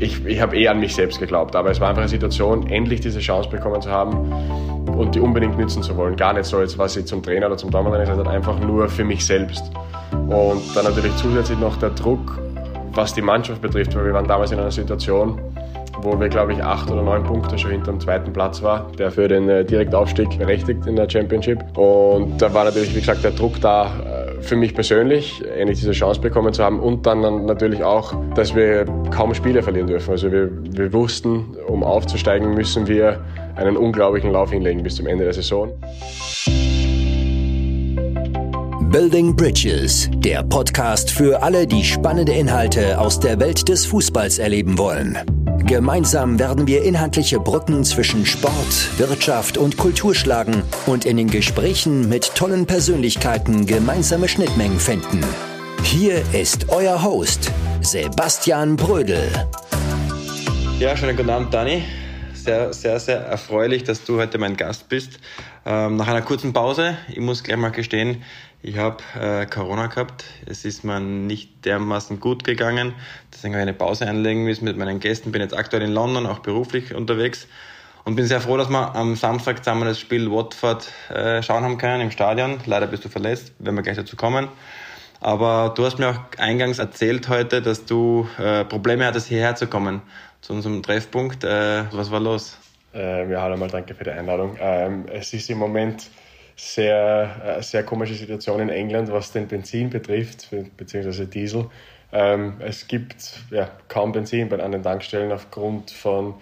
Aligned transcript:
ich, 0.00 0.24
ich 0.24 0.40
habe 0.40 0.56
eh 0.56 0.68
an 0.68 0.80
mich 0.80 0.94
selbst 0.94 1.18
geglaubt, 1.18 1.56
aber 1.56 1.70
es 1.70 1.80
war 1.80 1.88
einfach 1.88 2.02
eine 2.02 2.08
Situation, 2.08 2.68
endlich 2.68 3.00
diese 3.00 3.20
Chance 3.20 3.48
bekommen 3.48 3.80
zu 3.82 3.90
haben 3.90 4.32
und 4.96 5.14
die 5.14 5.20
unbedingt 5.20 5.58
nützen 5.58 5.82
zu 5.82 5.96
wollen. 5.96 6.16
Gar 6.16 6.34
nicht 6.34 6.46
so 6.46 6.60
jetzt, 6.60 6.78
was 6.78 6.96
ich 6.96 7.06
zum 7.06 7.22
Trainer 7.22 7.46
oder 7.46 7.56
zum 7.56 7.70
gesagt 7.70 8.08
habe, 8.08 8.30
einfach 8.30 8.58
nur 8.60 8.88
für 8.88 9.04
mich 9.04 9.24
selbst. 9.24 9.70
Und 10.12 10.62
dann 10.74 10.84
natürlich 10.84 11.14
zusätzlich 11.16 11.58
noch 11.58 11.76
der 11.76 11.90
Druck, 11.90 12.38
was 12.92 13.14
die 13.14 13.22
Mannschaft 13.22 13.60
betrifft, 13.60 13.94
weil 13.96 14.06
wir 14.06 14.12
waren 14.12 14.26
damals 14.26 14.50
in 14.52 14.58
einer 14.58 14.70
Situation, 14.70 15.40
wo 16.02 16.18
wir, 16.18 16.28
glaube 16.28 16.52
ich, 16.52 16.62
acht 16.62 16.90
oder 16.90 17.02
neun 17.02 17.24
Punkte 17.24 17.58
schon 17.58 17.72
hinter 17.72 17.92
dem 17.92 18.00
zweiten 18.00 18.32
Platz 18.32 18.62
war, 18.62 18.90
der 18.98 19.10
für 19.10 19.28
den 19.28 19.48
äh, 19.48 19.64
Direktaufstieg 19.64 20.38
berechtigt 20.38 20.86
in 20.86 20.96
der 20.96 21.08
Championship. 21.08 21.58
Und 21.76 22.40
da 22.40 22.52
war 22.54 22.64
natürlich, 22.64 22.94
wie 22.94 23.00
gesagt, 23.00 23.24
der 23.24 23.32
Druck 23.32 23.60
da 23.60 23.86
äh, 23.86 24.17
für 24.40 24.56
mich 24.56 24.74
persönlich, 24.74 25.42
endlich 25.56 25.78
diese 25.78 25.92
Chance 25.92 26.20
bekommen 26.20 26.52
zu 26.52 26.62
haben 26.62 26.80
und 26.80 27.06
dann 27.06 27.46
natürlich 27.46 27.82
auch, 27.82 28.14
dass 28.34 28.54
wir 28.54 28.84
kaum 29.10 29.34
Spiele 29.34 29.62
verlieren 29.62 29.86
dürfen. 29.86 30.10
Also 30.10 30.30
wir, 30.30 30.50
wir 30.62 30.92
wussten, 30.92 31.56
um 31.66 31.82
aufzusteigen, 31.82 32.54
müssen 32.54 32.86
wir 32.86 33.24
einen 33.56 33.76
unglaublichen 33.76 34.30
Lauf 34.30 34.50
hinlegen 34.50 34.82
bis 34.82 34.96
zum 34.96 35.06
Ende 35.06 35.24
der 35.24 35.32
Saison. 35.32 35.72
Building 38.90 39.36
Bridges, 39.36 40.08
der 40.14 40.42
Podcast 40.42 41.10
für 41.10 41.42
alle, 41.42 41.66
die 41.66 41.84
spannende 41.84 42.32
Inhalte 42.32 42.98
aus 42.98 43.20
der 43.20 43.38
Welt 43.38 43.68
des 43.68 43.84
Fußballs 43.84 44.38
erleben 44.38 44.78
wollen. 44.78 45.18
Gemeinsam 45.66 46.38
werden 46.38 46.66
wir 46.66 46.82
inhaltliche 46.82 47.38
Brücken 47.38 47.84
zwischen 47.84 48.24
Sport, 48.24 48.98
Wirtschaft 48.98 49.58
und 49.58 49.76
Kultur 49.76 50.14
schlagen 50.14 50.62
und 50.86 51.04
in 51.04 51.18
den 51.18 51.28
Gesprächen 51.28 52.08
mit 52.08 52.34
tollen 52.34 52.64
Persönlichkeiten 52.64 53.66
gemeinsame 53.66 54.26
Schnittmengen 54.26 54.80
finden. 54.80 55.22
Hier 55.82 56.22
ist 56.32 56.70
euer 56.70 57.02
Host, 57.02 57.52
Sebastian 57.82 58.76
Brödel. 58.76 59.28
Ja, 60.78 60.96
schönen 60.96 61.14
guten 61.14 61.28
Abend, 61.28 61.52
Dani. 61.52 61.82
Sehr, 62.32 62.72
sehr, 62.72 62.98
sehr 62.98 63.18
erfreulich, 63.18 63.84
dass 63.84 64.02
du 64.04 64.18
heute 64.18 64.38
mein 64.38 64.56
Gast 64.56 64.88
bist. 64.88 65.18
Ähm, 65.66 65.96
nach 65.96 66.08
einer 66.08 66.22
kurzen 66.22 66.54
Pause, 66.54 66.96
ich 67.08 67.20
muss 67.20 67.44
gleich 67.44 67.58
mal 67.58 67.68
gestehen, 67.68 68.22
ich 68.60 68.76
habe 68.76 69.02
äh, 69.18 69.46
Corona 69.46 69.86
gehabt. 69.86 70.24
Es 70.46 70.64
ist 70.64 70.84
mir 70.84 70.98
nicht 71.00 71.64
dermaßen 71.64 72.18
gut 72.18 72.42
gegangen. 72.42 72.94
Deswegen 73.32 73.54
habe 73.54 73.62
ich 73.62 73.68
eine 73.68 73.76
Pause 73.76 74.06
einlegen 74.06 74.44
müssen 74.44 74.64
mit 74.64 74.76
meinen 74.76 74.98
Gästen. 74.98 75.30
Bin 75.30 75.40
jetzt 75.40 75.56
aktuell 75.56 75.82
in 75.82 75.92
London, 75.92 76.26
auch 76.26 76.40
beruflich 76.40 76.94
unterwegs. 76.94 77.46
Und 78.04 78.16
bin 78.16 78.26
sehr 78.26 78.40
froh, 78.40 78.56
dass 78.56 78.68
wir 78.68 78.96
am 78.96 79.16
Samstag 79.16 79.64
zusammen 79.64 79.84
das 79.84 80.00
Spiel 80.00 80.30
Watford 80.30 80.90
äh, 81.10 81.42
schauen 81.42 81.62
haben 81.62 81.78
können 81.78 82.00
im 82.00 82.10
Stadion. 82.10 82.58
Leider 82.66 82.86
bist 82.86 83.04
du 83.04 83.08
verletzt, 83.08 83.52
wenn 83.58 83.74
wir 83.74 83.82
gleich 83.82 83.96
dazu 83.96 84.16
kommen. 84.16 84.48
Aber 85.20 85.72
du 85.76 85.84
hast 85.84 85.98
mir 85.98 86.08
auch 86.08 86.38
eingangs 86.38 86.78
erzählt 86.78 87.28
heute, 87.28 87.60
dass 87.60 87.84
du 87.84 88.28
äh, 88.38 88.64
Probleme 88.64 89.04
hattest, 89.06 89.28
hierher 89.28 89.56
zu 89.56 89.66
kommen, 89.66 90.02
zu 90.40 90.52
unserem 90.52 90.82
Treffpunkt. 90.82 91.44
Äh, 91.44 91.84
was 91.92 92.10
war 92.10 92.20
los? 92.20 92.56
Ähm, 92.94 93.30
ja, 93.30 93.42
hallo 93.42 93.56
mal, 93.56 93.68
danke 93.68 93.94
für 93.94 94.04
die 94.04 94.10
Einladung. 94.10 94.56
Ähm, 94.60 95.04
es 95.12 95.32
ist 95.32 95.50
im 95.50 95.58
Moment 95.58 96.08
sehr, 96.58 97.56
äh, 97.58 97.62
sehr 97.62 97.84
komische 97.84 98.14
Situation 98.14 98.60
in 98.60 98.68
England, 98.68 99.10
was 99.12 99.30
den 99.30 99.46
Benzin 99.46 99.90
betrifft, 99.90 100.48
beziehungsweise 100.76 101.26
Diesel. 101.26 101.66
Ähm, 102.12 102.56
es 102.58 102.88
gibt 102.88 103.44
ja, 103.50 103.70
kaum 103.86 104.10
Benzin 104.12 104.48
bei, 104.48 104.58
an 104.58 104.72
den 104.72 104.82
Tankstellen 104.82 105.30
aufgrund 105.30 105.92
von, 105.92 106.34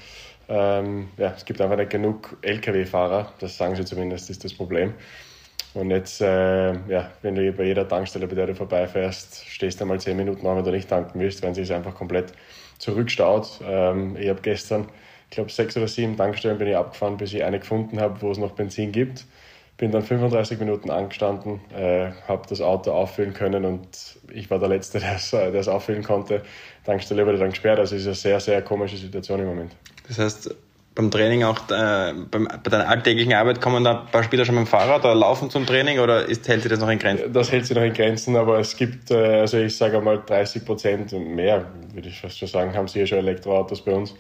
ähm, 0.49 1.09
ja, 1.19 1.35
es 1.37 1.45
gibt 1.45 1.61
einfach 1.61 1.77
nicht 1.77 1.91
genug 1.91 2.39
Lkw-Fahrer, 2.41 3.33
das 3.41 3.59
sagen 3.59 3.77
sie 3.77 3.85
zumindest, 3.85 4.31
ist 4.31 4.43
das 4.43 4.55
Problem. 4.55 4.95
Und 5.75 5.91
jetzt, 5.91 6.23
äh, 6.23 6.73
ja, 6.89 7.11
wenn 7.21 7.35
du 7.35 7.53
bei 7.53 7.65
jeder 7.65 7.87
Tankstelle, 7.87 8.27
bei 8.27 8.35
der 8.35 8.47
du 8.47 8.55
vorbeifährst, 8.55 9.45
stehst 9.47 9.79
du 9.81 9.85
mal 9.85 10.01
zehn 10.01 10.17
Minuten 10.17 10.47
an, 10.47 10.57
wenn 10.57 10.65
du 10.65 10.71
nicht 10.71 10.89
tanken 10.89 11.21
willst, 11.21 11.43
wenn 11.43 11.53
sie 11.53 11.61
es 11.61 11.71
einfach 11.71 11.95
komplett 11.95 12.33
zurückstaut. 12.79 13.61
Ähm, 13.63 14.17
ich 14.17 14.31
habe 14.31 14.41
gestern, 14.41 14.89
ich 15.29 15.35
glaube, 15.35 15.51
sechs 15.51 15.77
oder 15.77 15.89
sieben 15.89 16.17
Tankstellen 16.17 16.57
bin 16.57 16.69
ich 16.69 16.77
abgefahren, 16.77 17.19
bis 17.19 17.35
ich 17.35 17.45
eine 17.45 17.59
gefunden 17.59 18.01
habe, 18.01 18.23
wo 18.23 18.31
es 18.31 18.39
noch 18.39 18.53
Benzin 18.53 18.93
gibt. 18.93 19.27
Bin 19.77 19.91
dann 19.91 20.03
35 20.03 20.59
Minuten 20.59 20.91
angestanden, 20.91 21.61
äh, 21.77 22.11
habe 22.27 22.43
das 22.49 22.63
Auto 22.63 22.93
auffüllen 22.93 23.35
können 23.35 23.65
und 23.67 23.87
ich 24.33 24.51
war 24.51 24.59
der 24.59 24.69
Letzte, 24.69 25.01
der 25.33 25.55
es 25.55 25.69
auffüllen 25.69 26.03
konnte. 26.03 26.43
Tankstelle 26.85 27.27
wurde 27.27 27.39
dann 27.39 27.51
gesperrt. 27.51 27.79
Also 27.79 27.95
es 27.95 28.03
ist 28.03 28.07
eine 28.07 28.15
sehr, 28.15 28.41
sehr 28.41 28.63
komische 28.63 28.97
Situation 28.97 29.41
im 29.41 29.47
Moment. 29.47 29.73
Das 30.09 30.19
heißt, 30.19 30.55
beim 30.97 31.11
Training 31.11 31.45
auch, 31.45 31.59
äh, 31.71 32.15
beim, 32.31 32.49
bei 32.65 32.71
deiner 32.71 32.89
alltäglichen 32.89 33.35
Arbeit 33.35 33.61
kommen 33.61 33.85
da 33.85 34.01
ein 34.01 34.07
paar 34.07 34.25
Spieler 34.25 34.45
schon 34.47 34.55
mit 34.55 34.65
dem 34.65 34.67
Fahrrad 34.67 35.05
oder 35.05 35.15
laufen 35.15 35.51
zum 35.51 35.67
Training 35.67 35.99
oder 35.99 36.25
ist, 36.25 36.49
hält 36.49 36.63
sich 36.63 36.71
das 36.71 36.81
noch 36.81 36.89
in 36.89 36.99
Grenzen? 36.99 37.33
Das 37.33 37.53
hält 37.53 37.67
sich 37.67 37.77
noch 37.77 37.85
in 37.85 37.93
Grenzen, 37.93 38.35
aber 38.35 38.59
es 38.59 38.77
gibt, 38.77 39.11
äh, 39.11 39.41
also 39.41 39.59
ich 39.59 39.77
sage 39.77 40.01
mal 40.01 40.23
30 40.25 40.65
Prozent 40.65 41.13
und 41.13 41.35
mehr, 41.35 41.67
würde 41.93 42.09
ich 42.09 42.19
fast 42.19 42.39
schon 42.39 42.49
sagen, 42.49 42.75
haben 42.75 42.89
sie 42.89 43.01
hier 43.01 43.07
schon 43.07 43.19
Elektroautos 43.19 43.83
bei 43.83 43.93
uns. 43.93 44.15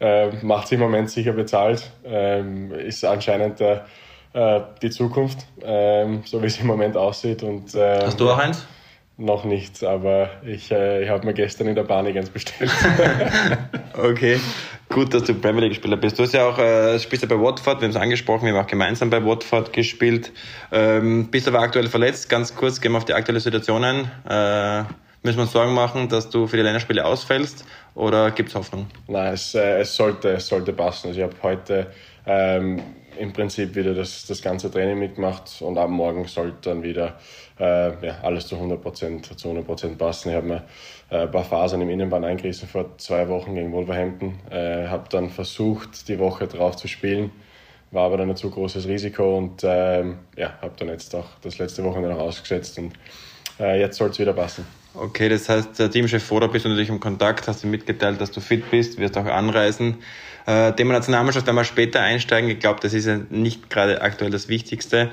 Äh, 0.00 0.32
macht 0.44 0.68
sie 0.68 0.74
im 0.74 0.80
Moment 0.80 1.10
sicher 1.10 1.32
bezahlt, 1.32 1.90
ähm, 2.04 2.72
ist 2.72 3.04
anscheinend 3.04 3.60
der 3.60 3.86
äh, 4.36 4.60
die 4.82 4.90
Zukunft, 4.90 5.46
ähm, 5.62 6.22
so 6.26 6.42
wie 6.42 6.46
es 6.46 6.60
im 6.60 6.66
Moment 6.66 6.96
aussieht. 6.96 7.42
Und, 7.42 7.74
ähm, 7.74 8.02
Hast 8.02 8.20
du 8.20 8.30
auch 8.30 8.38
eins? 8.38 8.66
Noch 9.16 9.44
nicht, 9.44 9.82
aber 9.82 10.28
ich, 10.44 10.70
äh, 10.70 11.04
ich 11.04 11.08
habe 11.08 11.24
mir 11.24 11.32
gestern 11.32 11.68
in 11.68 11.74
der 11.74 11.84
Bahn 11.84 12.06
eins 12.06 12.28
bestellt. 12.28 12.70
okay, 13.96 14.38
gut, 14.90 15.14
dass 15.14 15.24
du 15.24 15.32
Premier 15.32 15.62
League 15.62 15.74
Spieler 15.74 15.96
bist. 15.96 16.18
Du 16.18 16.22
hast 16.22 16.34
ja 16.34 16.46
auch 16.46 16.58
äh, 16.58 16.98
spielst 16.98 17.22
ja 17.22 17.34
bei 17.34 17.42
Watford, 17.42 17.80
wir 17.80 17.86
haben 17.86 17.92
es 17.92 17.96
angesprochen, 17.96 18.44
wir 18.44 18.52
haben 18.52 18.62
auch 18.62 18.68
gemeinsam 18.68 19.08
bei 19.08 19.24
Watford 19.24 19.72
gespielt. 19.72 20.32
Ähm, 20.70 21.28
bist 21.30 21.48
aber 21.48 21.60
aktuell 21.60 21.88
verletzt. 21.88 22.28
Ganz 22.28 22.54
kurz 22.54 22.78
gehen 22.82 22.92
wir 22.92 22.98
auf 22.98 23.06
die 23.06 23.14
aktuelle 23.14 23.40
Situation 23.40 23.82
ein. 23.84 24.10
Äh, 24.28 24.84
müssen 25.22 25.38
wir 25.38 25.44
uns 25.44 25.52
Sorgen 25.52 25.72
machen, 25.72 26.10
dass 26.10 26.28
du 26.28 26.46
für 26.46 26.58
die 26.58 26.62
Länderspiele 26.62 27.02
ausfällst 27.02 27.64
oder 27.94 28.30
gibt 28.32 28.50
es 28.50 28.54
Hoffnung? 28.54 28.86
Nein, 29.08 29.32
es, 29.32 29.54
äh, 29.54 29.80
es, 29.80 29.96
sollte, 29.96 30.32
es 30.32 30.46
sollte 30.46 30.74
passen. 30.74 31.08
Also 31.08 31.20
ich 31.20 31.24
habe 31.24 31.36
heute 31.42 31.86
ähm, 32.26 32.82
im 33.18 33.32
Prinzip 33.32 33.74
wieder 33.74 33.94
das, 33.94 34.26
das 34.26 34.42
ganze 34.42 34.70
Training 34.70 34.98
mitgemacht 34.98 35.60
und 35.60 35.78
ab 35.78 35.90
morgen 35.90 36.26
sollte 36.26 36.70
dann 36.70 36.82
wieder 36.82 37.18
äh, 37.58 38.06
ja, 38.06 38.18
alles 38.22 38.46
zu 38.46 38.56
100%, 38.56 39.36
zu 39.36 39.48
100 39.48 39.98
passen. 39.98 40.30
Ich 40.30 40.34
habe 40.34 40.46
mir 40.46 40.64
äh, 41.10 41.22
ein 41.22 41.30
paar 41.30 41.44
Fasern 41.44 41.80
im 41.82 41.90
Innenband 41.90 42.24
eingerissen 42.24 42.68
vor 42.68 42.96
zwei 42.98 43.28
Wochen 43.28 43.54
gegen 43.54 43.72
Wolverhampton. 43.72 44.38
Äh, 44.50 44.88
habe 44.88 45.08
dann 45.10 45.30
versucht, 45.30 46.08
die 46.08 46.18
Woche 46.18 46.46
drauf 46.46 46.76
zu 46.76 46.88
spielen, 46.88 47.30
war 47.90 48.06
aber 48.06 48.16
dann 48.18 48.30
ein 48.30 48.36
zu 48.36 48.50
großes 48.50 48.86
Risiko 48.86 49.38
und 49.38 49.62
ähm, 49.64 50.18
ja, 50.36 50.58
habe 50.60 50.74
dann 50.78 50.88
jetzt 50.88 51.14
auch 51.14 51.28
das 51.42 51.58
letzte 51.58 51.84
Wochenende 51.84 52.10
noch 52.10 52.20
ausgesetzt 52.20 52.78
und 52.78 52.92
äh, 53.58 53.80
jetzt 53.80 53.96
soll 53.96 54.10
es 54.10 54.18
wieder 54.18 54.32
passen. 54.32 54.66
Okay, 54.98 55.28
das 55.28 55.48
heißt, 55.48 55.78
der 55.78 55.90
Teamchef 55.90 56.24
Foda 56.24 56.46
bist 56.46 56.64
du 56.64 56.70
natürlich 56.70 56.88
im 56.88 57.00
Kontakt, 57.00 57.48
hast 57.48 57.62
ihm 57.64 57.70
mitgeteilt, 57.70 58.18
dass 58.18 58.30
du 58.30 58.40
fit 58.40 58.70
bist, 58.70 58.98
wirst 58.98 59.18
auch 59.18 59.26
anreisen. 59.26 59.98
Äh, 60.46 60.72
Thema 60.74 60.92
Nationalmannschaft, 60.92 61.46
wenn 61.46 61.56
wir 61.56 61.64
später 61.64 62.00
einsteigen, 62.00 62.48
ich 62.48 62.60
glaube, 62.60 62.78
das 62.80 62.94
ist 62.94 63.06
ja 63.06 63.18
nicht 63.30 63.68
gerade 63.68 64.00
aktuell 64.00 64.30
das 64.30 64.48
wichtigste 64.48 65.10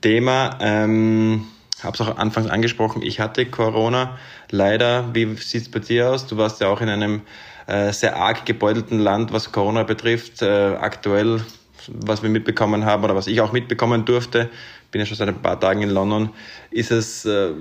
Thema. 0.00 0.58
Ähm, 0.60 1.46
habe 1.82 1.94
es 1.94 2.00
auch 2.00 2.16
anfangs 2.18 2.48
angesprochen, 2.48 3.02
ich 3.02 3.20
hatte 3.20 3.46
Corona. 3.46 4.18
Leider, 4.50 5.14
wie 5.14 5.36
sieht 5.36 5.62
es 5.62 5.70
bei 5.70 5.78
dir 5.78 6.10
aus? 6.10 6.26
Du 6.26 6.36
warst 6.36 6.60
ja 6.60 6.68
auch 6.68 6.80
in 6.80 6.88
einem 6.88 7.22
äh, 7.66 7.92
sehr 7.92 8.16
arg 8.16 8.44
gebeutelten 8.44 8.98
Land, 8.98 9.32
was 9.32 9.52
Corona 9.52 9.84
betrifft. 9.84 10.42
Äh, 10.42 10.74
aktuell, 10.74 11.40
was 11.88 12.22
wir 12.22 12.30
mitbekommen 12.30 12.84
haben 12.84 13.04
oder 13.04 13.14
was 13.14 13.28
ich 13.28 13.40
auch 13.40 13.52
mitbekommen 13.52 14.04
durfte, 14.04 14.50
bin 14.90 15.00
ja 15.00 15.06
schon 15.06 15.16
seit 15.16 15.28
ein 15.28 15.42
paar 15.42 15.58
Tagen 15.58 15.82
in 15.82 15.90
London, 15.90 16.30
ist 16.70 16.90
es... 16.90 17.24
Äh, 17.24 17.52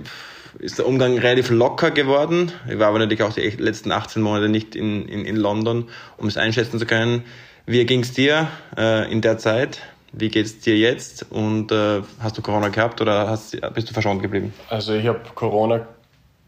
ist 0.59 0.77
der 0.77 0.87
Umgang 0.87 1.17
relativ 1.17 1.49
locker 1.49 1.91
geworden. 1.91 2.51
Ich 2.69 2.79
war 2.79 2.87
aber 2.87 2.99
natürlich 2.99 3.23
auch 3.23 3.33
die 3.33 3.41
letzten 3.41 3.91
18 3.91 4.21
Monate 4.21 4.49
nicht 4.49 4.75
in, 4.75 5.07
in, 5.07 5.25
in 5.25 5.35
London, 5.35 5.89
um 6.17 6.27
es 6.27 6.37
einschätzen 6.37 6.79
zu 6.79 6.85
können. 6.85 7.23
Wie 7.65 7.85
ging 7.85 8.01
es 8.01 8.13
dir 8.13 8.47
äh, 8.77 9.11
in 9.11 9.21
der 9.21 9.37
Zeit? 9.37 9.79
Wie 10.13 10.29
geht 10.29 10.45
es 10.45 10.59
dir 10.59 10.77
jetzt? 10.77 11.31
Und 11.31 11.71
äh, 11.71 12.01
hast 12.19 12.37
du 12.37 12.41
Corona 12.41 12.69
gehabt 12.69 12.99
oder 13.01 13.29
hast, 13.29 13.59
bist 13.73 13.89
du 13.89 13.93
verschont 13.93 14.21
geblieben? 14.21 14.53
Also 14.69 14.93
ich 14.93 15.07
habe 15.07 15.21
Corona 15.35 15.87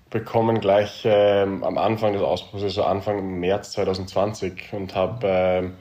bekommen 0.09 0.59
gleich 0.59 1.03
ähm, 1.05 1.63
am 1.63 1.77
Anfang 1.77 2.13
des 2.13 2.21
Ausbruchs, 2.21 2.63
also 2.63 2.83
Anfang 2.83 3.39
März 3.39 3.71
2020 3.71 4.73
und 4.73 4.93
habe 4.93 5.27
ähm, 5.27 5.73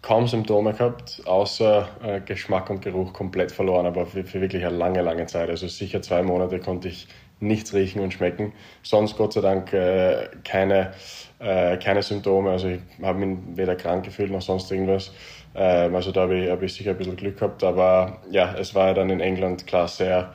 kaum 0.00 0.26
Symptome 0.26 0.72
gehabt, 0.72 1.22
außer 1.24 1.88
äh, 2.02 2.20
Geschmack 2.20 2.70
und 2.70 2.82
Geruch 2.82 3.12
komplett 3.12 3.52
verloren, 3.52 3.86
aber 3.86 4.06
für, 4.06 4.24
für, 4.24 4.40
wirklich 4.40 4.64
eine 4.64 4.76
lange, 4.76 5.02
lange 5.02 5.26
Zeit. 5.26 5.48
Also 5.48 5.66
sicher 5.66 6.02
zwei 6.02 6.22
Monate 6.22 6.60
konnte 6.60 6.88
ich 6.88 7.08
nichts 7.44 7.74
riechen 7.74 8.00
und 8.00 8.12
schmecken. 8.12 8.52
Sonst 8.82 9.16
Gott 9.16 9.32
sei 9.34 9.40
Dank 9.40 9.72
äh, 9.72 10.28
keine, 10.44 10.92
äh, 11.38 11.76
keine 11.76 12.02
Symptome. 12.02 12.50
Also 12.50 12.68
ich 12.68 12.80
habe 13.02 13.24
mich 13.24 13.38
weder 13.56 13.76
krank 13.76 14.04
gefühlt 14.04 14.30
noch 14.30 14.42
sonst 14.42 14.70
irgendwas. 14.70 15.12
Ähm, 15.54 15.94
also 15.94 16.12
da 16.12 16.22
habe 16.22 16.38
ich, 16.38 16.50
hab 16.50 16.62
ich 16.62 16.74
sicher 16.74 16.90
ein 16.90 16.98
bisschen 16.98 17.16
Glück 17.16 17.38
gehabt. 17.38 17.62
Aber 17.62 18.18
ja, 18.30 18.54
es 18.58 18.74
war 18.74 18.88
ja 18.88 18.94
dann 18.94 19.10
in 19.10 19.20
England 19.20 19.66
klar 19.66 19.88
sehr, 19.88 20.32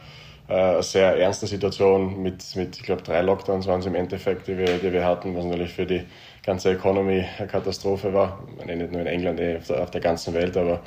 äh, 0.47 0.81
sehr 0.81 1.17
ernste 1.17 1.47
Situation 1.47 2.21
mit, 2.21 2.55
mit 2.55 2.77
ich 2.77 2.83
glaube, 2.83 3.01
drei 3.01 3.21
Lockdowns 3.21 3.67
waren 3.67 3.81
es 3.81 3.85
im 3.85 3.95
Endeffekt, 3.95 4.47
die 4.47 4.57
wir, 4.57 4.77
die 4.77 4.93
wir 4.93 5.05
hatten, 5.05 5.35
was 5.35 5.45
natürlich 5.45 5.73
für 5.73 5.85
die 5.85 6.03
ganze 6.45 6.71
Economy 6.71 7.25
eine 7.37 7.47
Katastrophe 7.47 8.13
war. 8.13 8.43
Nicht 8.65 8.91
nur 8.91 9.01
in 9.01 9.07
England, 9.07 9.39
eh, 9.39 9.57
auf 9.57 9.67
der, 9.67 9.83
auf 9.83 9.91
der 9.91 10.01
ganzen 10.01 10.33
Welt, 10.33 10.55
aber 10.55 10.81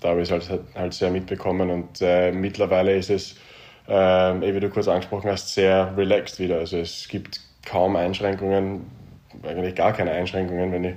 da 0.00 0.10
habe 0.10 0.22
ich 0.22 0.30
es 0.30 0.48
halt, 0.50 0.62
halt 0.74 0.94
sehr 0.94 1.10
mitbekommen. 1.10 1.70
Und 1.70 2.00
äh, 2.00 2.32
mittlerweile 2.32 2.96
ist 2.96 3.10
es 3.10 3.36
ähm, 3.94 4.40
wie 4.40 4.58
du 4.58 4.70
kurz 4.70 4.88
angesprochen 4.88 5.30
hast, 5.30 5.52
sehr 5.52 5.94
relaxed 5.96 6.40
wieder. 6.40 6.58
Also 6.58 6.78
es 6.78 7.08
gibt 7.08 7.40
kaum 7.66 7.94
Einschränkungen. 7.94 8.86
eigentlich 9.42 9.74
gar 9.74 9.92
keine 9.92 10.12
Einschränkungen, 10.12 10.72
wenn 10.72 10.84
ich, 10.84 10.94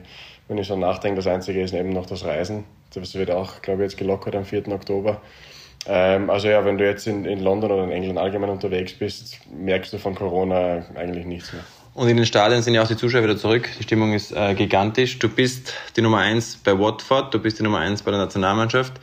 wenn 0.48 0.58
ich 0.58 0.68
so 0.68 0.78
nachdenke. 0.78 1.18
Das 1.18 1.28
Einzige 1.28 1.62
ist 1.62 1.74
eben 1.74 1.90
noch 1.90 2.06
das 2.06 2.24
Reisen. 2.24 2.64
Das 2.94 3.14
wird 3.16 3.32
auch, 3.32 3.62
glaube 3.62 3.84
ich, 3.84 3.92
jetzt 3.92 3.98
gelockert 3.98 4.36
am 4.36 4.46
4. 4.46 4.70
Oktober. 4.70 5.22
Ähm, 5.88 6.30
also 6.30 6.48
ja, 6.48 6.64
wenn 6.64 6.78
du 6.78 6.86
jetzt 6.86 7.06
in, 7.06 7.26
in 7.26 7.42
London 7.42 7.72
oder 7.72 7.84
in 7.84 7.92
England 7.92 8.18
allgemein 8.18 8.50
unterwegs 8.50 8.94
bist, 8.94 9.42
merkst 9.54 9.92
du 9.92 9.98
von 9.98 10.16
Corona 10.16 10.86
eigentlich 10.96 11.26
nichts 11.26 11.52
mehr. 11.52 11.64
Und 11.96 12.08
in 12.08 12.16
den 12.16 12.26
Stadien 12.26 12.62
sind 12.62 12.76
ja 12.76 12.82
auch 12.82 12.88
die 12.88 12.96
Zuschauer 12.96 13.24
wieder 13.24 13.38
zurück. 13.38 13.70
Die 13.78 13.84
Stimmung 13.84 14.14
ist 14.14 14.32
äh, 14.32 14.54
gigantisch. 14.54 15.20
Du 15.20 15.28
bist 15.28 15.74
die 15.98 16.02
Nummer 16.02 16.20
eins 16.20 16.58
bei 16.64 16.78
Watford, 16.78 17.34
du 17.34 17.40
bist 17.40 17.60
die 17.60 17.64
Nummer 17.64 17.80
eins 17.80 18.02
bei 18.02 18.12
der 18.12 18.22
Nationalmannschaft. 18.22 18.94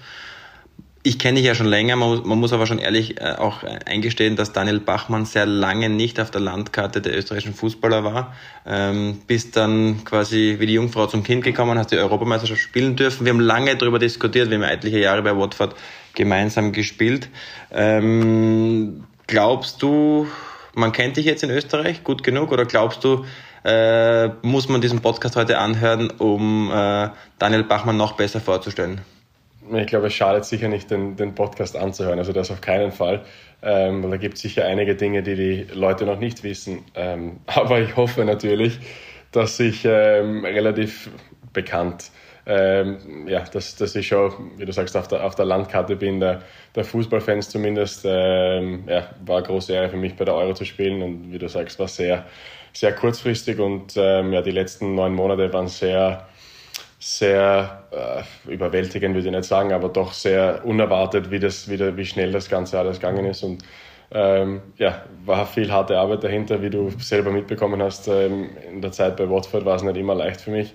Ich 1.05 1.19
kenne 1.19 1.39
dich 1.39 1.47
ja 1.47 1.57
schon 1.57 1.67
länger, 1.67 1.97
man 1.97 2.11
muss, 2.11 2.25
man 2.25 2.39
muss 2.39 2.53
aber 2.53 2.65
schon 2.65 2.79
ehrlich 2.79 3.21
äh, 3.21 3.35
auch 3.37 3.65
eingestehen, 3.65 4.37
dass 4.37 4.53
Daniel 4.53 4.79
Bachmann 4.79 5.25
sehr 5.25 5.47
lange 5.47 5.89
nicht 5.89 6.21
auf 6.21 6.31
der 6.31 6.41
Landkarte 6.41 7.01
der 7.01 7.19
österreichischen 7.19 7.55
Fußballer 7.55 8.05
war. 8.05 8.37
Ähm, 8.65 9.19
bist 9.27 9.57
dann 9.57 10.05
quasi 10.05 10.57
wie 10.61 10.67
die 10.67 10.75
Jungfrau 10.75 11.09
zum 11.09 11.25
Kind 11.25 11.43
gekommen, 11.43 11.77
hast 11.77 11.91
die 11.91 11.97
Europameisterschaft 11.97 12.61
spielen 12.61 12.95
dürfen. 12.95 13.25
Wir 13.25 13.33
haben 13.33 13.41
lange 13.41 13.75
darüber 13.75 13.99
diskutiert, 13.99 14.49
wir 14.49 14.59
haben 14.59 14.63
etliche 14.63 15.01
Jahre 15.01 15.23
bei 15.23 15.37
Watford 15.37 15.75
gemeinsam 16.15 16.71
gespielt. 16.71 17.29
Ähm, 17.73 19.03
glaubst 19.27 19.83
du, 19.83 20.29
man 20.75 20.93
kennt 20.93 21.17
dich 21.17 21.27
jetzt 21.27 21.43
in 21.43 21.51
Österreich 21.51 22.05
gut 22.05 22.23
genug 22.23 22.53
oder 22.53 22.65
glaubst 22.65 23.03
du, 23.03 23.25
äh, 23.65 24.29
muss 24.43 24.69
man 24.69 24.81
diesen 24.81 25.01
Podcast 25.01 25.35
heute 25.35 25.59
anhören, 25.59 26.11
um 26.11 26.71
äh, 26.71 27.09
Daniel 27.41 27.65
Bachmann 27.65 27.97
noch 27.97 28.13
besser 28.13 28.41
vorzustellen? 28.41 29.01
Ich 29.75 29.87
glaube, 29.87 30.09
es 30.09 30.15
schadet 30.15 30.45
sicher 30.45 30.69
nicht, 30.69 30.91
den, 30.91 31.17
den 31.17 31.35
Podcast 31.35 31.77
anzuhören. 31.77 32.19
Also 32.19 32.33
das 32.33 32.51
auf 32.51 32.61
keinen 32.61 32.93
Fall. 32.93 33.25
Ähm, 33.63 34.09
da 34.11 34.17
gibt 34.17 34.35
es 34.35 34.43
sicher 34.43 34.65
einige 34.65 34.97
Dinge, 34.97 35.23
die 35.23 35.37
die 35.37 35.67
Leute 35.75 36.05
noch 36.05 36.19
nicht 36.19 36.43
wissen. 36.43 36.85
Ähm, 36.95 37.41
aber 37.47 37.81
ich 37.81 37.97
hoffe 37.97 38.25
natürlich, 38.25 38.79
dass 39.31 39.61
ich 39.61 39.85
ähm, 39.85 40.45
relativ 40.45 41.11
bekannt 41.53 42.11
ähm, 42.45 43.29
ja, 43.29 43.41
dass, 43.45 43.77
dass 43.77 43.95
ich 43.95 44.09
schon, 44.09 44.33
wie 44.57 44.65
du 44.65 44.73
sagst, 44.73 44.97
auf 44.97 45.07
der, 45.07 45.25
auf 45.25 45.37
der 45.37 45.45
Landkarte 45.45 45.95
bin, 45.95 46.19
der, 46.19 46.43
der 46.75 46.85
Fußballfans 46.85 47.49
zumindest. 47.51 48.03
Ähm, 48.05 48.85
ja, 48.89 49.07
war 49.25 49.39
eine 49.39 49.47
große 49.47 49.73
Ehre 49.73 49.91
für 49.91 49.97
mich, 49.97 50.17
bei 50.17 50.25
der 50.25 50.35
Euro 50.35 50.55
zu 50.55 50.65
spielen 50.65 51.03
und 51.03 51.33
wie 51.33 51.39
du 51.39 51.49
sagst, 51.49 51.79
war 51.79 51.89
sehr, 51.89 52.27
sehr 52.73 52.93
kurzfristig 52.95 53.59
und 53.61 53.95
ähm, 53.97 54.33
ja, 54.33 54.43
die 54.43 54.51
letzten 54.51 54.95
neun 54.95 55.15
Monate 55.15 55.53
waren 55.53 55.69
sehr, 55.69 56.27
sehr 57.03 57.83
äh, 57.91 58.53
überwältigend, 58.53 59.17
würde 59.17 59.27
ich 59.27 59.35
nicht 59.35 59.45
sagen, 59.45 59.73
aber 59.73 59.89
doch 59.89 60.13
sehr 60.13 60.65
unerwartet, 60.65 61.33
wie, 61.33 61.41
das, 61.41 61.69
wie, 61.69 61.97
wie 61.97 62.05
schnell 62.05 62.31
das 62.31 62.49
Ganze 62.49 62.79
alles 62.79 63.01
gegangen 63.01 63.25
ist 63.25 63.43
und 63.43 63.65
ähm, 64.13 64.63
ja, 64.77 65.03
war 65.25 65.45
viel 65.47 65.73
harte 65.73 65.99
Arbeit 65.99 66.23
dahinter, 66.23 66.63
wie 66.63 66.71
du 66.71 66.91
selber 66.99 67.33
mitbekommen 67.33 67.83
hast. 67.83 68.07
Ähm, 68.07 68.51
in 68.71 68.81
der 68.81 68.93
Zeit 68.93 69.17
bei 69.17 69.29
Watford 69.29 69.65
war 69.65 69.75
es 69.77 69.83
nicht 69.83 69.97
immer 69.97 70.15
leicht 70.15 70.43
für 70.43 70.53
mich. 70.53 70.75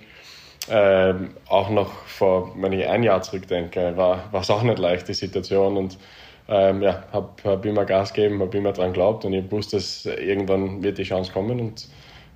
Ähm, 0.69 1.29
auch 1.47 1.69
noch 1.69 1.91
vor, 2.07 2.53
wenn 2.57 2.73
ich 2.73 2.85
ein 2.87 3.03
Jahr 3.03 3.21
zurückdenke, 3.21 3.95
war 3.95 4.29
es 4.33 4.49
auch 4.49 4.63
nicht 4.63 4.79
leicht, 4.79 5.07
die 5.07 5.13
Situation. 5.13 5.77
Und 5.77 5.97
ähm, 6.49 6.81
ja, 6.81 7.03
habe 7.13 7.29
hab 7.45 7.65
immer 7.65 7.85
Gas 7.85 8.13
gegeben, 8.13 8.41
habe 8.41 8.57
immer 8.57 8.73
dran 8.73 8.87
geglaubt 8.87 9.23
und 9.23 9.31
ich 9.33 9.49
wusste, 9.49 9.77
dass 9.77 10.05
irgendwann 10.05 10.83
wird 10.83 10.97
die 10.97 11.03
Chance 11.03 11.31
kommen. 11.31 11.59
Und 11.59 11.87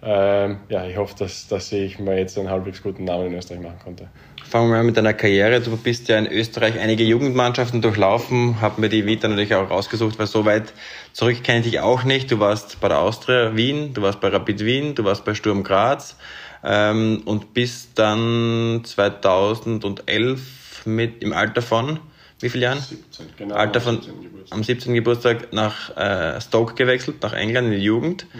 ähm, 0.04 0.58
ja, 0.70 0.86
ich 0.86 0.98
hoffe, 0.98 1.16
dass, 1.20 1.48
dass 1.48 1.72
ich 1.72 2.00
mir 2.00 2.18
jetzt 2.18 2.38
einen 2.38 2.50
halbwegs 2.50 2.82
guten 2.82 3.04
Namen 3.04 3.28
in 3.28 3.34
Österreich 3.36 3.62
machen 3.62 3.80
konnte. 3.84 4.10
Fangen 4.44 4.70
wir 4.70 4.78
mal 4.78 4.84
mit 4.84 4.98
deiner 4.98 5.14
Karriere. 5.14 5.62
Du 5.62 5.78
bist 5.78 6.08
ja 6.08 6.18
in 6.18 6.28
Österreich 6.28 6.80
einige 6.80 7.04
Jugendmannschaften 7.04 7.82
durchlaufen, 7.82 8.60
habe 8.62 8.82
mir 8.82 8.90
die 8.90 9.06
Vita 9.06 9.28
natürlich 9.28 9.54
auch 9.54 9.70
rausgesucht, 9.70 10.18
weil 10.18 10.28
so 10.28 10.46
weit 10.46 10.74
zurück 11.14 11.44
kenne 11.44 11.60
ich 11.60 11.66
dich 11.66 11.80
auch 11.80 12.04
nicht. 12.04 12.32
Du 12.32 12.40
warst 12.40 12.80
bei 12.82 12.88
der 12.88 13.00
Austria 13.00 13.56
Wien, 13.56 13.94
du 13.94 14.02
warst 14.02 14.20
bei 14.20 14.30
Rapid 14.30 14.66
Wien, 14.66 14.96
du 14.96 15.04
warst 15.04 15.24
bei 15.24 15.36
Sturm 15.36 15.64
Graz 15.64 16.18
ähm, 16.64 17.22
und 17.26 17.54
bis 17.54 17.94
dann 17.94 18.82
2011 18.84 20.86
mit 20.86 21.24
im 21.24 21.32
Alter 21.32 21.62
von 21.62 22.00
wie 22.40 22.50
viele 22.50 22.64
Jahren? 22.64 22.80
17, 22.80 23.28
genau. 23.38 23.56
Alter 23.56 23.82
von 23.82 24.02
17 24.02 24.22
am 24.50 24.64
17. 24.64 24.96
Geburtstag 24.96 25.54
nach 25.54 25.96
äh, 25.96 26.42
Stoke 26.42 26.74
gewechselt, 26.74 27.22
nach 27.22 27.34
England 27.34 27.68
in 27.68 27.74
die 27.74 27.86
Jugend. 27.86 28.26
Mhm. 28.34 28.40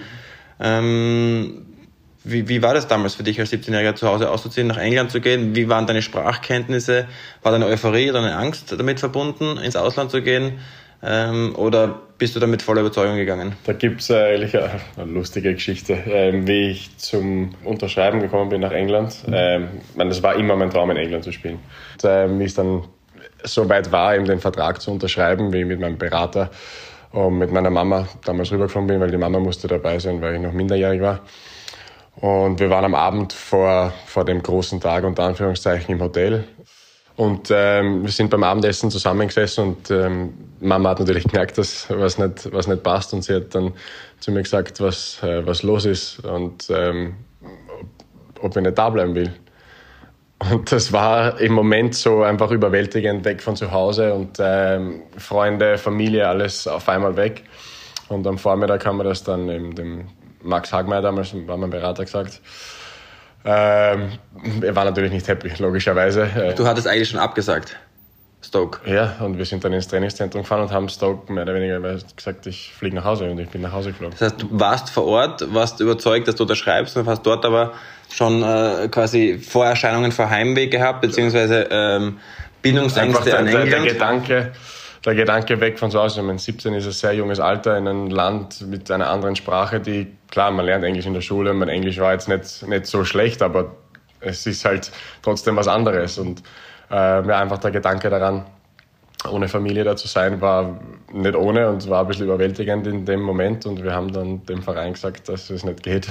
Ähm, 0.62 1.66
wie, 2.24 2.48
wie 2.48 2.62
war 2.62 2.74
das 2.74 2.88
damals 2.88 3.16
für 3.16 3.24
dich 3.24 3.40
als 3.40 3.52
17-Jähriger 3.52 3.96
zu 3.96 4.08
Hause 4.08 4.30
auszuziehen, 4.30 4.68
nach 4.68 4.78
England 4.78 5.12
zu 5.12 5.22
gehen? 5.22 5.56
Wie 5.56 5.70
waren 5.70 5.88
deine 5.88 6.02
Sprachkenntnisse? 6.02 7.08
War 7.42 7.52
deine 7.52 7.66
Euphorie 7.66 8.10
oder 8.12 8.20
eine 8.20 8.36
Angst 8.36 8.72
damit 8.78 9.00
verbunden, 9.00 9.58
ins 9.58 9.76
Ausland 9.76 10.12
zu 10.12 10.22
gehen? 10.22 10.60
Ähm, 11.04 11.56
oder 11.56 12.00
bist 12.20 12.36
du 12.36 12.40
da 12.40 12.46
mit 12.46 12.62
voller 12.62 12.82
Überzeugung 12.82 13.16
gegangen? 13.16 13.54
Da 13.64 13.74
gibt 13.74 14.02
es 14.02 14.12
eigentlich 14.12 14.56
eine, 14.56 14.70
eine, 14.98 15.12
lustige 15.12 15.52
Geschichte, 15.54 15.98
ähm, 16.06 16.48
wie 16.48 16.70
ich 16.70 16.96
zum 16.98 17.56
Unterschreiben 17.64 18.20
gekommen 18.20 18.50
bin 18.50 18.62
nach 18.62 18.72
England. 18.72 19.16
Ähm, 19.32 19.70
es 19.98 20.22
war 20.22 20.36
immer 20.36 20.56
mein 20.56 20.70
Traum, 20.70 20.92
in 20.92 20.98
England 20.98 21.24
zu 21.24 21.32
spielen. 21.32 21.58
Und, 21.94 22.04
ähm, 22.06 22.40
wie 22.40 22.44
es 22.44 22.54
dann 22.54 22.84
so 23.44 23.68
weit 23.68 23.92
war, 23.92 24.16
eben 24.16 24.26
den 24.26 24.40
Vertrag 24.40 24.80
zu 24.80 24.92
unterschreiben, 24.92 25.52
wie 25.52 25.66
mit 25.66 25.80
meinem 25.80 25.98
Berater 25.98 26.52
und 27.12 27.38
mit 27.38 27.52
meiner 27.52 27.70
Mama 27.70 28.08
damals 28.24 28.52
rübergekommen 28.52 28.88
bin, 28.88 29.00
weil 29.00 29.12
die 29.12 29.18
Mama 29.18 29.40
musste 29.40 29.68
dabei 29.68 30.00
sein, 30.00 30.22
weil 30.22 30.36
ich 30.36 30.42
noch 30.42 30.54
minderjährig 30.54 31.02
war. 31.02 31.20
Und 32.18 32.60
wir 32.60 32.70
waren 32.70 32.86
am 32.86 32.96
Abend 32.96 33.34
vor, 33.34 33.94
vor 34.06 34.26
dem 34.26 34.44
großen 34.44 34.80
Tag 34.80 35.04
unter 35.04 35.24
Anführungszeichen 35.24 35.96
im 35.96 36.02
Hotel 36.02 36.46
und 37.22 37.50
ähm, 37.52 38.04
wir 38.04 38.12
sind 38.12 38.30
beim 38.30 38.44
Abendessen 38.44 38.90
zusammengesessen 38.90 39.64
und 39.64 39.92
ähm, 39.92 40.34
Mama 40.60 40.90
hat 40.90 41.00
natürlich 41.00 41.24
gemerkt, 41.32 41.58
dass 41.58 41.88
was 41.90 42.18
nicht, 42.18 42.52
was 42.52 42.68
nicht 42.68 42.84
passt 42.84 43.14
und 43.14 43.24
sie 43.24 43.36
hat 43.36 43.54
dann 43.54 43.74
zu 44.20 44.32
mir 44.32 44.42
gesagt, 44.42 44.80
was, 44.82 45.22
äh, 45.22 45.46
was 45.46 45.64
los 45.64 45.86
ist 45.86 46.26
und 46.26 46.68
ähm, 46.70 47.16
ob 48.42 48.56
ich 48.56 48.64
nicht 48.64 48.78
da 48.78 48.90
bleiben 48.90 49.14
will. 49.14 49.32
Und 50.50 50.72
das 50.72 50.92
war 50.92 51.40
im 51.40 51.54
Moment 51.54 51.94
so 51.94 52.24
einfach 52.24 52.50
überwältigend 52.50 53.24
weg 53.26 53.44
von 53.44 53.56
zu 53.56 53.72
Hause 53.72 54.14
und 54.14 54.38
ähm, 54.40 55.04
Freunde, 55.18 55.78
Familie, 55.78 56.28
alles 56.28 56.68
auf 56.68 56.90
einmal 56.90 57.16
weg. 57.16 57.44
Und 58.10 58.26
am 58.26 58.38
Vormittag 58.38 58.86
haben 58.86 58.98
wir 58.98 59.04
das 59.04 59.24
dann 59.24 59.50
eben 59.50 59.76
dem 59.76 60.08
Max 60.42 60.74
Hagmeier 60.74 61.02
damals, 61.02 61.36
war 61.48 61.58
mein 61.58 61.70
Berater, 61.70 62.04
gesagt. 62.04 62.42
Ähm, 63.46 64.14
er 64.62 64.76
war 64.76 64.86
natürlich 64.86 65.12
nicht 65.12 65.28
happy, 65.28 65.52
logischerweise. 65.60 66.28
Du 66.56 66.66
hattest 66.66 66.88
eigentlich 66.88 67.10
schon 67.10 67.20
abgesagt. 67.20 67.78
Stoke. 68.44 68.92
Ja, 68.92 69.18
und 69.20 69.38
wir 69.38 69.46
sind 69.46 69.64
dann 69.64 69.72
ins 69.74 69.88
Trainingszentrum 69.88 70.42
gefahren 70.42 70.62
und 70.62 70.72
haben 70.72 70.90
Stoke 70.90 71.32
mehr 71.32 71.44
oder 71.44 71.54
weniger 71.54 71.80
gesagt, 72.16 72.48
ich 72.48 72.74
fliege 72.74 72.96
nach 72.96 73.06
Hause 73.06 73.30
und 73.30 73.38
ich 73.40 73.50
bin 73.50 73.62
nach 73.62 73.72
Hause 73.72 73.92
geflogen. 73.92 74.16
Das 74.18 74.32
heißt, 74.32 74.42
du 74.42 74.48
warst 74.52 74.90
vor 74.90 75.06
Ort, 75.06 75.54
warst 75.54 75.80
überzeugt, 75.80 76.28
dass 76.28 76.36
du 76.36 76.44
unterschreibst 76.44 76.98
und 76.98 77.08
hast 77.08 77.22
dort 77.22 77.46
aber 77.46 77.74
schon 78.14 78.44
äh, 78.44 78.88
quasi 78.90 79.40
Vorerscheinungen 79.40 80.12
vor 80.12 80.30
Heimweh 80.30 80.68
gehabt, 80.68 81.02
beziehungsweise 81.02 81.68
ähm, 81.72 82.18
Bindungsängste 82.62 83.24
der, 83.24 83.40
an 83.40 83.48
England. 83.48 83.72
Der 83.72 83.94
Gedanke, 83.94 84.52
der 85.06 85.16
Gedanke 85.16 85.60
weg 85.60 85.80
von 85.80 85.92
zu 85.92 86.00
Hause. 86.00 86.20
Ich 86.20 86.26
meine, 86.26 86.40
17 86.40 86.74
ist 86.74 86.86
ein 86.86 86.92
sehr 86.92 87.14
junges 87.14 87.40
Alter 87.40 87.78
in 87.78 87.88
einem 87.88 88.10
Land 88.10 88.62
mit 88.68 88.92
einer 88.92 89.10
anderen 89.10 89.36
Sprache, 89.36 89.80
die, 89.80 90.08
klar, 90.30 90.52
man 90.52 90.66
lernt 90.66 90.84
Englisch 90.84 91.06
in 91.06 91.14
der 91.14 91.22
Schule, 91.22 91.54
mein 91.54 91.70
Englisch 91.70 92.00
war 92.00 92.14
jetzt 92.14 92.28
nicht, 92.28 92.68
nicht 92.68 92.86
so 92.86 93.04
schlecht, 93.04 93.42
aber 93.42 93.76
es 94.20 94.46
ist 94.46 94.66
halt 94.66 94.92
trotzdem 95.22 95.56
was 95.56 95.68
anderes. 95.68 96.18
Und 96.18 96.44
äh, 96.92 96.96
ja, 96.96 97.40
einfach 97.40 97.58
der 97.58 97.72
Gedanke 97.72 98.10
daran, 98.10 98.46
ohne 99.30 99.48
Familie 99.48 99.84
da 99.84 99.96
zu 99.96 100.08
sein, 100.08 100.42
war 100.42 100.80
nicht 101.12 101.36
ohne 101.36 101.70
und 101.70 101.90
war 101.90 102.02
ein 102.02 102.08
bisschen 102.08 102.26
überwältigend 102.26 102.88
in 102.88 103.06
dem 103.06 103.22
Moment. 103.22 103.66
Und 103.66 103.84
wir 103.84 103.94
haben 103.94 104.12
dann 104.12 104.46
dem 104.46 104.62
Verein 104.62 104.94
gesagt, 104.94 105.30
dass 105.30 105.50
es 105.50 105.64
nicht 105.64 105.84
geht. 105.84 106.08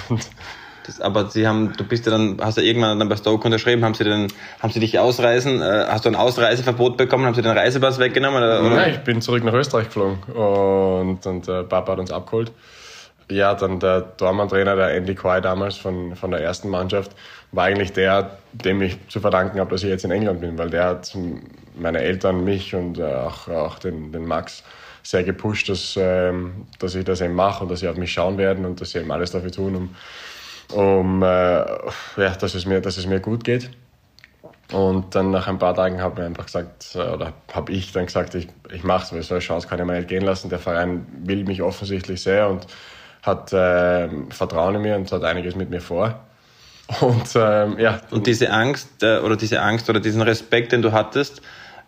Das, 0.87 1.01
aber 1.01 1.29
sie 1.29 1.47
haben, 1.47 1.73
du 1.77 1.85
bist 1.85 2.07
ja 2.07 2.13
dann, 2.13 2.39
hast 2.41 2.57
ja 2.57 2.63
irgendwann 2.63 2.99
dann 2.99 3.09
bei 3.09 3.17
Stoke 3.17 3.45
unterschrieben, 3.45 3.85
haben 3.85 3.95
sie 3.95 4.05
dann, 4.05 4.29
haben 4.61 4.73
sie 4.73 4.81
dich 4.81 4.99
ausreisen, 4.99 5.61
äh, 5.61 5.87
hast 5.89 6.05
du 6.05 6.09
ein 6.09 6.17
Ausreiseverbot 6.17 6.97
bekommen, 6.97 7.27
haben 7.27 7.35
sie 7.35 7.43
den 7.43 7.57
Reisepass 7.57 7.99
weggenommen? 7.99 8.43
Oder? 8.43 8.63
Nein, 8.63 8.95
ich 8.95 9.01
bin 9.01 9.21
zurück 9.21 9.45
nach 9.45 9.53
Österreich 9.53 9.87
geflogen 9.87 10.23
und, 10.35 11.27
und 11.27 11.49
äh, 11.49 11.63
Papa 11.65 11.93
hat 11.93 11.99
uns 11.99 12.11
abgeholt. 12.11 12.53
Ja, 13.31 13.55
dann 13.55 13.79
der 13.79 14.01
Dormann-Trainer, 14.01 14.75
der 14.75 14.95
Andy 14.95 15.15
Quay 15.15 15.41
damals 15.41 15.77
von, 15.77 16.17
von 16.17 16.33
der 16.33 16.41
ersten 16.41 16.69
Mannschaft, 16.69 17.13
war 17.53 17.65
eigentlich 17.65 17.93
der, 17.93 18.39
dem 18.53 18.83
ich 18.83 18.97
zu 19.09 19.21
verdanken 19.21 19.61
habe, 19.61 19.71
dass 19.71 19.83
ich 19.83 19.89
jetzt 19.89 20.05
in 20.05 20.11
England 20.11 20.41
bin, 20.41 20.59
weil 20.59 20.71
der 20.71 20.85
hat 20.85 21.17
meine 21.79 22.01
Eltern, 22.01 22.45
mich 22.45 22.75
und 22.75 22.99
äh, 22.99 23.05
auch, 23.05 23.49
auch 23.49 23.79
den, 23.79 24.13
den 24.13 24.27
Max 24.27 24.65
sehr 25.03 25.25
gepusht, 25.25 25.69
dass, 25.69 25.97
ähm, 25.99 26.67
dass 26.79 26.95
ich 26.95 27.05
das 27.05 27.21
eben 27.21 27.35
mache 27.35 27.63
und 27.63 27.71
dass 27.71 27.81
sie 27.81 27.89
auf 27.89 27.97
mich 27.97 28.13
schauen 28.13 28.39
werden 28.39 28.65
und 28.65 28.81
dass 28.81 28.91
sie 28.91 28.99
eben 28.99 29.11
alles 29.11 29.31
dafür 29.31 29.51
tun, 29.51 29.77
um, 29.77 29.95
um 30.73 31.23
äh, 31.23 31.27
ja, 31.27 32.35
dass, 32.39 32.55
es 32.55 32.67
mir, 32.67 32.81
dass 32.81 32.97
es 32.97 33.07
mir 33.07 33.21
gut 33.21 33.45
geht. 33.45 33.71
Und 34.73 35.15
dann 35.15 35.31
nach 35.31 35.49
ein 35.49 35.59
paar 35.59 35.75
Tagen 35.75 36.01
habe 36.01 36.21
ich 36.21 36.27
einfach 36.27 36.47
gesagt, 36.47 36.95
oder 36.95 37.33
habe 37.53 37.73
ich 37.73 37.93
dann 37.93 38.07
gesagt, 38.07 38.35
ich, 38.35 38.49
ich 38.73 38.85
mache 38.85 39.05
es, 39.05 39.13
weil 39.13 39.23
so 39.23 39.35
eine 39.35 39.41
Chance 39.41 39.67
kann 39.67 39.81
ich 39.81 39.85
mir 39.85 39.95
nicht 39.95 40.09
gehen 40.09 40.23
lassen. 40.23 40.49
Der 40.49 40.61
Verein 40.61 41.07
will 41.25 41.45
mich 41.45 41.61
offensichtlich 41.63 42.23
sehr 42.23 42.49
und 42.49 42.67
hat 43.23 43.53
äh, 43.53 44.09
Vertrauen 44.31 44.77
in 44.77 44.83
mir 44.83 44.97
und 44.97 45.11
hat 45.11 45.25
einiges 45.25 45.57
mit 45.57 45.71
mir 45.71 45.81
vor. 45.81 46.21
Und 47.01 47.31
ähm, 47.37 47.79
ja. 47.79 48.01
Und 48.11 48.27
diese 48.27 48.51
Angst 48.51 49.03
äh, 49.03 49.19
oder 49.19 49.37
diese 49.37 49.61
Angst 49.61 49.89
oder 49.89 50.01
diesen 50.01 50.23
Respekt, 50.23 50.73
den 50.73 50.83
du 50.83 50.93
hattest, 50.93 51.41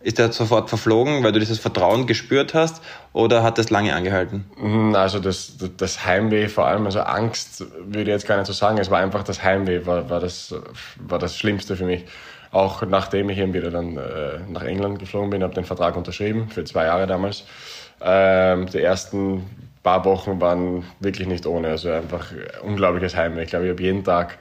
Ist 0.02 0.18
der 0.18 0.32
sofort 0.32 0.68
verflogen, 0.68 1.22
weil 1.22 1.32
du 1.32 1.38
dieses 1.38 1.58
Vertrauen 1.58 2.06
gespürt 2.06 2.54
hast 2.54 2.82
oder 3.12 3.42
hat 3.42 3.58
das 3.58 3.70
lange 3.70 3.94
angehalten? 3.94 4.44
Mhm, 4.56 4.94
also 4.94 5.18
das, 5.18 5.56
das 5.76 6.04
Heimweh 6.04 6.48
vor 6.48 6.66
allem, 6.66 6.86
also 6.86 7.00
Angst 7.00 7.64
würde 7.78 8.02
ich 8.02 8.08
jetzt 8.08 8.26
gar 8.26 8.36
nicht 8.36 8.46
so 8.46 8.52
sagen, 8.52 8.78
es 8.78 8.90
war 8.90 9.00
einfach 9.00 9.22
das 9.22 9.42
Heimweh, 9.42 9.86
war, 9.86 10.10
war, 10.10 10.20
das, 10.20 10.54
war 10.98 11.18
das 11.18 11.36
Schlimmste 11.36 11.76
für 11.76 11.84
mich. 11.84 12.04
Auch 12.50 12.82
nachdem 12.82 13.30
ich 13.30 13.38
eben 13.38 13.54
wieder 13.54 13.70
dann 13.70 13.96
äh, 13.96 14.40
nach 14.48 14.62
England 14.62 14.98
geflogen 14.98 15.30
bin, 15.30 15.42
habe 15.42 15.54
den 15.54 15.64
Vertrag 15.64 15.96
unterschrieben, 15.96 16.48
für 16.50 16.64
zwei 16.64 16.84
Jahre 16.86 17.06
damals. 17.06 17.44
Ähm, 18.02 18.66
die 18.66 18.80
ersten 18.80 19.48
paar 19.82 20.04
Wochen 20.04 20.40
waren 20.40 20.84
wirklich 21.00 21.28
nicht 21.28 21.46
ohne, 21.46 21.68
also 21.68 21.90
einfach 21.90 22.26
unglaubliches 22.62 23.16
Heimweh. 23.16 23.44
Ich 23.44 23.50
glaube, 23.50 23.66
ich 23.66 23.70
habe 23.70 23.82
jeden 23.82 24.04
Tag 24.04 24.38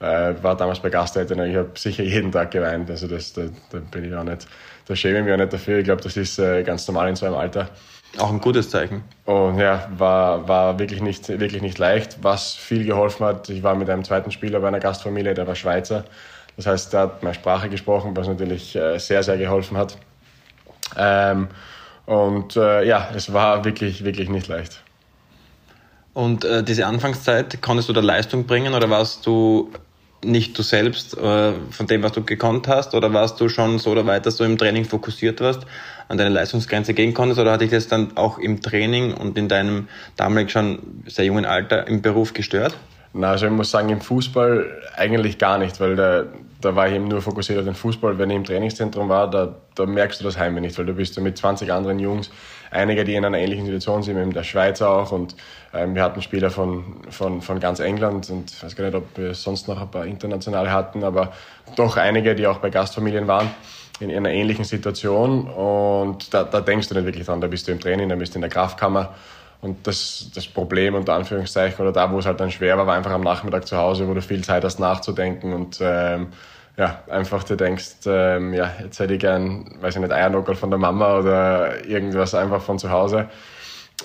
äh, 0.00 0.34
war 0.42 0.56
damals 0.56 0.80
bei 0.80 0.90
Gasteltern, 0.90 1.50
ich 1.50 1.56
habe 1.56 1.70
sicher 1.74 2.04
jeden 2.04 2.30
Tag 2.30 2.50
geweint. 2.50 2.90
Also 2.90 3.08
das, 3.08 3.32
da, 3.32 3.42
da 3.70 3.78
bin 3.78 4.04
ich 4.04 4.14
auch 4.14 4.24
nicht, 4.24 4.46
da 4.88 4.96
schäme 4.96 5.18
ich 5.18 5.24
mich 5.24 5.34
auch 5.34 5.38
nicht 5.38 5.52
dafür. 5.52 5.78
Ich 5.78 5.84
glaube, 5.84 6.02
das 6.02 6.16
ist 6.16 6.38
äh, 6.38 6.62
ganz 6.62 6.88
normal 6.88 7.08
in 7.08 7.16
so 7.16 7.26
einem 7.26 7.36
Alter. 7.36 7.68
Auch 8.16 8.30
ein 8.30 8.40
gutes 8.40 8.70
Zeichen. 8.70 9.04
Und 9.26 9.58
ja, 9.58 9.86
war, 9.96 10.48
war 10.48 10.78
wirklich, 10.78 11.02
nicht, 11.02 11.28
wirklich 11.28 11.60
nicht 11.60 11.78
leicht. 11.78 12.18
Was 12.22 12.54
viel 12.54 12.84
geholfen 12.84 13.26
hat, 13.26 13.50
ich 13.50 13.62
war 13.62 13.74
mit 13.74 13.90
einem 13.90 14.02
zweiten 14.02 14.30
Spieler 14.30 14.60
bei 14.60 14.68
einer 14.68 14.80
Gastfamilie, 14.80 15.34
der 15.34 15.46
war 15.46 15.54
Schweizer. 15.54 16.04
Das 16.56 16.66
heißt, 16.66 16.92
der 16.92 17.00
hat 17.00 17.22
meine 17.22 17.34
Sprache 17.34 17.68
gesprochen, 17.68 18.16
was 18.16 18.26
natürlich 18.26 18.74
äh, 18.74 18.98
sehr, 18.98 19.22
sehr 19.22 19.36
geholfen 19.36 19.76
hat. 19.76 19.98
Ähm, 20.96 21.48
und 22.06 22.56
äh, 22.56 22.84
ja, 22.84 23.10
es 23.14 23.32
war 23.32 23.66
wirklich, 23.66 24.02
wirklich 24.04 24.30
nicht 24.30 24.48
leicht. 24.48 24.82
Und 26.14 26.46
äh, 26.46 26.64
diese 26.64 26.86
Anfangszeit, 26.86 27.60
konntest 27.60 27.90
du 27.90 27.92
da 27.92 28.00
Leistung 28.00 28.46
bringen 28.46 28.72
oder 28.72 28.88
warst 28.88 29.26
du 29.26 29.70
nicht 30.24 30.58
du 30.58 30.62
selbst 30.62 31.16
äh, 31.16 31.52
von 31.70 31.86
dem, 31.86 32.02
was 32.02 32.12
du 32.12 32.24
gekonnt 32.24 32.68
hast? 32.68 32.94
Oder 32.94 33.12
warst 33.12 33.40
du 33.40 33.48
schon 33.48 33.78
so 33.78 33.94
weit, 34.06 34.26
dass 34.26 34.36
du 34.36 34.44
im 34.44 34.58
Training 34.58 34.84
fokussiert 34.84 35.40
warst, 35.40 35.66
an 36.08 36.18
deine 36.18 36.30
Leistungsgrenze 36.30 36.94
gehen 36.94 37.14
konntest? 37.14 37.40
Oder 37.40 37.52
hat 37.52 37.60
dich 37.60 37.70
das 37.70 37.88
dann 37.88 38.16
auch 38.16 38.38
im 38.38 38.60
Training 38.60 39.14
und 39.14 39.38
in 39.38 39.48
deinem 39.48 39.88
damalig 40.16 40.50
schon 40.50 41.02
sehr 41.06 41.24
jungen 41.24 41.44
Alter 41.44 41.86
im 41.86 42.02
Beruf 42.02 42.34
gestört? 42.34 42.74
Na, 43.14 43.30
also 43.30 43.46
ich 43.46 43.52
muss 43.52 43.70
sagen, 43.70 43.88
im 43.88 44.00
Fußball 44.00 44.66
eigentlich 44.96 45.38
gar 45.38 45.58
nicht, 45.58 45.80
weil 45.80 45.96
da, 45.96 46.24
da 46.60 46.76
war 46.76 46.88
ich 46.88 46.94
eben 46.94 47.08
nur 47.08 47.22
fokussiert 47.22 47.58
auf 47.58 47.64
den 47.64 47.74
Fußball. 47.74 48.18
Wenn 48.18 48.30
ich 48.30 48.36
im 48.36 48.44
Trainingszentrum 48.44 49.08
war, 49.08 49.30
da, 49.30 49.54
da 49.74 49.86
merkst 49.86 50.20
du 50.20 50.24
das 50.24 50.36
Heimweh 50.36 50.60
nicht, 50.60 50.76
weil 50.78 50.86
du 50.86 50.92
bist 50.92 51.18
mit 51.20 51.38
20 51.38 51.72
anderen 51.72 51.98
Jungs, 51.98 52.30
einige, 52.70 53.04
die 53.04 53.14
in 53.14 53.24
einer 53.24 53.38
ähnlichen 53.38 53.66
Situation 53.66 54.02
sind, 54.02 54.16
eben 54.16 54.32
der 54.32 54.44
Schweizer 54.44 54.90
auch 54.90 55.12
und 55.12 55.34
ähm, 55.74 55.94
wir 55.94 56.02
hatten 56.02 56.22
Spieler 56.22 56.50
von, 56.50 57.02
von, 57.10 57.42
von 57.42 57.60
ganz 57.60 57.80
England 57.80 58.30
und 58.30 58.50
ich 58.50 58.62
weiß 58.62 58.76
gar 58.76 58.84
nicht, 58.86 58.94
ob 58.94 59.16
wir 59.16 59.34
sonst 59.34 59.68
noch 59.68 59.80
ein 59.80 59.90
paar 59.90 60.06
internationale 60.06 60.72
hatten, 60.72 61.04
aber 61.04 61.32
doch 61.76 61.96
einige, 61.96 62.34
die 62.34 62.46
auch 62.46 62.58
bei 62.58 62.70
Gastfamilien 62.70 63.26
waren 63.26 63.50
in 64.00 64.10
einer 64.10 64.30
ähnlichen 64.30 64.64
Situation 64.64 65.48
und 65.48 66.32
da, 66.32 66.44
da 66.44 66.60
denkst 66.60 66.88
du 66.88 66.94
nicht 66.94 67.04
wirklich 67.04 67.26
dran, 67.26 67.40
da 67.40 67.48
bist 67.48 67.66
du 67.66 67.72
im 67.72 67.80
Training, 67.80 68.08
da 68.08 68.16
bist 68.16 68.34
du 68.34 68.38
in 68.38 68.42
der 68.42 68.50
Kraftkammer 68.50 69.14
und 69.60 69.86
das, 69.86 70.30
das 70.34 70.46
Problem 70.46 70.94
unter 70.94 71.14
Anführungszeichen 71.14 71.80
oder 71.80 71.92
da, 71.92 72.12
wo 72.12 72.18
es 72.18 72.26
halt 72.26 72.38
dann 72.38 72.50
schwer 72.50 72.78
war, 72.78 72.86
war 72.86 72.96
einfach 72.96 73.10
am 73.10 73.22
Nachmittag 73.22 73.66
zu 73.66 73.76
Hause, 73.76 74.06
wo 74.08 74.14
du 74.14 74.22
viel 74.22 74.44
Zeit 74.44 74.64
hast 74.64 74.78
nachzudenken 74.78 75.52
und 75.52 75.78
ähm, 75.80 76.28
ja, 76.78 77.02
einfach 77.10 77.42
du 77.42 77.56
denkst, 77.56 78.06
ähm, 78.06 78.54
ja, 78.54 78.70
jetzt 78.80 79.00
hätte 79.00 79.14
ich 79.14 79.20
gern, 79.20 79.66
weiß 79.80 79.96
ich 79.96 80.00
nicht, 80.00 80.12
Eiernockel 80.12 80.54
von 80.54 80.70
der 80.70 80.78
Mama 80.78 81.18
oder 81.18 81.84
irgendwas 81.84 82.34
einfach 82.36 82.62
von 82.62 82.78
zu 82.78 82.88
Hause. 82.88 83.28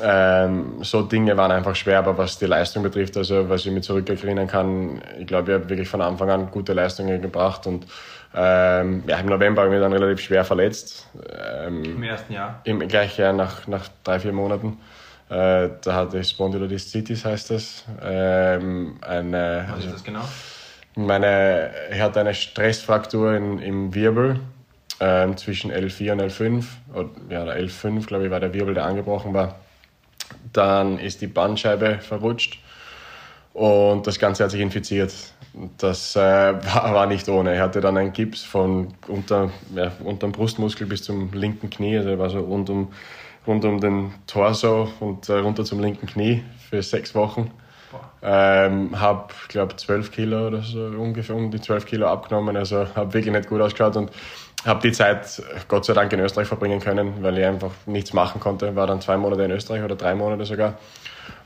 Ähm, 0.02 0.82
so 0.82 1.04
Dinge 1.04 1.38
waren 1.38 1.52
einfach 1.52 1.76
schwer, 1.76 2.00
aber 2.00 2.18
was 2.18 2.40
die 2.40 2.48
Leistung 2.48 2.82
betrifft, 2.82 3.16
also 3.16 3.48
was 3.48 3.64
ich 3.64 3.72
mir 3.72 3.82
zurückerinnern 3.82 4.48
kann, 4.48 5.04
ich 5.20 5.28
glaube, 5.28 5.52
ich 5.52 5.60
habe 5.60 5.70
wirklich 5.70 5.88
von 5.88 6.02
Anfang 6.02 6.32
an 6.32 6.50
gute 6.50 6.74
Leistungen 6.74 7.22
gebracht 7.22 7.68
und 7.68 7.86
ähm, 8.34 9.04
ja, 9.06 9.20
im 9.20 9.28
November 9.28 9.62
habe 9.62 9.72
ich 9.72 9.80
mich 9.80 9.84
dann 9.84 9.94
relativ 9.94 10.26
schwer 10.26 10.44
verletzt. 10.44 11.08
Ähm, 11.32 11.84
Im 11.84 12.02
ersten 12.02 12.34
Jahr? 12.34 12.60
Im 12.64 12.80
gleichen 12.88 13.22
Jahr, 13.22 13.34
nach, 13.34 13.68
nach 13.68 13.88
drei, 14.04 14.20
vier 14.20 14.34
Monaten. 14.34 14.80
Äh, 15.30 15.70
da 15.84 15.94
hatte 15.94 16.18
ich 16.18 16.30
Spondylolisthesis, 16.30 17.24
heißt 17.24 17.52
das. 17.52 17.86
Ähm, 18.02 18.98
eine, 19.02 19.68
Was 19.70 19.86
ist 19.86 19.94
das 19.94 20.04
genau? 20.04 20.24
Meine, 20.96 21.72
ich 21.92 22.00
hatte 22.00 22.20
eine 22.20 22.36
Stressfraktur 22.36 23.34
in, 23.34 23.60
im 23.60 23.96
Wirbel 23.96 24.40
ähm, 25.00 25.36
zwischen 25.38 25.72
L4 25.72 26.12
und 26.12 26.22
L5. 26.22 26.66
Oder, 26.94 27.10
ja, 27.30 27.46
der 27.46 27.60
L5, 27.60 28.06
glaube 28.06 28.26
ich, 28.26 28.32
war 28.32 28.40
der 28.40 28.54
Wirbel, 28.54 28.76
der 28.76 28.86
angebrochen 28.86 29.34
war. 29.34 29.56
Dann 30.52 31.00
ist 31.00 31.22
die 31.22 31.28
Bandscheibe 31.28 32.00
verrutscht 32.00 32.60
und 33.54 34.06
das 34.08 34.20
Ganze 34.20 34.44
hat 34.44 34.52
sich 34.52 34.62
infiziert. 34.62 35.14
Das 35.78 36.16
äh, 36.16 36.20
war, 36.20 36.94
war, 36.94 37.06
nicht 37.06 37.28
ohne. 37.30 37.54
Ich 37.56 37.60
hatte 37.60 37.82
dann 37.82 37.98
einen 37.98 38.14
Gips 38.14 38.44
von 38.44 38.94
unter, 39.08 39.52
ja, 39.76 39.92
unterm 40.04 40.32
Brustmuskel 40.32 40.88
bis 40.88 41.04
zum 41.04 41.32
linken 41.34 41.70
Knie, 41.70 41.98
also 41.98 42.18
war 42.18 42.30
so 42.30 42.40
rund 42.40 42.70
um, 42.70 42.92
rund 43.46 43.64
um 43.66 43.80
den 43.80 44.14
Torso 44.28 44.90
und 45.00 45.30
äh, 45.30 45.34
runter 45.34 45.66
zum 45.66 45.80
linken 45.80 46.08
Knie 46.08 46.44
für 46.70 46.82
sechs 46.82 47.14
Wochen. 47.14 47.52
Ähm, 48.26 48.98
habe, 49.00 49.34
glaube 49.50 49.76
12 49.76 50.12
Kilo 50.12 50.48
oder 50.48 50.62
so 50.62 50.80
ungefähr 50.80 51.36
um 51.36 51.52
die 51.52 51.60
12 51.60 51.86
Kilo 51.86 52.08
abgenommen. 52.08 52.56
Also 52.56 52.88
habe 52.96 53.14
wirklich 53.14 53.34
nicht 53.34 53.50
gut 53.50 53.60
ausgeschaut 53.60 53.98
und 53.98 54.12
habe 54.66 54.82
die 54.82 54.94
Zeit 54.94 55.44
Gott 55.68 55.84
sei 55.84 55.94
Dank 55.94 56.14
in 56.14 56.22
Österreich 56.22 56.48
verbringen 56.48 56.80
können, 56.80 57.22
weil 57.22 57.38
ich 57.38 57.46
einfach 57.46 57.72
nichts 57.86 58.14
machen 58.14 58.40
konnte. 58.40 58.76
War 58.78 58.88
dann 58.88 59.02
zwei 59.02 59.18
Monate 59.18 59.44
in 59.44 59.52
Österreich 59.52 59.84
oder 59.84 59.96
drei 59.96 60.16
Monate 60.16 60.46
sogar 60.46 60.78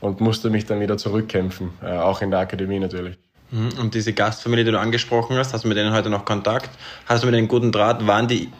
und 0.00 0.20
musste 0.20 0.50
mich 0.50 0.66
dann 0.66 0.80
wieder 0.80 0.96
zurückkämpfen, 0.96 1.70
äh, 1.82 1.96
auch 1.96 2.22
in 2.22 2.30
der 2.30 2.40
Akademie 2.40 2.78
natürlich. 2.78 3.18
Mhm. 3.50 3.70
Und 3.80 3.94
diese 3.94 4.12
Gastfamilie, 4.12 4.64
die 4.64 4.70
du 4.70 4.78
angesprochen 4.78 5.36
hast, 5.36 5.52
hast 5.54 5.64
du 5.64 5.68
mit 5.68 5.76
denen 5.76 5.92
heute 5.92 6.10
noch 6.10 6.24
Kontakt? 6.24 6.70
Hast 7.06 7.22
du 7.22 7.26
mit 7.26 7.34
denen 7.34 7.48
guten 7.48 7.72
Draht? 7.72 8.06
Waren 8.06 8.28
die 8.28 8.50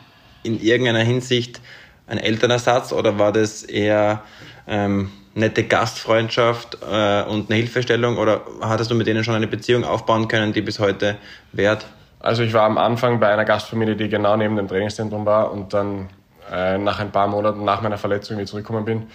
in 0.43 0.61
irgendeiner 0.61 1.05
Hinsicht 1.05 1.61
ein 2.07 2.19
Elternersatz 2.19 2.93
oder 2.93 3.19
war 3.19 3.33
das 3.33 3.63
eher 3.63 4.23
ähm, 4.67 5.11
nette 5.39 5.65
Gastfreundschaft 5.65 6.79
äh, 6.83 7.23
und 7.23 7.51
eine 7.51 7.59
Hilfestellung 7.59 8.19
oder 8.19 8.43
hattest 8.61 8.91
du 8.91 8.95
mit 8.95 9.07
denen 9.07 9.25
schon 9.25 9.35
eine 9.35 9.47
Beziehung 9.47 9.85
aufbauen 9.85 10.29
können, 10.29 10.53
die 10.53 10.63
bis 10.63 10.79
heute 10.79 11.17
währt? 11.53 11.87
Also 12.21 12.43
ich 12.43 12.53
war 12.53 12.65
am 12.65 12.79
Anfang 12.79 13.21
bei 13.21 13.29
einer 13.29 13.45
Gastfamilie, 13.45 13.97
die 13.97 14.09
genau 14.09 14.37
neben 14.37 14.57
dem 14.57 14.69
Trainingszentrum 14.69 15.25
war 15.25 15.53
und 15.53 15.73
dann 15.73 16.09
äh, 16.53 16.79
nach 16.79 16.99
ein 16.99 17.13
paar 17.13 17.29
Monaten 17.29 17.65
nach 17.65 17.81
meiner 17.81 17.99
Verletzung, 17.99 18.37
die 18.37 18.43
ich 18.43 18.49
zurückgekommen 18.49 18.85
bin, 18.85 19.07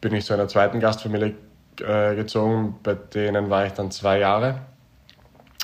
bin 0.00 0.14
ich 0.14 0.24
zu 0.24 0.34
einer 0.34 0.48
zweiten 0.48 0.80
Gastfamilie 0.80 1.34
äh, 1.80 2.14
gezogen, 2.16 2.78
bei 2.82 2.94
denen 2.94 3.48
war 3.48 3.66
ich 3.66 3.72
dann 3.72 3.90
zwei 3.90 4.18
Jahre. 4.18 4.60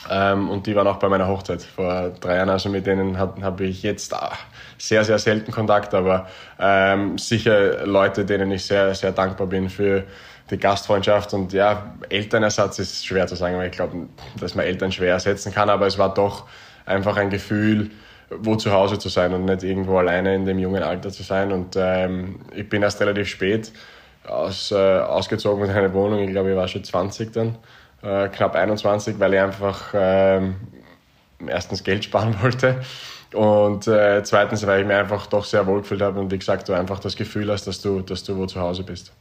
Ähm, 0.09 0.49
und 0.49 0.67
die 0.67 0.77
waren 0.77 0.87
auch 0.87 0.99
bei 0.99 1.09
meiner 1.09 1.27
Hochzeit 1.27 1.63
vor 1.63 2.11
drei 2.21 2.37
Jahren. 2.37 2.51
Also 2.51 2.69
mit 2.69 2.87
denen 2.87 3.19
habe 3.19 3.65
ich 3.65 3.83
jetzt 3.83 4.15
ach, 4.15 4.39
sehr, 4.79 5.05
sehr 5.05 5.19
selten 5.19 5.53
Kontakt, 5.53 5.95
aber 5.95 6.29
ähm, 6.59 7.19
sicher 7.19 7.87
Leute, 7.87 8.25
denen 8.25 8.51
ich 8.53 8.65
sehr, 8.65 8.95
sehr 8.95 9.13
dankbar 9.13 9.47
bin 9.47 9.69
für 9.69 10.05
die 10.51 10.59
Gastfreundschaft. 10.59 11.35
Und 11.35 11.53
ja, 11.53 11.95
Elternersatz 12.09 12.79
ist 12.79 13.07
schwer 13.07 13.27
zu 13.27 13.35
sagen, 13.35 13.57
weil 13.59 13.67
ich 13.67 13.73
glaube, 13.73 14.09
dass 14.41 14.55
man 14.55 14.65
Eltern 14.65 14.93
schwer 14.93 15.13
ersetzen 15.13 15.53
kann, 15.53 15.69
aber 15.69 15.87
es 15.87 15.99
war 15.99 16.15
doch 16.15 16.47
einfach 16.87 17.17
ein 17.17 17.31
Gefühl, 17.31 17.91
wo 18.31 18.57
zu 18.57 18.73
Hause 18.73 18.99
zu 18.99 19.09
sein 19.09 19.33
und 19.33 19.45
nicht 19.45 19.63
irgendwo 19.63 19.99
alleine 19.99 20.35
in 20.35 20.45
dem 20.45 20.59
jungen 20.59 20.83
Alter 20.83 21.11
zu 21.11 21.23
sein. 21.23 21.53
Und 21.53 21.77
ähm, 21.77 22.41
ich 22.55 22.69
bin 22.69 22.83
erst 22.83 23.01
relativ 23.01 23.29
spät 23.29 23.73
aus, 24.27 24.71
äh, 24.71 24.77
ausgezogen 24.77 25.67
mit 25.67 25.75
einer 25.75 25.93
Wohnung. 25.93 26.21
Ich 26.21 26.31
glaube, 26.31 26.51
ich 26.51 26.57
war 26.57 26.69
schon 26.69 26.85
20 26.85 27.33
dann, 27.33 27.57
äh, 28.03 28.29
knapp 28.29 28.55
21, 28.55 29.19
weil 29.19 29.35
ich 29.35 29.41
einfach 29.41 29.95
äh, 29.95 30.41
erstens 31.47 31.83
Geld 31.85 32.05
sparen 32.05 32.37
wollte 32.43 32.81
und 33.35 33.87
äh, 33.87 34.23
zweitens, 34.25 34.67
weil 34.67 34.81
ich 34.81 34.87
mich 34.87 34.97
einfach 34.97 35.27
doch 35.27 35.45
sehr 35.45 35.67
wohl 35.67 35.83
gefühlt 35.83 36.01
habe 36.01 36.19
und 36.19 36.31
wie 36.31 36.39
gesagt, 36.39 36.69
du 36.69 36.73
einfach 36.73 36.99
das 36.99 37.17
Gefühl 37.17 37.51
hast, 37.51 37.67
dass 37.67 37.81
du, 37.81 38.01
dass 38.01 38.25
du 38.25 38.37
wo 38.37 38.47
zu 38.47 38.61
Hause 38.61 38.83
bist. 38.83 39.13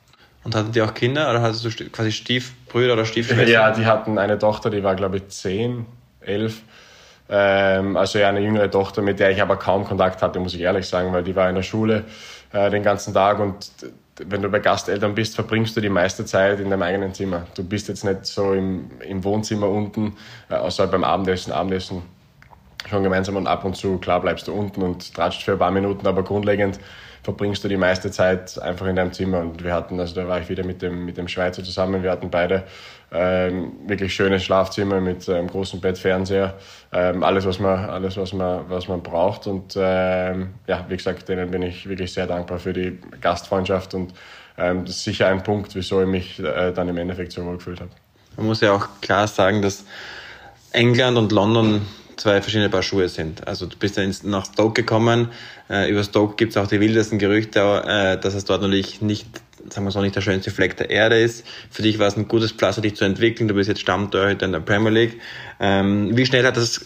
Und 0.43 0.55
hatten 0.55 0.71
die 0.71 0.81
auch 0.81 0.93
Kinder 0.93 1.29
oder 1.29 1.41
hattest 1.41 1.65
du 1.65 1.89
quasi 1.89 2.11
Stiefbrüder 2.11 2.93
oder 2.93 3.05
Stiefschwestern? 3.05 3.49
Ja, 3.49 3.71
die 3.71 3.85
hatten 3.85 4.17
eine 4.17 4.39
Tochter, 4.39 4.69
die 4.69 4.81
war 4.81 4.95
glaube 4.95 5.17
ich 5.17 5.27
10, 5.27 5.85
11. 6.21 6.61
Ähm, 7.29 7.97
also 7.97 8.19
ja, 8.19 8.29
eine 8.29 8.39
jüngere 8.39 8.71
Tochter, 8.71 9.01
mit 9.01 9.19
der 9.19 9.31
ich 9.31 9.41
aber 9.41 9.57
kaum 9.57 9.83
Kontakt 9.83 10.21
hatte, 10.21 10.39
muss 10.39 10.53
ich 10.53 10.61
ehrlich 10.61 10.87
sagen, 10.87 11.11
weil 11.11 11.23
die 11.23 11.35
war 11.35 11.49
in 11.49 11.55
der 11.55 11.63
Schule 11.63 12.05
äh, 12.53 12.69
den 12.69 12.83
ganzen 12.83 13.13
Tag 13.13 13.39
und 13.39 13.69
wenn 14.25 14.41
du 14.41 14.49
bei 14.49 14.59
Gasteltern 14.59 15.13
bist, 15.13 15.35
verbringst 15.35 15.75
du 15.75 15.81
die 15.81 15.89
meiste 15.89 16.23
Zeit 16.25 16.59
in 16.61 16.69
deinem 16.69 16.81
eigenen 16.81 17.13
Zimmer. 17.13 17.45
Du 17.55 17.63
bist 17.63 17.87
jetzt 17.89 18.03
nicht 18.03 18.25
so 18.25 18.53
im, 18.53 18.89
im 19.01 19.23
Wohnzimmer 19.23 19.69
unten, 19.69 20.15
äh, 20.49 20.55
außer 20.55 20.87
beim 20.87 21.03
Abendessen. 21.03 21.51
Abendessen 21.51 22.03
schon 22.89 23.03
gemeinsam 23.03 23.35
und 23.35 23.47
ab 23.47 23.65
und 23.65 23.75
zu, 23.75 23.97
klar 23.97 24.21
bleibst 24.21 24.47
du 24.47 24.53
unten 24.53 24.81
und 24.81 25.13
tratscht 25.13 25.43
für 25.43 25.53
ein 25.53 25.59
paar 25.59 25.71
Minuten, 25.71 26.05
aber 26.07 26.23
grundlegend 26.23 26.79
verbringst 27.23 27.61
du 27.61 27.67
die 27.67 27.75
meiste 27.75 28.09
Zeit 28.09 28.57
einfach 28.61 28.87
in 28.87 28.95
deinem 28.95 29.11
Zimmer. 29.11 29.39
Und 29.39 29.61
wir 29.61 29.73
hatten, 29.73 29.99
also 29.99 30.15
da 30.15 30.29
war 30.29 30.39
ich 30.39 30.47
wieder 30.47 30.63
mit 30.63 30.81
dem, 30.81 31.05
mit 31.05 31.17
dem 31.17 31.27
Schweizer 31.27 31.61
zusammen, 31.61 32.01
wir 32.01 32.11
hatten 32.11 32.29
beide 32.29 32.63
ähm, 33.11 33.73
wirklich 33.85 34.13
schönes 34.13 34.43
Schlafzimmer 34.45 35.01
mit 35.01 35.27
einem 35.27 35.39
ähm, 35.39 35.47
großen 35.47 35.81
Bett, 35.81 35.97
Fernseher, 35.97 36.53
ähm, 36.93 37.23
alles, 37.23 37.45
was 37.45 37.59
man, 37.59 37.89
alles 37.89 38.15
was 38.15 38.31
man, 38.31 38.69
was 38.69 38.87
man 38.87 39.03
braucht. 39.03 39.45
Und 39.45 39.75
ähm, 39.77 40.53
ja, 40.67 40.85
wie 40.87 40.95
gesagt, 40.95 41.27
denen 41.27 41.51
bin 41.51 41.63
ich 41.63 41.89
wirklich 41.89 42.13
sehr 42.13 42.27
dankbar 42.27 42.59
für 42.59 42.71
die 42.71 42.97
Gastfreundschaft 43.19 43.93
und 43.93 44.13
ähm, 44.57 44.85
das 44.85 44.95
ist 44.95 45.03
sicher 45.03 45.27
ein 45.27 45.43
Punkt, 45.43 45.75
wieso 45.75 46.01
ich 46.01 46.07
mich 46.07 46.39
äh, 46.39 46.71
dann 46.71 46.87
im 46.87 46.97
Endeffekt 46.97 47.33
so 47.33 47.45
wohl 47.45 47.57
gefühlt 47.57 47.81
habe. 47.81 47.91
Man 48.37 48.45
muss 48.45 48.61
ja 48.61 48.71
auch 48.71 48.87
klar 49.01 49.27
sagen, 49.27 49.61
dass 49.61 49.83
England 50.71 51.17
und 51.17 51.31
London 51.33 51.81
zwei 52.17 52.41
verschiedene 52.41 52.69
Paar 52.69 52.83
Schuhe 52.83 53.07
sind. 53.09 53.47
Also 53.47 53.65
du 53.65 53.77
bist 53.77 53.97
ja 53.97 54.03
nach 54.23 54.45
Stoke 54.45 54.81
gekommen. 54.81 55.29
Äh, 55.69 55.89
über 55.89 56.03
Stoke 56.03 56.35
gibt 56.35 56.51
es 56.51 56.57
auch 56.57 56.67
die 56.67 56.79
wildesten 56.79 57.19
Gerüchte, 57.19 57.59
äh, 57.87 58.19
dass 58.19 58.33
es 58.33 58.45
dort 58.45 58.61
natürlich 58.61 59.01
nicht, 59.01 59.27
sagen 59.69 59.85
wir 59.85 59.91
so, 59.91 60.01
nicht 60.01 60.15
der 60.15 60.21
schönste 60.21 60.51
Fleck 60.51 60.77
der 60.77 60.89
Erde 60.89 61.19
ist. 61.19 61.45
Für 61.71 61.81
dich 61.81 61.99
war 61.99 62.07
es 62.07 62.17
ein 62.17 62.27
gutes 62.27 62.51
Pflaster, 62.51 62.81
dich 62.81 62.95
zu 62.95 63.05
entwickeln. 63.05 63.47
Du 63.47 63.53
bist 63.53 63.69
jetzt 63.69 63.81
Stammtorhüter 63.81 64.45
in 64.45 64.51
der 64.51 64.59
Premier 64.59 64.91
League. 64.91 65.21
Ähm, 65.59 66.17
wie 66.17 66.25
schnell 66.25 66.45
hat 66.45 66.57
das 66.57 66.85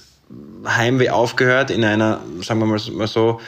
Heimweh 0.66 1.10
aufgehört 1.10 1.72
in 1.72 1.84
einer, 1.84 2.22
sagen 2.42 2.60
wir 2.60 2.66
mal 2.66 3.08
so, 3.08 3.40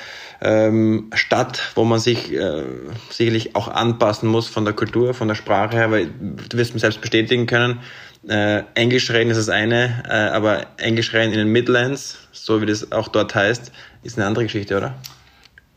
ähm, 0.41 1.09
Stadt, 1.13 1.71
wo 1.75 1.85
man 1.85 1.99
sich 1.99 2.33
äh, 2.33 2.63
sicherlich 3.09 3.55
auch 3.55 3.69
anpassen 3.69 4.27
muss 4.27 4.47
von 4.47 4.65
der 4.65 4.73
Kultur, 4.73 5.13
von 5.13 5.29
der 5.29 5.35
Sprache 5.35 5.77
her, 5.77 5.91
weil 5.91 6.07
du 6.07 6.57
wirst 6.57 6.73
mir 6.73 6.81
selbst 6.81 6.99
bestätigen 6.99 7.45
können, 7.45 7.79
äh, 8.27 8.63
Englisch 8.75 9.09
reden 9.11 9.31
ist 9.31 9.37
das 9.37 9.49
eine, 9.49 10.03
äh, 10.07 10.13
aber 10.13 10.65
Englisch 10.77 11.13
reden 11.13 11.33
in 11.33 11.39
den 11.39 11.49
Midlands, 11.49 12.17
so 12.31 12.61
wie 12.61 12.65
das 12.65 12.91
auch 12.91 13.07
dort 13.07 13.35
heißt, 13.35 13.71
ist 14.03 14.17
eine 14.17 14.25
andere 14.27 14.45
Geschichte, 14.45 14.77
oder? 14.77 14.95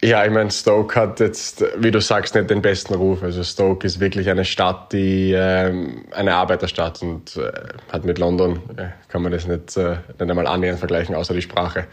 Ja, 0.03 0.25
ich 0.26 0.31
meine, 0.31 0.50
Stoke 0.50 1.00
hat 1.00 1.21
jetzt, 1.21 1.65
wie 1.79 1.91
du 1.91 2.00
sagst, 2.03 2.35
nicht 2.35 2.50
den 2.50 2.61
besten 2.61 2.95
Ruf. 2.95 3.23
Also 3.23 3.43
Stoke 3.43 3.87
ist 3.87 3.99
wirklich 3.99 4.29
eine 4.29 4.45
Stadt, 4.45 4.93
die 4.93 5.33
ähm, 5.33 6.05
eine 6.12 6.35
Arbeiterstadt 6.35 7.00
und 7.03 7.37
äh, 7.37 7.50
hat 7.91 8.05
mit 8.05 8.19
London, 8.19 8.61
äh, 8.76 8.88
kann 9.09 9.23
man 9.23 9.33
das 9.33 9.47
nicht, 9.47 9.75
äh, 9.79 9.97
nicht 10.19 10.21
einmal 10.21 10.47
annähernd 10.47 10.79
vergleichen, 10.79 11.15
außer 11.15 11.33
die 11.33 11.41
Sprache. 11.41 11.87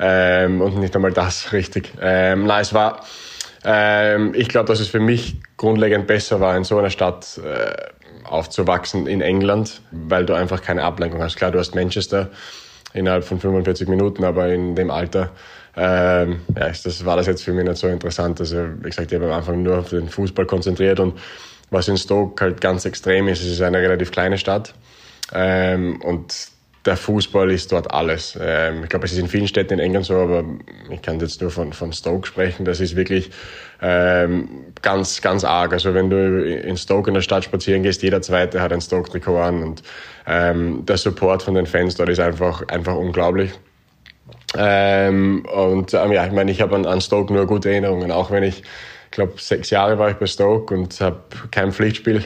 Ähm, 0.00 0.60
und 0.60 0.78
nicht 0.78 0.96
einmal 0.96 1.12
das 1.12 1.52
richtig. 1.52 1.92
Ähm, 2.02 2.44
nein, 2.46 2.60
es 2.60 2.74
war, 2.74 3.04
ähm, 3.64 4.32
ich 4.34 4.48
glaube, 4.48 4.66
dass 4.66 4.80
es 4.80 4.88
für 4.88 5.00
mich 5.00 5.36
grundlegend 5.56 6.08
besser 6.08 6.40
war, 6.40 6.56
in 6.56 6.64
so 6.64 6.76
einer 6.76 6.90
Stadt 6.90 7.38
äh, 7.38 7.72
aufzuwachsen 8.24 9.06
in 9.06 9.20
England, 9.20 9.80
weil 9.90 10.26
du 10.26 10.34
einfach 10.34 10.62
keine 10.62 10.82
Ablenkung 10.82 11.22
hast. 11.22 11.36
Klar, 11.36 11.50
du 11.50 11.58
hast 11.58 11.74
Manchester 11.74 12.30
innerhalb 12.92 13.24
von 13.24 13.40
45 13.40 13.88
Minuten, 13.88 14.24
aber 14.24 14.48
in 14.48 14.74
dem 14.74 14.90
Alter 14.90 15.30
ähm, 15.76 16.42
ja, 16.56 16.68
das 16.68 17.04
war 17.04 17.16
das 17.16 17.26
jetzt 17.26 17.42
für 17.42 17.52
mich 17.52 17.64
nicht 17.64 17.78
so 17.78 17.88
interessant. 17.88 18.40
Also, 18.40 18.64
wie 18.80 18.90
gesagt, 18.90 19.10
ich 19.10 19.16
habe 19.16 19.26
am 19.26 19.38
Anfang 19.38 19.62
nur 19.62 19.78
auf 19.78 19.90
den 19.90 20.08
Fußball 20.08 20.46
konzentriert 20.46 21.00
und 21.00 21.18
was 21.70 21.88
in 21.88 21.96
Stoke 21.96 22.44
halt 22.44 22.60
ganz 22.60 22.84
extrem 22.84 23.26
ist, 23.28 23.42
es 23.42 23.50
ist 23.50 23.62
eine 23.62 23.78
relativ 23.78 24.12
kleine 24.12 24.38
Stadt 24.38 24.74
ähm, 25.32 26.00
und 26.02 26.48
der 26.84 26.96
Fußball 26.96 27.50
ist 27.50 27.72
dort 27.72 27.90
alles. 27.92 28.38
Ähm, 28.40 28.84
ich 28.84 28.90
glaube, 28.90 29.06
es 29.06 29.12
ist 29.12 29.18
in 29.18 29.28
vielen 29.28 29.48
Städten 29.48 29.74
in 29.74 29.78
England 29.78 30.06
so, 30.06 30.16
aber 30.16 30.44
ich 30.90 31.00
kann 31.00 31.18
jetzt 31.18 31.40
nur 31.40 31.50
von, 31.50 31.72
von 31.72 31.92
Stoke 31.92 32.26
sprechen. 32.26 32.64
Das 32.64 32.80
ist 32.80 32.94
wirklich 32.94 33.30
ähm, 33.80 34.48
ganz, 34.82 35.22
ganz 35.22 35.44
arg. 35.44 35.72
Also 35.72 35.94
wenn 35.94 36.10
du 36.10 36.44
in 36.44 36.76
Stoke 36.76 37.08
in 37.08 37.14
der 37.14 37.22
Stadt 37.22 37.44
spazieren 37.44 37.82
gehst, 37.82 38.02
jeder 38.02 38.20
Zweite 38.20 38.60
hat 38.60 38.72
ein 38.72 38.80
Stoke-Trikot 38.80 39.38
an 39.38 39.62
und 39.62 39.82
ähm, 40.26 40.84
der 40.84 40.98
Support 40.98 41.42
von 41.42 41.54
den 41.54 41.66
Fans 41.66 41.94
dort 41.94 42.10
ist 42.10 42.20
einfach, 42.20 42.66
einfach 42.68 42.94
unglaublich. 42.94 43.52
Ähm, 44.56 45.44
und 45.54 45.94
ähm, 45.94 46.12
ja, 46.12 46.26
ich 46.26 46.32
meine, 46.32 46.50
ich 46.50 46.60
habe 46.60 46.76
an, 46.76 46.86
an 46.86 47.00
Stoke 47.00 47.32
nur 47.32 47.46
gute 47.46 47.70
Erinnerungen, 47.70 48.12
auch 48.12 48.30
wenn 48.30 48.42
ich, 48.42 48.58
ich 48.60 49.10
glaube, 49.10 49.34
sechs 49.36 49.70
Jahre 49.70 49.98
war 49.98 50.10
ich 50.10 50.16
bei 50.16 50.26
Stoke 50.26 50.74
und 50.74 51.00
habe 51.00 51.20
kein 51.50 51.72
Pflichtspiel 51.72 52.24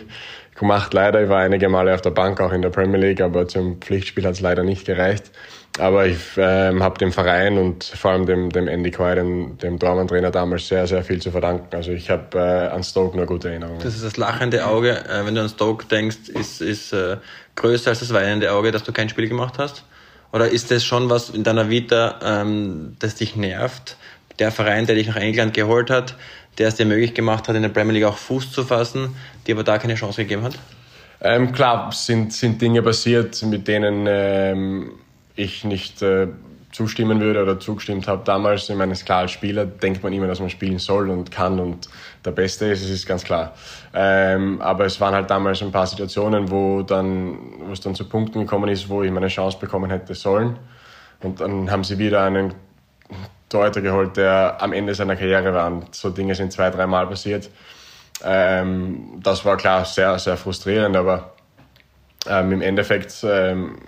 gemacht. 0.58 0.92
Leider, 0.92 1.22
ich 1.22 1.28
war 1.28 1.38
einige 1.38 1.68
Male 1.68 1.94
auf 1.94 2.00
der 2.00 2.10
Bank, 2.10 2.40
auch 2.40 2.52
in 2.52 2.62
der 2.62 2.70
Premier 2.70 2.98
League, 2.98 3.20
aber 3.20 3.48
zum 3.48 3.80
Pflichtspiel 3.80 4.24
hat 4.24 4.32
es 4.32 4.40
leider 4.40 4.62
nicht 4.62 4.84
gereicht. 4.84 5.30
Aber 5.78 6.06
ich 6.06 6.18
ähm, 6.36 6.82
habe 6.82 6.98
dem 6.98 7.12
Verein 7.12 7.56
und 7.56 7.84
vor 7.84 8.10
allem 8.10 8.26
dem, 8.26 8.50
dem 8.50 8.66
Andy 8.66 8.90
Coy, 8.90 9.14
dem, 9.14 9.58
dem 9.58 9.78
Dortmund-Trainer 9.78 10.30
damals, 10.30 10.66
sehr, 10.66 10.86
sehr 10.86 11.04
viel 11.04 11.22
zu 11.22 11.30
verdanken. 11.30 11.68
Also 11.74 11.92
ich 11.92 12.10
habe 12.10 12.36
äh, 12.36 12.68
an 12.74 12.82
Stoke 12.82 13.16
nur 13.16 13.26
gute 13.26 13.48
Erinnerungen. 13.48 13.80
Das 13.80 13.94
ist 13.94 14.04
das 14.04 14.16
lachende 14.16 14.66
Auge, 14.66 14.98
äh, 15.06 15.24
wenn 15.24 15.36
du 15.36 15.40
an 15.40 15.48
Stoke 15.48 15.86
denkst, 15.86 16.28
ist, 16.28 16.60
ist 16.60 16.92
äh, 16.92 17.18
größer 17.54 17.90
als 17.90 18.00
das 18.00 18.12
weinende 18.12 18.52
Auge, 18.52 18.72
dass 18.72 18.82
du 18.82 18.92
kein 18.92 19.08
Spiel 19.08 19.28
gemacht 19.28 19.54
hast? 19.58 19.84
Oder 20.32 20.48
ist 20.48 20.70
das 20.70 20.84
schon 20.84 21.08
was 21.10 21.30
in 21.30 21.44
deiner 21.44 21.70
Vita, 21.70 22.18
ähm, 22.22 22.96
das 22.98 23.14
dich 23.14 23.36
nervt? 23.36 23.96
Der 24.40 24.50
Verein, 24.50 24.86
der 24.86 24.96
dich 24.96 25.06
nach 25.06 25.16
England 25.16 25.54
geholt 25.54 25.90
hat, 25.90 26.16
der 26.58 26.68
es 26.68 26.74
dir 26.74 26.86
möglich 26.86 27.14
gemacht 27.14 27.48
hat, 27.48 27.56
in 27.56 27.62
der 27.62 27.68
Premier 27.68 27.94
League 27.94 28.04
auch 28.04 28.16
Fuß 28.16 28.52
zu 28.52 28.64
fassen, 28.64 29.14
dir 29.46 29.54
aber 29.54 29.64
da 29.64 29.78
keine 29.78 29.94
Chance 29.94 30.22
gegeben 30.22 30.42
hat? 30.42 30.58
Ähm, 31.20 31.52
klar, 31.52 31.90
sind, 31.92 32.32
sind 32.32 32.60
Dinge 32.60 32.82
passiert, 32.82 33.42
mit 33.42 33.66
denen 33.66 34.06
ähm, 34.08 34.92
ich 35.34 35.64
nicht 35.64 36.02
äh, 36.02 36.28
zustimmen 36.70 37.20
würde 37.20 37.42
oder 37.42 37.58
zugestimmt 37.58 38.06
habe 38.06 38.22
damals. 38.24 38.68
Ich 38.68 38.76
meine, 38.76 38.94
klar, 38.94 39.20
als 39.20 39.32
Spieler 39.32 39.64
denkt 39.66 40.02
man 40.02 40.12
immer, 40.12 40.26
dass 40.26 40.38
man 40.40 40.50
spielen 40.50 40.78
soll 40.78 41.10
und 41.10 41.30
kann 41.30 41.58
und 41.58 41.88
der 42.24 42.32
Beste 42.32 42.66
ist, 42.66 42.82
es 42.82 42.90
ist 42.90 43.06
ganz 43.06 43.24
klar. 43.24 43.54
Ähm, 43.94 44.60
aber 44.60 44.84
es 44.84 45.00
waren 45.00 45.14
halt 45.14 45.30
damals 45.30 45.62
ein 45.62 45.72
paar 45.72 45.86
Situationen, 45.86 46.50
wo, 46.50 46.82
dann, 46.82 47.38
wo 47.66 47.72
es 47.72 47.80
dann 47.80 47.94
zu 47.94 48.08
Punkten 48.08 48.40
gekommen 48.40 48.68
ist, 48.68 48.88
wo 48.88 49.02
ich 49.02 49.10
meine 49.10 49.28
Chance 49.28 49.58
bekommen 49.58 49.90
hätte 49.90 50.14
sollen. 50.14 50.58
Und 51.20 51.40
dann 51.40 51.70
haben 51.70 51.84
sie 51.84 51.98
wieder 51.98 52.22
einen 52.22 52.54
Torhüter 53.48 53.80
geholt, 53.80 54.16
der 54.16 54.56
am 54.60 54.72
Ende 54.72 54.94
seiner 54.94 55.16
Karriere 55.16 55.52
war. 55.54 55.66
Und 55.66 55.94
so 55.94 56.10
Dinge 56.10 56.34
sind 56.34 56.52
zwei, 56.52 56.70
dreimal 56.70 57.06
passiert. 57.06 57.50
Ähm, 58.24 59.20
das 59.22 59.44
war 59.44 59.56
klar 59.56 59.84
sehr, 59.84 60.18
sehr 60.18 60.36
frustrierend, 60.36 60.96
aber 60.96 61.32
ähm, 62.28 62.52
im 62.52 62.62
Endeffekt 62.62 63.24
ähm, 63.24 63.78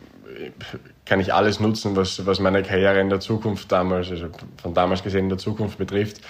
kann 1.05 1.21
ich 1.21 1.35
alles 1.35 1.59
nutzen, 1.59 1.97
was, 1.97 2.25
was 2.25 2.39
meine 2.39 2.63
Karriere 2.63 3.01
in 3.01 3.11
der 3.11 3.21
Zukunft 3.21 3.73
damals, 3.73 4.11
also 4.11 4.27
von 4.63 4.75
damals 4.75 5.03
gesehen 5.03 5.25
in 5.25 5.29
der 5.29 5.39
Zukunft 5.39 5.79
betrifft, 5.79 6.21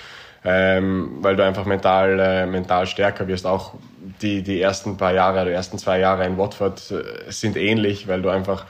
ähm, 0.42 1.18
weil 1.20 1.36
du 1.36 1.44
einfach 1.44 1.66
mental, 1.66 2.18
äh, 2.18 2.46
mental 2.46 2.86
stärker 2.86 3.28
wirst. 3.28 3.46
Auch 3.46 3.74
die, 4.22 4.42
die 4.42 4.60
ersten 4.60 4.96
paar 4.96 5.12
Jahre, 5.12 5.44
die 5.44 5.50
ersten 5.50 5.78
zwei 5.78 5.98
Jahre 5.98 6.24
in 6.24 6.38
Watford 6.38 6.90
äh, 6.90 7.30
sind 7.30 7.56
ähnlich, 7.56 8.08
weil 8.08 8.22
du 8.22 8.30
einfach 8.30 8.64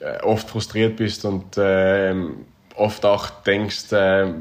äh, 0.00 0.20
oft 0.22 0.50
frustriert 0.50 0.96
bist 0.96 1.24
und 1.24 1.56
äh, 1.56 2.14
oft 2.74 3.04
auch 3.04 3.30
denkst, 3.44 3.92
äh, 3.92 4.32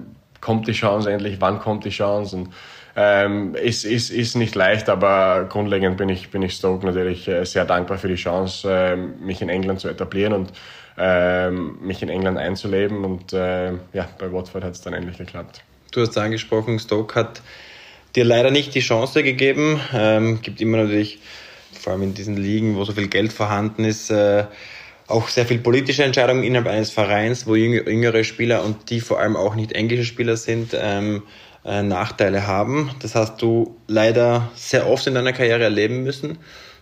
kommt 0.42 0.68
die 0.68 0.74
Chance 0.74 1.12
endlich, 1.12 1.42
wann 1.42 1.60
kommt 1.60 1.86
die 1.86 1.89
Chance 1.89 2.36
und 2.36 2.50
ähm, 2.96 3.56
ist, 3.56 3.86
ist, 3.86 4.10
ist 4.10 4.36
nicht 4.36 4.56
leicht, 4.56 4.89
aber 4.89 5.46
grundlegend 5.48 5.98
bin 5.98 6.10
ich, 6.10 6.32
bin 6.32 6.42
ich 6.42 6.54
Stoke 6.54 6.86
natürlich 6.86 7.28
äh, 7.28 7.46
sehr 7.46 7.65
dankbar 7.65 7.98
für 7.98 8.08
die 8.08 8.15
Chance, 8.15 8.70
äh, 8.70 8.96
mich 8.96 9.42
in 9.42 9.50
England 9.50 9.80
zu 9.80 9.88
etablieren 9.88 10.34
und 10.34 10.52
ähm, 10.98 11.78
mich 11.82 12.02
in 12.02 12.10
England 12.10 12.38
einzuleben. 12.38 13.06
Und 13.06 13.32
äh, 13.32 13.72
ja, 13.94 14.10
bei 14.18 14.32
Watford 14.32 14.63
hat 14.63 14.74
es 14.74 14.82
dann 14.82 14.94
endlich 14.94 15.18
geklappt. 15.18 15.62
Du 15.92 16.02
hast 16.02 16.18
angesprochen, 16.18 16.78
Stoke 16.78 17.15
hat 17.15 17.42
dir 18.15 18.26
leider 18.26 18.52
nicht 18.52 18.76
die 18.76 18.82
Chance 18.82 19.24
gegeben. 19.24 19.80
Ähm, 19.94 20.42
gibt 20.42 20.60
immer 20.60 20.78
natürlich, 20.78 21.20
vor 21.80 21.94
allem 21.94 22.04
in 22.04 22.13
diesen 22.13 22.36
Ligen, 22.36 22.76
wo 22.76 22.84
so 22.84 22.92
viel 22.92 23.08
Geld 23.08 23.32
vorhanden 23.32 23.86
ist, 23.86 24.12
äh, 24.12 24.46
auch 25.10 25.28
sehr 25.28 25.45
viel 25.45 25.60
politische 25.60 26.04
Entscheidungen 26.04 26.43
innerhalb 26.43 26.67
eines 26.67 26.91
Vereins, 26.91 27.48
wo 27.48 27.56
jüngere 27.56 28.24
Spieler 28.24 28.63
und 28.63 28.89
die 28.89 29.02
vor 29.02 29.19
allem 29.19 29.36
auch 29.36 29.56
nicht 29.56 29.74
englische 29.74 30.06
Spieler 30.06 30.38
sind, 30.38 30.76
ähm, 30.80 31.24
äh, 31.65 31.82
Nachteile 31.82 32.48
haben. 32.48 32.91
Das 33.02 33.15
hast 33.15 33.41
du 33.41 33.76
leider 33.88 34.50
sehr 34.56 34.88
oft 34.88 35.06
in 35.08 35.15
deiner 35.15 35.34
Karriere 35.34 35.63
erleben 35.63 36.04
müssen. 36.04 36.38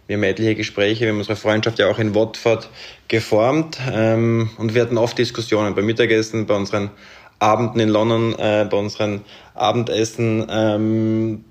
Wir 0.08 0.16
haben 0.16 0.24
etliche 0.24 0.56
Gespräche, 0.56 1.02
wir 1.02 1.10
haben 1.10 1.18
unsere 1.18 1.36
Freundschaft 1.36 1.80
ja 1.80 1.90
auch 1.90 2.00
in 2.00 2.16
Watford 2.16 2.70
geformt 3.08 3.78
ähm, 3.92 4.50
und 4.58 4.74
wir 4.74 4.82
hatten 4.82 4.98
oft 4.98 5.18
Diskussionen 5.18 5.76
beim 5.76 5.86
Mittagessen, 5.86 6.46
bei 6.46 6.56
unseren 6.56 6.92
Abenden 7.40 7.82
in 7.82 7.90
London, 7.90 8.34
äh, 8.38 8.68
bei 8.70 8.78
unseren 8.78 9.22
Abendessen. 9.54 10.48
Ähm, 10.50 11.46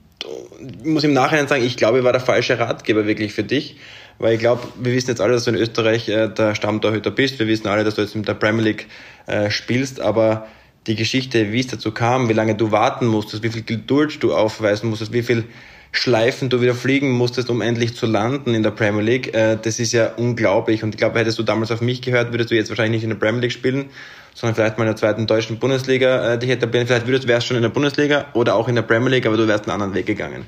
ich 0.81 0.87
muss 0.87 1.05
im 1.05 1.13
Nachhinein 1.13 1.49
sagen, 1.49 1.65
ich 1.65 1.77
glaube, 1.77 1.99
ich 1.99 2.05
war 2.05 2.13
der 2.13 2.21
falsche 2.21 2.59
Ratgeber 2.59 3.07
wirklich 3.07 3.33
für 3.35 3.45
dich, 3.45 3.77
weil 4.19 4.35
ich 4.35 4.41
glaube, 4.41 4.63
wir 4.81 4.93
wissen 4.93 5.11
jetzt 5.11 5.21
alle, 5.21 5.35
dass 5.35 5.45
du 5.45 5.51
in 5.51 5.57
Österreich 5.57 6.09
äh, 6.09 6.29
der 6.29 6.55
Stammtorhüter 6.55 7.11
bist, 7.11 7.39
wir 7.39 7.47
wissen 7.47 7.67
alle, 7.67 7.85
dass 7.85 7.95
du 7.95 8.03
jetzt 8.03 8.15
in 8.15 8.23
der 8.23 8.35
Premier 8.35 8.63
League 8.63 8.87
äh, 9.27 9.51
spielst, 9.51 10.01
aber 10.01 10.47
die 10.87 10.95
Geschichte, 10.95 11.53
wie 11.53 11.61
es 11.61 11.67
dazu 11.67 11.91
kam, 11.91 12.29
wie 12.29 12.33
lange 12.33 12.55
du 12.55 12.71
warten 12.71 13.07
musstest, 13.07 13.43
wie 13.43 13.51
viel 13.51 13.63
Geduld 13.63 14.23
du 14.23 14.35
aufweisen 14.35 14.89
musstest, 14.89 15.13
wie 15.13 15.23
viel 15.23 15.45
Schleifen 15.93 16.51
du 16.51 16.61
wieder 16.61 16.75
fliegen 16.75 17.11
musstest, 17.11 17.49
um 17.49 17.63
endlich 17.63 17.95
zu 17.97 18.07
landen 18.07 18.55
in 18.55 18.63
der 18.63 18.71
Premier 18.71 19.03
League. 19.03 19.35
Äh, 19.35 19.57
das 19.61 19.79
ist 19.81 19.93
ja 19.93 20.13
unglaublich. 20.17 20.83
Und 20.83 20.91
ich 20.91 20.99
glaube, 20.99 21.19
hättest 21.19 21.39
du 21.39 21.43
damals 21.43 21.71
auf 21.71 21.81
mich 21.81 22.03
gehört, 22.03 22.33
würdest 22.33 22.51
du 22.51 22.55
jetzt 22.55 22.69
wahrscheinlich 22.69 22.99
nicht 22.99 23.05
in 23.05 23.11
der 23.11 23.17
Premier 23.17 23.41
League 23.41 23.53
spielen, 23.53 23.87
sondern 24.35 24.55
vielleicht 24.55 24.79
mal 24.79 24.85
in 24.85 24.91
der 24.91 24.97
zweiten 24.97 25.27
deutschen 25.27 25.59
Bundesliga 25.59 26.35
äh, 26.35 26.39
dich 26.39 26.51
etablieren. 26.51 26.87
Vielleicht 26.87 27.07
würdest, 27.07 27.27
wärst 27.27 27.47
du 27.47 27.49
schon 27.49 27.57
in 27.57 27.63
der 27.63 27.71
Bundesliga 27.71 28.27
oder 28.35 28.55
auch 28.55 28.69
in 28.69 28.75
der 28.75 28.83
Premier 28.83 29.11
League, 29.11 29.27
aber 29.27 29.37
du 29.37 29.49
wärst 29.49 29.65
einen 29.65 29.73
anderen 29.73 29.95
Weg 29.95 30.07
gegangen. 30.07 30.45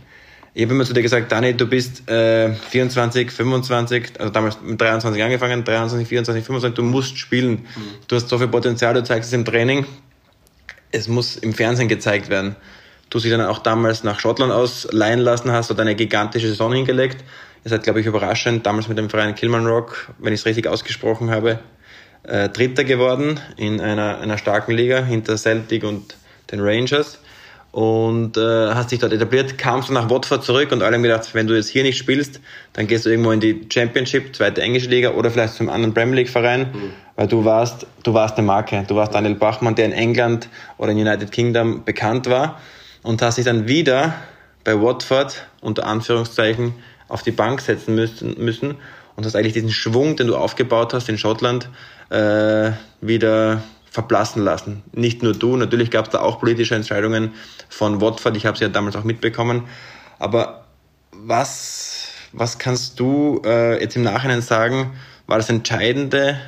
Ich 0.59 0.64
habe 0.64 0.75
immer 0.75 0.85
zu 0.85 0.92
dir 0.92 1.03
gesagt, 1.03 1.31
Dani, 1.31 1.55
du 1.55 1.68
bist 1.68 2.11
äh, 2.11 2.53
24, 2.53 3.31
25, 3.31 4.18
also 4.18 4.33
damals 4.33 4.59
mit 4.61 4.81
23 4.81 5.23
angefangen, 5.23 5.62
23, 5.62 6.09
24, 6.09 6.44
25, 6.44 6.75
du 6.75 6.83
musst 6.83 7.16
spielen. 7.16 7.51
Mhm. 7.51 7.66
Du 8.09 8.16
hast 8.16 8.29
so 8.29 8.38
viel 8.38 8.49
Potenzial, 8.49 8.92
du 8.94 9.05
zeigst 9.05 9.29
es 9.29 9.33
im 9.33 9.44
Training. 9.44 9.87
Es 10.90 11.07
muss 11.07 11.37
im 11.37 11.53
Fernsehen 11.53 11.87
gezeigt 11.87 12.29
werden 12.29 12.57
du 13.11 13.18
sie 13.18 13.31
dann 13.31 13.40
auch 13.40 13.59
damals 13.59 14.05
nach 14.05 14.21
Schottland 14.21 14.53
ausleihen 14.53 15.21
lassen 15.21 15.51
hast, 15.53 15.71
und 15.71 15.81
eine 15.81 15.94
gigantische 15.94 16.49
Saison 16.49 16.73
hingelegt. 16.73 17.25
Ihr 17.64 17.71
seid, 17.71 17.83
glaube 17.83 18.01
ich, 18.01 18.07
überraschend, 18.07 18.66
damals 18.66 18.88
mit 18.88 18.99
dem 18.99 19.11
Verein 19.11 19.35
Kilman 19.35 19.66
Rock, 19.66 20.09
wenn 20.18 20.33
ich 20.33 20.40
es 20.40 20.47
richtig 20.47 20.66
ausgesprochen 20.66 21.31
habe, 21.31 21.59
äh, 22.25 22.49
Dritter 22.49 22.85
geworden 22.85 23.40
in 23.57 23.81
einer, 23.81 24.18
einer 24.18 24.38
starken 24.38 24.73
Liga 24.73 25.03
hinter 25.03 25.37
Celtic 25.37 25.85
und 25.85 26.16
den 26.51 26.61
Rangers. 26.61 27.18
Und 27.71 28.37
äh, 28.37 28.71
hast 28.75 28.91
dich 28.91 28.99
dort 28.99 29.13
etabliert, 29.13 29.59
kamst 29.59 29.89
du 29.89 29.93
nach 29.93 30.09
Watford 30.09 30.43
zurück 30.43 30.73
und 30.73 30.83
alle 30.83 30.97
haben 30.97 31.03
gedacht, 31.03 31.35
wenn 31.35 31.47
du 31.47 31.55
jetzt 31.55 31.69
hier 31.69 31.83
nicht 31.83 31.99
spielst, 31.99 32.41
dann 32.73 32.87
gehst 32.87 33.05
du 33.05 33.11
irgendwo 33.11 33.31
in 33.31 33.41
die 33.41 33.67
Championship, 33.73 34.35
zweite 34.35 34.63
englische 34.63 34.89
Liga 34.89 35.11
oder 35.11 35.31
vielleicht 35.31 35.55
zum 35.55 35.69
anderen 35.69 35.93
Premier 35.93 36.17
League 36.17 36.31
Verein, 36.31 36.69
mhm. 36.73 36.93
weil 37.17 37.29
du 37.29 37.45
warst, 37.45 37.87
du 38.03 38.15
warst 38.15 38.39
eine 38.39 38.47
Marke. 38.47 38.85
Du 38.89 38.97
warst 38.97 39.15
Daniel 39.15 39.35
Bachmann, 39.35 39.75
der 39.75 39.85
in 39.85 39.93
England 39.93 40.49
oder 40.79 40.93
in 40.93 40.99
United 40.99 41.31
Kingdom 41.31 41.85
bekannt 41.85 42.29
war 42.29 42.59
und 43.03 43.21
hast 43.21 43.37
dich 43.37 43.45
dann 43.45 43.69
wieder 43.69 44.15
bei 44.65 44.81
Watford 44.81 45.47
unter 45.61 45.87
Anführungszeichen 45.87 46.75
auf 47.09 47.23
die 47.23 47.33
Bank 47.33 47.61
setzen 47.61 47.95
müssen, 47.95 48.35
müssen 48.43 48.77
und 49.17 49.27
hast 49.27 49.35
eigentlich 49.35 49.53
diesen 49.53 49.71
Schwung, 49.71 50.17
den 50.17 50.27
du 50.27 50.37
aufgebaut 50.37 50.95
hast 50.95 51.09
in 51.09 51.19
Schottland, 51.19 51.69
äh, 52.11 52.73
wieder 53.01 53.63
verblassen 53.90 54.42
lassen. 54.42 54.83
Nicht 54.92 55.22
nur 55.22 55.33
du, 55.33 55.57
natürlich 55.57 55.90
gab 55.90 56.07
es 56.07 56.11
da 56.11 56.20
auch 56.20 56.40
politische 56.40 56.74
Entscheidungen 56.74 57.33
von 57.68 58.01
Watford, 58.01 58.37
ich 58.37 58.46
habe 58.46 58.57
sie 58.57 58.64
ja 58.64 58.70
damals 58.70 58.96
auch 58.96 59.05
mitbekommen. 59.05 59.64
Aber 60.18 60.64
was, 61.12 62.09
was 62.33 62.59
kannst 62.59 63.01
du 63.01 63.42
äh, 63.44 63.81
jetzt 63.81 63.96
im 63.96 64.03
Nachhinein 64.03 64.42
sagen, 64.42 64.92
war 65.27 65.38
das 65.38 65.48
Entscheidende, 65.48 66.38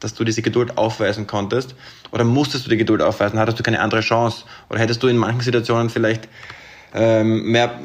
dass 0.00 0.14
du 0.14 0.24
diese 0.24 0.42
Geduld 0.42 0.78
aufweisen 0.78 1.26
konntest? 1.26 1.74
Oder 2.12 2.24
musstest 2.24 2.66
du 2.66 2.70
die 2.70 2.76
Geduld 2.76 3.02
aufweisen? 3.02 3.38
Hattest 3.38 3.58
du 3.58 3.62
keine 3.62 3.80
andere 3.80 4.00
Chance? 4.00 4.44
Oder 4.70 4.80
hättest 4.80 5.02
du 5.02 5.08
in 5.08 5.16
manchen 5.16 5.40
Situationen 5.40 5.90
vielleicht 5.90 6.28
ähm, 6.94 7.50
mehr, 7.50 7.80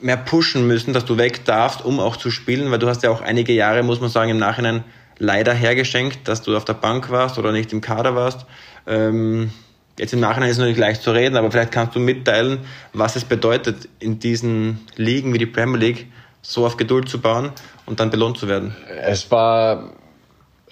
mehr 0.00 0.16
pushen 0.16 0.66
müssen, 0.66 0.92
dass 0.92 1.04
du 1.04 1.16
weg 1.16 1.44
darfst, 1.44 1.84
um 1.84 2.00
auch 2.00 2.16
zu 2.16 2.30
spielen? 2.30 2.70
Weil 2.70 2.78
du 2.78 2.88
hast 2.88 3.02
ja 3.02 3.10
auch 3.10 3.20
einige 3.20 3.52
Jahre, 3.52 3.82
muss 3.82 4.00
man 4.00 4.10
sagen, 4.10 4.30
im 4.30 4.38
Nachhinein 4.38 4.84
leider 5.18 5.52
hergeschenkt, 5.52 6.28
dass 6.28 6.42
du 6.42 6.56
auf 6.56 6.64
der 6.64 6.74
Bank 6.74 7.10
warst 7.10 7.38
oder 7.38 7.52
nicht 7.52 7.72
im 7.72 7.80
Kader 7.80 8.14
warst. 8.14 8.46
Ähm, 8.86 9.50
jetzt 9.98 10.12
im 10.12 10.20
Nachhinein 10.20 10.50
ist 10.50 10.56
es 10.56 10.60
natürlich 10.60 10.78
leicht 10.78 11.02
zu 11.02 11.12
reden, 11.12 11.36
aber 11.36 11.50
vielleicht 11.50 11.72
kannst 11.72 11.94
du 11.94 12.00
mitteilen, 12.00 12.60
was 12.92 13.16
es 13.16 13.24
bedeutet, 13.24 13.88
in 13.98 14.18
diesen 14.18 14.86
Ligen 14.96 15.32
wie 15.32 15.38
die 15.38 15.46
Premier 15.46 15.78
League 15.78 16.06
so 16.42 16.64
auf 16.64 16.76
Geduld 16.76 17.08
zu 17.08 17.20
bauen 17.20 17.50
und 17.86 18.00
dann 18.00 18.10
belohnt 18.10 18.38
zu 18.38 18.48
werden. 18.48 18.76
Es 19.02 19.30
war 19.30 19.92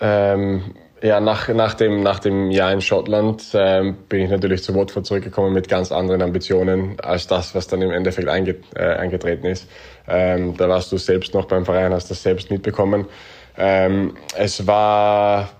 ähm, 0.00 0.74
ja 1.02 1.20
nach, 1.20 1.48
nach, 1.48 1.74
dem, 1.74 2.02
nach 2.02 2.20
dem 2.20 2.50
Jahr 2.50 2.72
in 2.72 2.80
Schottland 2.80 3.42
ähm, 3.54 3.96
bin 4.08 4.20
ich 4.20 4.30
natürlich 4.30 4.62
zu 4.62 4.74
Watford 4.74 5.04
zurückgekommen 5.04 5.52
mit 5.52 5.68
ganz 5.68 5.90
anderen 5.90 6.22
Ambitionen 6.22 7.00
als 7.00 7.26
das, 7.26 7.54
was 7.54 7.66
dann 7.66 7.82
im 7.82 7.90
Endeffekt 7.90 8.28
einget, 8.28 8.64
äh, 8.76 8.84
eingetreten 8.84 9.46
ist. 9.46 9.68
Ähm, 10.06 10.56
da 10.56 10.68
warst 10.68 10.92
du 10.92 10.96
selbst 10.96 11.34
noch 11.34 11.46
beim 11.46 11.64
Verein, 11.64 11.92
hast 11.92 12.10
das 12.10 12.22
selbst 12.22 12.50
mitbekommen. 12.50 13.06
Ähm, 13.56 14.16
es 14.36 14.66
war 14.66 15.50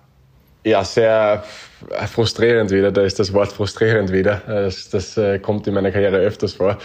ja 0.64 0.84
sehr 0.84 1.44
frustrierend 2.06 2.70
wieder, 2.70 2.90
da 2.90 3.02
ist 3.02 3.18
das 3.18 3.32
Wort 3.32 3.52
frustrierend 3.52 4.12
wieder. 4.12 4.42
Das, 4.46 4.88
das 4.88 5.16
äh, 5.16 5.38
kommt 5.38 5.66
in 5.66 5.74
meiner 5.74 5.90
Karriere 5.90 6.16
öfters 6.16 6.54
vor. 6.54 6.78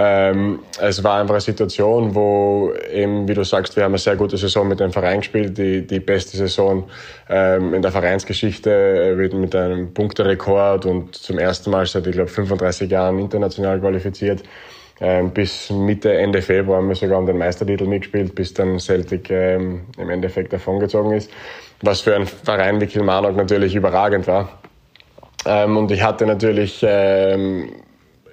Ähm, 0.00 0.60
es 0.80 1.02
war 1.02 1.20
einfach 1.20 1.34
eine 1.34 1.40
Situation, 1.40 2.14
wo 2.14 2.72
eben, 2.92 3.26
wie 3.26 3.34
du 3.34 3.42
sagst, 3.44 3.74
wir 3.74 3.82
haben 3.82 3.90
eine 3.90 3.98
sehr 3.98 4.14
gute 4.14 4.36
Saison 4.36 4.68
mit 4.68 4.78
dem 4.78 4.92
Verein 4.92 5.18
gespielt, 5.18 5.58
die, 5.58 5.84
die 5.84 5.98
beste 5.98 6.36
Saison 6.36 6.88
ähm, 7.28 7.74
in 7.74 7.82
der 7.82 7.90
Vereinsgeschichte 7.90 8.70
äh, 8.70 9.14
mit, 9.16 9.34
mit 9.34 9.56
einem 9.56 9.92
Punkterekord 9.92 10.86
und 10.86 11.16
zum 11.16 11.40
ersten 11.40 11.70
Mal 11.70 11.84
seit, 11.86 12.06
ich 12.06 12.12
glaube, 12.12 12.30
35 12.30 12.88
Jahren 12.88 13.18
international 13.18 13.80
qualifiziert. 13.80 14.44
Ähm, 15.00 15.30
bis 15.30 15.70
Mitte, 15.70 16.12
Ende 16.12 16.42
Februar 16.42 16.78
haben 16.78 16.88
wir 16.88 16.96
sogar 16.96 17.18
um 17.18 17.26
den 17.26 17.38
Meistertitel 17.38 17.86
mitgespielt, 17.86 18.34
bis 18.34 18.52
dann 18.52 18.80
Celtic 18.80 19.30
ähm, 19.30 19.82
im 19.96 20.10
Endeffekt 20.10 20.52
davongezogen 20.52 21.12
ist. 21.12 21.30
Was 21.82 22.00
für 22.00 22.16
einen 22.16 22.26
Verein 22.26 22.80
wie 22.80 22.86
Kilmarnock 22.86 23.36
natürlich 23.36 23.74
überragend 23.76 24.26
war. 24.26 24.58
Ähm, 25.46 25.76
und 25.76 25.90
ich 25.92 26.02
hatte 26.02 26.26
natürlich 26.26 26.80
ähm, 26.82 27.70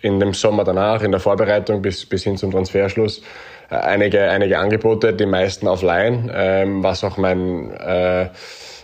in 0.01 0.19
dem 0.19 0.34
Sommer 0.34 0.63
danach, 0.63 1.04
in 1.04 1.12
der 1.12 1.19
Vorbereitung 1.19 1.82
bis, 1.82 2.06
bis 2.06 2.23
hin 2.23 2.38
zum 2.38 2.51
Transferschluss, 2.51 3.21
äh, 3.69 3.75
einige, 3.75 4.23
einige 4.30 4.58
Angebote, 4.58 5.13
die 5.13 5.28
meisten 5.28 5.67
auf 5.67 5.84
Laien, 5.84 6.32
ähm, 6.34 6.84
was 6.84 7.04
auch 7.04 7.17
mein, 7.17 7.71
äh, 7.71 8.30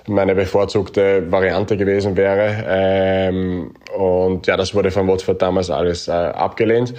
meine 0.07 0.35
bevorzugte 0.35 1.31
Variante 1.31 1.77
gewesen 1.77 2.15
wäre. 2.15 2.63
Ähm, 2.67 3.73
und 3.97 4.45
ja, 4.45 4.55
das 4.55 4.75
wurde 4.75 4.91
von 4.91 5.07
Watford 5.07 5.41
damals 5.41 5.71
alles 5.71 6.07
äh, 6.07 6.11
abgelehnt. 6.11 6.93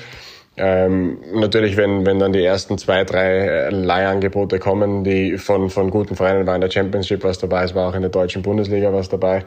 Ähm, 0.56 1.18
natürlich, 1.32 1.76
wenn, 1.76 2.04
wenn 2.04 2.18
dann 2.18 2.32
die 2.32 2.44
ersten 2.44 2.76
zwei, 2.76 3.04
drei 3.04 3.46
äh, 3.46 3.70
Leihangebote 3.70 4.58
kommen, 4.58 5.02
die 5.02 5.38
von, 5.38 5.70
von 5.70 5.90
guten 5.90 6.14
Vereinen 6.14 6.46
war 6.46 6.54
in 6.54 6.60
der 6.60 6.70
Championship 6.70 7.24
was 7.24 7.38
dabei, 7.38 7.64
es 7.64 7.74
war 7.74 7.88
auch 7.88 7.94
in 7.94 8.02
der 8.02 8.10
deutschen 8.10 8.42
Bundesliga 8.42 8.92
was 8.92 9.08
dabei. 9.08 9.44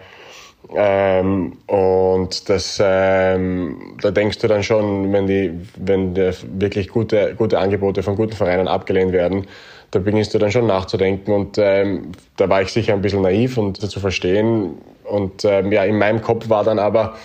Ähm, 0.73 1.57
und 1.67 2.49
das, 2.49 2.81
ähm, 2.83 3.97
da 4.01 4.09
denkst 4.09 4.39
du 4.39 4.47
dann 4.47 4.63
schon, 4.63 5.13
wenn 5.13 5.27
die, 5.27 5.51
wenn 5.77 6.15
die 6.15 6.31
wirklich 6.59 6.87
gute, 6.87 7.35
gute 7.37 7.59
Angebote 7.59 8.01
von 8.01 8.15
guten 8.15 8.33
Vereinen 8.33 8.67
abgelehnt 8.67 9.11
werden, 9.11 9.45
da 9.91 9.99
beginnst 9.99 10.33
du 10.33 10.39
dann 10.39 10.51
schon 10.51 10.65
nachzudenken 10.65 11.31
und 11.31 11.59
ähm, 11.59 12.13
da 12.37 12.49
war 12.49 12.63
ich 12.63 12.69
sicher 12.69 12.93
ein 12.93 13.01
bisschen 13.01 13.21
naiv 13.21 13.57
und 13.57 13.79
zu 13.79 13.99
verstehen 13.99 14.79
und 15.03 15.45
ähm, 15.45 15.71
ja, 15.71 15.83
in 15.83 15.99
meinem 15.99 16.21
Kopf 16.21 16.49
war 16.49 16.63
dann 16.63 16.79
aber, 16.79 17.15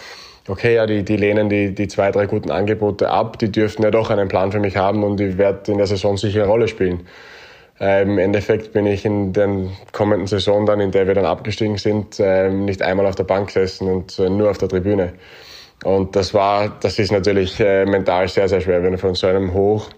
okay, 0.51 0.75
ja, 0.75 0.87
die, 0.87 1.05
die 1.05 1.17
lehnen 1.17 1.49
die, 1.49 1.75
die 1.75 1.87
zwei, 1.89 2.11
drei 2.11 2.27
guten 2.27 2.51
Angebote 2.51 3.09
ab, 3.09 3.39
die 3.39 3.51
dürften 3.53 3.83
ja 3.85 3.91
doch 3.91 4.11
einen 4.11 4.29
Plan 4.29 4.51
für 4.51 4.59
mich 4.59 4.77
haben 4.77 5.05
und 5.05 5.21
ich 5.21 5.39
werde 5.39 5.71
in 5.71 5.79
der 5.79 5.87
Saison 5.87 6.17
sicher 6.17 6.43
eine 6.43 6.51
Rolle 6.51 6.69
spielen. 6.69 7.07
Äh, 7.81 8.03
Im 8.03 8.19
Endeffekt 8.19 8.73
bin 8.73 8.85
ich 8.87 9.05
in 9.05 9.33
der 9.33 9.49
kommenden 9.93 10.27
Saison 10.27 10.67
dann, 10.67 10.81
in 10.81 10.91
der 10.91 11.07
wir 11.07 11.15
dann 11.15 11.25
abgestiegen 11.25 11.79
sind, 11.79 12.19
äh, 12.19 12.51
nicht 12.51 12.83
einmal 12.83 13.07
auf 13.07 13.15
der 13.15 13.25
Bank 13.25 13.47
gesessen 13.47 13.89
und 13.89 14.19
äh, 14.19 14.29
nur 14.29 14.51
auf 14.51 14.59
der 14.59 14.69
Tribüne. 14.69 15.13
Und 15.85 16.15
das 16.17 16.35
war, 16.35 16.77
das 16.81 16.99
ist 16.99 17.13
natürlich 17.13 17.59
äh, 17.61 17.87
mental 17.87 18.29
sehr, 18.29 18.49
sehr 18.49 18.61
schwer, 18.61 18.83
wenn 18.83 18.93
du 18.93 18.99
von 18.99 19.15
so 19.15 19.29
einem 19.29 19.55
Hoch 19.55 19.89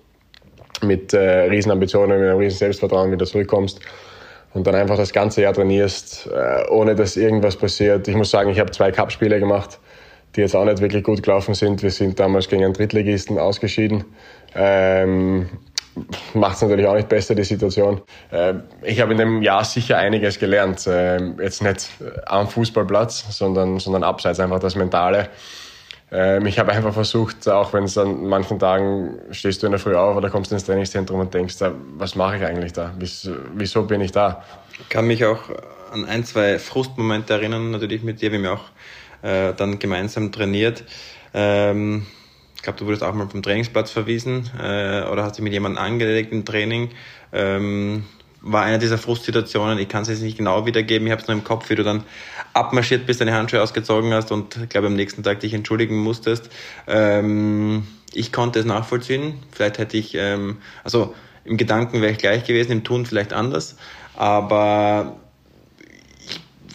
mit 0.83 1.15
äh, 1.15 1.49
Riesenambitionen, 1.49 2.21
mit 2.21 2.29
einem 2.29 2.39
riesen 2.39 2.59
Selbstvertrauen 2.59 3.11
wieder 3.11 3.25
zurückkommst 3.25 3.81
und 4.55 4.67
dann 4.67 4.75
einfach 4.75 4.97
das 4.97 5.13
ganze 5.13 5.41
Jahr 5.41 5.55
trainierst, 5.55 6.29
ohne 6.69 6.95
dass 6.95 7.17
irgendwas 7.17 7.57
passiert. 7.57 8.07
Ich 8.07 8.15
muss 8.15 8.31
sagen, 8.31 8.51
ich 8.51 8.61
habe 8.61 8.71
zwei 8.71 8.93
Cup-Spiele 8.93 9.41
gemacht 9.41 9.79
die 10.35 10.41
jetzt 10.41 10.57
auch 10.57 10.65
nicht 10.65 10.81
wirklich 10.81 11.05
gut 11.05 11.23
gelaufen 11.23 11.55
sind. 11.55 11.83
Wir 11.83 11.91
sind 11.91 12.19
damals 12.19 12.49
gegen 12.49 12.65
einen 12.65 12.75
Drittligisten 12.75 13.39
ausgeschieden. 13.39 14.05
Ähm, 14.55 15.49
Macht 16.33 16.57
es 16.57 16.63
natürlich 16.63 16.87
auch 16.87 16.95
nicht 16.95 17.11
besser, 17.11 17.35
die 17.35 17.45
Situation. 17.45 18.01
Ähm, 18.33 18.63
ich 18.83 19.01
habe 19.01 19.13
in 19.13 19.19
dem 19.19 19.43
Jahr 19.43 19.63
sicher 19.65 19.99
einiges 19.99 20.39
gelernt. 20.39 20.89
Ähm, 20.91 21.39
jetzt 21.41 21.63
nicht 21.63 21.91
am 22.25 22.49
Fußballplatz, 22.49 23.27
sondern, 23.37 23.79
sondern 23.79 24.03
abseits 24.03 24.41
einfach 24.41 24.59
das 24.59 24.75
Mentale. 24.75 25.29
Ähm, 26.11 26.47
ich 26.47 26.59
habe 26.59 26.73
einfach 26.73 26.95
versucht, 26.95 27.47
auch 27.47 27.75
wenn 27.75 27.85
es 27.85 27.99
an 27.99 28.27
manchen 28.27 28.59
Tagen 28.59 29.19
stehst 29.33 29.63
du 29.63 29.67
in 29.67 29.73
der 29.73 29.81
Früh 29.81 29.95
auf 29.95 30.17
oder 30.17 30.31
kommst 30.31 30.51
ins 30.51 30.65
Trainingszentrum 30.65 31.21
und 31.21 31.35
denkst, 31.35 31.57
was 31.99 32.15
mache 32.15 32.39
ich 32.39 32.45
eigentlich 32.45 32.73
da? 32.73 32.95
Wieso 32.99 33.83
bin 33.83 34.01
ich 34.01 34.13
da? 34.13 34.43
Ich 34.81 34.89
kann 34.89 35.07
mich 35.07 35.23
auch 35.27 35.41
an 35.93 36.07
ein, 36.07 36.25
zwei 36.25 36.59
Frustmomente 36.59 37.35
erinnern, 37.35 37.71
natürlich 37.71 38.03
mit 38.03 38.23
dir, 38.23 38.33
wie 38.33 38.39
mir 38.39 38.53
auch 38.53 38.65
äh, 39.23 39.55
dann 39.55 39.79
gemeinsam 39.79 40.33
trainiert. 40.33 40.85
Ähm, 41.35 42.07
ich 42.57 42.63
glaube, 42.63 42.79
du 42.79 42.87
wurdest 42.87 43.03
auch 43.03 43.15
mal 43.15 43.29
vom 43.29 43.43
Trainingsplatz 43.43 43.91
verwiesen 43.91 44.51
äh, 44.57 45.03
oder 45.11 45.25
hast 45.25 45.37
dich 45.37 45.43
mit 45.43 45.53
jemandem 45.53 45.83
angelegt 45.83 46.33
im 46.33 46.45
Training. 46.45 46.91
Ähm, 47.33 48.05
war 48.43 48.63
eine 48.63 48.79
dieser 48.79 48.99
Frustsituationen. 48.99 49.79
Ich 49.79 49.89
kann 49.89 50.03
es 50.03 50.09
jetzt 50.09 50.23
nicht 50.23 50.39
genau 50.39 50.67
wiedergeben. 50.67 51.07
Ich 51.07 51.13
habe 51.13 51.23
es 51.23 51.29
nur 51.29 51.37
im 51.37 51.45
Kopf, 51.45 51.71
wie 51.71 51.75
du 51.75 51.85
dann 51.85 52.05
abmarschiert 52.53 53.07
bist, 53.07 53.21
deine 53.21 53.35
Handschuhe 53.35 53.63
ausgezogen 53.63 54.13
hast 54.13 54.31
und 54.33 54.57
ich 54.57 54.69
glaube 54.69 54.89
am 54.89 54.95
nächsten 54.95 55.23
Tag 55.23 55.41
dich 55.41 55.55
entschuldigen 55.55 55.97
musstest. 55.97 56.51
Ähm, 56.87 57.87
ich 58.13 58.33
konnte 58.33 58.59
es 58.59 58.65
nachvollziehen. 58.65 59.35
Vielleicht 59.51 59.79
hätte 59.79 59.97
ich, 59.97 60.15
ähm, 60.15 60.59
also 60.85 61.15
im 61.45 61.57
Gedanken 61.57 62.03
wäre 62.03 62.13
ich 62.13 62.19
gleich 62.19 62.45
gewesen, 62.45 62.73
im 62.73 62.85
Tun 62.85 63.07
vielleicht 63.07 63.33
anders. 63.33 63.77
Aber 64.15 65.17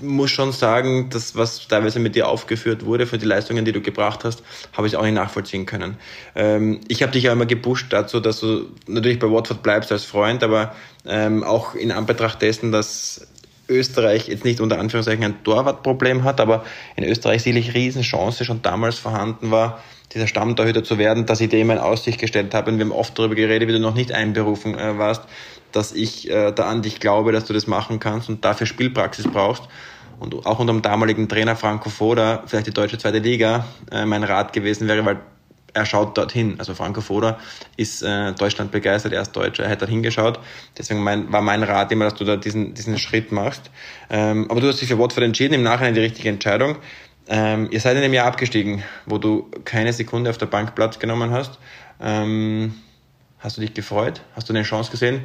muss 0.01 0.31
schon 0.31 0.51
sagen, 0.51 1.09
das, 1.09 1.35
was 1.35 1.67
teilweise 1.67 1.99
mit 1.99 2.15
dir 2.15 2.27
aufgeführt 2.27 2.85
wurde, 2.85 3.05
für 3.07 3.17
die 3.17 3.25
Leistungen, 3.25 3.65
die 3.65 3.71
du 3.71 3.81
gebracht 3.81 4.23
hast, 4.23 4.43
habe 4.73 4.87
ich 4.87 4.95
auch 4.95 5.03
nicht 5.03 5.13
nachvollziehen 5.13 5.65
können. 5.65 5.97
Ähm, 6.35 6.81
ich 6.87 7.01
habe 7.03 7.11
dich 7.11 7.23
ja 7.23 7.31
immer 7.31 7.45
gepusht 7.45 7.87
dazu, 7.91 8.19
dass 8.19 8.39
du 8.39 8.69
natürlich 8.87 9.19
bei 9.19 9.29
Watford 9.29 9.63
bleibst 9.63 9.91
als 9.91 10.05
Freund, 10.05 10.43
aber 10.43 10.75
ähm, 11.05 11.43
auch 11.43 11.75
in 11.75 11.91
Anbetracht 11.91 12.41
dessen, 12.41 12.71
dass 12.71 13.27
Österreich 13.69 14.27
jetzt 14.27 14.45
nicht 14.45 14.61
unter 14.61 14.79
Anführungszeichen 14.79 15.23
ein 15.23 15.43
Torwartproblem 15.43 16.23
hat, 16.23 16.39
aber 16.39 16.63
in 16.95 17.03
Österreich 17.03 17.43
sicherlich 17.43 17.73
Riesenchance 17.73 18.45
schon 18.45 18.61
damals 18.61 18.97
vorhanden 18.97 19.51
war, 19.51 19.81
dieser 20.13 20.27
Stammtorhüter 20.27 20.83
zu 20.83 20.97
werden, 20.97 21.25
dass 21.25 21.41
ich 21.41 21.49
dem 21.49 21.69
in 21.69 21.77
Aussicht 21.77 22.19
gestellt 22.19 22.53
habe. 22.53 22.71
Und 22.71 22.77
wir 22.77 22.85
haben 22.85 22.91
oft 22.91 23.17
darüber 23.17 23.35
geredet, 23.35 23.67
wie 23.67 23.73
du 23.73 23.79
noch 23.79 23.95
nicht 23.95 24.11
einberufen 24.11 24.77
äh, 24.77 24.97
warst, 24.97 25.23
dass 25.71 25.91
ich 25.91 26.29
äh, 26.29 26.51
da 26.51 26.69
an 26.69 26.81
dich 26.81 26.99
glaube, 26.99 27.31
dass 27.31 27.45
du 27.45 27.53
das 27.53 27.67
machen 27.67 27.99
kannst 27.99 28.29
und 28.29 28.45
dafür 28.45 28.67
Spielpraxis 28.67 29.27
brauchst. 29.27 29.63
Und 30.19 30.45
auch 30.45 30.59
unter 30.59 30.73
dem 30.73 30.81
damaligen 30.81 31.29
Trainer 31.29 31.55
Franco 31.55 31.89
Foda, 31.89 32.43
vielleicht 32.47 32.67
die 32.67 32.73
deutsche 32.73 32.97
zweite 32.97 33.19
Liga, 33.19 33.65
äh, 33.91 34.05
mein 34.05 34.23
Rat 34.23 34.53
gewesen 34.53 34.87
wäre, 34.87 35.05
weil 35.05 35.19
er 35.77 35.85
schaut 35.85 36.17
dorthin. 36.17 36.55
Also 36.57 36.73
Franco 36.73 37.01
Foda 37.01 37.37
ist 37.77 38.01
äh, 38.01 38.33
Deutschland 38.33 38.71
begeistert, 38.71 39.13
er 39.13 39.21
ist 39.21 39.31
Deutscher, 39.31 39.63
er 39.63 39.69
hat 39.69 39.81
da 39.81 39.85
hingeschaut. 39.85 40.39
Deswegen 40.77 41.03
mein, 41.03 41.31
war 41.31 41.41
mein 41.41 41.63
Rat 41.63 41.91
immer, 41.91 42.05
dass 42.05 42.15
du 42.15 42.25
da 42.25 42.35
diesen, 42.35 42.73
diesen 42.73 42.97
Schritt 42.97 43.31
machst. 43.31 43.69
Ähm, 44.09 44.49
aber 44.49 44.59
du 44.59 44.67
hast 44.67 44.81
dich 44.81 44.89
für 44.89 44.97
Watford 44.97 45.23
entschieden, 45.23 45.53
im 45.53 45.63
Nachhinein 45.63 45.93
die 45.93 46.01
richtige 46.01 46.29
Entscheidung. 46.29 46.77
Ähm, 47.29 47.67
ihr 47.71 47.79
seid 47.79 47.95
in 47.95 48.01
dem 48.01 48.13
Jahr 48.13 48.25
abgestiegen, 48.25 48.83
wo 49.05 49.17
du 49.17 49.51
keine 49.65 49.93
Sekunde 49.93 50.29
auf 50.29 50.37
der 50.37 50.47
Bank 50.47 50.73
Platz 50.75 50.97
genommen 50.97 51.31
hast. 51.31 51.59
Ähm, 52.01 52.73
hast 53.39 53.57
du 53.57 53.61
dich 53.61 53.73
gefreut? 53.73 54.21
Hast 54.35 54.49
du 54.49 54.53
eine 54.53 54.63
Chance 54.63 54.89
gesehen? 54.89 55.21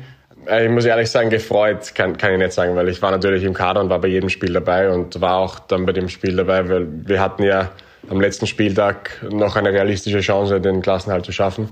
Äh, 0.47 0.67
ich 0.67 0.71
muss 0.71 0.85
ehrlich 0.85 1.11
sagen, 1.11 1.31
gefreut 1.31 1.95
kann, 1.95 2.19
kann 2.19 2.33
ich 2.33 2.39
nicht 2.39 2.53
sagen, 2.53 2.77
weil 2.77 2.89
ich 2.89 3.01
war 3.01 3.11
natürlich 3.11 3.45
im 3.45 3.55
Kader 3.55 3.81
und 3.81 3.89
war 3.89 4.01
bei 4.01 4.09
jedem 4.09 4.29
Spiel 4.29 4.53
dabei 4.53 4.91
und 4.91 5.21
war 5.21 5.37
auch 5.37 5.61
dann 5.61 5.87
bei 5.87 5.93
dem 5.93 6.11
Spiel 6.11 6.37
dabei, 6.37 6.69
weil 6.69 6.87
wir 7.07 7.21
hatten 7.21 7.43
ja 7.43 7.71
am 8.09 8.21
letzten 8.21 8.47
Spieltag 8.47 9.23
noch 9.31 9.57
eine 9.57 9.73
realistische 9.73 10.21
Chance, 10.21 10.61
den 10.61 10.83
Klassenhalt 10.83 11.25
zu 11.25 11.33
schaffen. 11.33 11.69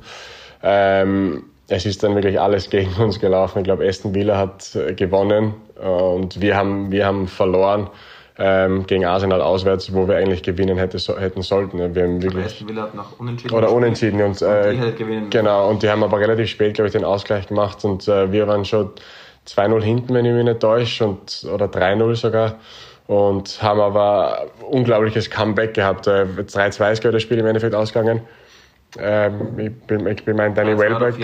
Ähm, 0.63 1.45
es 1.69 1.87
ist 1.87 2.03
dann 2.03 2.15
wirklich 2.15 2.41
alles 2.41 2.69
gegen 2.69 2.93
uns 3.03 3.21
gelaufen. 3.21 3.59
Ich 3.59 3.65
glaube, 3.65 3.87
Aston 3.87 4.15
Villa 4.15 4.37
hat 4.37 4.77
gewonnen 4.97 5.55
und 5.77 6.41
wir 6.41 6.57
haben, 6.57 6.91
wir 6.91 7.07
haben 7.07 7.29
verloren 7.29 7.89
ähm, 8.39 8.87
gegen 8.87 9.05
Arsenal 9.05 9.43
auswärts, 9.43 9.93
wo 9.93 10.09
wir 10.09 10.17
eigentlich 10.17 10.43
gewinnen 10.43 10.79
hätte, 10.79 10.99
so, 10.99 11.19
hätten 11.19 11.43
sollten. 11.43 11.79
Wir 11.95 12.03
haben 12.03 12.23
wirklich 12.23 12.67
Villa 12.67 12.83
hat 12.83 12.95
noch 12.95 13.19
unentschieden 13.21 13.55
oder 13.55 13.71
unentschieden 13.71 14.23
und, 14.23 14.41
äh, 14.43 14.77
und 14.99 15.31
genau 15.31 15.69
und 15.69 15.83
die 15.83 15.91
haben 15.91 16.03
aber 16.03 16.19
relativ 16.19 16.49
spät, 16.49 16.75
glaube 16.75 16.89
ich, 16.89 16.93
den 16.93 17.05
Ausgleich 17.05 17.47
gemacht 17.47 17.85
und 17.85 18.09
äh, 18.09 18.33
wir 18.33 18.49
waren 18.49 18.65
schon 18.65 18.91
2-0 19.47 19.83
hinten, 19.83 20.15
wenn 20.15 20.25
ich 20.25 20.33
mich 20.33 20.45
nicht 20.45 20.61
täusche, 20.61 21.07
und, 21.07 21.47
oder 21.53 21.67
3-0 21.67 22.15
sogar 22.15 22.57
und 23.11 23.61
haben 23.61 23.81
aber 23.81 24.47
unglaubliches 24.71 25.29
Comeback 25.31 25.75
gehabt. 25.75 26.07
Äh, 26.07 26.27
3-2 26.37 26.93
ist, 26.93 27.01
glaube 27.01 27.17
ich, 27.17 27.23
das 27.23 27.23
Spiel 27.23 27.39
im 27.39 27.47
Endeffekt 27.47 27.75
ausgegangen. 27.75 28.21
Ähm, 29.01 29.59
ich 29.59 29.73
bin, 29.89 30.07
ich 30.07 30.25
bin 30.25 30.37
mein 30.37 30.55
Danny 30.55 30.79
Welbeck. 30.79 31.17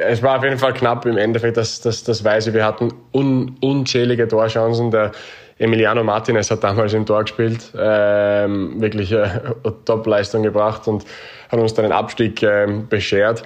Es 0.00 0.20
war 0.24 0.38
auf 0.38 0.42
jeden 0.42 0.58
Fall 0.58 0.72
knapp 0.72 1.06
im 1.06 1.16
Endeffekt, 1.16 1.58
das, 1.58 1.80
das, 1.80 2.02
das 2.02 2.24
weiß 2.24 2.48
ich. 2.48 2.54
Wir 2.54 2.64
hatten 2.64 2.92
un, 3.14 3.56
unzählige 3.60 4.26
Torchancen. 4.26 4.90
Der 4.90 5.12
Emiliano 5.58 6.02
Martinez 6.02 6.50
hat 6.50 6.64
damals 6.64 6.92
im 6.92 7.06
Tor 7.06 7.22
gespielt, 7.22 7.72
ähm, 7.78 8.80
wirklich 8.80 9.12
äh, 9.12 9.28
Top-Leistung 9.84 10.42
gebracht 10.42 10.88
und 10.88 11.04
hat 11.48 11.60
uns 11.60 11.72
dann 11.72 11.84
den 11.84 11.92
Abstieg 11.92 12.42
ähm, 12.42 12.88
beschert. 12.88 13.44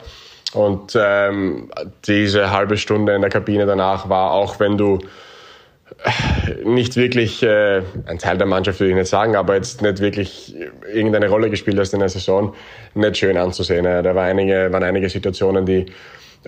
Und 0.54 0.98
ähm, 0.98 1.70
diese 2.06 2.50
halbe 2.52 2.78
Stunde 2.78 3.14
in 3.14 3.20
der 3.20 3.30
Kabine 3.30 3.66
danach 3.66 4.08
war, 4.08 4.30
auch 4.30 4.58
wenn 4.60 4.78
du 4.78 4.96
äh, 4.96 5.06
nicht 6.64 6.96
wirklich 6.96 7.42
äh, 7.42 7.82
ein 8.06 8.18
Teil 8.18 8.38
der 8.38 8.46
Mannschaft 8.46 8.80
würde 8.80 8.90
ich 8.90 8.96
nicht 8.96 9.08
sagen, 9.08 9.36
aber 9.36 9.56
jetzt 9.56 9.82
nicht 9.82 10.00
wirklich 10.00 10.54
irgendeine 10.92 11.28
Rolle 11.28 11.50
gespielt 11.50 11.78
hast 11.78 11.92
in 11.92 12.00
der 12.00 12.08
Saison, 12.08 12.54
nicht 12.94 13.16
schön 13.18 13.36
anzusehen. 13.36 13.84
Da 13.84 14.14
war 14.14 14.24
einige, 14.24 14.72
waren 14.72 14.82
einige 14.82 15.08
Situationen, 15.08 15.66
die 15.66 15.86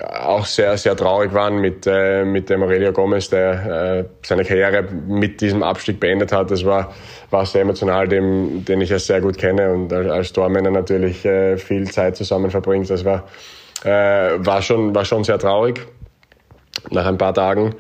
auch 0.00 0.46
sehr, 0.46 0.78
sehr 0.78 0.96
traurig 0.96 1.34
waren 1.34 1.60
mit, 1.60 1.86
äh, 1.86 2.24
mit 2.24 2.48
dem 2.48 2.62
Aurelio 2.62 2.92
Gomez, 2.92 3.28
der 3.28 3.98
äh, 3.98 4.04
seine 4.22 4.44
Karriere 4.44 4.84
mit 5.06 5.40
diesem 5.40 5.62
Abstieg 5.62 6.00
beendet 6.00 6.32
hat. 6.32 6.50
Das 6.50 6.64
war, 6.64 6.94
war 7.30 7.44
sehr 7.44 7.62
emotional, 7.62 8.08
dem, 8.08 8.64
den 8.64 8.80
ich 8.80 8.88
ja 8.88 8.98
sehr 8.98 9.20
gut 9.20 9.36
kenne 9.36 9.70
und 9.70 9.92
als 9.92 10.32
Tormänner 10.32 10.70
natürlich 10.70 11.24
äh, 11.26 11.58
viel 11.58 11.90
Zeit 11.90 12.16
zusammen 12.16 12.50
verbringt. 12.50 12.88
Das 12.88 13.04
war, 13.04 13.24
äh, 13.84 14.38
war, 14.38 14.62
schon, 14.62 14.94
war 14.94 15.04
schon 15.04 15.24
sehr 15.24 15.38
traurig 15.38 15.86
nach 16.90 17.04
ein 17.04 17.18
paar 17.18 17.34
Tagen. 17.34 17.74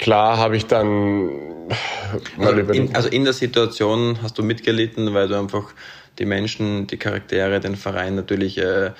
Klar 0.00 0.38
habe 0.38 0.56
ich 0.56 0.66
dann... 0.66 1.30
Also 2.38 2.72
in, 2.72 2.96
also 2.96 3.08
in 3.08 3.24
der 3.24 3.32
Situation 3.32 4.18
hast 4.22 4.36
du 4.36 4.42
mitgelitten, 4.42 5.14
weil 5.14 5.28
du 5.28 5.38
einfach 5.38 5.72
die 6.18 6.26
Menschen, 6.26 6.88
die 6.88 6.96
Charaktere, 6.96 7.60
den 7.60 7.76
Verein 7.76 8.16
natürlich... 8.16 8.58
Äh, 8.58 8.90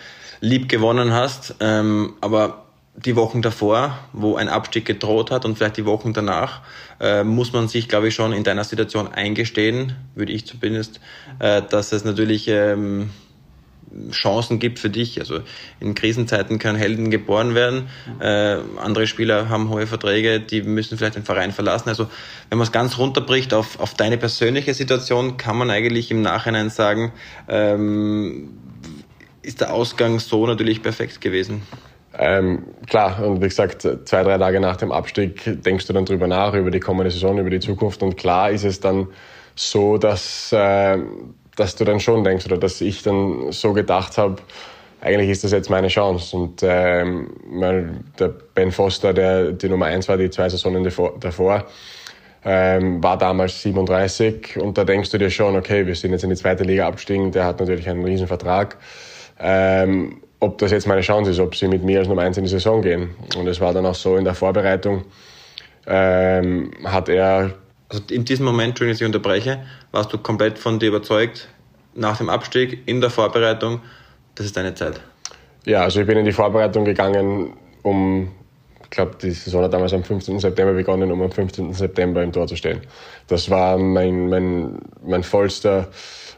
lieb 0.41 0.69
gewonnen 0.69 1.13
hast. 1.13 1.55
Ähm, 1.61 2.15
aber 2.21 2.65
die 2.97 3.17
Wochen 3.17 3.41
davor, 3.41 3.99
wo 4.13 4.37
ein 4.37 4.49
Abstieg 4.49 4.85
gedroht 4.85 5.31
hat 5.31 5.45
und 5.45 5.57
vielleicht 5.57 5.77
die 5.77 5.87
Wochen 5.87 6.13
danach, 6.13 6.63
äh, 7.01 7.23
muss 7.23 7.53
man 7.53 7.69
sich, 7.69 7.89
glaube 7.89 8.09
ich, 8.09 8.15
schon 8.15 8.33
in 8.33 8.43
deiner 8.43 8.65
Situation 8.65 9.09
eingestehen, 9.09 9.95
würde 10.15 10.33
ich 10.33 10.47
zumindest, 10.47 11.01
äh, 11.39 11.63
dass 11.63 11.93
es 11.93 12.05
natürlich 12.05 12.49
ähm, 12.49 13.11
Chancen 14.11 14.59
gibt 14.59 14.79
für 14.79 14.91
dich. 14.91 15.21
Also 15.21 15.41
in 15.81 15.95
Krisenzeiten 15.95 16.59
können 16.59 16.79
Helden 16.79 17.11
geboren 17.11 17.55
werden. 17.55 17.89
Äh, 18.21 18.59
andere 18.79 19.07
Spieler 19.07 19.49
haben 19.49 19.69
hohe 19.69 19.87
Verträge, 19.87 20.41
die 20.41 20.63
müssen 20.63 20.99
vielleicht 20.99 21.17
den 21.17 21.25
Verein 21.25 21.53
verlassen. 21.53 21.89
Also 21.89 22.07
wenn 22.49 22.59
man 22.59 22.67
es 22.67 22.73
ganz 22.73 22.99
runterbricht 22.99 23.55
auf, 23.55 23.81
auf 23.81 23.95
deine 23.95 24.19
persönliche 24.19 24.75
Situation, 24.75 25.37
kann 25.37 25.57
man 25.57 25.71
eigentlich 25.71 26.11
im 26.11 26.23
Nachhinein 26.23 26.71
sagen, 26.71 27.13
ähm, 27.49 28.51
ist 29.43 29.61
der 29.61 29.73
Ausgang 29.73 30.21
so 30.21 30.47
natürlich 30.47 30.83
perfekt 30.83 31.21
gewesen. 31.21 31.63
Ähm, 32.13 32.65
klar, 32.87 33.25
und 33.25 33.41
wie 33.41 33.49
gesagt, 33.49 33.83
zwei, 33.83 34.23
drei 34.23 34.37
Tage 34.37 34.61
nach 34.61 34.77
dem 34.77 34.93
Abstieg 34.93 35.63
denkst 35.63 35.87
du 35.87 35.93
dann 35.93 36.05
drüber 36.05 36.27
nach, 36.27 36.55
über 36.55 36.71
die 36.71 36.81
kommende 36.81 37.11
Saison, 37.11 37.39
über 37.39 37.51
die 37.51 37.61
Zukunft. 37.61 38.03
Und 38.03 38.17
klar 38.17 38.51
ist 38.51 38.65
es 38.65 38.81
dann 38.81 39.09
so, 39.55 39.97
dass, 39.97 40.53
äh, 40.53 40.99
dass 41.61 41.77
du 41.77 41.85
dann 41.85 42.01
schon 42.01 42.25
denkst 42.25 42.47
oder 42.47 42.59
dass 42.59 42.81
ich 42.81 43.03
dann 43.03 43.53
so 43.53 43.73
gedacht 43.73 44.19
habe, 44.19 44.37
eigentlich 45.01 45.31
ist 45.31 45.45
das 45.45 45.53
jetzt 45.53 45.71
meine 45.71 45.89
Chance. 45.89 46.37
Und 46.37 46.63
ähm, 46.63 47.29
der 48.19 48.29
Ben 48.55 48.73
Foster, 48.73 49.15
der 49.15 49.53
die 49.53 49.69
Nummer 49.69 49.87
eins 49.87 50.09
war, 50.09 50.17
die 50.17 50.31
zwei 50.31 50.49
Saisonen 50.49 50.85
davor, 51.21 51.67
ähm, 52.45 53.03
war 53.03 53.19
damals 53.19 53.63
37 53.63 54.59
und 54.59 54.77
da 54.79 54.85
denkst 54.85 55.11
du 55.11 55.19
dir 55.19 55.31
schon, 55.31 55.57
okay, 55.57 55.87
wir 55.87 55.95
sind 55.95 56.13
jetzt 56.13 56.25
in 56.25 56.31
die 56.31 56.37
zweite 56.37 56.65
Liga 56.65 56.87
abgestiegen, 56.89 57.31
der 57.33 57.45
hat 57.45 57.61
natürlich 57.61 57.89
einen 57.89 58.05
riesen 58.05 58.27
Vertrag 58.27 58.79
ähm, 59.41 60.21
ob 60.39 60.59
das 60.59 60.71
jetzt 60.71 60.87
meine 60.87 61.01
Chance 61.01 61.31
ist, 61.31 61.41
ob 61.41 61.55
sie 61.55 61.69
mit 61.69 61.83
mir 61.83 62.01
als 62.01 62.09
Nummer 62.09 62.23
eins 62.23 62.37
in 62.37 62.45
die 62.45 62.51
Saison 62.51 62.83
gehen. 62.83 63.11
Und 63.37 63.47
es 63.47 63.61
war 63.61 63.73
dann 63.73 63.87
auch 63.87 63.95
so 63.95 64.17
in 64.17 64.25
der 64.25 64.35
Vorbereitung, 64.35 65.05
ähm, 65.87 66.71
hat 66.85 67.09
er. 67.09 67.53
Also 67.91 68.05
in 68.11 68.25
diesem 68.25 68.47
Moment, 68.47 68.71
Entschuldigung, 68.71 68.95
dass 68.95 69.01
ich 69.01 69.07
unterbreche, 69.07 69.67
warst 69.91 70.13
du 70.13 70.19
komplett 70.19 70.59
von 70.59 70.79
dir 70.79 70.89
überzeugt, 70.89 71.49
nach 71.95 72.19
dem 72.19 72.29
Abstieg, 72.31 72.83
in 72.87 73.01
der 73.01 73.11
Vorbereitung, 73.11 73.81
das 74.37 74.47
ist 74.47 74.57
deine 74.57 74.75
Zeit? 74.75 75.01
Ja, 75.67 75.83
also 75.83 76.01
ich 76.01 76.07
bin 76.07 76.17
in 76.17 76.25
die 76.25 76.33
Vorbereitung 76.33 76.85
gegangen, 76.85 77.55
um, 77.83 78.31
ich 78.85 78.91
glaube, 78.91 79.17
die 79.21 79.33
Saison 79.33 79.65
hat 79.65 79.75
damals 79.75 79.93
am 79.93 80.05
15. 80.05 80.39
September 80.39 80.73
begonnen, 80.73 81.11
um 81.11 81.21
am 81.21 81.33
15. 81.33 81.73
September 81.73 82.23
im 82.23 82.33
Tor 82.33 82.47
zu 82.47 82.55
stehen. 82.55 82.81
Das 83.27 83.51
war 83.51 83.77
mein, 83.77 84.29
mein, 84.29 84.79
mein 85.05 85.25
vollster 85.25 85.89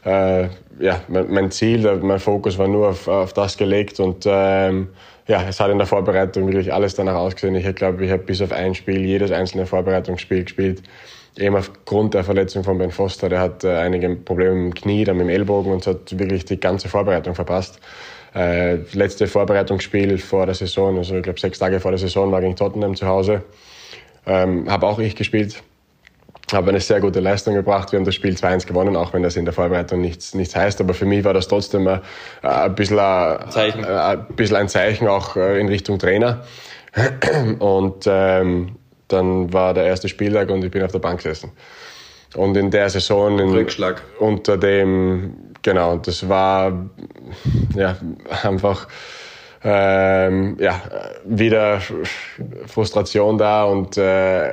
äh, 0.05 0.49
ja, 0.79 1.01
mein, 1.07 1.31
mein, 1.31 1.51
Ziel, 1.51 1.99
mein 2.01 2.19
Fokus 2.19 2.57
war 2.57 2.67
nur 2.67 2.89
auf, 2.89 3.07
auf 3.07 3.33
das 3.33 3.57
gelegt 3.57 3.99
und 3.99 4.25
ähm, 4.27 4.89
ja, 5.27 5.41
es 5.47 5.59
hat 5.59 5.71
in 5.71 5.77
der 5.77 5.87
Vorbereitung 5.87 6.47
wirklich 6.47 6.73
alles 6.73 6.95
danach 6.95 7.15
ausgesehen. 7.15 7.55
Ich 7.55 7.75
glaube, 7.75 8.03
ich 8.03 8.11
habe 8.11 8.23
bis 8.23 8.41
auf 8.41 8.51
ein 8.51 8.75
Spiel 8.75 9.05
jedes 9.05 9.31
einzelne 9.31 9.65
Vorbereitungsspiel 9.65 10.43
gespielt. 10.43 10.83
Eben 11.37 11.55
aufgrund 11.55 12.13
der 12.13 12.23
Verletzung 12.23 12.63
von 12.63 12.77
Ben 12.77 12.91
Foster, 12.91 13.29
der 13.29 13.39
hat 13.39 13.63
äh, 13.63 13.75
einige 13.75 14.09
Probleme 14.15 14.53
dem 14.53 14.73
Knie, 14.73 15.03
dann 15.03 15.17
mit 15.17 15.27
dem 15.27 15.29
Ellbogen 15.29 15.71
und 15.71 15.87
hat 15.87 16.17
wirklich 16.17 16.45
die 16.45 16.59
ganze 16.59 16.89
Vorbereitung 16.89 17.33
verpasst. 17.33 17.79
Äh, 18.35 18.75
letzte 18.93 19.27
Vorbereitungsspiel 19.27 20.17
vor 20.19 20.45
der 20.45 20.55
Saison, 20.55 20.97
also 20.97 21.15
ich 21.15 21.23
glaube 21.23 21.39
sechs 21.39 21.59
Tage 21.59 21.79
vor 21.79 21.91
der 21.91 21.97
Saison, 21.99 22.31
war 22.31 22.41
gegen 22.41 22.55
Tottenham 22.55 22.95
zu 22.95 23.07
Hause. 23.07 23.43
Ähm, 24.25 24.69
habe 24.69 24.87
auch 24.87 24.99
ich 24.99 25.15
gespielt 25.15 25.63
habe 26.51 26.69
eine 26.69 26.79
sehr 26.79 26.99
gute 26.99 27.19
Leistung 27.19 27.53
gebracht. 27.53 27.91
Wir 27.91 27.97
haben 27.97 28.05
das 28.05 28.15
Spiel 28.15 28.35
2-1 28.35 28.67
gewonnen, 28.67 28.95
auch 28.95 29.13
wenn 29.13 29.23
das 29.23 29.35
in 29.35 29.45
der 29.45 29.53
Vorbereitung 29.53 30.01
nichts, 30.01 30.33
nichts 30.33 30.55
heißt. 30.55 30.81
Aber 30.81 30.93
für 30.93 31.05
mich 31.05 31.23
war 31.23 31.33
das 31.33 31.47
trotzdem 31.47 31.87
ein, 31.87 32.01
ein, 32.41 32.75
bisschen, 32.75 32.99
ein, 32.99 33.49
Zeichen. 33.49 33.85
ein 33.85 34.25
bisschen 34.35 34.57
ein 34.57 34.69
Zeichen 34.69 35.07
auch 35.07 35.35
äh, 35.35 35.59
in 35.59 35.67
Richtung 35.67 35.99
Trainer. 35.99 36.43
Und 37.59 38.05
ähm, 38.07 38.75
dann 39.07 39.51
war 39.53 39.73
der 39.73 39.85
erste 39.85 40.07
Spieltag 40.07 40.49
und 40.49 40.63
ich 40.63 40.71
bin 40.71 40.83
auf 40.83 40.91
der 40.91 40.99
Bank 40.99 41.17
gesessen. 41.17 41.51
Und 42.35 42.57
in 42.57 42.71
der 42.71 42.89
Saison 42.89 43.37
in, 43.37 43.49
Rückschlag. 43.51 44.01
unter 44.19 44.57
dem, 44.57 45.35
genau, 45.61 45.97
das 45.97 46.27
war 46.27 46.89
ja 47.75 47.95
einfach 48.43 48.87
ähm, 49.63 50.57
ja, 50.59 50.81
wieder 51.25 51.79
Frustration 52.65 53.37
da 53.37 53.63
und 53.65 53.97
äh, 53.97 54.51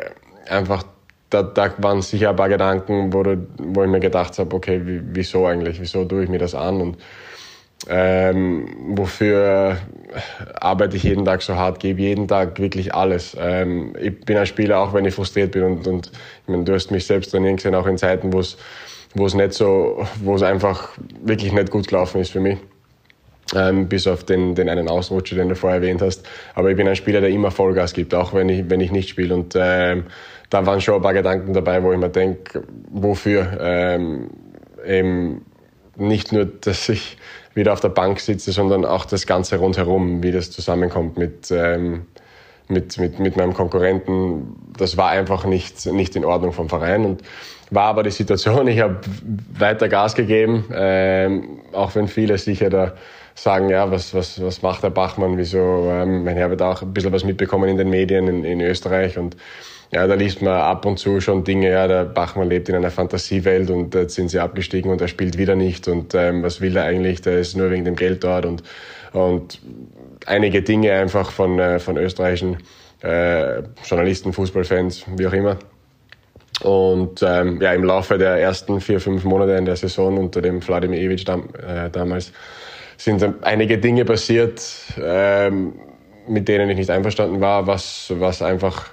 einfach 0.48 0.84
da, 1.30 1.42
da 1.42 1.72
waren 1.78 2.02
sicher 2.02 2.30
ein 2.30 2.36
paar 2.36 2.48
Gedanken, 2.48 3.12
wo, 3.12 3.22
du, 3.22 3.46
wo 3.58 3.84
ich 3.84 3.88
mir 3.88 4.00
gedacht 4.00 4.38
habe, 4.38 4.54
okay, 4.54 4.80
wieso 4.84 5.46
eigentlich, 5.46 5.80
wieso 5.80 6.04
tue 6.04 6.24
ich 6.24 6.28
mir 6.28 6.38
das 6.38 6.54
an 6.54 6.80
und 6.80 6.98
ähm, 7.88 8.68
wofür 8.94 9.78
arbeite 10.60 10.96
ich 10.96 11.04
jeden 11.04 11.24
Tag 11.24 11.42
so 11.42 11.54
hart, 11.54 11.80
gebe 11.80 12.02
jeden 12.02 12.28
Tag 12.28 12.58
wirklich 12.58 12.94
alles. 12.94 13.36
Ähm, 13.38 13.94
ich 13.98 14.20
bin 14.20 14.36
ein 14.36 14.46
Spieler, 14.46 14.80
auch 14.80 14.92
wenn 14.92 15.04
ich 15.04 15.14
frustriert 15.14 15.52
bin 15.52 15.62
und, 15.62 15.86
und 15.86 16.06
ich 16.42 16.48
meine, 16.48 16.64
du 16.64 16.74
hast 16.74 16.90
mich 16.90 17.06
selbst 17.06 17.30
trainieren 17.30 17.56
gesehen, 17.56 17.74
auch 17.74 17.86
in 17.86 17.96
Zeiten, 17.96 18.32
wo 18.32 18.40
es 18.40 18.56
wo 19.14 19.26
es 19.26 19.34
nicht 19.34 19.52
so, 19.52 20.06
wo 20.22 20.34
es 20.34 20.42
einfach 20.42 20.90
wirklich 21.22 21.52
nicht 21.52 21.70
gut 21.70 21.88
gelaufen 21.88 22.20
ist 22.20 22.30
für 22.30 22.40
mich. 22.40 22.58
Ähm, 23.52 23.88
bis 23.88 24.06
auf 24.06 24.22
den, 24.22 24.54
den 24.54 24.68
einen 24.68 24.88
Ausrutscher, 24.88 25.34
den 25.34 25.48
du 25.48 25.56
vorher 25.56 25.80
erwähnt 25.80 26.00
hast. 26.02 26.24
Aber 26.54 26.70
ich 26.70 26.76
bin 26.76 26.86
ein 26.86 26.94
Spieler, 26.94 27.20
der 27.20 27.30
immer 27.30 27.50
Vollgas 27.50 27.92
gibt, 27.92 28.14
auch 28.14 28.32
wenn 28.32 28.48
ich, 28.48 28.70
wenn 28.70 28.80
ich 28.80 28.92
nicht 28.92 29.08
spiele. 29.08 29.34
Und 29.34 29.54
ähm, 29.58 30.04
da 30.50 30.66
waren 30.66 30.80
schon 30.80 30.94
ein 30.94 31.02
paar 31.02 31.14
Gedanken 31.14 31.52
dabei, 31.52 31.82
wo 31.82 31.92
ich 31.92 31.98
mir 31.98 32.10
denke, 32.10 32.62
wofür? 32.90 33.58
Ähm, 33.60 34.30
eben 34.86 35.44
nicht 35.96 36.30
nur, 36.32 36.44
dass 36.60 36.88
ich 36.88 37.16
wieder 37.54 37.72
auf 37.72 37.80
der 37.80 37.88
Bank 37.88 38.20
sitze, 38.20 38.52
sondern 38.52 38.84
auch 38.84 39.04
das 39.04 39.26
Ganze 39.26 39.56
rundherum, 39.56 40.22
wie 40.22 40.32
das 40.32 40.50
zusammenkommt 40.50 41.18
mit, 41.18 41.50
ähm, 41.50 42.06
mit, 42.68 42.98
mit, 42.98 43.18
mit 43.18 43.36
meinem 43.36 43.54
Konkurrenten, 43.54 44.56
das 44.76 44.96
war 44.96 45.10
einfach 45.10 45.44
nicht, 45.44 45.86
nicht 45.86 46.14
in 46.16 46.24
Ordnung 46.24 46.52
vom 46.52 46.68
Verein. 46.68 47.04
Und 47.04 47.22
war 47.70 47.84
aber 47.84 48.02
die 48.02 48.10
Situation, 48.10 48.66
ich 48.68 48.80
habe 48.80 49.00
weiter 49.58 49.88
Gas 49.88 50.14
gegeben, 50.14 50.64
ähm, 50.72 51.60
auch 51.72 51.94
wenn 51.94 52.08
viele 52.08 52.36
sicher 52.38 52.70
da 52.70 52.94
sagen, 53.34 53.70
ja, 53.70 53.90
was, 53.90 54.12
was, 54.12 54.42
was 54.42 54.62
macht 54.62 54.82
der 54.82 54.90
Bachmann, 54.90 55.38
wieso, 55.38 55.88
ähm, 55.88 56.24
mein 56.24 56.36
Herr 56.36 56.50
wird 56.50 56.62
auch 56.62 56.82
ein 56.82 56.92
bisschen 56.92 57.12
was 57.12 57.24
mitbekommen 57.24 57.68
in 57.68 57.76
den 57.76 57.88
Medien 57.88 58.28
in, 58.28 58.44
in 58.44 58.60
Österreich 58.60 59.18
und 59.18 59.36
ja, 59.92 60.06
da 60.06 60.14
liest 60.14 60.40
man 60.40 60.54
ab 60.54 60.86
und 60.86 60.98
zu 60.98 61.20
schon 61.20 61.42
Dinge, 61.42 61.70
ja, 61.70 61.88
der 61.88 62.04
Bachmann 62.04 62.48
lebt 62.48 62.68
in 62.68 62.76
einer 62.76 62.90
Fantasiewelt 62.90 63.70
und 63.70 63.94
jetzt 63.94 64.14
sind 64.14 64.28
sie 64.28 64.38
abgestiegen 64.38 64.90
und 64.90 65.00
er 65.00 65.08
spielt 65.08 65.36
wieder 65.36 65.56
nicht 65.56 65.88
und 65.88 66.14
ähm, 66.14 66.42
was 66.42 66.60
will 66.60 66.76
er 66.76 66.84
eigentlich, 66.84 67.22
der 67.22 67.38
ist 67.40 67.56
nur 67.56 67.70
wegen 67.70 67.84
dem 67.84 67.96
Geld 67.96 68.22
dort 68.22 68.46
und, 68.46 68.62
und 69.12 69.60
einige 70.26 70.62
Dinge 70.62 70.92
einfach 70.92 71.30
von, 71.32 71.58
äh, 71.58 71.80
von 71.80 71.96
österreichischen 71.96 72.58
äh, 73.02 73.62
Journalisten, 73.84 74.32
Fußballfans, 74.32 75.06
wie 75.16 75.26
auch 75.26 75.32
immer. 75.32 75.56
Und 76.62 77.22
ähm, 77.22 77.60
ja, 77.60 77.72
im 77.72 77.84
Laufe 77.84 78.18
der 78.18 78.36
ersten 78.36 78.80
vier, 78.80 79.00
fünf 79.00 79.24
Monate 79.24 79.52
in 79.52 79.64
der 79.64 79.76
Saison 79.76 80.18
unter 80.18 80.42
dem 80.42 80.60
Vladimir 80.60 81.00
Ivic 81.00 81.24
dam, 81.24 81.48
äh, 81.66 81.88
damals 81.90 82.32
sind 82.98 83.24
einige 83.42 83.78
Dinge 83.78 84.04
passiert, 84.04 84.62
ähm, 85.02 85.72
mit 86.28 86.48
denen 86.48 86.68
ich 86.68 86.76
nicht 86.76 86.90
einverstanden 86.90 87.40
war, 87.40 87.66
was, 87.66 88.12
was 88.14 88.42
einfach 88.42 88.90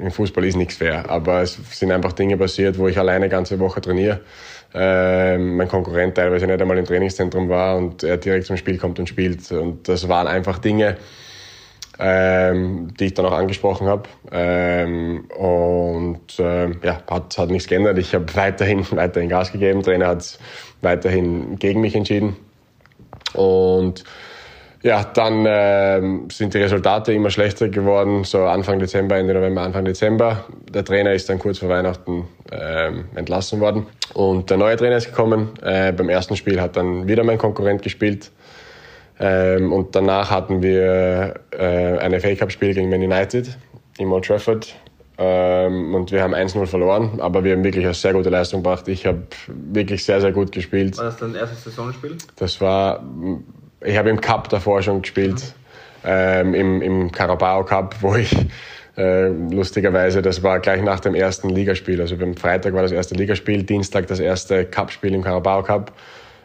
im 0.00 0.10
Fußball 0.10 0.44
ist 0.44 0.56
nichts 0.56 0.76
fair, 0.76 1.08
aber 1.08 1.42
es 1.42 1.58
sind 1.72 1.90
einfach 1.90 2.12
Dinge 2.12 2.36
passiert, 2.36 2.78
wo 2.78 2.88
ich 2.88 2.98
alleine 2.98 3.28
ganze 3.28 3.58
Woche 3.58 3.80
trainiere. 3.80 4.20
Ähm, 4.74 5.56
mein 5.56 5.68
Konkurrent 5.68 6.14
teilweise 6.14 6.46
nicht 6.46 6.60
einmal 6.60 6.78
im 6.78 6.84
Trainingszentrum 6.84 7.48
war 7.48 7.76
und 7.76 8.02
er 8.02 8.16
direkt 8.16 8.46
zum 8.46 8.56
Spiel 8.56 8.78
kommt 8.78 8.98
und 8.98 9.08
spielt. 9.08 9.50
Und 9.52 9.88
das 9.88 10.08
waren 10.08 10.26
einfach 10.26 10.58
Dinge, 10.58 10.96
ähm, 11.98 12.88
die 12.98 13.06
ich 13.06 13.14
dann 13.14 13.26
auch 13.26 13.32
angesprochen 13.32 13.86
habe. 13.86 14.08
Ähm, 14.30 15.26
und 15.36 16.38
äh, 16.38 16.70
ja, 16.84 17.02
hat, 17.10 17.36
hat 17.36 17.50
nichts 17.50 17.68
geändert. 17.68 17.98
Ich 17.98 18.14
habe 18.14 18.26
weiterhin, 18.34 18.86
weiterhin 18.92 19.28
Gas 19.28 19.52
gegeben. 19.52 19.82
Trainer 19.82 20.08
hat 20.08 20.38
weiterhin 20.80 21.58
gegen 21.58 21.80
mich 21.80 21.94
entschieden. 21.94 22.36
Und 23.34 24.04
ja, 24.82 25.04
dann 25.04 25.44
ähm, 25.46 26.28
sind 26.30 26.54
die 26.54 26.58
Resultate 26.58 27.12
immer 27.12 27.30
schlechter 27.30 27.68
geworden, 27.68 28.24
so 28.24 28.44
Anfang 28.44 28.78
Dezember, 28.78 29.16
Ende 29.16 29.34
November, 29.34 29.62
Anfang 29.62 29.84
Dezember. 29.84 30.44
Der 30.72 30.84
Trainer 30.84 31.12
ist 31.12 31.28
dann 31.28 31.38
kurz 31.38 31.58
vor 31.58 31.68
Weihnachten 31.68 32.26
ähm, 32.50 33.04
entlassen 33.14 33.60
worden 33.60 33.86
und 34.14 34.50
der 34.50 34.56
neue 34.56 34.76
Trainer 34.76 34.96
ist 34.96 35.06
gekommen. 35.06 35.50
Äh, 35.62 35.92
beim 35.92 36.08
ersten 36.08 36.36
Spiel 36.36 36.60
hat 36.60 36.76
dann 36.76 37.06
wieder 37.06 37.22
mein 37.24 37.38
Konkurrent 37.38 37.82
gespielt 37.82 38.32
ähm, 39.20 39.72
und 39.72 39.94
danach 39.94 40.30
hatten 40.30 40.62
wir 40.62 41.34
äh, 41.56 41.98
ein 41.98 42.20
FA 42.20 42.34
Cup 42.34 42.50
Spiel 42.50 42.74
gegen 42.74 42.90
Man 42.90 43.02
United 43.02 43.56
im 43.98 44.12
Old 44.12 44.24
Trafford. 44.24 44.74
Ähm, 45.18 45.94
und 45.94 46.10
wir 46.10 46.22
haben 46.22 46.34
1-0 46.34 46.66
verloren, 46.66 47.20
aber 47.20 47.44
wir 47.44 47.52
haben 47.52 47.62
wirklich 47.62 47.84
eine 47.84 47.94
sehr 47.94 48.14
gute 48.14 48.30
Leistung 48.30 48.62
gebracht. 48.62 48.88
Ich 48.88 49.06
habe 49.06 49.22
wirklich 49.46 50.04
sehr, 50.04 50.20
sehr 50.20 50.32
gut 50.32 50.50
gespielt. 50.50 50.96
War 50.96 51.04
das 51.04 51.18
dein 51.18 51.34
erstes 51.34 51.64
Saisonspiel? 51.64 52.16
Das 52.36 52.60
war, 52.60 53.04
ich 53.84 53.96
habe 53.96 54.10
im 54.10 54.20
Cup 54.20 54.48
davor 54.48 54.82
schon 54.82 55.02
gespielt, 55.02 55.54
ähm, 56.04 56.54
im, 56.54 56.82
im 56.82 57.12
Carabao 57.12 57.64
Cup, 57.64 57.96
wo 58.00 58.16
ich 58.16 58.34
äh, 58.96 59.28
lustigerweise, 59.28 60.20
das 60.20 60.42
war 60.42 60.60
gleich 60.60 60.82
nach 60.82 61.00
dem 61.00 61.14
ersten 61.14 61.48
Ligaspiel. 61.48 62.00
Also 62.00 62.16
beim 62.16 62.36
Freitag 62.36 62.74
war 62.74 62.82
das 62.82 62.92
erste 62.92 63.14
Ligaspiel, 63.14 63.62
Dienstag 63.62 64.06
das 64.06 64.20
erste 64.20 64.64
Cup-Spiel 64.64 65.14
im 65.14 65.22
Carabao 65.22 65.62
Cup. 65.62 65.92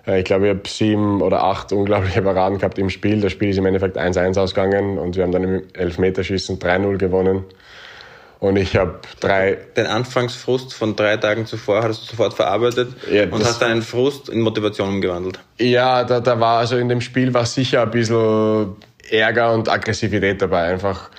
Äh, 0.06 0.20
ich 0.20 0.26
glaube, 0.26 0.48
ich 0.48 0.56
habe 0.56 0.68
sieben 0.68 1.22
oder 1.22 1.44
acht 1.44 1.74
unglaubliche 1.74 2.22
Paraden 2.22 2.58
gehabt 2.58 2.80
im 2.80 2.90
Spiel. 2.90 3.20
Das 3.22 3.34
Spiel 3.34 3.50
ist 3.50 3.58
im 3.58 3.66
Endeffekt 3.66 3.98
1-1 3.98 4.40
ausgegangen 4.40 4.98
und 4.98 5.16
wir 5.16 5.24
haben 5.24 5.32
dann 5.32 5.44
im 5.44 5.64
Elfmeterschießen 5.74 6.58
3-0 6.60 6.98
gewonnen. 6.98 7.44
Und 8.40 8.56
ich 8.56 8.76
habe 8.76 9.00
drei. 9.20 9.58
Den 9.76 9.88
Anfangsfrust 9.88 10.74
von 10.74 10.96
drei 10.96 11.18
Tagen 11.18 11.46
zuvor 11.46 11.84
hast 11.84 12.04
du 12.04 12.12
sofort 12.12 12.34
verarbeitet 12.34 12.90
ja, 13.12 13.24
und 13.26 13.44
hast 13.44 13.62
deinen 13.62 13.82
Frust 13.82 14.30
in 14.30 14.42
Motivation 14.42 14.90
umgewandelt. 14.90 15.40
Ja, 15.58 16.04
da, 16.04 16.20
da 16.20 16.40
war 16.40 16.60
also 16.60 16.78
in 16.78 16.88
dem 16.88 17.02
Spiel 17.02 17.34
war 17.34 17.46
sicher 17.46 17.82
ein 17.82 17.92
bisschen 17.92 18.76
Ärger 19.10 19.54
und 19.54 19.70
Aggressivität 19.70 20.42
dabei. 20.42 20.66
Einfach 20.66 21.10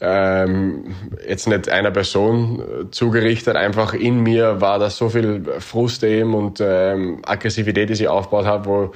ähm, 0.00 0.94
jetzt 1.26 1.48
nicht 1.48 1.68
einer 1.68 1.90
Person 1.90 2.88
zugerichtet, 2.90 3.56
einfach 3.56 3.94
in 3.94 4.22
mir 4.22 4.60
war 4.60 4.78
da 4.78 4.90
so 4.90 5.08
viel 5.08 5.44
Frust 5.58 6.04
eben 6.04 6.34
und 6.34 6.60
ähm, 6.60 7.22
Aggressivität, 7.24 7.88
die 7.88 7.94
ich 7.94 8.08
aufgebaut 8.08 8.46
habe, 8.46 8.66
wo 8.66 8.92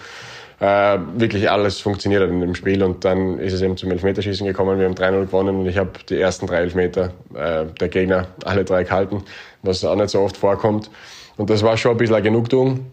äh, 0.63 0.99
wirklich 1.17 1.51
alles 1.51 1.81
funktioniert 1.81 2.23
hat 2.23 2.31
in 2.31 2.41
dem 2.41 2.55
Spiel 2.55 2.83
und 2.85 3.05
dann 3.05 3.41
ist 3.41 3.53
es 3.53 3.63
eben 3.63 3.77
zum 3.77 3.91
Elfmeterschießen 3.91 4.47
gekommen, 4.47 4.79
wir 4.79 4.87
haben 4.87 4.95
3-0 4.95 5.27
gewonnen 5.27 5.61
und 5.61 5.67
ich 5.67 5.77
habe 5.77 5.91
die 6.09 6.21
ersten 6.21 6.47
drei 6.47 6.59
Elfmeter 6.59 7.13
äh, 7.35 7.67
der 7.81 7.89
Gegner 7.89 8.29
alle 8.45 8.65
drei 8.65 8.85
gehalten, 8.85 9.25
was 9.63 9.85
auch 9.85 9.97
nicht 9.97 10.11
so 10.11 10.21
oft 10.21 10.37
vorkommt 10.37 10.89
und 11.37 11.51
das 11.51 11.63
war 11.63 11.77
schon 11.77 11.93
ein 11.93 11.97
bisschen 11.97 12.15
eine 12.15 12.23
Genugtuung 12.23 12.87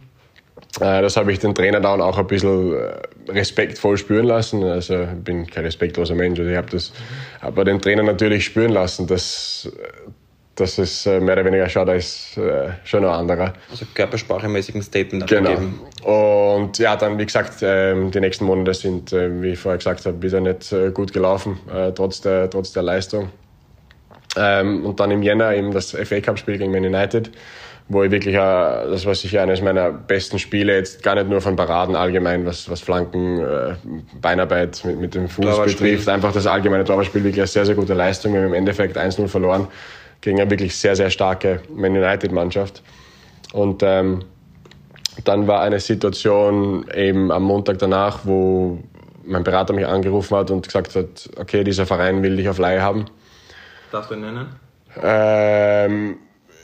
äh, 0.80 1.02
das 1.02 1.16
habe 1.16 1.32
ich 1.32 1.40
den 1.40 1.54
Trainer 1.54 1.80
dann 1.80 2.02
auch 2.02 2.18
ein 2.18 2.28
bisschen 2.28 2.74
äh, 2.74 3.32
respektvoll 3.32 3.98
spüren 3.98 4.26
lassen. 4.26 4.64
Also 4.64 5.04
ich 5.04 5.24
bin 5.24 5.48
kein 5.48 5.66
respektloser 5.66 6.16
Mensch. 6.16 6.40
Also 6.40 6.52
ich 6.52 6.58
habe 6.58 6.70
das 6.70 6.92
aber 7.42 7.66
den 7.66 7.82
Trainer 7.82 8.04
natürlich 8.04 8.46
spüren 8.46 8.72
lassen, 8.72 9.08
dass, 9.08 9.72
dass 10.60 10.78
es 10.78 11.06
äh, 11.06 11.20
mehr 11.20 11.36
oder 11.36 11.46
weniger 11.46 11.70
schaut, 11.70 11.88
da 11.88 11.94
ist 11.94 12.40
schon 12.84 13.06
ein 13.06 13.10
anderer. 13.10 13.54
Also 13.70 13.86
körpersprachemäßig 13.94 14.76
ein 14.76 14.82
Statement 14.82 15.28
genau. 15.28 15.58
Und 16.04 16.78
ja, 16.78 16.96
dann 16.96 17.18
wie 17.18 17.26
gesagt, 17.26 17.60
ähm, 17.62 18.12
die 18.12 18.20
nächsten 18.20 18.46
Monate 18.46 18.74
sind, 18.74 19.12
wie 19.12 19.50
ich 19.50 19.60
vorher 19.60 19.78
gesagt 19.78 20.06
habe, 20.06 20.22
wieder 20.22 20.40
nicht 20.40 20.74
gut 20.94 21.14
gelaufen, 21.14 21.60
trotz 21.96 22.22
der, 22.22 22.50
trotz 22.50 22.72
der 22.74 22.84
Leistung. 22.84 23.30
Ähm, 24.38 24.86
und 24.86 25.00
dann 25.00 25.12
im 25.12 25.24
Jänner 25.24 25.54
eben 25.54 25.72
das 25.72 25.92
FA 25.92 26.22
Cup 26.22 26.38
Spiel 26.38 26.58
gegen 26.58 26.72
Man 26.72 26.86
United 26.86 27.32
wo 27.90 28.04
ich 28.04 28.12
wirklich, 28.12 28.36
das 28.36 29.06
war 29.06 29.16
sicher 29.16 29.42
eines 29.42 29.62
meiner 29.62 29.92
besten 29.92 30.38
Spiele, 30.38 30.76
jetzt 30.76 31.02
gar 31.02 31.16
nicht 31.16 31.28
nur 31.28 31.42
von 31.42 31.56
Paraden 31.56 31.96
allgemein, 31.96 32.46
was, 32.46 32.70
was 32.70 32.82
Flanken, 32.82 33.40
äh, 33.40 33.74
Beinarbeit 34.22 34.86
mit, 34.86 35.00
mit 35.00 35.16
dem 35.16 35.28
Fuß 35.28 35.66
betrifft, 35.66 36.08
einfach 36.08 36.32
das 36.32 36.46
allgemeine 36.46 36.84
Torwartspiel 36.84 37.24
wirklich 37.24 37.42
eine 37.42 37.48
sehr, 37.48 37.66
sehr 37.66 37.74
gute 37.74 37.96
Leistung. 37.96 38.34
Wir 38.34 38.42
haben 38.42 38.50
im 38.50 38.54
Endeffekt 38.54 38.96
1-0 38.96 39.28
verloren 39.28 39.68
gegen 40.22 40.40
eine 40.40 40.50
wirklich 40.50 40.76
sehr, 40.76 40.96
sehr 40.96 41.10
starke 41.10 41.62
Man 41.74 41.96
United-Mannschaft. 41.96 42.84
Und 43.54 43.82
ähm, 43.84 44.24
dann 45.24 45.48
war 45.48 45.62
eine 45.62 45.80
Situation 45.80 46.86
eben 46.94 47.32
am 47.32 47.44
Montag 47.44 47.80
danach, 47.80 48.20
wo 48.24 48.80
mein 49.26 49.44
Berater 49.44 49.74
mich 49.74 49.86
angerufen 49.86 50.36
hat 50.38 50.52
und 50.52 50.66
gesagt 50.66 50.96
hat, 50.96 51.30
okay, 51.38 51.64
dieser 51.64 51.86
Verein 51.86 52.24
will 52.24 52.38
dich 52.38 52.50
auf 52.50 52.58
Leihe 52.58 52.82
haben. 52.82 53.06
Darfst 53.92 54.12
du 54.12 54.16
ihn 54.16 54.22
nennen? 54.22 54.48
Ähm, 55.02 56.18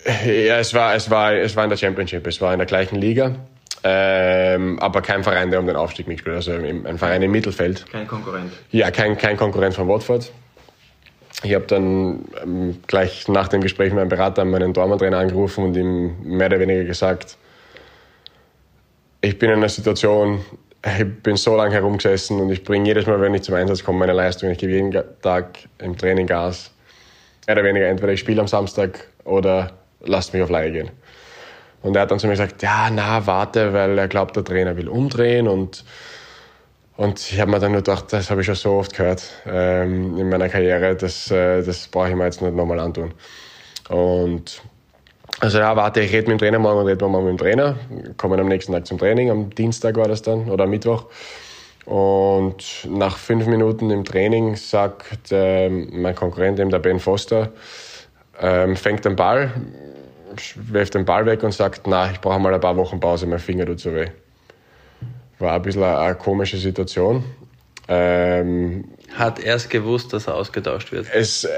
ja, 0.25 0.59
es 0.59 0.73
war, 0.73 0.95
es 0.95 1.09
war, 1.09 1.33
es 1.33 1.55
war 1.55 1.63
in 1.63 1.69
der 1.69 1.77
Championship, 1.77 2.25
es 2.27 2.41
war 2.41 2.53
in 2.53 2.59
der 2.59 2.67
gleichen 2.67 2.95
Liga. 2.95 3.35
Ähm, 3.83 4.79
aber 4.79 5.01
kein 5.01 5.23
Verein, 5.23 5.51
der 5.51 5.59
um 5.59 5.67
den 5.67 5.75
Aufstieg 5.75 6.07
mitspielt. 6.07 6.35
Also 6.35 6.53
ein 6.53 6.97
Verein 6.97 7.21
im 7.21 7.31
Mittelfeld. 7.31 7.85
Kein 7.91 8.07
Konkurrent. 8.07 8.51
Ja, 8.71 8.89
kein, 8.89 9.15
kein 9.15 9.37
Konkurrent 9.37 9.75
von 9.75 9.87
Watford. 9.87 10.31
Ich 11.43 11.53
habe 11.53 11.65
dann 11.65 12.25
ähm, 12.41 12.77
gleich 12.87 13.27
nach 13.27 13.47
dem 13.47 13.61
Gespräch 13.61 13.89
mit 13.89 13.97
meinem 13.97 14.09
Berater 14.09 14.45
meinen 14.45 14.73
Dortmund-Trainer 14.73 15.17
angerufen 15.17 15.65
und 15.65 15.75
ihm 15.75 16.15
mehr 16.23 16.47
oder 16.47 16.59
weniger 16.59 16.83
gesagt, 16.83 17.37
ich 19.21 19.37
bin 19.39 19.49
in 19.49 19.57
einer 19.57 19.69
Situation, 19.69 20.45
ich 20.97 21.05
bin 21.23 21.35
so 21.35 21.55
lange 21.55 21.73
herumgesessen 21.73 22.39
und 22.39 22.51
ich 22.51 22.63
bringe 22.63 22.85
jedes 22.85 23.07
Mal, 23.07 23.19
wenn 23.19 23.33
ich 23.33 23.41
zum 23.41 23.55
Einsatz 23.55 23.83
komme, 23.83 23.99
meine 23.99 24.13
Leistung. 24.13 24.51
Ich 24.51 24.59
gebe 24.59 24.71
jeden 24.73 24.95
Tag 25.21 25.57
im 25.79 25.97
Training 25.97 26.27
Gas. 26.27 26.71
Mehr 27.47 27.55
oder 27.57 27.65
weniger, 27.65 27.87
entweder 27.87 28.13
ich 28.13 28.19
spiele 28.19 28.41
am 28.41 28.47
Samstag 28.47 29.07
oder 29.23 29.71
lasst 30.01 30.33
mich 30.33 30.43
auf 30.43 30.49
Leihe 30.49 30.71
gehen. 30.71 30.91
Und 31.81 31.95
er 31.95 32.03
hat 32.03 32.11
dann 32.11 32.19
zu 32.19 32.27
mir 32.27 32.33
gesagt, 32.33 32.61
ja, 32.63 32.89
na, 32.91 33.25
warte, 33.25 33.73
weil 33.73 33.97
er 33.97 34.07
glaubt, 34.07 34.35
der 34.35 34.43
Trainer 34.43 34.77
will 34.77 34.87
umdrehen 34.87 35.47
und 35.47 35.83
und 36.97 37.19
ich 37.19 37.39
habe 37.39 37.51
mir 37.51 37.59
dann 37.59 37.71
nur 37.71 37.81
gedacht, 37.81 38.11
das 38.11 38.29
habe 38.29 38.41
ich 38.41 38.47
schon 38.47 38.55
so 38.55 38.73
oft 38.73 38.95
gehört 38.95 39.23
ähm, 39.45 40.17
in 40.17 40.29
meiner 40.29 40.49
Karriere, 40.49 40.95
das, 40.95 41.29
äh, 41.31 41.63
das 41.63 41.87
brauche 41.87 42.09
ich 42.09 42.15
mir 42.15 42.25
jetzt 42.25 42.41
nicht 42.41 42.55
nochmal 42.55 42.79
antun. 42.79 43.13
Und 43.89 44.61
also 45.41 45.59
ja, 45.59 45.75
warte, 45.75 46.01
ich 46.01 46.13
rede 46.13 46.29
mit 46.29 46.31
dem 46.31 46.37
Trainer 46.39 46.59
morgen 46.59 46.79
und 46.79 46.87
rede 46.87 47.07
morgen 47.07 47.25
mit 47.25 47.33
dem 47.33 47.37
Trainer. 47.37 47.75
Kommen 48.17 48.39
am 48.39 48.47
nächsten 48.47 48.71
Tag 48.71 48.87
zum 48.87 48.97
Training, 48.97 49.29
am 49.29 49.49
Dienstag 49.49 49.97
war 49.97 50.07
das 50.07 50.21
dann 50.21 50.49
oder 50.49 50.63
am 50.63 50.69
Mittwoch. 50.69 51.05
Und 51.85 52.87
nach 52.89 53.17
fünf 53.17 53.45
Minuten 53.45 53.91
im 53.91 54.05
Training 54.05 54.55
sagt 54.55 55.31
äh, 55.31 55.69
mein 55.69 56.15
Konkurrent, 56.15 56.57
der 56.57 56.79
Ben 56.79 56.99
Foster, 56.99 57.51
ähm, 58.39 58.75
fängt 58.75 59.05
den 59.05 59.15
Ball, 59.15 59.53
wirft 60.55 60.95
den 60.95 61.05
Ball 61.05 61.25
weg 61.25 61.43
und 61.43 61.53
sagt, 61.53 61.85
na, 61.85 62.09
ich 62.11 62.19
brauche 62.21 62.39
mal 62.39 62.53
ein 62.53 62.61
paar 62.61 62.75
Wochen 62.77 62.99
Pause, 62.99 63.27
mein 63.27 63.39
Finger 63.39 63.65
tut 63.65 63.79
so 63.79 63.93
weh. 63.93 64.07
War 65.39 65.53
ein 65.53 65.61
bisschen 65.61 65.83
eine, 65.83 65.97
eine 65.97 66.15
komische 66.15 66.57
Situation. 66.57 67.23
Ähm, 67.87 68.85
hat 69.13 69.39
er 69.39 69.55
es 69.55 69.69
gewusst, 69.69 70.11
dass 70.13 70.27
er 70.27 70.35
ausgetauscht 70.35 70.91
wird? 70.91 71.07
Es, 71.13 71.43
äh, 71.43 71.49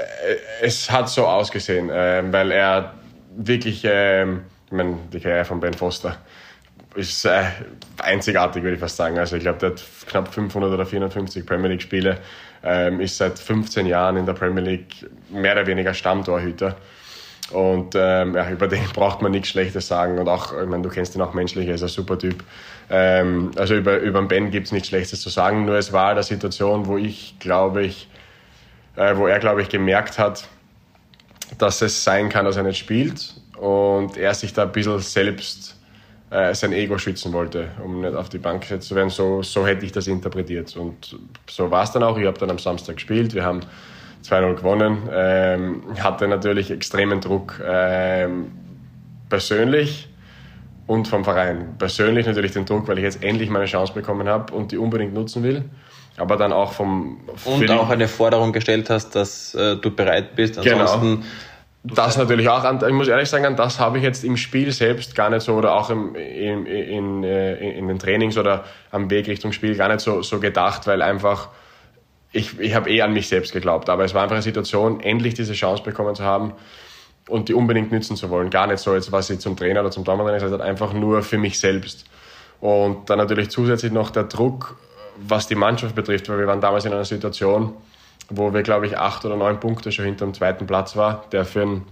es 0.60 0.90
hat 0.90 1.08
so 1.08 1.26
ausgesehen, 1.26 1.88
äh, 1.90 2.22
weil 2.30 2.50
er 2.50 2.94
wirklich, 3.36 3.84
äh, 3.84 4.24
ich 4.24 4.72
meine, 4.72 4.98
die 5.12 5.20
Karriere 5.20 5.44
von 5.44 5.60
Ben 5.60 5.74
Foster 5.74 6.18
ist 6.94 7.24
äh, 7.24 7.44
einzigartig, 8.02 8.62
würde 8.62 8.74
ich 8.74 8.80
fast 8.80 8.96
sagen. 8.96 9.18
Also 9.18 9.36
ich 9.36 9.42
glaube, 9.42 9.58
der 9.58 9.70
hat 9.70 9.82
knapp 10.06 10.34
500 10.34 10.72
oder 10.72 10.84
450 10.84 11.46
Premier 11.46 11.68
League 11.68 11.82
Spiele. 11.82 12.12
Äh, 12.12 12.18
ähm, 12.62 13.00
ist 13.00 13.16
seit 13.16 13.38
15 13.38 13.86
Jahren 13.86 14.16
in 14.16 14.26
der 14.26 14.32
Premier 14.32 14.62
League 14.62 15.08
mehr 15.30 15.52
oder 15.52 15.66
weniger 15.66 15.94
Stammtorhüter. 15.94 16.76
Und 17.50 17.94
ähm, 17.96 18.34
ja, 18.34 18.50
über 18.50 18.68
den 18.68 18.84
braucht 18.94 19.22
man 19.22 19.32
nichts 19.32 19.48
Schlechtes 19.48 19.88
sagen. 19.88 20.18
Und 20.18 20.28
auch, 20.28 20.52
ich 20.60 20.68
meine, 20.68 20.82
du 20.82 20.88
kennst 20.88 21.14
ihn 21.14 21.22
auch 21.22 21.34
menschlich, 21.34 21.68
er 21.68 21.74
ist 21.74 21.82
ein 21.82 21.88
super 21.88 22.18
Typ. 22.18 22.42
Ähm, 22.90 23.50
also 23.56 23.74
über, 23.74 23.98
über 23.98 24.20
den 24.20 24.28
Ben 24.28 24.50
gibt 24.50 24.66
es 24.66 24.72
nichts 24.72 24.88
Schlechtes 24.88 25.20
zu 25.20 25.28
sagen. 25.28 25.64
Nur 25.64 25.76
es 25.76 25.92
war 25.92 26.10
eine 26.10 26.22
Situation, 26.22 26.86
wo 26.86 26.96
ich, 26.96 27.36
glaube 27.38 27.84
ich, 27.84 28.08
äh, 28.96 29.16
wo 29.16 29.26
er, 29.26 29.38
glaube 29.38 29.62
ich, 29.62 29.68
gemerkt 29.68 30.18
hat, 30.18 30.48
dass 31.58 31.82
es 31.82 32.02
sein 32.04 32.28
kann, 32.28 32.44
dass 32.44 32.56
er 32.56 32.62
nicht 32.62 32.78
spielt. 32.78 33.34
Und 33.58 34.16
er 34.16 34.34
sich 34.34 34.52
da 34.52 34.62
ein 34.62 34.72
bisschen 34.72 34.98
selbst 35.00 35.76
äh, 36.30 36.54
sein 36.54 36.72
Ego 36.72 36.98
schützen 36.98 37.32
wollte, 37.32 37.68
um 37.82 38.00
nicht 38.00 38.14
auf 38.14 38.28
die 38.28 38.38
Bank 38.38 38.62
gesetzt 38.62 38.88
zu 38.88 38.94
werden. 38.94 39.10
So, 39.10 39.42
so 39.42 39.66
hätte 39.66 39.84
ich 39.84 39.92
das 39.92 40.06
interpretiert. 40.06 40.76
Und 40.76 41.16
so 41.48 41.70
war 41.70 41.84
es 41.84 41.92
dann 41.92 42.02
auch. 42.02 42.16
Ich 42.18 42.26
habe 42.26 42.38
dann 42.38 42.50
am 42.50 42.58
Samstag 42.58 42.96
gespielt. 42.96 43.34
Wir 43.34 43.44
haben 43.44 43.60
2-0 44.24 44.54
gewonnen. 44.54 45.08
Ähm, 45.12 45.82
hatte 46.00 46.28
natürlich 46.28 46.70
extremen 46.70 47.20
Druck 47.20 47.60
ähm, 47.64 48.52
persönlich 49.28 50.08
und 50.88 51.06
vom 51.06 51.22
Verein. 51.22 51.76
Persönlich 51.78 52.26
natürlich 52.26 52.52
den 52.52 52.64
Druck, 52.64 52.88
weil 52.88 52.98
ich 52.98 53.04
jetzt 53.04 53.22
endlich 53.22 53.50
meine 53.50 53.66
Chance 53.66 53.92
bekommen 53.92 54.28
habe 54.28 54.52
und 54.52 54.72
die 54.72 54.78
unbedingt 54.78 55.14
nutzen 55.14 55.44
will. 55.44 55.64
Aber 56.16 56.36
dann 56.36 56.52
auch 56.52 56.72
vom. 56.72 57.20
Und 57.44 57.70
auch 57.70 57.90
eine 57.90 58.08
Forderung 58.08 58.52
gestellt 58.52 58.90
hast, 58.90 59.10
dass 59.14 59.54
äh, 59.54 59.76
du 59.76 59.94
bereit 59.94 60.34
bist. 60.34 60.60
Genau. 60.60 60.80
Ansonsten 60.80 61.16
genau 61.18 61.26
das 61.84 62.16
natürlich 62.16 62.48
auch, 62.48 62.64
ich 62.82 62.92
muss 62.92 63.08
ehrlich 63.08 63.28
sagen, 63.28 63.46
an 63.46 63.56
das 63.56 63.78
habe 63.78 63.98
ich 63.98 64.04
jetzt 64.04 64.24
im 64.24 64.36
Spiel 64.36 64.72
selbst 64.72 65.14
gar 65.14 65.30
nicht 65.30 65.42
so 65.42 65.54
oder 65.54 65.74
auch 65.74 65.90
im, 65.90 66.14
in, 66.16 66.66
in, 66.66 67.24
äh, 67.24 67.78
in 67.78 67.88
den 67.88 67.98
Trainings 67.98 68.36
oder 68.36 68.64
am 68.90 69.10
Weg 69.10 69.28
Richtung 69.28 69.52
Spiel 69.52 69.76
gar 69.76 69.88
nicht 69.88 70.00
so, 70.00 70.22
so 70.22 70.40
gedacht, 70.40 70.86
weil 70.86 71.02
einfach 71.02 71.48
ich, 72.32 72.58
ich 72.58 72.74
habe 72.74 72.90
eh 72.90 73.00
an 73.00 73.12
mich 73.12 73.28
selbst 73.28 73.52
geglaubt. 73.52 73.88
Aber 73.88 74.04
es 74.04 74.12
war 74.12 74.22
einfach 74.22 74.36
eine 74.36 74.42
Situation, 74.42 75.00
endlich 75.00 75.34
diese 75.34 75.54
Chance 75.54 75.82
bekommen 75.82 76.14
zu 76.14 76.24
haben 76.24 76.52
und 77.28 77.48
die 77.48 77.54
unbedingt 77.54 77.92
nützen 77.92 78.16
zu 78.16 78.30
wollen. 78.30 78.50
Gar 78.50 78.66
nicht 78.66 78.78
so 78.78 78.94
jetzt, 78.94 79.12
was 79.12 79.30
ich 79.30 79.38
zum 79.40 79.56
Trainer 79.56 79.80
oder 79.80 79.90
zum 79.90 80.04
Tormann 80.04 80.32
gesagt 80.32 80.52
habe, 80.52 80.64
einfach 80.64 80.92
nur 80.92 81.22
für 81.22 81.38
mich 81.38 81.58
selbst. 81.58 82.04
Und 82.60 83.08
dann 83.08 83.18
natürlich 83.18 83.50
zusätzlich 83.50 83.92
noch 83.92 84.10
der 84.10 84.24
Druck, 84.24 84.76
was 85.16 85.46
die 85.46 85.54
Mannschaft 85.54 85.94
betrifft, 85.94 86.28
weil 86.28 86.38
wir 86.38 86.46
waren 86.46 86.60
damals 86.60 86.84
in 86.84 86.92
einer 86.92 87.04
Situation, 87.04 87.74
wo 88.30 88.52
wir, 88.52 88.62
glaube 88.62 88.86
ich, 88.86 88.98
acht 88.98 89.24
oder 89.24 89.36
neun 89.36 89.60
Punkte 89.60 89.92
schon 89.92 90.04
hinter 90.04 90.26
dem 90.26 90.34
zweiten 90.34 90.66
Platz 90.66 90.96
war, 90.96 91.24
der 91.32 91.44
für 91.44 91.60
den, 91.60 91.82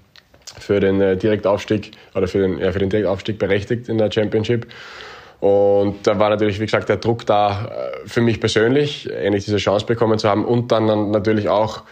für 0.59 0.81
den 0.81 1.01
äh, 1.01 1.17
Direktaufstieg 1.17 1.93
oder 2.15 2.29
für 2.29 2.39
den, 2.39 2.59
ja, 2.59 2.73
für 2.73 2.79
den 2.79 2.91
Direktaufstieg 2.91 3.39
berechtigt 3.39 3.89
in 3.89 3.99
der 3.99 4.11
Championship. 4.11 4.67
Und 5.41 6.07
da 6.07 6.19
war 6.19 6.31
natürlich, 6.31 6.61
wie 6.61 6.65
gesagt, 6.65 6.89
der 6.89 6.97
Druck 6.97 7.27
da 7.27 7.67
äh, 7.67 8.09
für 8.09 8.21
mich 8.21 8.41
persönlich, 8.41 9.11
endlich 9.11 9.45
diese 9.45 9.59
Chance 9.59 9.87
bekommen 9.87 10.19
zu 10.19 10.29
haben 10.29 10.45
und 10.45 10.73
dann 10.73 11.11
natürlich 11.11 11.49
auch, 11.49 11.83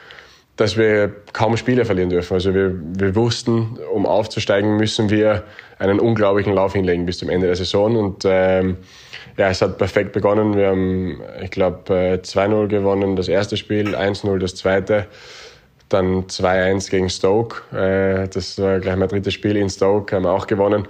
dass 0.57 0.77
wir 0.77 1.13
kaum 1.33 1.57
Spiele 1.57 1.85
verlieren 1.85 2.11
dürfen. 2.11 2.35
Also 2.35 2.55
wir, 2.55 2.73
wir 2.81 3.15
wussten, 3.17 3.79
um 3.93 4.07
aufzusteigen, 4.07 4.77
müssen 4.77 5.11
wir 5.11 5.45
einen 5.79 5.99
unglaublichen 5.99 6.53
Lauf 6.53 6.75
hinlegen 6.75 7.07
bis 7.07 7.19
zum 7.19 7.29
Ende 7.29 7.47
der 7.49 7.57
Saison. 7.57 7.97
Und 7.97 8.25
ähm, 8.25 8.77
ja, 9.37 9.49
es 9.49 9.61
hat 9.63 9.79
perfekt 9.79 10.13
begonnen. 10.13 10.57
Wir 10.57 10.69
haben, 10.69 11.21
ich 11.43 11.51
glaube, 11.51 12.21
2-0 12.23 12.69
gewonnen 12.69 13.17
das 13.17 13.29
erste 13.29 13.57
Spiel, 13.57 13.97
1-0 13.97 14.39
das 14.39 14.55
zweite, 14.55 15.07
dann 15.89 16.27
2-1 16.27 16.89
gegen 16.89 17.11
Stoke. 17.11 17.77
Äh, 17.77 18.29
das 18.29 18.59
war 18.61 18.79
gleich 18.79 18.97
mein 18.97 19.09
drittes 19.09 19.35
Spiel 19.35 19.57
in 19.57 19.69
Stoke, 19.69 20.15
haben 20.15 20.23
wir 20.23 20.33
auch 20.33 20.47
gewonnen. 20.47 20.87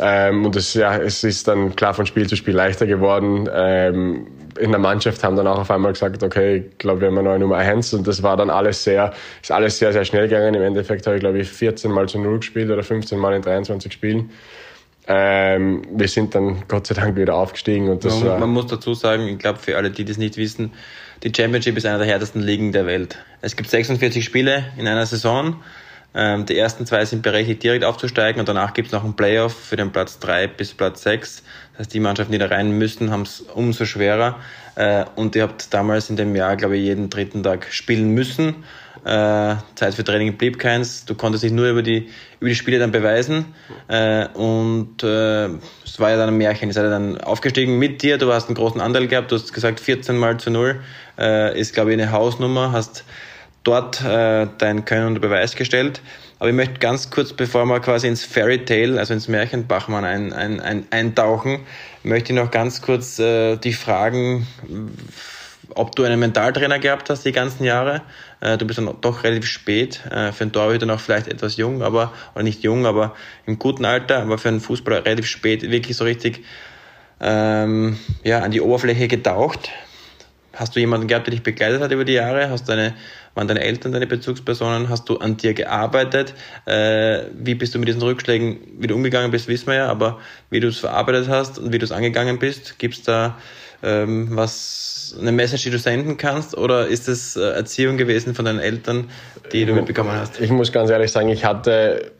Ähm, 0.00 0.44
und 0.44 0.56
es, 0.56 0.74
ja, 0.74 0.96
es 0.96 1.24
ist 1.24 1.48
dann 1.48 1.74
klar 1.76 1.94
von 1.94 2.06
Spiel 2.06 2.26
zu 2.28 2.36
Spiel 2.36 2.54
leichter 2.54 2.86
geworden. 2.86 3.48
Ähm, 3.52 4.26
in 4.58 4.70
der 4.70 4.80
Mannschaft 4.80 5.22
haben 5.22 5.36
dann 5.36 5.46
auch 5.46 5.58
auf 5.58 5.70
einmal 5.70 5.92
gesagt, 5.92 6.22
okay, 6.22 6.64
ich 6.70 6.78
glaube, 6.78 7.02
wir 7.02 7.08
haben 7.08 7.18
eine 7.18 7.28
neue 7.28 7.38
Nummer 7.38 7.56
1 7.56 7.94
und 7.94 8.06
das 8.06 8.22
war 8.22 8.36
dann 8.36 8.50
alles 8.50 8.84
sehr, 8.84 9.12
ist 9.42 9.52
alles 9.52 9.78
sehr, 9.78 9.92
sehr 9.92 10.04
schnell 10.04 10.28
gegangen. 10.28 10.54
Im 10.54 10.62
Endeffekt 10.62 11.06
habe 11.06 11.16
ich, 11.16 11.20
glaube 11.20 11.38
ich, 11.38 11.48
14 11.48 11.90
Mal 11.90 12.08
zu 12.08 12.18
Null 12.18 12.38
gespielt 12.38 12.70
oder 12.70 12.82
15 12.82 13.18
Mal 13.18 13.34
in 13.34 13.42
23 13.42 13.92
Spielen. 13.92 14.30
Ähm, 15.08 15.82
wir 15.92 16.08
sind 16.08 16.34
dann 16.34 16.64
Gott 16.66 16.86
sei 16.86 16.94
Dank 16.94 17.16
wieder 17.16 17.34
aufgestiegen. 17.34 17.88
Und 17.88 18.04
das 18.04 18.20
man, 18.20 18.40
man 18.40 18.50
muss 18.50 18.66
dazu 18.66 18.94
sagen, 18.94 19.28
ich 19.28 19.38
glaube, 19.38 19.58
für 19.58 19.76
alle, 19.76 19.90
die 19.90 20.04
das 20.04 20.18
nicht 20.18 20.36
wissen, 20.36 20.72
die 21.22 21.32
Championship 21.34 21.76
ist 21.76 21.86
einer 21.86 21.98
der 21.98 22.06
härtesten 22.06 22.42
Ligen 22.42 22.72
der 22.72 22.86
Welt. 22.86 23.18
Es 23.40 23.56
gibt 23.56 23.70
46 23.70 24.24
Spiele 24.24 24.64
in 24.76 24.88
einer 24.88 25.06
Saison. 25.06 25.56
Ähm, 26.16 26.46
die 26.46 26.56
ersten 26.56 26.86
zwei 26.86 27.04
sind 27.04 27.22
berechtigt, 27.22 27.62
direkt 27.62 27.84
aufzusteigen 27.84 28.40
und 28.40 28.48
danach 28.48 28.72
gibt 28.72 28.86
es 28.86 28.92
noch 28.92 29.04
einen 29.04 29.14
Playoff 29.14 29.54
für 29.54 29.76
den 29.76 29.92
Platz 29.92 30.18
drei 30.18 30.46
bis 30.46 30.72
Platz 30.72 31.02
sechs. 31.02 31.42
Das 31.72 31.80
heißt, 31.80 31.94
die 31.94 32.00
Mannschaften, 32.00 32.32
die 32.32 32.38
da 32.38 32.46
rein 32.46 32.70
müssen, 32.72 33.10
haben 33.10 33.22
es 33.22 33.42
umso 33.42 33.84
schwerer. 33.84 34.36
Äh, 34.76 35.04
und 35.14 35.36
ihr 35.36 35.42
habt 35.42 35.74
damals 35.74 36.08
in 36.08 36.16
dem 36.16 36.34
Jahr, 36.34 36.56
glaube 36.56 36.78
ich, 36.78 36.84
jeden 36.84 37.10
dritten 37.10 37.42
Tag 37.42 37.66
spielen 37.70 38.10
müssen. 38.14 38.64
Äh, 39.04 39.56
Zeit 39.74 39.94
für 39.94 40.04
Training 40.04 40.36
blieb 40.36 40.58
keins. 40.58 41.04
Du 41.04 41.14
konntest 41.14 41.44
dich 41.44 41.52
nur 41.52 41.68
über 41.68 41.82
die, 41.82 42.08
über 42.40 42.48
die 42.48 42.56
Spiele 42.56 42.78
dann 42.78 42.92
beweisen. 42.92 43.54
Äh, 43.86 44.26
und 44.28 45.02
äh, 45.02 45.48
es 45.84 46.00
war 46.00 46.10
ja 46.10 46.16
dann 46.16 46.30
ein 46.30 46.38
Märchen. 46.38 46.70
Ihr 46.70 46.72
seid 46.72 46.90
dann 46.90 47.20
aufgestiegen 47.20 47.78
mit 47.78 48.02
dir. 48.02 48.16
Du 48.16 48.32
hast 48.32 48.46
einen 48.46 48.56
großen 48.56 48.80
Anteil 48.80 49.06
gehabt. 49.06 49.30
Du 49.30 49.36
hast 49.36 49.52
gesagt, 49.52 49.80
14 49.80 50.16
mal 50.16 50.38
zu 50.38 50.50
0 50.50 50.80
äh, 51.18 51.60
ist, 51.60 51.74
glaube 51.74 51.92
ich, 51.92 52.00
eine 52.00 52.10
Hausnummer. 52.10 52.72
Hast 52.72 53.04
dort 53.66 54.02
äh, 54.04 54.46
dein 54.58 54.84
Können 54.84 55.08
unter 55.08 55.20
Beweis 55.20 55.56
gestellt. 55.56 56.00
Aber 56.38 56.50
ich 56.50 56.54
möchte 56.54 56.78
ganz 56.78 57.10
kurz, 57.10 57.32
bevor 57.32 57.64
wir 57.64 57.80
quasi 57.80 58.08
ins 58.08 58.24
Fairy 58.24 58.64
Tale, 58.64 58.98
also 58.98 59.14
ins 59.14 59.26
Märchen 59.26 59.66
Bachmann 59.66 60.04
ein, 60.04 60.32
ein, 60.32 60.60
ein, 60.60 60.86
eintauchen, 60.90 61.60
möchte 62.02 62.32
ich 62.32 62.38
noch 62.38 62.50
ganz 62.50 62.82
kurz 62.82 63.18
äh, 63.18 63.56
die 63.56 63.72
fragen, 63.72 64.46
ob 65.74 65.96
du 65.96 66.04
einen 66.04 66.20
Mentaltrainer 66.20 66.78
gehabt 66.78 67.08
hast 67.10 67.24
die 67.24 67.32
ganzen 67.32 67.64
Jahre. 67.64 68.02
Äh, 68.40 68.58
du 68.58 68.66
bist 68.66 68.78
dann 68.78 68.94
doch 69.00 69.24
relativ 69.24 69.46
spät, 69.46 70.04
äh, 70.10 70.30
für 70.32 70.44
einen 70.44 70.52
Torhüter 70.52 70.86
noch 70.86 71.00
vielleicht 71.00 71.28
etwas 71.28 71.56
jung, 71.56 71.82
aber, 71.82 72.12
oder 72.34 72.44
nicht 72.44 72.62
jung, 72.62 72.84
aber 72.84 73.14
im 73.46 73.58
guten 73.58 73.84
Alter, 73.84 74.22
aber 74.22 74.36
für 74.36 74.48
einen 74.48 74.60
Fußballer 74.60 75.06
relativ 75.06 75.26
spät, 75.26 75.62
wirklich 75.70 75.96
so 75.96 76.04
richtig 76.04 76.44
ähm, 77.20 77.98
ja, 78.22 78.40
an 78.40 78.50
die 78.50 78.60
Oberfläche 78.60 79.08
getaucht. 79.08 79.70
Hast 80.52 80.74
du 80.74 80.80
jemanden 80.80 81.06
gehabt, 81.06 81.26
der 81.26 81.32
dich 81.32 81.42
begleitet 81.42 81.82
hat 81.82 81.92
über 81.92 82.04
die 82.04 82.14
Jahre? 82.14 82.48
Hast 82.48 82.68
deine, 82.68 82.94
waren 83.36 83.48
deine 83.48 83.60
Eltern 83.60 83.92
deine 83.92 84.06
Bezugspersonen? 84.06 84.88
Hast 84.88 85.08
du 85.08 85.18
an 85.18 85.36
dir 85.36 85.54
gearbeitet? 85.54 86.34
Äh, 86.64 87.24
wie 87.38 87.54
bist 87.54 87.74
du 87.74 87.78
mit 87.78 87.88
diesen 87.88 88.02
Rückschlägen 88.02 88.58
wieder 88.78 88.94
umgegangen 88.94 89.30
bist, 89.30 89.46
wissen 89.48 89.68
wir 89.68 89.74
ja, 89.74 89.88
aber 89.88 90.18
wie 90.50 90.60
du 90.60 90.68
es 90.68 90.78
verarbeitet 90.78 91.28
hast 91.28 91.58
und 91.58 91.72
wie 91.72 91.78
du 91.78 91.84
es 91.84 91.92
angegangen 91.92 92.38
bist, 92.38 92.78
gibt 92.78 92.94
es 92.94 93.02
da 93.02 93.36
ähm, 93.82 94.28
was, 94.30 95.16
eine 95.20 95.32
Message, 95.32 95.64
die 95.64 95.70
du 95.70 95.78
senden 95.78 96.16
kannst? 96.16 96.56
Oder 96.56 96.86
ist 96.86 97.08
es 97.08 97.36
äh, 97.36 97.42
Erziehung 97.42 97.96
gewesen 97.96 98.34
von 98.34 98.44
deinen 98.44 98.58
Eltern, 98.58 99.10
die 99.52 99.64
du 99.64 99.74
mitbekommen 99.74 100.12
hast? 100.12 100.40
Ich 100.40 100.50
muss 100.50 100.72
ganz 100.72 100.90
ehrlich 100.90 101.12
sagen, 101.12 101.28
ich 101.28 101.44
hatte 101.44 102.12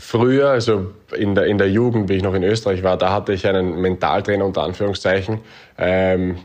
früher, 0.00 0.50
also 0.50 0.92
in 1.16 1.34
der, 1.34 1.46
in 1.46 1.58
der 1.58 1.70
Jugend, 1.70 2.08
wie 2.08 2.14
ich 2.14 2.22
noch 2.22 2.34
in 2.34 2.42
Österreich 2.42 2.82
war, 2.82 2.96
da 2.96 3.12
hatte 3.12 3.32
ich 3.32 3.46
einen 3.46 3.80
Mentaltrainer 3.80 4.44
unter 4.44 4.62
Anführungszeichen. 4.62 5.40
Ähm, 5.78 6.36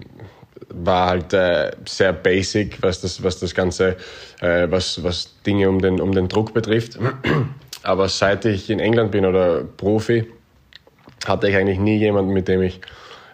war 0.74 1.10
halt 1.10 1.34
äh, 1.34 1.72
sehr 1.86 2.14
basic, 2.14 2.82
was 2.82 3.02
das, 3.02 3.24
was 3.24 3.40
das 3.40 3.54
Ganze, 3.54 3.98
äh, 4.42 4.68
was, 4.70 5.04
was 5.04 5.42
Dinge 5.46 5.70
um 5.70 5.82
den, 5.82 6.00
um 6.00 6.12
den 6.12 6.28
Druck 6.28 6.54
betrifft. 6.54 6.98
Aber 7.84 8.08
seit 8.10 8.46
ich 8.46 8.70
in 8.70 8.80
England 8.80 9.12
bin 9.12 9.26
oder 9.26 9.64
Profi, 9.64 10.28
hatte 11.26 11.50
ich 11.50 11.56
eigentlich 11.56 11.80
nie 11.80 11.98
jemanden, 11.98 12.34
mit 12.34 12.48
dem 12.48 12.62
ich 12.62 12.82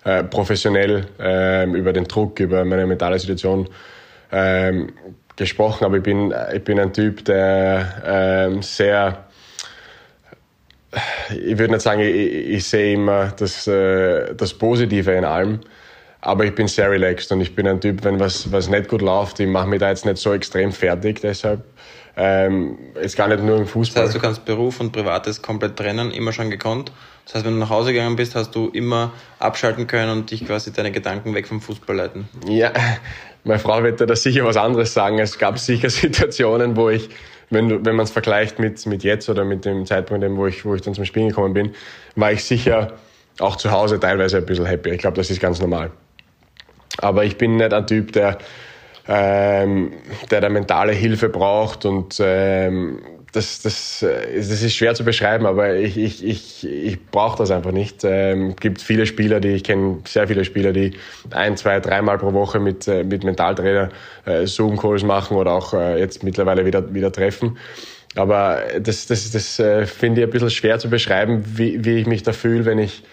äh, 0.03 0.23
professionell 0.23 1.07
ähm, 1.19 1.75
über 1.75 1.93
den 1.93 2.05
Druck, 2.05 2.39
über 2.39 2.63
meine 2.65 2.85
mentale 2.85 3.19
Situation 3.19 3.67
ähm, 4.31 4.93
gesprochen 5.35 5.85
habe. 5.85 5.97
Ich 5.97 6.03
bin, 6.03 6.33
ich 6.53 6.63
bin 6.63 6.79
ein 6.79 6.93
Typ, 6.93 7.25
der 7.25 8.03
ähm, 8.05 8.61
sehr 8.61 9.27
ich 11.29 11.57
würde 11.57 11.73
nicht 11.73 11.81
sagen, 11.81 12.01
ich, 12.01 12.09
ich 12.09 12.65
sehe 12.65 12.93
immer 12.93 13.33
das, 13.38 13.67
äh, 13.67 14.33
das 14.35 14.53
Positive 14.53 15.11
in 15.11 15.25
allem, 15.25 15.59
aber 16.22 16.45
ich 16.45 16.55
bin 16.55 16.68
sehr 16.68 16.89
relaxed 16.89 17.32
und 17.32 17.41
ich 17.41 17.55
bin 17.55 17.68
ein 17.68 17.80
Typ, 17.80 18.03
wenn 18.03 18.20
was, 18.20 18.51
was 18.51 18.70
nicht 18.70 18.89
gut 18.89 19.01
läuft, 19.01 19.39
ich 19.39 19.47
mache 19.47 19.68
mich 19.68 19.80
da 19.80 19.89
jetzt 19.89 20.05
nicht 20.05 20.18
so 20.18 20.34
extrem 20.34 20.72
fertig. 20.72 21.22
Deshalb 21.22 21.63
ähm, 22.15 22.78
ist 22.95 23.15
gar 23.15 23.28
nicht 23.28 23.43
nur 23.43 23.57
im 23.57 23.68
Fußball. 23.68 24.03
Das 24.03 24.09
heißt, 24.09 24.15
du 24.15 24.26
kannst 24.26 24.45
Beruf 24.45 24.80
und 24.80 24.91
Privates 24.91 25.41
komplett 25.41 25.78
trennen, 25.78 26.11
immer 26.11 26.34
schon 26.34 26.49
gekonnt. 26.49 26.91
Das 27.26 27.36
heißt, 27.36 27.45
wenn 27.45 27.53
du 27.53 27.59
nach 27.59 27.70
Hause 27.70 27.93
gegangen 27.93 28.15
bist, 28.15 28.36
hast 28.36 28.51
du 28.55 28.70
immer 28.70 29.11
abschalten 29.38 29.86
können 29.86 30.11
und 30.11 30.32
dich 30.32 30.45
quasi 30.45 30.74
deine 30.74 30.91
Gedanken 30.91 31.36
weg 31.36 31.47
vom 31.47 31.61
Fußball 31.61 31.95
leiten. 31.95 32.28
Ja, 32.47 32.72
meine 33.43 33.59
Frau 33.59 33.84
wird 33.84 34.01
da 34.01 34.15
sicher 34.15 34.43
was 34.45 34.57
anderes 34.57 34.93
sagen. 34.93 35.20
Es 35.20 35.38
gab 35.38 35.59
sicher 35.59 35.89
Situationen, 35.91 36.76
wo 36.76 36.89
ich, 36.89 37.09
wenn, 37.51 37.86
wenn 37.86 37.95
man 37.95 38.05
es 38.05 38.11
vergleicht 38.11 38.57
mit, 38.57 38.84
mit 38.88 39.03
jetzt 39.03 39.30
oder 39.30 39.45
mit 39.45 39.65
dem 39.65 39.86
Zeitpunkt, 39.86 40.26
wo 40.36 40.47
ich, 40.47 40.65
wo 40.65 40.74
ich 40.74 40.82
dann 40.82 40.95
zum 40.95 41.05
Spielen 41.05 41.30
gekommen 41.30 41.53
bin, 41.53 41.76
war 42.15 42.32
ich 42.32 42.43
sicher 42.43 42.93
auch 43.39 43.55
zu 43.55 43.70
Hause 43.70 43.99
teilweise 43.99 44.38
ein 44.38 44.45
bisschen 44.45 44.65
happy. 44.65 44.89
Ich 44.89 44.97
glaube, 44.97 45.18
das 45.18 45.30
ist 45.30 45.39
ganz 45.39 45.61
normal. 45.61 45.91
Aber 46.97 47.25
ich 47.25 47.37
bin 47.37 47.57
nicht 47.57 47.73
ein 47.73 47.87
Typ, 47.87 48.11
der, 48.11 48.37
ähm, 49.07 49.93
der 50.31 50.41
da 50.41 50.49
mentale 50.49 50.93
Hilfe 50.93 51.29
braucht 51.29 51.85
und 51.85 52.21
ähm, 52.23 52.99
das, 53.31 53.61
das, 53.61 53.99
das 53.99 54.61
ist 54.61 54.75
schwer 54.75 54.95
zu 54.95 55.03
beschreiben, 55.03 55.45
aber 55.45 55.75
ich, 55.75 55.97
ich, 55.97 56.25
ich, 56.25 56.65
ich 56.67 57.05
brauche 57.07 57.37
das 57.37 57.51
einfach 57.51 57.71
nicht. 57.71 58.03
Es 58.03 58.09
ähm, 58.11 58.55
gibt 58.55 58.81
viele 58.81 59.05
Spieler, 59.05 59.39
die 59.39 59.49
ich 59.49 59.63
kenne, 59.63 59.99
sehr 60.05 60.27
viele 60.27 60.45
Spieler, 60.45 60.73
die 60.73 60.93
ein, 61.31 61.57
zwei, 61.57 61.79
dreimal 61.79 62.17
pro 62.17 62.33
Woche 62.33 62.59
mit, 62.59 62.87
äh, 62.87 63.03
mit 63.03 63.23
Mentaltrainer 63.23 63.89
äh, 64.25 64.45
Zoom-Calls 64.45 65.03
machen 65.03 65.37
oder 65.37 65.51
auch 65.51 65.73
äh, 65.73 65.99
jetzt 65.99 66.23
mittlerweile 66.23 66.65
wieder, 66.65 66.93
wieder 66.93 67.11
treffen. 67.11 67.57
Aber 68.15 68.61
das, 68.79 69.05
das, 69.05 69.29
das 69.31 69.59
äh, 69.59 69.85
finde 69.85 70.21
ich 70.21 70.27
ein 70.27 70.31
bisschen 70.31 70.49
schwer 70.49 70.79
zu 70.79 70.89
beschreiben, 70.89 71.43
wie, 71.45 71.83
wie 71.85 71.99
ich 71.99 72.07
mich 72.07 72.23
da 72.23 72.33
fühle, 72.33 72.65
wenn 72.65 72.79
ich, 72.79 73.03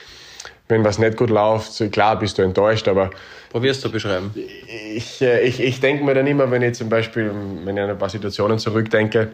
wenn 0.69 0.85
was 0.85 0.99
nicht 0.99 1.17
gut 1.17 1.31
läuft. 1.31 1.93
Klar 1.93 2.19
bist 2.19 2.39
du 2.39 2.43
enttäuscht, 2.43 2.89
aber 2.89 3.11
Probierst 3.55 3.85
du 3.85 3.89
beschreiben? 3.93 4.35
Ich, 4.35 5.23
äh, 5.23 5.43
ich, 5.43 5.61
ich 5.61 5.79
denke 5.79 6.03
mir 6.03 6.13
dann 6.13 6.27
immer, 6.27 6.51
wenn 6.51 6.63
ich 6.63 6.75
zum 6.75 6.89
Beispiel, 6.89 7.31
wenn 7.63 7.77
ich 7.77 7.83
an 7.85 7.89
ein 7.89 7.97
paar 7.97 8.11
Situationen 8.11 8.59
zurückdenke, 8.59 9.31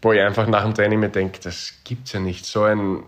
wo 0.00 0.12
ich 0.12 0.20
einfach 0.20 0.46
nach 0.46 0.62
dem 0.62 0.72
Training 0.72 1.00
mir 1.00 1.08
denke, 1.08 1.40
das 1.42 1.72
gibt's 1.82 2.12
ja 2.12 2.20
nicht. 2.20 2.46
So 2.46 2.62
ein, 2.62 2.98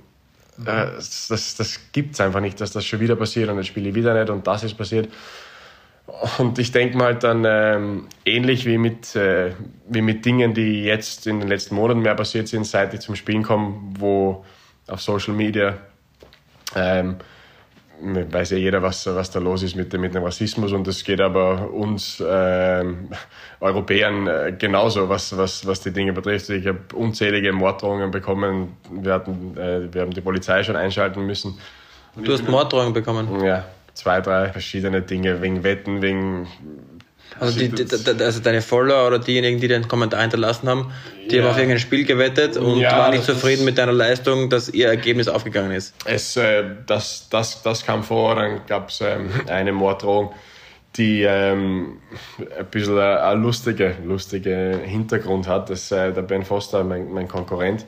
äh, 0.66 0.86
das, 0.96 1.54
das 1.56 1.78
gibt's 1.92 2.20
einfach 2.20 2.40
nicht, 2.40 2.60
dass 2.60 2.72
das 2.72 2.84
schon 2.84 2.98
wieder 2.98 3.14
passiert 3.14 3.48
und 3.50 3.58
jetzt 3.58 3.68
spiele 3.68 3.90
ich 3.90 3.94
wieder 3.94 4.18
nicht 4.18 4.30
und 4.30 4.48
das 4.48 4.64
ist 4.64 4.74
passiert. 4.74 5.08
Und 6.38 6.58
ich 6.58 6.72
denke 6.72 6.96
mal 6.96 7.04
halt 7.04 7.22
dann 7.22 7.44
ähm, 7.46 8.08
ähnlich 8.24 8.66
wie 8.66 8.78
mit, 8.78 9.14
äh, 9.14 9.52
wie 9.88 10.02
mit 10.02 10.24
Dingen, 10.24 10.54
die 10.54 10.82
jetzt 10.82 11.28
in 11.28 11.38
den 11.38 11.48
letzten 11.48 11.76
Monaten 11.76 12.00
mehr 12.00 12.16
passiert 12.16 12.48
sind, 12.48 12.66
seit 12.66 12.92
ich 12.94 13.00
zum 13.00 13.14
Spielen 13.14 13.44
komme, 13.44 13.76
wo 13.96 14.44
auf 14.88 15.00
Social 15.00 15.34
Media 15.34 15.78
ähm, 16.74 17.18
weiß 18.00 18.50
ja 18.50 18.56
jeder, 18.56 18.82
was, 18.82 19.06
was 19.06 19.30
da 19.30 19.38
los 19.38 19.62
ist 19.62 19.76
mit, 19.76 19.92
dem, 19.92 20.00
mit 20.00 20.14
dem 20.14 20.22
Rassismus 20.22 20.72
und 20.72 20.86
das 20.86 21.02
geht 21.02 21.20
aber 21.20 21.70
uns 21.72 22.20
äh, 22.20 22.84
Europäern 23.60 24.26
äh, 24.26 24.54
genauso, 24.58 25.08
was, 25.08 25.36
was, 25.36 25.66
was 25.66 25.80
die 25.80 25.90
Dinge 25.90 26.12
betrifft. 26.12 26.50
Ich 26.50 26.66
habe 26.66 26.80
unzählige 26.94 27.52
Morddrohungen 27.52 28.10
bekommen. 28.10 28.76
Wir, 28.90 29.14
hatten, 29.14 29.56
äh, 29.56 29.92
wir 29.92 30.02
haben 30.02 30.12
die 30.12 30.20
Polizei 30.20 30.62
schon 30.62 30.76
einschalten 30.76 31.26
müssen. 31.26 31.58
du 32.16 32.32
hast 32.32 32.48
Morddrohungen 32.48 32.92
bekommen? 32.92 33.44
Ja, 33.44 33.64
zwei, 33.94 34.20
drei 34.20 34.48
verschiedene 34.48 35.02
Dinge, 35.02 35.42
wegen 35.42 35.64
Wetten, 35.64 36.00
wegen 36.02 36.46
also, 37.40 37.58
die, 37.58 37.68
die, 37.68 37.84
also 38.24 38.40
deine 38.40 38.62
Follower 38.62 39.06
oder 39.06 39.18
diejenigen, 39.18 39.60
die 39.60 39.68
den 39.68 39.86
Kommentar 39.86 40.22
hinterlassen 40.22 40.68
haben, 40.68 40.92
die 41.30 41.36
ja. 41.36 41.42
haben 41.42 41.50
auf 41.50 41.56
irgendein 41.56 41.78
Spiel 41.78 42.04
gewettet 42.04 42.56
und 42.56 42.80
ja, 42.80 42.96
waren 42.98 43.12
nicht 43.12 43.24
zufrieden 43.24 43.64
mit 43.64 43.78
deiner 43.78 43.92
Leistung, 43.92 44.50
dass 44.50 44.68
ihr 44.68 44.88
Ergebnis 44.88 45.28
aufgegangen 45.28 45.72
ist. 45.72 45.94
Es, 46.04 46.36
äh, 46.36 46.64
das, 46.86 47.28
das, 47.30 47.62
das 47.62 47.84
kam 47.84 48.02
vor, 48.02 48.34
dann 48.34 48.60
gab 48.66 48.88
es 48.88 49.00
ähm, 49.00 49.30
eine 49.46 49.72
Morddrohung, 49.72 50.32
die 50.96 51.22
ähm, 51.22 51.98
ein 52.58 52.66
bisschen 52.70 52.98
ein 52.98 53.42
lustiger 53.42 53.92
lustige 54.04 54.80
Hintergrund 54.84 55.46
hat. 55.46 55.70
Das, 55.70 55.92
äh, 55.92 56.12
der 56.12 56.22
Ben 56.22 56.44
Foster, 56.44 56.82
mein, 56.82 57.12
mein 57.12 57.28
Konkurrent, 57.28 57.86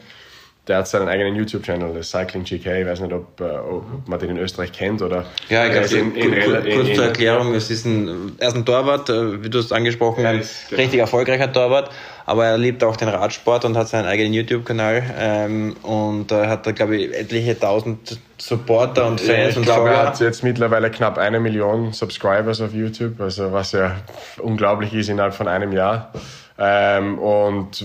der 0.70 0.78
hat 0.78 0.88
seinen 0.88 1.08
eigenen 1.08 1.34
YouTube-Channel, 1.34 1.92
das 1.94 2.10
Cycling 2.10 2.44
GK. 2.44 2.80
Ich 2.80 2.86
weiß 2.86 3.00
nicht, 3.00 3.12
ob, 3.12 3.40
äh, 3.40 3.44
ob, 3.44 4.06
man 4.06 4.20
den 4.20 4.30
in 4.30 4.38
Österreich 4.38 4.70
kennt 4.70 5.02
oder. 5.02 5.24
Ja, 5.48 5.66
ich 5.66 5.72
glaube, 5.72 6.70
kurz 6.72 6.94
zur 6.94 7.04
Erklärung: 7.06 7.54
Es 7.54 7.70
ist 7.70 7.84
ein, 7.84 8.36
er 8.38 8.48
ist 8.48 8.54
ein 8.54 8.64
Torwart, 8.64 9.10
äh, 9.10 9.42
wie 9.42 9.50
du 9.50 9.58
es 9.58 9.72
angesprochen 9.72 10.24
hast, 10.24 10.70
ja, 10.70 10.76
richtig 10.76 10.92
genau. 10.92 11.02
erfolgreicher 11.02 11.52
Torwart, 11.52 11.90
aber 12.24 12.46
er 12.46 12.56
liebt 12.56 12.84
auch 12.84 12.96
den 12.96 13.08
Radsport 13.08 13.64
und 13.64 13.76
hat 13.76 13.88
seinen 13.88 14.06
eigenen 14.06 14.32
YouTube-Kanal 14.32 15.02
ähm, 15.18 15.76
und 15.82 16.30
äh, 16.30 16.46
hat 16.46 16.68
da, 16.68 16.70
glaube 16.70 16.96
ich, 16.96 17.12
etliche 17.12 17.58
tausend 17.58 18.20
Supporter 18.38 19.08
und 19.08 19.20
Fans. 19.20 19.50
ich 19.50 19.56
und 19.56 19.64
glaube, 19.64 19.90
er 19.90 20.06
hat 20.06 20.20
jetzt 20.20 20.44
mittlerweile 20.44 20.92
knapp 20.92 21.18
eine 21.18 21.40
Million 21.40 21.92
Subscribers 21.92 22.60
auf 22.60 22.72
YouTube, 22.72 23.20
also 23.20 23.52
was 23.52 23.72
ja 23.72 23.96
unglaublich 24.38 24.94
ist 24.94 25.08
innerhalb 25.08 25.34
von 25.34 25.48
einem 25.48 25.72
Jahr. 25.72 26.12
Ähm, 26.56 27.18
und 27.18 27.84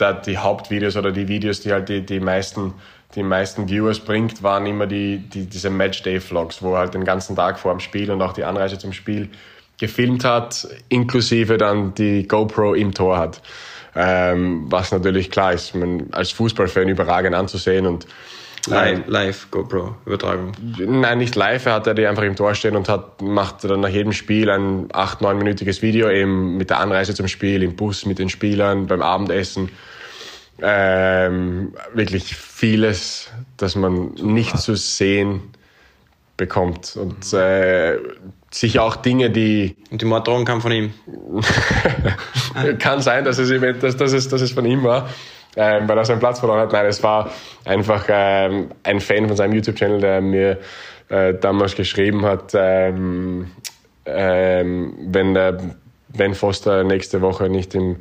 da 0.00 0.12
die 0.12 0.38
Hauptvideos 0.38 0.96
oder 0.96 1.12
die 1.12 1.28
Videos, 1.28 1.60
die 1.60 1.72
halt 1.72 1.88
die, 1.88 2.04
die 2.04 2.20
meisten 2.20 2.74
die 3.14 3.22
meisten 3.22 3.68
Viewers 3.68 3.98
bringt, 3.98 4.42
waren 4.42 4.66
immer 4.66 4.86
die, 4.86 5.18
die 5.18 5.46
diese 5.46 5.68
Matchday-Vlogs, 5.68 6.62
wo 6.62 6.74
er 6.74 6.80
halt 6.80 6.94
den 6.94 7.04
ganzen 7.04 7.34
Tag 7.34 7.58
vor 7.58 7.72
dem 7.72 7.80
Spiel 7.80 8.10
und 8.10 8.22
auch 8.22 8.32
die 8.32 8.44
Anreise 8.44 8.78
zum 8.78 8.92
Spiel 8.92 9.28
gefilmt 9.78 10.24
hat, 10.24 10.68
inklusive 10.88 11.58
dann 11.58 11.94
die 11.94 12.28
GoPro 12.28 12.74
im 12.74 12.94
Tor 12.94 13.18
hat. 13.18 13.42
Ähm, 13.96 14.66
was 14.68 14.92
natürlich 14.92 15.30
klar 15.30 15.52
ist, 15.54 15.74
man 15.74 16.08
als 16.12 16.30
Fußballfan 16.30 16.88
überragend 16.88 17.34
anzusehen 17.34 17.86
und 17.86 18.06
Live, 18.66 19.06
live 19.06 19.50
GoPro 19.50 19.96
Übertragung. 20.04 20.52
Nein, 20.78 21.16
nicht 21.16 21.34
live. 21.34 21.64
Er 21.64 21.72
hat 21.72 21.98
die 21.98 22.06
einfach 22.06 22.24
im 22.24 22.36
Tor 22.36 22.54
stehen 22.54 22.76
und 22.76 22.90
hat, 22.90 23.22
macht 23.22 23.64
dann 23.64 23.80
nach 23.80 23.88
jedem 23.88 24.12
Spiel 24.12 24.50
ein 24.50 24.88
acht, 24.92 25.22
neunminütiges 25.22 25.80
Video 25.80 26.10
eben 26.10 26.58
mit 26.58 26.68
der 26.68 26.78
Anreise 26.78 27.14
zum 27.14 27.26
Spiel, 27.26 27.62
im 27.62 27.74
Bus 27.74 28.04
mit 28.04 28.18
den 28.18 28.28
Spielern, 28.28 28.86
beim 28.86 29.00
Abendessen. 29.00 29.70
Ähm, 30.62 31.74
wirklich 31.94 32.36
vieles, 32.36 33.30
das 33.56 33.76
man 33.76 34.12
nicht 34.14 34.58
zu 34.58 34.74
sehen 34.74 35.42
bekommt. 36.36 36.96
Und 36.96 37.32
äh, 37.32 37.98
sicher 38.50 38.82
auch 38.82 38.96
Dinge, 38.96 39.30
die. 39.30 39.76
Und 39.90 40.02
die 40.02 40.06
Morddrohung 40.06 40.44
kam 40.44 40.60
von 40.60 40.72
ihm. 40.72 40.94
Kann 42.78 43.00
sein, 43.00 43.24
dass 43.24 43.38
es, 43.38 43.48
dass, 43.80 43.96
dass, 43.96 44.12
es, 44.12 44.28
dass 44.28 44.40
es 44.40 44.52
von 44.52 44.64
ihm 44.64 44.82
war 44.82 45.08
ähm, 45.56 45.88
weil 45.88 45.98
er 45.98 46.04
seinen 46.04 46.20
Platz 46.20 46.40
verloren 46.40 46.60
hat. 46.60 46.72
Nein, 46.72 46.86
es 46.86 47.02
war 47.02 47.30
einfach 47.64 48.06
ähm, 48.08 48.70
ein 48.82 49.00
Fan 49.00 49.26
von 49.26 49.36
seinem 49.36 49.52
YouTube-Channel, 49.54 50.00
der 50.00 50.20
mir 50.20 50.58
äh, 51.08 51.34
damals 51.34 51.74
geschrieben 51.74 52.24
hat, 52.24 52.52
ähm, 52.54 53.50
ähm, 54.06 54.94
wenn 55.08 55.34
der 55.34 55.58
Ben 56.08 56.34
Foster 56.34 56.84
nächste 56.84 57.20
Woche 57.20 57.48
nicht 57.48 57.74
im 57.74 57.96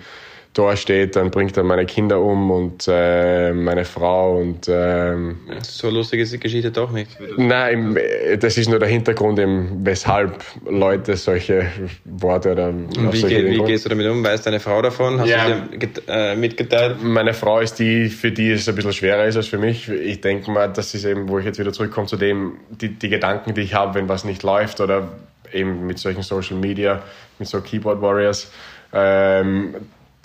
Tor 0.59 0.75
steht, 0.75 1.15
dann 1.15 1.31
bringt 1.31 1.55
er 1.55 1.63
meine 1.63 1.85
Kinder 1.85 2.19
um 2.19 2.51
und 2.51 2.83
äh, 2.89 3.53
meine 3.53 3.85
Frau 3.85 4.39
und 4.39 4.67
ähm, 4.67 5.37
so 5.61 5.89
lustig 5.89 6.19
ist 6.19 6.33
die 6.33 6.39
Geschichte 6.39 6.69
doch 6.69 6.91
nicht. 6.91 7.11
Nein, 7.37 7.97
das 8.41 8.57
ist 8.57 8.67
nur 8.67 8.77
der 8.77 8.89
Hintergrund, 8.89 9.39
eben, 9.39 9.85
weshalb 9.85 10.43
Leute 10.69 11.15
solche 11.15 11.67
Worte 12.03 12.51
oder 12.51 12.73
wie, 12.73 13.21
geht, 13.21 13.45
wie 13.51 13.63
gehst 13.63 13.85
du 13.85 13.89
damit 13.89 14.05
um? 14.07 14.21
Weißt 14.21 14.45
deine 14.45 14.59
Frau 14.59 14.81
davon? 14.81 15.21
Hast 15.21 15.29
ja. 15.29 15.47
du 15.47 15.79
sie 15.79 16.01
äh, 16.09 16.35
mitgeteilt? 16.35 17.01
Meine 17.01 17.33
Frau 17.33 17.61
ist 17.61 17.75
die, 17.75 18.09
für 18.09 18.33
die 18.33 18.51
es 18.51 18.67
ein 18.67 18.75
bisschen 18.75 18.91
schwerer 18.91 19.27
ist 19.27 19.37
als 19.37 19.47
für 19.47 19.59
mich. 19.59 19.87
Ich 19.87 20.19
denke 20.19 20.51
mal, 20.51 20.67
das 20.67 20.93
ist 20.93 21.05
eben, 21.05 21.29
wo 21.29 21.39
ich 21.39 21.45
jetzt 21.45 21.57
wieder 21.57 21.71
zurückkomme 21.71 22.07
zu 22.07 22.17
dem, 22.17 22.57
die, 22.69 22.89
die 22.89 23.07
Gedanken, 23.07 23.53
die 23.53 23.61
ich 23.61 23.75
habe, 23.75 23.95
wenn 23.95 24.09
was 24.09 24.25
nicht 24.25 24.43
läuft 24.43 24.81
oder 24.81 25.07
eben 25.53 25.87
mit 25.87 25.99
solchen 25.99 26.23
Social 26.23 26.57
Media, 26.57 27.01
mit 27.37 27.47
so 27.47 27.61
Keyboard 27.61 28.01
Warriors. 28.01 28.51
Ähm, 28.91 29.75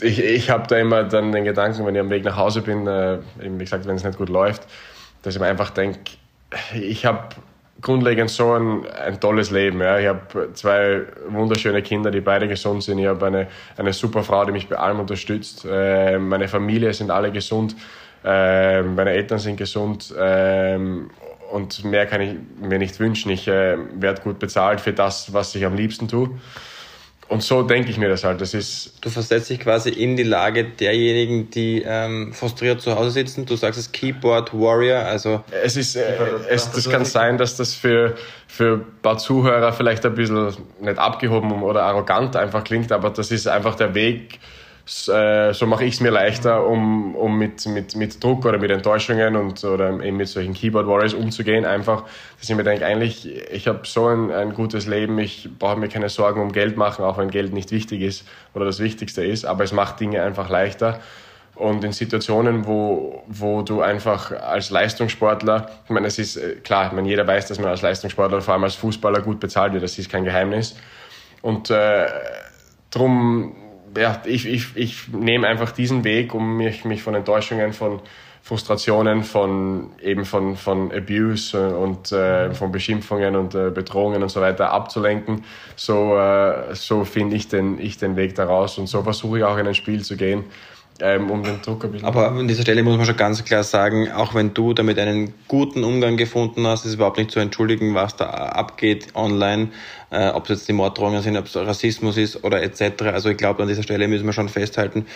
ich, 0.05 0.23
ich 0.23 0.51
habe 0.51 0.67
da 0.69 0.77
immer 0.77 1.05
dann 1.05 1.33
den 1.33 1.45
Gedanken, 1.45 1.85
wenn 1.87 1.95
ich 1.95 2.01
am 2.01 2.11
Weg 2.11 2.25
nach 2.25 2.37
Hause 2.37 2.63
bin, 2.63 2.87
äh, 2.87 3.15
eben 3.43 3.59
wie 3.59 3.65
gesagt, 3.65 3.87
wenn 3.87 3.97
es 3.97 4.05
nicht 4.05 4.19
gut 4.19 4.29
läuft, 4.29 4.63
dass 5.23 5.35
ich 5.35 5.41
mir 5.41 5.47
einfach 5.47 5.71
denke, 5.71 5.99
ich 6.75 7.07
habe 7.07 7.29
grundlegend 7.81 8.31
so 8.31 8.53
ein, 8.53 8.87
ein 8.87 9.21
tolles 9.21 9.51
Leben. 9.51 9.81
Ja. 9.81 9.99
Ich 9.99 10.07
habe 10.07 10.53
zwei 10.55 11.03
wunderschöne 11.29 11.83
Kinder, 11.83 12.11
die 12.11 12.21
beide 12.21 12.49
gesund 12.49 12.83
sind. 12.83 12.99
Ich 12.99 13.07
habe 13.07 13.27
eine, 13.27 13.47
eine 13.77 13.93
super 13.93 14.23
Frau, 14.23 14.45
die 14.45 14.53
mich 14.53 14.69
bei 14.69 14.77
allem 14.77 15.01
unterstützt. 15.01 15.67
Äh, 15.69 16.19
meine 16.19 16.49
Familie 16.49 16.93
sind 16.95 17.11
alle 17.11 17.31
gesund. 17.33 17.75
Äh, 18.25 18.83
meine 18.83 19.11
Eltern 19.11 19.39
sind 19.39 19.57
gesund. 19.57 20.15
Äh, 20.17 20.79
und 21.53 21.85
mehr 21.85 22.07
kann 22.07 22.21
ich 22.21 22.37
mir 22.61 22.79
nicht 22.79 22.99
wünschen. 22.99 23.31
Ich 23.31 23.47
äh, 23.49 23.77
werde 23.95 24.23
gut 24.23 24.39
bezahlt 24.39 24.81
für 24.81 24.93
das, 24.93 25.33
was 25.33 25.55
ich 25.55 25.65
am 25.65 25.75
liebsten 25.75 26.09
tue. 26.09 26.31
Und 27.29 27.43
so 27.43 27.63
denke 27.63 27.91
ich 27.91 27.97
mir 27.97 28.09
das 28.09 28.23
halt. 28.25 28.41
Das 28.41 28.53
ist 28.53 28.93
du 29.01 29.09
versetzt 29.09 29.49
dich 29.49 29.61
quasi 29.61 29.89
in 29.89 30.17
die 30.17 30.23
Lage 30.23 30.65
derjenigen, 30.65 31.51
die 31.51 31.83
ähm, 31.87 32.33
frustriert 32.33 32.81
zu 32.81 32.97
Hause 32.97 33.11
sitzen. 33.11 33.47
Du 33.47 33.57
sagst 33.57 33.79
es 33.79 33.93
Keyboard 33.93 34.53
Warrior, 34.53 35.01
also. 35.01 35.43
Es 35.63 35.77
ist, 35.77 35.97
äh, 35.97 36.03
es, 36.49 36.71
das 36.71 36.89
kann 36.89 37.05
sein, 37.05 37.39
dass 37.39 37.57
das 37.57 37.75
für, 37.75 38.15
für 38.47 38.75
ein 38.75 38.85
paar 39.03 39.19
Zuhörer 39.19 39.73
vielleicht 39.73 40.05
ein 40.05 40.15
bisschen 40.15 40.53
nicht 40.81 40.99
abgehoben 40.99 41.63
oder 41.63 41.85
arrogant 41.85 42.37
einfach 42.37 42.63
klingt, 42.63 42.93
aber 42.93 43.11
das 43.11 43.31
ist 43.31 43.49
einfach 43.49 43.75
der 43.75 43.95
Weg, 43.95 44.39
äh, 44.87 45.55
so 45.55 45.67
mache 45.67 45.85
ich 45.87 45.95
es 45.95 46.01
mir 46.01 46.11
leichter, 46.11 46.67
um, 46.67 47.15
um 47.15 47.39
mit, 47.39 47.65
mit, 47.67 47.97
mit 47.97 48.23
Druck 48.23 48.45
oder 48.45 48.59
mit 48.59 48.71
Enttäuschungen 48.71 49.35
und 49.35 49.65
oder 49.65 49.89
eben 50.01 50.19
mit 50.19 50.29
solchen 50.29 50.53
Keyboard 50.53 50.87
Warriors 50.87 51.15
umzugehen. 51.15 51.65
Einfach, 51.65 52.03
dass 52.39 52.51
ich 52.51 52.55
mir 52.55 52.65
denke, 52.65 52.85
eigentlich, 52.85 53.27
ich 53.51 53.67
habe 53.67 53.81
so 53.85 54.09
ein, 54.09 54.31
ein 54.31 54.53
gutes 54.53 54.87
Leben, 54.87 55.19
ich 55.19 55.49
brauche 55.59 55.79
mir 55.79 55.89
keine 55.89 56.11
Sorgen 56.11 56.43
um 56.43 56.53
Geld 56.53 56.77
machen, 56.77 57.03
auch 57.03 57.17
wenn 57.17 57.31
Geld 57.31 57.55
nicht 57.55 57.71
wichtig 57.71 58.03
ist 58.03 58.29
oder 58.53 58.67
das 58.67 58.79
Wichtigste 58.79 59.25
ist, 59.25 59.47
aber 59.47 59.65
es 59.65 59.73
macht 59.73 60.01
Dinge 60.01 60.23
einfach 60.23 60.51
leichter. 60.51 61.01
Und 61.55 61.83
in 61.85 61.93
Situationen, 61.93 62.67
wo, 62.67 63.23
wo 63.29 63.63
du 63.63 63.81
einfach 63.81 64.33
als 64.33 64.69
Leistungssportler, 64.71 65.71
ich 65.85 65.91
meine, 65.91 66.09
es 66.09 66.19
ist 66.19 66.37
äh, 66.37 66.57
klar, 66.57 66.89
ich 66.89 66.93
meine, 66.93 67.09
jeder 67.09 67.27
weiß, 67.27 67.47
dass 67.47 67.59
man 67.59 67.71
als 67.71 67.81
Leistungssportler, 67.81 68.43
vor 68.43 68.55
allem 68.55 68.65
als 68.65 68.75
Fußballer, 68.75 69.23
gut 69.23 69.41
bezahlt 69.41 69.73
wird, 69.73 69.83
das 69.83 69.99
ist 69.99 70.11
kein 70.11 70.25
Geheimnis. 70.25 70.77
Und 71.41 71.71
äh, 71.71 72.07
drum 72.91 73.55
ja, 73.97 74.23
ich, 74.25 74.47
ich, 74.47 74.77
ich 74.77 75.09
nehme 75.09 75.47
einfach 75.47 75.73
diesen 75.73 76.05
Weg, 76.05 76.35
um 76.35 76.57
mich, 76.57 76.85
mich 76.85 77.03
von 77.03 77.15
Enttäuschungen, 77.15 77.73
von 77.73 78.01
Frustrationen, 78.43 79.23
von 79.23 79.93
eben 80.03 80.27
von, 80.27 80.57
von 80.57 80.93
Abuse 80.93 81.77
und 81.79 82.13
äh, 82.13 82.53
von 82.53 82.71
Beschimpfungen 82.73 83.37
und 83.37 83.55
äh, 83.55 83.71
Bedrohungen 83.71 84.23
und 84.23 84.29
so 84.29 84.43
weiter 84.43 84.71
abzulenken. 84.71 85.45
So, 85.77 86.19
äh, 86.19 86.75
so 86.75 87.05
finde 87.05 87.37
ich 87.37 87.49
den, 87.49 87.81
ich 87.81 87.97
den 87.97 88.17
Weg 88.17 88.35
daraus 88.35 88.77
und 88.77 88.87
so 88.87 89.03
versuche 89.03 89.39
ich 89.39 89.45
auch 89.45 89.57
in 89.57 89.67
ein 89.67 89.75
Spiel 89.75 90.03
zu 90.03 90.17
gehen 90.17 90.45
ähm, 91.01 91.31
um 91.31 91.43
den 91.43 91.61
Druck 91.61 91.85
ein 91.85 91.93
bisschen. 91.93 92.07
Aber 92.07 92.29
an 92.29 92.47
dieser 92.47 92.63
Stelle 92.63 92.83
muss 92.83 92.97
man 92.97 93.07
schon 93.07 93.17
ganz 93.17 93.45
klar 93.45 93.65
sagen, 93.65 94.11
auch 94.13 94.35
wenn 94.35 94.55
du 94.55 94.75
damit 94.75 94.99
einen 94.99 95.35
guten 95.49 95.83
Umgang 95.83 96.17
gefunden 96.17 96.67
hast, 96.67 96.85
ist 96.85 96.95
überhaupt 96.95 97.19
nicht 97.19 97.31
zu 97.31 97.41
entschuldigen, 97.41 97.95
was 97.95 98.17
da 98.17 98.27
abgeht 98.27 99.09
online, 99.15 99.69
äh, 100.11 100.29
ob 100.29 100.45
es 100.45 100.51
jetzt 100.51 100.69
die 100.69 100.73
Morddrohungen 100.73 101.23
sind, 101.23 101.37
ob 101.37 101.47
es 101.47 101.57
Rassismus 101.57 102.17
ist 102.17 102.45
oder 102.45 102.63
etc. 102.63 103.03
Also 103.07 103.31
ich 103.31 103.37
glaube, 103.37 103.63
an 103.63 103.69
dieser 103.69 103.83
Stelle 103.83 104.07
müssen 104.07 104.27
wir 104.27 104.33
schon 104.33 104.49
festhalten, 104.49 105.07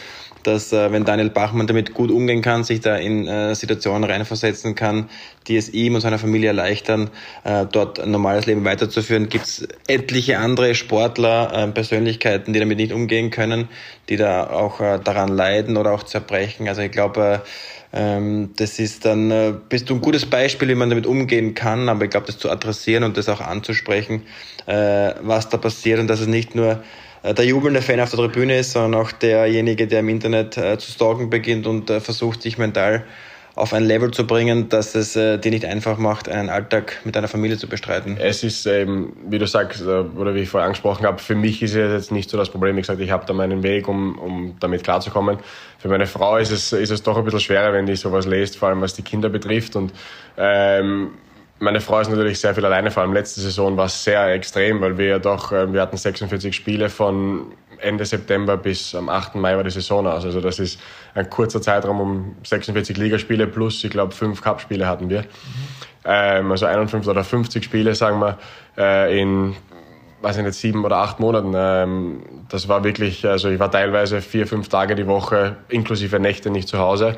dass 0.49 0.73
äh, 0.73 0.91
wenn 0.91 1.05
Daniel 1.05 1.31
Bachmann 1.31 1.67
damit 1.67 1.95
gut 1.95 2.11
umgehen 2.11 2.43
kann, 2.43 2.65
sich 2.65 2.81
da 2.81 2.97
in 2.97 3.29
äh, 3.29 3.55
Situationen 3.55 4.05
reinversetzen 4.11 4.75
kann, 4.75 5.09
die 5.47 5.57
es 5.57 5.69
ihm 5.69 5.95
und 5.95 6.01
seiner 6.01 6.19
Familie 6.19 6.49
erleichtern, 6.49 7.11
äh, 7.45 7.67
dort 7.71 8.01
ein 8.01 8.11
normales 8.11 8.47
Leben 8.47 8.65
weiterzuführen, 8.65 9.29
gibt 9.29 9.45
es 9.47 9.69
etliche 9.87 10.39
andere 10.39 10.75
Sportler, 10.75 11.53
äh, 11.53 11.69
Persönlichkeiten, 11.69 12.53
die 12.53 12.59
damit 12.59 12.79
nicht 12.79 12.93
umgehen 12.93 13.31
können, 13.31 13.69
die 14.09 14.17
da 14.17 14.49
auch 14.49 14.81
äh, 14.81 14.99
daran 14.99 15.29
leiden 15.29 15.77
oder 15.77 15.93
auch 15.93 16.03
zerbrechen. 16.03 16.67
Also 16.67 16.81
ich 16.81 16.91
glaube, 16.91 17.43
ähm, 17.93 18.51
das 18.57 18.79
ist 18.79 19.05
dann, 19.05 19.31
äh, 19.31 19.55
bist 19.69 19.89
du 19.89 19.95
ein 19.95 20.01
gutes 20.01 20.27
Beispiel, 20.27 20.69
wie 20.69 20.75
man 20.75 20.91
damit 20.91 21.07
umgehen 21.07 21.55
kann, 21.55 21.89
aber 21.89 22.05
ich 22.05 22.11
glaube, 22.11 22.27
das 22.27 22.39
zu 22.39 22.51
adressieren 22.51 23.05
und 23.05 23.17
das 23.17 23.29
auch 23.29 23.41
anzusprechen, 23.41 24.23
äh, 24.67 25.13
was 25.23 25.49
da 25.49 25.57
passiert 25.57 26.01
und 26.01 26.09
dass 26.09 26.21
es 26.21 26.27
nicht 26.27 26.55
nur 26.55 26.73
äh, 26.73 26.77
der 27.23 27.45
jubelnde 27.45 27.83
Fan 27.83 28.01
auf 28.01 28.11
der 28.11 28.19
Tribüne 28.19 28.59
ist, 28.59 28.73
sondern 28.73 29.01
auch 29.01 29.13
derjenige, 29.13 29.87
der 29.87 30.01
im 30.01 30.09
Internet 30.09 30.57
äh, 30.57 30.79
zu 30.79 30.91
stalken 30.91 31.31
beginnt 31.31 31.67
und 31.67 31.91
äh, 31.91 32.01
versucht, 32.01 32.43
sich 32.43 32.59
mental 32.59 33.05
auf 33.59 33.73
ein 33.73 33.85
Level 33.85 34.11
zu 34.13 34.27
bringen, 34.27 34.69
dass 34.69 34.95
es 34.95 35.17
äh, 35.17 35.37
dir 35.39 35.51
nicht 35.51 35.65
einfach 35.65 35.99
macht, 35.99 36.29
einen 36.29 36.49
Alltag 36.49 37.01
mit 37.05 37.17
deiner 37.17 37.29
Familie 37.29 37.59
zu 37.59 37.69
bestreiten? 37.69 38.17
Es 38.17 38.45
ist, 38.45 38.67
ähm, 38.67 39.15
wie 39.29 39.39
du 39.39 39.47
sagst, 39.47 39.81
äh, 39.83 39.85
oder 39.85 40.35
wie 40.35 40.41
ich 40.41 40.49
vorher 40.49 40.67
angesprochen 40.67 41.05
habe, 41.05 41.19
für 41.19 41.35
mich 41.35 41.61
ist 41.61 41.75
es 41.75 41.93
jetzt 41.93 42.13
nicht 42.13 42.31
so 42.31 42.39
das 42.39 42.51
Problem. 42.51 42.77
Wie 42.77 42.81
gesagt, 42.81 43.01
ich 43.01 43.11
habe 43.11 43.27
da 43.27 43.33
meinen 43.33 43.63
Weg, 43.63 43.89
um, 43.89 44.17
um 44.19 44.57
damit 44.61 44.85
klarzukommen. 44.85 45.39
Für 45.79 45.89
meine 45.89 46.07
Frau 46.07 46.37
ist 46.37 46.53
es, 46.53 46.73
ist 46.73 46.91
es 46.91 47.03
doch 47.03 47.19
ein 47.19 47.25
bisschen 47.25 47.41
schwerer, 47.41 47.73
wenn 47.73 47.87
die 47.87 47.97
sowas 47.97 48.27
lest, 48.27 48.57
vor 48.57 48.69
allem 48.69 48.81
was 48.81 48.95
die 48.95 49.03
Kinder 49.03 49.29
betrifft. 49.29 49.75
Und 49.75 49.93
ähm, 50.37 51.11
meine 51.59 51.81
Frau 51.81 52.01
ist 52.01 52.09
natürlich 52.09 52.41
sehr 52.41 52.55
viel 52.55 52.65
alleine, 52.65 52.91
vor 52.91 53.03
allem 53.03 53.13
letzte 53.13 53.41
Saison 53.41 53.77
war 53.77 53.87
es 53.87 54.05
sehr 54.05 54.33
extrem, 54.33 54.81
weil 54.81 54.97
wir 54.99 55.07
ja 55.07 55.19
doch, 55.19 55.53
äh, 55.53 55.73
wir 55.73 55.83
hatten 55.83 55.97
46 55.97 56.55
Spiele 56.55 56.89
von 56.89 57.53
Ende 57.81 58.05
September 58.05 58.57
bis 58.57 58.95
am 58.95 59.09
8. 59.09 59.37
Mai 59.37 59.57
war 59.57 59.65
die 59.65 59.71
Saison 59.71 60.07
aus. 60.07 60.25
Also 60.25 60.41
das 60.41 60.59
ist 60.59 60.81
ein 61.15 61.31
kurzer 61.31 61.63
Zeitraum 61.63 62.01
um 62.01 62.37
46 62.43 62.97
Ligaspiele 62.97 63.47
plus, 63.47 63.85
ich 63.85 63.91
glaube, 63.91 64.15
fünf 64.15 64.43
Cup-Spiele 64.43 64.87
hatten 64.87 65.09
wir. 65.09 65.23
Mhm. 65.23 66.51
Also 66.51 66.67
51 66.67 67.09
oder 67.09 67.23
50 67.23 67.63
Spiele, 67.63 67.95
sagen 67.95 68.21
wir, 68.21 68.39
äh, 68.77 69.21
in 69.21 69.55
weiß 70.21 70.39
ich 70.39 70.43
nicht, 70.43 70.55
sieben 70.55 70.85
oder 70.85 70.97
acht 70.97 71.21
Monaten. 71.21 71.53
Ähm, 71.55 72.23
das 72.49 72.69
war 72.69 72.85
wirklich, 72.85 73.27
also 73.27 73.49
ich 73.49 73.59
war 73.59 73.71
teilweise 73.71 74.21
vier, 74.21 74.47
fünf 74.47 74.69
Tage 74.69 74.95
die 74.95 75.07
Woche, 75.07 75.57
inklusive 75.69 76.19
Nächte 76.19 76.51
nicht 76.51 76.69
zu 76.69 76.79
Hause. 76.79 77.17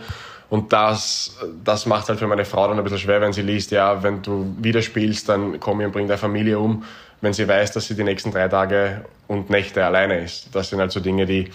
Und 0.50 0.72
das, 0.72 1.38
das 1.64 1.86
macht 1.86 2.08
halt 2.08 2.18
für 2.18 2.26
meine 2.26 2.44
Frau 2.44 2.66
dann 2.66 2.76
ein 2.76 2.82
bisschen 2.82 2.98
schwer, 2.98 3.20
wenn 3.20 3.32
sie 3.32 3.42
liest, 3.42 3.70
ja, 3.70 4.02
wenn 4.02 4.20
du 4.20 4.54
wieder 4.58 4.82
spielst, 4.82 5.28
dann 5.28 5.60
komm 5.60 5.78
und 5.78 5.92
bring 5.92 6.08
deine 6.08 6.18
Familie 6.18 6.58
um. 6.58 6.84
Wenn 7.20 7.32
sie 7.32 7.46
weiß, 7.46 7.72
dass 7.72 7.86
sie 7.86 7.94
die 7.94 8.02
nächsten 8.02 8.32
drei 8.32 8.48
Tage 8.48 9.04
und 9.28 9.48
Nächte 9.48 9.84
alleine 9.84 10.18
ist. 10.18 10.54
Das 10.54 10.70
sind 10.70 10.80
halt 10.80 10.90
so 10.90 10.98
Dinge, 10.98 11.24
die, 11.24 11.50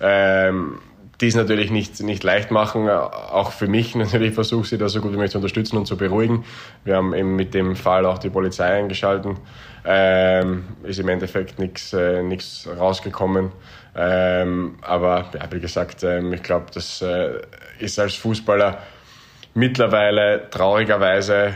ähm, 0.00 0.78
die 1.20 1.26
es 1.26 1.34
natürlich 1.34 1.72
nicht, 1.72 2.00
nicht 2.02 2.22
leicht 2.22 2.52
machen. 2.52 2.88
Auch 2.88 3.50
für 3.50 3.66
mich 3.66 3.94
natürlich 3.96 4.34
versuche 4.34 4.66
sie 4.66 4.78
da 4.78 4.88
so 4.88 5.00
gut 5.00 5.10
wie 5.10 5.16
möglich 5.16 5.32
zu 5.32 5.38
unterstützen 5.38 5.76
und 5.76 5.86
zu 5.86 5.96
beruhigen. 5.96 6.44
Wir 6.84 6.96
haben 6.96 7.14
eben 7.14 7.34
mit 7.34 7.52
dem 7.52 7.74
Fall 7.74 8.06
auch 8.06 8.18
die 8.18 8.30
Polizei 8.30 8.66
eingeschalten. 8.66 9.38
Ähm, 9.84 10.64
ist 10.84 11.00
im 11.00 11.08
Endeffekt 11.08 11.58
nichts 11.58 11.92
äh, 11.92 12.22
rausgekommen. 12.78 13.50
Ähm, 13.96 14.76
aber 14.82 15.30
ja, 15.34 15.50
wie 15.50 15.60
gesagt, 15.60 16.02
ähm, 16.02 16.32
ich 16.34 16.42
glaube, 16.42 16.66
das 16.74 17.00
äh, 17.00 17.40
ist 17.78 17.98
als 17.98 18.14
Fußballer 18.16 18.78
mittlerweile 19.54 20.50
traurigerweise 20.50 21.54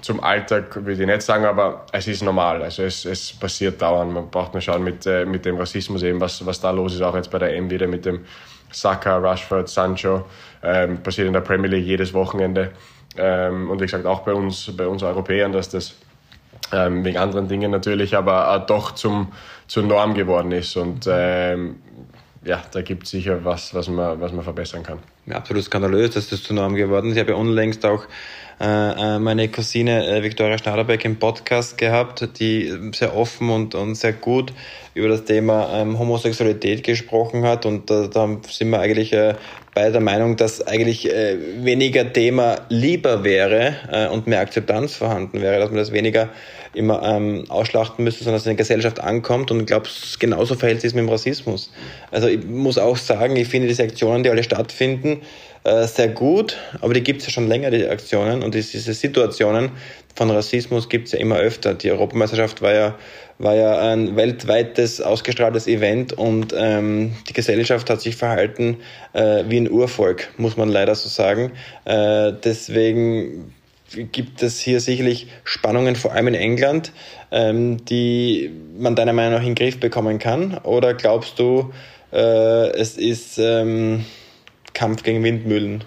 zum 0.00 0.22
Alltag, 0.22 0.76
würde 0.76 1.02
ich 1.02 1.06
nicht 1.06 1.22
sagen, 1.22 1.44
aber 1.44 1.86
es 1.92 2.08
ist 2.08 2.22
normal. 2.22 2.62
Also 2.62 2.82
es, 2.82 3.04
es 3.04 3.32
passiert 3.32 3.80
dauernd. 3.80 4.12
Man 4.12 4.30
braucht 4.30 4.52
nur 4.54 4.60
schauen 4.60 4.82
mit, 4.82 5.06
äh, 5.06 5.24
mit 5.24 5.44
dem 5.44 5.56
Rassismus 5.56 6.02
eben, 6.02 6.20
was, 6.20 6.44
was 6.44 6.60
da 6.60 6.70
los 6.70 6.94
ist, 6.94 7.02
auch 7.02 7.14
jetzt 7.14 7.30
bei 7.30 7.38
der 7.38 7.54
M 7.54 7.70
wieder 7.70 7.86
mit 7.86 8.04
dem 8.04 8.24
Saka, 8.70 9.18
Rashford, 9.18 9.68
Sancho. 9.68 10.26
Ähm, 10.62 11.02
passiert 11.02 11.26
in 11.26 11.32
der 11.32 11.40
Premier 11.40 11.70
League 11.70 11.86
jedes 11.86 12.12
Wochenende. 12.14 12.70
Ähm, 13.16 13.70
und 13.70 13.80
wie 13.80 13.84
gesagt, 13.84 14.06
auch 14.06 14.20
bei 14.20 14.32
uns, 14.32 14.70
bei 14.76 14.86
uns 14.86 15.02
Europäern, 15.02 15.52
dass 15.52 15.70
das 15.70 15.94
ähm, 16.72 17.04
wegen 17.04 17.18
anderen 17.18 17.48
Dingen 17.48 17.70
natürlich, 17.70 18.14
aber 18.16 18.54
äh, 18.54 18.66
doch 18.66 18.92
zum, 18.92 19.32
zur 19.68 19.84
Norm 19.84 20.14
geworden 20.14 20.50
ist. 20.50 20.76
Und 20.76 21.06
ähm, 21.08 21.76
ja, 22.44 22.62
da 22.72 22.82
gibt 22.82 23.04
es 23.04 23.10
sicher 23.10 23.44
was, 23.44 23.74
was 23.74 23.88
man, 23.88 24.20
was 24.20 24.32
man 24.32 24.42
verbessern 24.42 24.82
kann. 24.82 24.98
Ja, 25.26 25.36
absolut 25.36 25.64
skandalös, 25.64 26.10
dass 26.10 26.28
das 26.28 26.42
zur 26.42 26.56
Norm 26.56 26.74
geworden 26.74 27.10
ist. 27.10 27.16
Ich 27.16 27.20
habe 27.20 27.32
ja 27.32 27.36
unlängst 27.36 27.84
auch 27.84 28.04
äh, 28.60 28.64
äh, 28.64 29.18
meine 29.18 29.48
Cousine 29.48 30.06
äh, 30.06 30.22
Viktoria 30.22 30.58
Schnaderbeck 30.58 31.04
im 31.04 31.18
Podcast 31.18 31.78
gehabt, 31.78 32.28
die 32.40 32.72
sehr 32.92 33.14
offen 33.14 33.50
und, 33.50 33.74
und 33.74 33.94
sehr 33.94 34.14
gut 34.14 34.52
über 34.94 35.08
das 35.08 35.24
Thema 35.24 35.70
ähm, 35.74 35.98
Homosexualität 35.98 36.82
gesprochen 36.82 37.44
hat. 37.44 37.66
Und 37.66 37.90
äh, 37.90 38.08
da 38.08 38.28
sind 38.48 38.70
wir 38.70 38.80
eigentlich 38.80 39.12
äh, 39.12 39.34
bei 39.74 39.90
der 39.90 40.00
Meinung, 40.00 40.36
dass 40.36 40.66
eigentlich 40.66 41.08
äh, 41.08 41.36
weniger 41.62 42.12
Thema 42.12 42.56
lieber 42.68 43.22
wäre 43.22 43.76
äh, 43.92 44.08
und 44.08 44.26
mehr 44.26 44.40
Akzeptanz 44.40 44.96
vorhanden 44.96 45.40
wäre, 45.40 45.60
dass 45.60 45.68
man 45.68 45.78
das 45.78 45.92
weniger 45.92 46.30
immer 46.74 47.02
ähm, 47.02 47.44
ausschlachten 47.48 48.04
müsste, 48.04 48.24
sondern 48.24 48.36
dass 48.36 48.42
es 48.42 48.46
in 48.46 48.56
der 48.56 48.64
Gesellschaft 48.64 49.00
ankommt. 49.00 49.50
Und 49.50 49.60
ich 49.60 49.66
glaube, 49.66 49.88
genauso 50.18 50.54
verhält 50.54 50.80
sich 50.80 50.88
es 50.88 50.94
mit 50.94 51.04
dem 51.04 51.08
Rassismus. 51.08 51.70
Also 52.10 52.28
ich 52.28 52.44
muss 52.44 52.78
auch 52.78 52.96
sagen, 52.96 53.36
ich 53.36 53.48
finde 53.48 53.68
diese 53.68 53.82
Aktionen, 53.82 54.22
die 54.22 54.30
alle 54.30 54.42
stattfinden, 54.42 55.22
äh, 55.64 55.86
sehr 55.86 56.08
gut, 56.08 56.56
aber 56.80 56.94
die 56.94 57.02
gibt 57.02 57.20
es 57.20 57.26
ja 57.26 57.32
schon 57.32 57.48
länger, 57.48 57.70
die 57.70 57.86
Aktionen. 57.86 58.42
Und 58.42 58.54
diese 58.54 58.94
Situationen 58.94 59.70
von 60.14 60.30
Rassismus 60.30 60.88
gibt 60.88 61.06
es 61.06 61.12
ja 61.12 61.18
immer 61.18 61.36
öfter. 61.36 61.74
Die 61.74 61.90
Europameisterschaft 61.90 62.62
war 62.62 62.74
ja 62.74 62.94
war 63.38 63.54
ja 63.54 63.92
ein 63.92 64.16
weltweites 64.16 65.00
ausgestrahltes 65.00 65.68
Event 65.68 66.12
und 66.12 66.52
ähm, 66.56 67.12
die 67.28 67.32
Gesellschaft 67.32 67.88
hat 67.88 68.00
sich 68.00 68.16
verhalten 68.16 68.78
äh, 69.12 69.44
wie 69.48 69.58
ein 69.58 69.70
Urvolk, 69.70 70.28
muss 70.38 70.56
man 70.56 70.68
leider 70.68 70.94
so 70.96 71.08
sagen. 71.08 71.52
Äh, 71.84 72.32
deswegen 72.44 73.54
gibt 73.90 74.42
es 74.42 74.60
hier 74.60 74.80
sicherlich 74.80 75.28
Spannungen, 75.44 75.96
vor 75.96 76.12
allem 76.12 76.28
in 76.28 76.34
England, 76.34 76.92
ähm, 77.30 77.84
die 77.84 78.50
man 78.78 78.94
deiner 78.94 79.12
Meinung 79.12 79.34
nach 79.34 79.40
in 79.40 79.54
den 79.54 79.54
Griff 79.54 79.80
bekommen 79.80 80.18
kann? 80.18 80.58
Oder 80.58 80.94
glaubst 80.94 81.38
du, 81.38 81.72
äh, 82.12 82.70
es 82.72 82.96
ist 82.96 83.38
ähm, 83.38 84.04
Kampf 84.74 85.02
gegen 85.02 85.22
Windmühlen? 85.24 85.84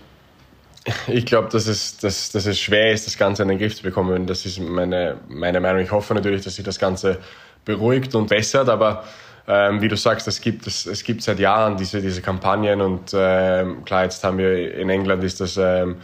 Ich 1.08 1.26
glaube, 1.26 1.50
dass 1.52 1.68
es, 1.68 1.98
dass, 1.98 2.32
dass 2.32 2.46
es 2.48 2.60
schwer 2.60 2.92
ist, 2.92 3.06
das 3.06 3.18
Ganze 3.18 3.44
in 3.44 3.50
den 3.50 3.60
Griff 3.60 3.76
zu 3.76 3.84
bekommen. 3.84 4.26
Das 4.26 4.46
ist 4.46 4.60
meine, 4.60 5.18
meine 5.28 5.60
Meinung. 5.60 5.82
Ich 5.82 5.92
hoffe 5.92 6.16
natürlich, 6.16 6.44
dass 6.44 6.56
sich 6.56 6.66
das 6.66 6.80
Ganze 6.80 7.20
beruhigt 7.66 8.16
und 8.16 8.28
bessert, 8.28 8.68
aber 8.68 9.04
ähm, 9.48 9.82
wie 9.82 9.88
du 9.88 9.96
sagst, 9.96 10.28
es 10.28 10.42
gibt, 10.42 10.66
es, 10.66 10.86
es 10.86 11.04
gibt 11.04 11.22
seit 11.22 11.40
Jahren 11.40 11.78
diese, 11.78 12.02
diese 12.02 12.22
Kampagnen 12.22 12.82
und 12.82 13.12
ähm, 13.14 13.84
klar, 13.86 14.04
jetzt 14.04 14.24
haben 14.24 14.38
wir 14.38 14.76
in 14.76 14.90
England 14.90 15.24
ist 15.24 15.40
das 15.40 15.58
ähm, 15.58 15.98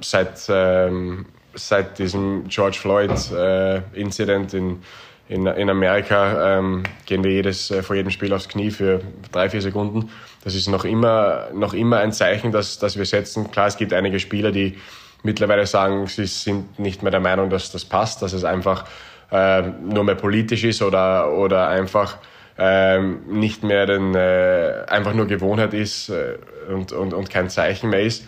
seit, 0.00 0.46
ähm, 0.48 1.26
seit 1.54 1.98
diesem 1.98 2.48
George 2.48 2.78
Floyd-Incident 2.80 4.54
äh, 4.54 4.56
in, 4.56 4.82
in, 5.28 5.46
in 5.46 5.70
Amerika 5.70 6.58
ähm, 6.58 6.82
gehen 7.06 7.24
wir 7.24 7.32
jedes, 7.32 7.70
äh, 7.70 7.82
vor 7.82 7.96
jedem 7.96 8.10
Spiel 8.10 8.32
aufs 8.32 8.48
Knie 8.48 8.70
für 8.70 9.00
drei, 9.32 9.48
vier 9.50 9.62
Sekunden. 9.62 10.10
Das 10.42 10.54
ist 10.54 10.68
noch 10.68 10.84
immer, 10.84 11.48
noch 11.54 11.74
immer 11.74 11.98
ein 11.98 12.12
Zeichen, 12.12 12.52
dass, 12.52 12.78
dass 12.78 12.98
wir 12.98 13.06
setzen. 13.06 13.50
Klar, 13.50 13.68
es 13.68 13.76
gibt 13.76 13.92
einige 13.92 14.20
Spieler, 14.20 14.52
die 14.52 14.76
mittlerweile 15.22 15.66
sagen, 15.66 16.06
sie 16.06 16.26
sind 16.26 16.78
nicht 16.78 17.02
mehr 17.02 17.10
der 17.10 17.20
Meinung, 17.20 17.48
dass 17.48 17.72
das 17.72 17.84
passt, 17.84 18.20
dass 18.20 18.34
es 18.34 18.44
einfach 18.44 18.84
äh, 19.32 19.62
nur 19.62 20.04
mehr 20.04 20.14
politisch 20.14 20.64
ist 20.64 20.82
oder, 20.82 21.32
oder 21.32 21.68
einfach 21.68 22.18
ähm, 22.58 23.22
nicht 23.26 23.64
mehr 23.64 23.86
den, 23.86 24.14
äh, 24.14 24.84
einfach 24.86 25.14
nur 25.14 25.26
Gewohnheit 25.26 25.74
ist 25.74 26.10
äh, 26.10 26.36
und, 26.68 26.92
und, 26.92 27.14
und 27.14 27.30
kein 27.30 27.48
Zeichen 27.48 27.90
mehr 27.90 28.02
ist. 28.02 28.24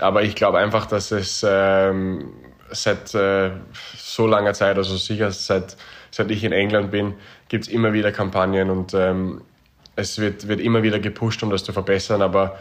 Aber 0.00 0.22
ich 0.22 0.34
glaube 0.34 0.58
einfach, 0.58 0.86
dass 0.86 1.10
es 1.10 1.44
ähm, 1.48 2.32
seit 2.70 3.14
äh, 3.14 3.50
so 3.96 4.26
langer 4.26 4.52
Zeit, 4.52 4.76
also 4.76 4.96
sicher 4.96 5.30
seit, 5.30 5.76
seit 6.10 6.30
ich 6.30 6.44
in 6.44 6.52
England 6.52 6.90
bin, 6.90 7.14
gibt 7.48 7.64
es 7.64 7.70
immer 7.70 7.92
wieder 7.92 8.12
Kampagnen 8.12 8.70
und 8.70 8.94
ähm, 8.94 9.42
es 9.94 10.18
wird, 10.18 10.48
wird 10.48 10.60
immer 10.60 10.82
wieder 10.82 10.98
gepusht, 10.98 11.42
um 11.42 11.50
das 11.50 11.64
zu 11.64 11.72
verbessern. 11.72 12.20
Aber 12.20 12.58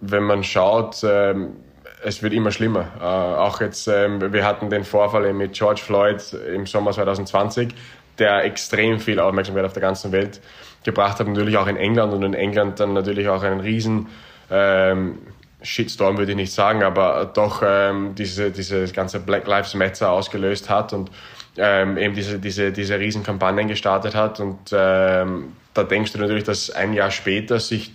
wenn 0.00 0.22
man 0.22 0.44
schaut, 0.44 1.02
ähm, 1.04 1.56
es 2.04 2.22
wird 2.22 2.32
immer 2.32 2.50
schlimmer. 2.50 2.92
Äh, 3.00 3.04
auch 3.04 3.60
jetzt, 3.60 3.88
ähm, 3.88 4.32
wir 4.32 4.44
hatten 4.44 4.70
den 4.70 4.84
Vorfall 4.84 5.32
mit 5.32 5.54
George 5.54 5.80
Floyd 5.84 6.20
im 6.32 6.66
Sommer 6.66 6.92
2020, 6.92 7.74
der 8.18 8.44
extrem 8.44 9.00
viel 9.00 9.18
Aufmerksamkeit 9.18 9.64
auf 9.64 9.72
der 9.72 9.82
ganzen 9.82 10.12
Welt 10.12 10.40
gebracht 10.84 11.18
hat, 11.18 11.26
natürlich 11.28 11.56
auch 11.56 11.66
in 11.66 11.76
England 11.76 12.12
und 12.12 12.22
in 12.22 12.34
England 12.34 12.80
dann 12.80 12.92
natürlich 12.92 13.28
auch 13.28 13.42
einen 13.42 13.60
riesen 13.60 14.08
ähm, 14.50 15.18
Shitstorm 15.62 16.18
würde 16.18 16.32
ich 16.32 16.36
nicht 16.36 16.52
sagen, 16.52 16.82
aber 16.82 17.30
doch 17.32 17.62
ähm, 17.64 18.14
diese, 18.14 18.50
diese 18.50 18.86
ganze 18.92 19.20
Black 19.20 19.46
Lives 19.46 19.74
Matter 19.74 20.10
ausgelöst 20.10 20.68
hat 20.68 20.92
und 20.92 21.10
ähm, 21.56 21.96
eben 21.98 22.14
diese, 22.14 22.38
diese, 22.38 22.72
diese 22.72 22.98
Riesenkampagnen 22.98 23.68
gestartet 23.68 24.14
hat. 24.14 24.40
Und 24.40 24.58
ähm, 24.72 25.52
da 25.74 25.84
denkst 25.84 26.12
du 26.12 26.18
natürlich, 26.18 26.44
dass 26.44 26.70
ein 26.70 26.92
Jahr 26.92 27.10
später 27.10 27.60
sich 27.60 27.92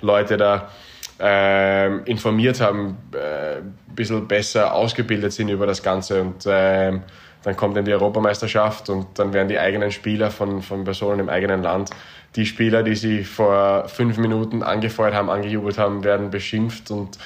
Leute 0.00 0.36
da 0.36 0.70
ähm, 1.18 2.02
informiert 2.04 2.60
haben, 2.60 2.96
äh, 3.12 3.58
ein 3.58 3.74
bisschen 3.94 4.26
besser 4.26 4.74
ausgebildet 4.74 5.32
sind 5.32 5.48
über 5.48 5.66
das 5.66 5.82
Ganze 5.82 6.20
und 6.20 6.44
ähm, 6.46 7.02
dann 7.44 7.56
kommt 7.56 7.76
dann 7.76 7.84
die 7.84 7.92
Europameisterschaft 7.92 8.88
und 8.88 9.18
dann 9.18 9.32
werden 9.32 9.48
die 9.48 9.58
eigenen 9.58 9.90
Spieler 9.92 10.30
von, 10.30 10.62
von 10.62 10.84
Personen 10.84 11.20
im 11.20 11.28
eigenen 11.28 11.62
Land, 11.62 11.90
die 12.36 12.46
Spieler, 12.46 12.82
die 12.82 12.96
sie 12.96 13.22
vor 13.22 13.86
fünf 13.88 14.16
Minuten 14.16 14.62
angefeuert 14.62 15.14
haben, 15.14 15.30
angejubelt 15.30 15.78
haben, 15.78 16.02
werden 16.02 16.30
beschimpft 16.30 16.90
und 16.90 17.18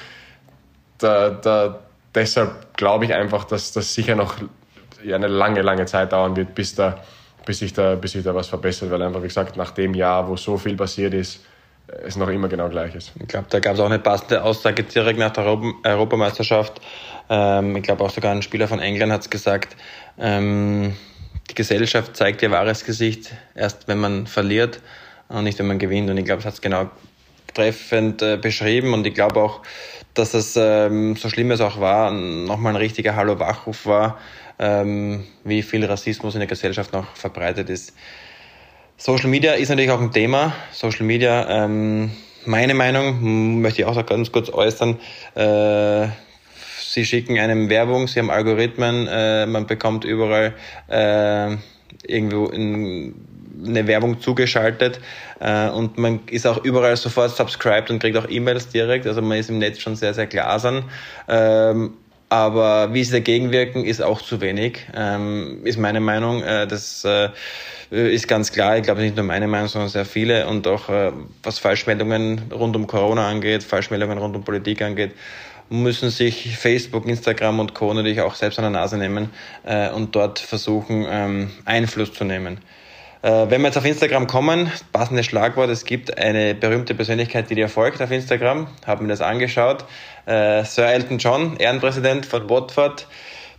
da, 0.99 1.29
da, 1.29 1.79
deshalb 2.13 2.75
glaube 2.75 3.05
ich 3.05 3.13
einfach, 3.13 3.45
dass 3.45 3.71
das 3.71 3.93
sicher 3.93 4.15
noch 4.15 4.35
eine 5.01 5.27
lange, 5.27 5.61
lange 5.61 5.85
Zeit 5.85 6.11
dauern 6.11 6.35
wird, 6.35 6.53
bis, 6.53 6.75
da, 6.75 6.99
bis, 7.45 7.59
sich 7.59 7.71
da, 7.71 7.95
bis 7.95 8.11
sich 8.11 8.23
da 8.23 8.35
was 8.35 8.47
verbessert, 8.47 8.91
weil 8.91 9.01
einfach, 9.01 9.21
wie 9.21 9.27
gesagt, 9.27 9.55
nach 9.55 9.71
dem 9.71 9.93
Jahr, 9.93 10.27
wo 10.27 10.35
so 10.35 10.57
viel 10.57 10.75
passiert 10.75 11.13
ist, 11.13 11.41
es 12.05 12.15
noch 12.15 12.27
immer 12.27 12.47
genau 12.47 12.69
gleich 12.69 12.93
ist. 12.95 13.13
Ich 13.19 13.27
glaube, 13.27 13.47
da 13.49 13.59
gab 13.59 13.73
es 13.73 13.79
auch 13.79 13.85
eine 13.85 13.99
passende 13.99 14.43
Aussage 14.43 14.83
direkt 14.83 15.17
nach 15.17 15.31
der 15.31 15.45
Europameisterschaft. 15.83 16.79
Ähm, 17.29 17.75
ich 17.75 17.83
glaube 17.83 18.03
auch 18.03 18.09
sogar 18.09 18.31
ein 18.31 18.41
Spieler 18.41 18.67
von 18.67 18.79
England 18.79 19.11
hat 19.11 19.21
es 19.21 19.29
gesagt, 19.29 19.75
ähm, 20.17 20.95
die 21.49 21.55
Gesellschaft 21.55 22.15
zeigt 22.15 22.41
ihr 22.41 22.51
wahres 22.51 22.85
Gesicht 22.85 23.31
erst, 23.55 23.87
wenn 23.87 23.99
man 23.99 24.27
verliert 24.27 24.81
und 25.27 25.43
nicht, 25.43 25.59
wenn 25.59 25.67
man 25.67 25.79
gewinnt. 25.79 26.09
Und 26.09 26.17
ich 26.17 26.25
glaube, 26.25 26.39
es 26.39 26.45
hat 26.45 26.53
es 26.55 26.61
genau 26.61 26.89
treffend 27.53 28.21
äh, 28.21 28.37
beschrieben 28.37 28.93
und 28.93 29.05
ich 29.05 29.13
glaube 29.13 29.41
auch, 29.41 29.61
dass 30.13 30.33
es, 30.33 30.55
ähm, 30.55 31.15
so 31.15 31.29
schlimm 31.29 31.51
es 31.51 31.61
auch 31.61 31.79
war, 31.79 32.11
nochmal 32.11 32.73
ein 32.73 32.77
richtiger 32.77 33.15
Hallo-Wachruf 33.15 33.85
war, 33.85 34.17
ähm, 34.59 35.25
wie 35.43 35.61
viel 35.61 35.85
Rassismus 35.85 36.35
in 36.35 36.39
der 36.39 36.47
Gesellschaft 36.47 36.93
noch 36.93 37.15
verbreitet 37.15 37.69
ist. 37.69 37.93
Social 38.97 39.29
Media 39.29 39.53
ist 39.53 39.69
natürlich 39.69 39.91
auch 39.91 40.01
ein 40.01 40.11
Thema. 40.11 40.53
Social 40.71 41.05
Media, 41.05 41.63
ähm, 41.63 42.11
meine 42.45 42.73
Meinung 42.73 43.61
möchte 43.61 43.81
ich 43.81 43.87
auch 43.87 44.05
ganz 44.05 44.31
kurz 44.31 44.49
äußern. 44.49 44.99
Äh, 45.35 46.07
sie 46.89 47.05
schicken 47.05 47.37
einem 47.37 47.69
Werbung, 47.69 48.07
sie 48.07 48.19
haben 48.19 48.31
Algorithmen, 48.31 49.07
äh, 49.07 49.45
man 49.45 49.67
bekommt 49.67 50.05
überall 50.05 50.53
äh, 50.87 51.55
irgendwo 52.07 52.47
in, 52.47 53.13
eine 53.63 53.87
Werbung 53.87 54.21
zugeschaltet 54.21 54.99
äh, 55.39 55.69
und 55.69 55.97
man 55.97 56.21
ist 56.31 56.47
auch 56.47 56.63
überall 56.63 56.95
sofort 56.97 57.35
subscribed 57.35 57.91
und 57.91 57.99
kriegt 57.99 58.17
auch 58.17 58.29
E-Mails 58.29 58.69
direkt. 58.69 59.05
Also 59.05 59.21
man 59.21 59.37
ist 59.37 59.49
im 59.49 59.59
Netz 59.59 59.79
schon 59.79 59.95
sehr, 59.95 60.13
sehr 60.13 60.27
glasern. 60.27 60.85
Ähm, 61.27 61.93
aber 62.29 62.93
wie 62.93 63.03
sie 63.03 63.11
dagegen 63.11 63.51
wirken, 63.51 63.83
ist 63.83 64.01
auch 64.01 64.21
zu 64.21 64.39
wenig, 64.39 64.85
ähm, 64.95 65.61
ist 65.63 65.77
meine 65.77 65.99
Meinung. 65.99 66.43
Äh, 66.43 66.67
das 66.67 67.03
äh, 67.03 67.29
ist 67.89 68.27
ganz 68.27 68.51
klar. 68.51 68.77
Ich 68.77 68.83
glaube 68.83 69.01
nicht 69.01 69.15
nur 69.15 69.25
meine 69.25 69.47
Meinung, 69.47 69.67
sondern 69.67 69.89
sehr 69.89 70.05
viele. 70.05 70.47
Und 70.47 70.67
auch 70.67 70.89
äh, 70.89 71.11
was 71.41 71.57
Falschmeldungen 71.57 72.51
rund 72.53 72.75
um 72.75 72.85
Corona 72.85 73.27
angeht, 73.27 73.63
Falschmeldungen 73.63 74.19
rund 74.19 74.35
um 74.35 74.43
Politik 74.43 74.83
angeht, 74.83 75.11
müssen 75.69 76.09
sich 76.09 76.57
Facebook, 76.57 77.05
Instagram 77.05 77.59
und 77.59 77.73
Co. 77.73 77.93
natürlich 77.93 78.21
auch 78.21 78.35
selbst 78.35 78.59
an 78.59 78.63
der 78.63 78.71
Nase 78.71 78.97
nehmen 78.97 79.29
äh, 79.63 79.89
und 79.89 80.15
dort 80.15 80.39
versuchen, 80.39 81.05
ähm, 81.09 81.51
Einfluss 81.65 82.13
zu 82.13 82.23
nehmen. 82.23 82.59
Äh, 83.21 83.49
wenn 83.49 83.61
wir 83.61 83.67
jetzt 83.67 83.77
auf 83.77 83.85
Instagram 83.85 84.27
kommen, 84.27 84.71
passendes 84.93 85.25
Schlagwort, 85.25 85.69
es 85.69 85.85
gibt 85.85 86.17
eine 86.17 86.55
berühmte 86.55 86.95
Persönlichkeit, 86.95 87.49
die 87.49 87.55
dir 87.55 87.67
folgt 87.67 88.01
auf 88.01 88.11
Instagram, 88.11 88.67
habe 88.87 89.03
mir 89.03 89.09
das 89.09 89.21
angeschaut. 89.21 89.85
Äh, 90.25 90.63
Sir 90.63 90.87
Elton 90.87 91.17
John, 91.17 91.57
Ehrenpräsident 91.57 92.25
von 92.25 92.49
Watford, 92.49 93.07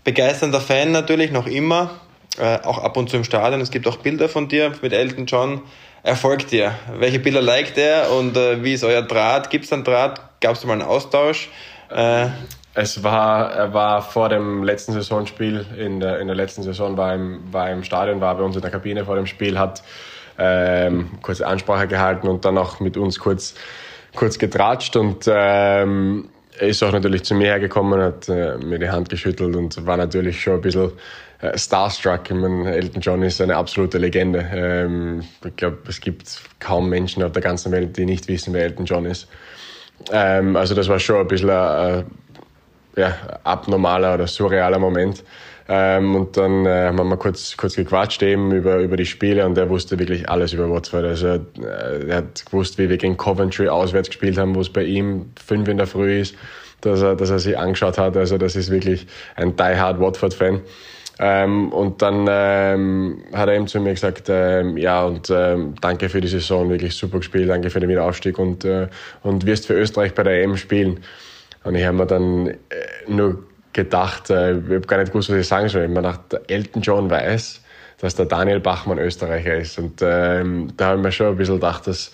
begeisternder 0.02 0.60
Fan 0.60 0.92
natürlich, 0.92 1.30
noch 1.30 1.46
immer, 1.46 2.00
äh, 2.38 2.58
auch 2.62 2.78
ab 2.78 2.96
und 2.96 3.10
zu 3.10 3.18
im 3.18 3.24
Stadion. 3.24 3.60
Es 3.60 3.70
gibt 3.70 3.86
auch 3.86 3.98
Bilder 3.98 4.28
von 4.28 4.48
dir 4.48 4.72
mit 4.80 4.92
Elton 4.94 5.26
John. 5.26 5.60
Er 6.02 6.16
folgt 6.16 6.50
dir. 6.50 6.74
Welche 6.98 7.18
Bilder 7.18 7.42
liked 7.42 7.76
er 7.76 8.10
und 8.12 8.36
äh, 8.38 8.64
wie 8.64 8.72
ist 8.72 8.84
euer 8.84 9.02
Draht? 9.02 9.50
Gibt 9.50 9.66
es 9.66 9.72
einen 9.74 9.84
Draht? 9.84 10.40
Gab 10.40 10.56
es 10.56 10.64
mal 10.64 10.72
einen 10.72 10.82
Austausch? 10.82 11.50
Äh, 11.90 12.28
es 12.74 13.02
war, 13.02 13.52
er 13.52 13.74
war 13.74 14.02
vor 14.02 14.28
dem 14.28 14.62
letzten 14.62 14.92
Saisonspiel, 14.92 15.66
in 15.76 16.00
der, 16.00 16.20
in 16.20 16.28
der 16.28 16.36
letzten 16.36 16.62
Saison 16.62 16.96
war 16.96 17.14
im, 17.14 17.40
war 17.52 17.70
im 17.70 17.82
Stadion, 17.82 18.20
war 18.20 18.36
bei 18.36 18.42
uns 18.42 18.54
in 18.54 18.62
der 18.62 18.70
Kabine 18.70 19.04
vor 19.04 19.16
dem 19.16 19.26
Spiel, 19.26 19.58
hat 19.58 19.82
ähm, 20.38 21.10
kurze 21.20 21.46
Ansprache 21.46 21.88
gehalten 21.88 22.28
und 22.28 22.44
dann 22.44 22.56
auch 22.58 22.80
mit 22.80 22.96
uns 22.96 23.18
kurz, 23.18 23.54
kurz 24.14 24.38
getratscht 24.38 24.96
und 24.96 25.24
ähm, 25.26 26.28
er 26.58 26.68
ist 26.68 26.82
auch 26.82 26.92
natürlich 26.92 27.24
zu 27.24 27.34
mir 27.34 27.46
hergekommen, 27.46 28.00
hat 28.00 28.28
äh, 28.28 28.56
mir 28.58 28.78
die 28.78 28.90
Hand 28.90 29.08
geschüttelt 29.08 29.56
und 29.56 29.86
war 29.86 29.96
natürlich 29.96 30.40
schon 30.40 30.54
ein 30.54 30.60
bisschen 30.60 30.92
äh, 31.40 31.56
starstruck. 31.56 32.30
Ich 32.30 32.36
meine, 32.36 32.74
Elton 32.74 33.00
John 33.00 33.22
ist 33.22 33.40
eine 33.40 33.56
absolute 33.56 33.98
Legende. 33.98 34.46
Ähm, 34.52 35.24
ich 35.44 35.56
glaube, 35.56 35.78
es 35.88 36.00
gibt 36.00 36.40
kaum 36.58 36.88
Menschen 36.90 37.22
auf 37.22 37.32
der 37.32 37.42
ganzen 37.42 37.72
Welt, 37.72 37.96
die 37.96 38.04
nicht 38.04 38.28
wissen, 38.28 38.52
wer 38.52 38.64
Elton 38.64 38.84
John 38.84 39.06
ist. 39.06 39.26
Ähm, 40.12 40.56
also 40.56 40.74
das 40.74 40.88
war 40.88 40.98
schon 40.98 41.16
ein 41.16 41.28
bisschen 41.28 41.50
ein, 41.50 42.04
ja, 42.96 43.14
abnormaler 43.44 44.14
oder 44.14 44.26
surrealer 44.26 44.78
Moment. 44.78 45.24
Ähm, 45.72 46.16
und 46.16 46.36
dann 46.36 46.66
äh, 46.66 46.86
haben 46.86 47.08
wir 47.08 47.16
kurz, 47.16 47.56
kurz 47.56 47.76
gequatscht 47.76 48.22
eben 48.24 48.50
über, 48.50 48.78
über 48.78 48.96
die 48.96 49.06
Spiele 49.06 49.46
und 49.46 49.56
er 49.56 49.68
wusste 49.70 50.00
wirklich 50.00 50.28
alles 50.28 50.52
über 50.52 50.68
Watford. 50.68 51.04
Also 51.04 51.28
äh, 51.28 52.08
er 52.08 52.16
hat 52.16 52.44
gewusst, 52.44 52.76
wie 52.78 52.88
wir 52.88 52.96
gegen 52.96 53.16
Coventry 53.16 53.68
auswärts 53.68 54.08
gespielt 54.08 54.36
haben, 54.36 54.56
wo 54.56 54.60
es 54.60 54.70
bei 54.70 54.82
ihm 54.82 55.30
fünf 55.40 55.68
in 55.68 55.76
der 55.76 55.86
Früh 55.86 56.18
ist, 56.20 56.34
dass 56.80 57.02
er, 57.02 57.14
dass 57.14 57.30
er 57.30 57.38
sich 57.38 57.56
angeschaut 57.56 57.98
hat. 57.98 58.16
Also 58.16 58.36
das 58.36 58.56
ist 58.56 58.70
wirklich 58.72 59.06
ein 59.36 59.54
die-hard 59.54 60.00
Watford-Fan. 60.00 60.60
Ähm, 61.22 61.70
und 61.70 62.00
dann 62.00 62.26
ähm, 62.30 63.22
hat 63.34 63.48
er 63.48 63.54
eben 63.54 63.66
zu 63.66 63.78
mir 63.78 63.92
gesagt, 63.92 64.28
ähm, 64.30 64.78
ja, 64.78 65.04
und 65.04 65.28
ähm, 65.28 65.74
danke 65.82 66.08
für 66.08 66.22
die 66.22 66.28
Saison, 66.28 66.70
wirklich 66.70 66.94
super 66.94 67.18
gespielt, 67.18 67.50
danke 67.50 67.68
für 67.68 67.78
den 67.78 67.90
Wiederaufstieg 67.90 68.38
und, 68.38 68.64
äh, 68.64 68.88
und 69.22 69.44
wirst 69.44 69.66
für 69.66 69.74
Österreich 69.74 70.14
bei 70.14 70.22
der 70.22 70.42
EM 70.42 70.56
spielen. 70.56 71.00
Und 71.62 71.74
ich 71.74 71.84
habe 71.84 71.98
mir 71.98 72.06
dann 72.06 72.46
äh, 72.46 72.56
nur 73.06 73.44
gedacht, 73.74 74.30
äh, 74.30 74.52
ich 74.52 74.64
habe 74.64 74.80
gar 74.80 74.96
nicht 74.96 75.12
gewusst, 75.12 75.28
was 75.28 75.36
ich 75.36 75.46
sagen 75.46 75.68
soll. 75.68 75.82
Ich 75.82 75.90
habe 75.90 76.00
mir 76.00 76.08
gedacht, 76.08 76.50
Elton 76.50 76.80
John 76.80 77.10
weiß, 77.10 77.62
dass 78.00 78.14
der 78.14 78.24
Daniel 78.24 78.60
Bachmann 78.60 78.98
Österreicher 78.98 79.56
ist. 79.56 79.78
Und 79.78 80.00
ähm, 80.02 80.72
da 80.78 80.86
habe 80.86 80.96
ich 80.96 81.02
mir 81.02 81.12
schon 81.12 81.26
ein 81.26 81.36
bisschen 81.36 81.56
gedacht, 81.56 81.86
dass 81.86 82.12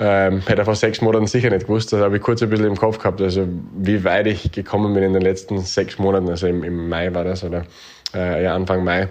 ähm, 0.00 0.40
hätte 0.40 0.62
er 0.62 0.64
vor 0.64 0.74
sechs 0.74 1.00
Monaten 1.02 1.26
sicher 1.26 1.50
nicht 1.50 1.66
gewusst. 1.66 1.92
Das 1.92 2.00
habe 2.00 2.16
ich 2.16 2.22
kurz 2.22 2.42
ein 2.42 2.48
bisschen 2.48 2.66
im 2.66 2.76
Kopf 2.76 2.98
gehabt. 2.98 3.20
Also 3.20 3.46
wie 3.76 4.02
weit 4.02 4.26
ich 4.26 4.50
gekommen 4.50 4.94
bin 4.94 5.04
in 5.04 5.12
den 5.12 5.22
letzten 5.22 5.60
sechs 5.60 5.98
Monaten. 5.98 6.28
Also 6.28 6.48
im, 6.48 6.64
im 6.64 6.88
Mai 6.88 7.14
war 7.14 7.22
das 7.22 7.44
oder 7.44 7.64
äh, 8.14 8.44
ja, 8.44 8.54
Anfang 8.54 8.84
Mai. 8.84 9.08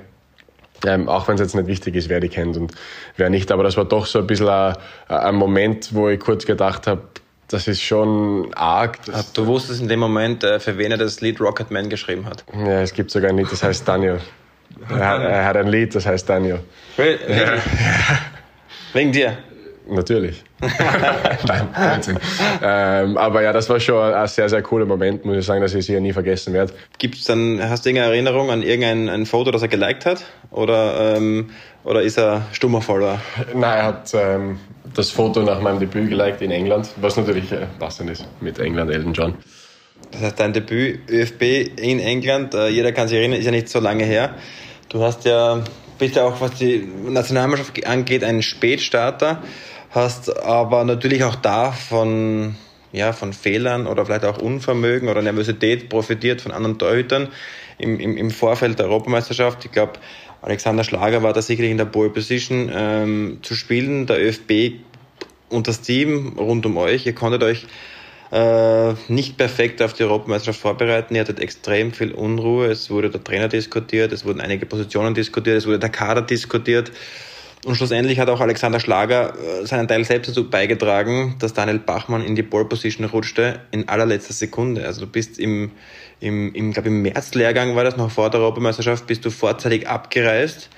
Ähm, 0.85 1.09
auch 1.09 1.27
wenn 1.27 1.35
es 1.35 1.41
jetzt 1.41 1.55
nicht 1.55 1.67
wichtig 1.67 1.95
ist, 1.95 2.07
wer 2.07 2.19
die 2.19 2.29
kennt 2.29 2.55
und 2.55 2.73
wer 3.17 3.29
nicht. 3.29 3.51
Aber 3.51 3.63
das 3.63 3.75
war 3.75 3.85
doch 3.85 4.05
so 4.05 4.19
ein 4.19 4.27
bisschen 4.27 4.47
ein, 4.47 4.75
ein 5.07 5.35
Moment, 5.35 5.93
wo 5.93 6.07
ich 6.09 6.19
kurz 6.19 6.45
gedacht 6.45 6.87
habe, 6.87 7.01
das 7.49 7.67
ist 7.67 7.81
schon 7.81 8.53
arg. 8.53 8.99
du 9.33 9.45
wusstest 9.47 9.81
in 9.81 9.87
dem 9.87 9.99
Moment, 9.99 10.43
äh, 10.43 10.59
für 10.59 10.77
wen 10.77 10.91
er 10.91 10.97
das 10.97 11.19
Lied 11.19 11.41
Rocket 11.41 11.71
Man 11.71 11.89
geschrieben 11.89 12.25
hat. 12.27 12.45
Ja, 12.53 12.81
es 12.81 12.93
gibt 12.93 13.11
sogar 13.11 13.31
ein 13.31 13.37
Lied, 13.37 13.51
das 13.51 13.63
heißt 13.63 13.87
Daniel. 13.87 14.19
Er, 14.87 15.19
er 15.19 15.45
hat 15.45 15.57
ein 15.57 15.67
Lied, 15.67 15.95
das 15.95 16.05
heißt 16.05 16.29
Daniel. 16.29 16.59
Wegen 18.93 19.11
dir? 19.11 19.37
Natürlich. 19.89 20.43
Nein, 21.47 22.19
ähm, 22.61 23.17
aber 23.17 23.41
ja, 23.41 23.53
das 23.53 23.69
war 23.69 23.79
schon 23.79 24.13
ein 24.13 24.27
sehr, 24.27 24.49
sehr 24.49 24.61
cooler 24.61 24.85
Moment, 24.85 25.25
muss 25.25 25.37
ich 25.37 25.45
sagen, 25.45 25.61
dass 25.61 25.73
ich 25.73 25.85
sicher 25.85 25.99
nie 25.99 26.13
vergessen 26.13 26.53
werde. 26.53 26.73
Gibt's 26.97 27.23
dann, 27.23 27.59
hast 27.61 27.85
du 27.85 27.89
irgendeine 27.89 28.13
Erinnerung 28.13 28.51
an 28.51 28.61
irgendein 28.61 29.09
ein 29.09 29.25
Foto, 29.25 29.51
das 29.51 29.61
er 29.61 29.67
geliked 29.67 30.05
hat? 30.05 30.23
Oder, 30.51 31.15
ähm, 31.17 31.49
oder 31.83 32.01
ist 32.01 32.17
er 32.17 32.45
stummer 32.51 32.81
Follower? 32.81 33.19
Nein, 33.53 33.77
er 33.77 33.83
hat 33.85 34.11
ähm, 34.13 34.59
das 34.93 35.11
Foto 35.11 35.41
nach 35.41 35.61
meinem 35.61 35.79
Debüt 35.79 36.09
geliked 36.09 36.41
in 36.41 36.51
England, 36.51 36.89
was 36.97 37.17
natürlich 37.17 37.51
äh, 37.51 37.65
passend 37.79 38.09
ist 38.09 38.27
mit 38.41 38.59
England, 38.59 38.91
Elton 38.91 39.13
John. 39.13 39.33
Das 40.11 40.21
heißt, 40.21 40.39
dein 40.39 40.53
Debüt 40.53 41.09
ÖFB 41.09 41.41
in 41.79 41.99
England, 41.99 42.53
äh, 42.53 42.69
jeder 42.69 42.91
kann 42.91 43.07
sich 43.07 43.17
erinnern, 43.17 43.39
ist 43.39 43.45
ja 43.45 43.51
nicht 43.51 43.69
so 43.69 43.79
lange 43.79 44.05
her. 44.05 44.35
Du 44.89 45.03
hast 45.03 45.25
ja, 45.25 45.63
bist 45.99 46.15
ja 46.15 46.23
auch, 46.23 46.41
was 46.41 46.55
die 46.55 46.87
Nationalmannschaft 47.07 47.85
angeht, 47.85 48.23
ein 48.23 48.41
Spätstarter, 48.41 49.43
hast 49.89 50.35
aber 50.43 50.83
natürlich 50.83 51.23
auch 51.23 51.35
da 51.35 51.71
von, 51.71 52.55
ja, 52.91 53.13
von 53.13 53.33
Fehlern 53.33 53.87
oder 53.87 54.05
vielleicht 54.05 54.25
auch 54.25 54.39
Unvermögen 54.39 55.09
oder 55.09 55.21
Nervosität 55.21 55.89
profitiert 55.89 56.41
von 56.41 56.51
anderen 56.51 56.77
Torhütern 56.77 57.29
im, 57.77 57.99
im, 57.99 58.17
im 58.17 58.31
Vorfeld 58.31 58.77
der 58.79 58.85
Europameisterschaft. 58.87 59.65
Ich 59.65 59.71
glaube, 59.71 59.93
Alexander 60.41 60.83
Schlager 60.83 61.23
war 61.23 61.33
da 61.33 61.41
sicherlich 61.41 61.71
in 61.71 61.77
der 61.77 61.85
Pole 61.85 62.09
Position 62.09 62.71
ähm, 62.73 63.39
zu 63.41 63.55
spielen. 63.55 64.05
Der 64.05 64.21
ÖFB 64.21 64.79
und 65.49 65.67
das 65.67 65.81
Team 65.81 66.37
rund 66.37 66.65
um 66.65 66.77
euch, 66.77 67.05
ihr 67.05 67.15
konntet 67.15 67.43
euch 67.43 67.65
äh, 68.31 68.93
nicht 69.07 69.37
perfekt 69.37 69.81
auf 69.81 69.93
die 69.93 70.03
Europameisterschaft 70.03 70.59
vorbereiten. 70.59 71.15
Ihr 71.15 71.21
hattet 71.21 71.39
extrem 71.39 71.91
viel 71.91 72.11
Unruhe. 72.11 72.67
Es 72.67 72.89
wurde 72.89 73.09
der 73.09 73.23
Trainer 73.23 73.47
diskutiert, 73.47 74.11
es 74.11 74.23
wurden 74.23 74.39
einige 74.39 74.65
Positionen 74.65 75.15
diskutiert, 75.15 75.57
es 75.57 75.65
wurde 75.65 75.79
der 75.79 75.89
Kader 75.89 76.21
diskutiert. 76.21 76.91
Und 77.65 77.75
schlussendlich 77.75 78.19
hat 78.19 78.29
auch 78.29 78.39
Alexander 78.39 78.79
Schlager 78.79 79.33
äh, 79.35 79.65
seinen 79.65 79.87
Teil 79.87 80.05
selbst 80.05 80.29
dazu 80.29 80.49
beigetragen, 80.49 81.35
dass 81.39 81.53
Daniel 81.53 81.79
Bachmann 81.79 82.23
in 82.23 82.35
die 82.35 82.43
Pole 82.43 82.65
Position 82.65 83.05
rutschte 83.05 83.59
in 83.71 83.89
allerletzter 83.89 84.33
Sekunde. 84.33 84.85
Also 84.85 85.01
du 85.01 85.07
bist 85.07 85.39
im, 85.39 85.71
im, 86.21 86.53
im, 86.53 86.71
glaub, 86.71 86.85
im 86.85 87.01
Märzlehrgang 87.01 87.75
war 87.75 87.83
das 87.83 87.97
noch 87.97 88.11
vor 88.11 88.29
der 88.29 88.39
Europameisterschaft, 88.39 89.07
bist 89.07 89.25
du 89.25 89.29
vorzeitig 89.29 89.87
abgereist, 89.89 90.69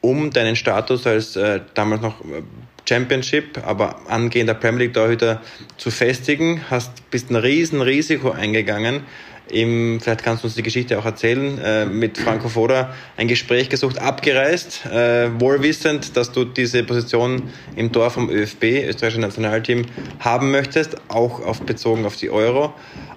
um 0.00 0.30
deinen 0.30 0.56
Status 0.56 1.06
als 1.06 1.36
äh, 1.36 1.60
damals 1.74 2.00
noch 2.00 2.20
äh, 2.22 2.42
Championship, 2.88 3.60
aber 3.64 4.00
angehender 4.08 4.54
Premier 4.54 4.86
League 4.86 4.94
Torhüter 4.94 5.42
zu 5.76 5.90
festigen. 5.90 6.62
Hast, 6.70 7.10
bist 7.10 7.30
ein 7.30 7.36
riesen 7.36 7.82
Risiko 7.82 8.30
eingegangen. 8.30 9.02
Im, 9.50 10.00
vielleicht 10.00 10.22
kannst 10.22 10.42
du 10.42 10.46
uns 10.46 10.54
die 10.54 10.62
Geschichte 10.62 10.98
auch 10.98 11.04
erzählen, 11.04 11.58
äh, 11.58 11.86
mit 11.86 12.18
Franco 12.18 12.48
Foda 12.48 12.94
ein 13.16 13.28
Gespräch 13.28 13.68
gesucht, 13.68 13.98
abgereist, 13.98 14.86
äh, 14.86 15.28
wohlwissend, 15.40 16.16
dass 16.16 16.32
du 16.32 16.44
diese 16.44 16.82
Position 16.84 17.50
im 17.76 17.92
Tor 17.92 18.10
vom 18.10 18.30
ÖFB, 18.30 18.86
österreichische 18.88 19.20
Nationalteam, 19.20 19.86
haben 20.18 20.50
möchtest, 20.50 20.96
auch 21.08 21.40
auf, 21.44 21.62
bezogen 21.62 22.04
auf 22.04 22.16
die 22.16 22.30
Euro. 22.30 22.74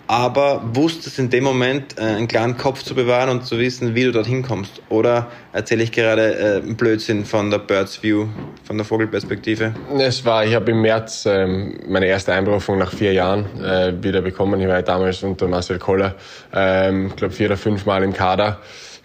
Aber 0.08 0.62
wusstest 0.74 1.18
in 1.18 1.30
dem 1.30 1.44
Moment 1.44 1.98
äh, 1.98 2.02
einen 2.02 2.28
klaren 2.28 2.58
Kopf 2.58 2.84
zu 2.84 2.94
bewahren 2.94 3.30
und 3.30 3.46
zu 3.46 3.58
wissen, 3.58 3.96
wie 3.96 4.04
du 4.04 4.12
dorthin 4.12 4.44
kommst? 4.44 4.82
Oder 4.90 5.32
erzähle 5.54 5.84
ich 5.84 5.92
gerade 5.92 6.62
äh, 6.66 6.74
Blödsinn 6.74 7.24
von 7.24 7.50
der 7.50 7.60
Birds 7.60 8.04
View, 8.04 8.28
von 8.64 8.78
der 8.78 8.86
Vogelperspektive? 8.86 9.74
Es 9.98 10.26
war, 10.26 10.46
ich 10.46 10.54
habe 10.54 10.72
im 10.72 10.82
März 10.82 11.26
ähm, 11.26 11.80
meine 11.88 12.08
erste 12.08 12.34
Einberufung 12.34 12.78
nach 12.78 12.92
vier 12.92 13.14
Jahren 13.14 13.46
äh, 13.64 13.94
wieder 14.04 14.22
bekommen. 14.22 14.60
Ich 14.60 14.68
war 14.68 14.82
damals 14.82 15.24
unter 15.24 15.48
Marcel 15.48 15.80
Koller, 15.80 16.16
ich 16.50 17.16
glaube 17.16 17.34
vier 17.34 17.48
oder 17.48 17.58
fünf 17.58 17.86
Mal 17.86 18.04
im 18.04 18.14
Kader 18.14 18.60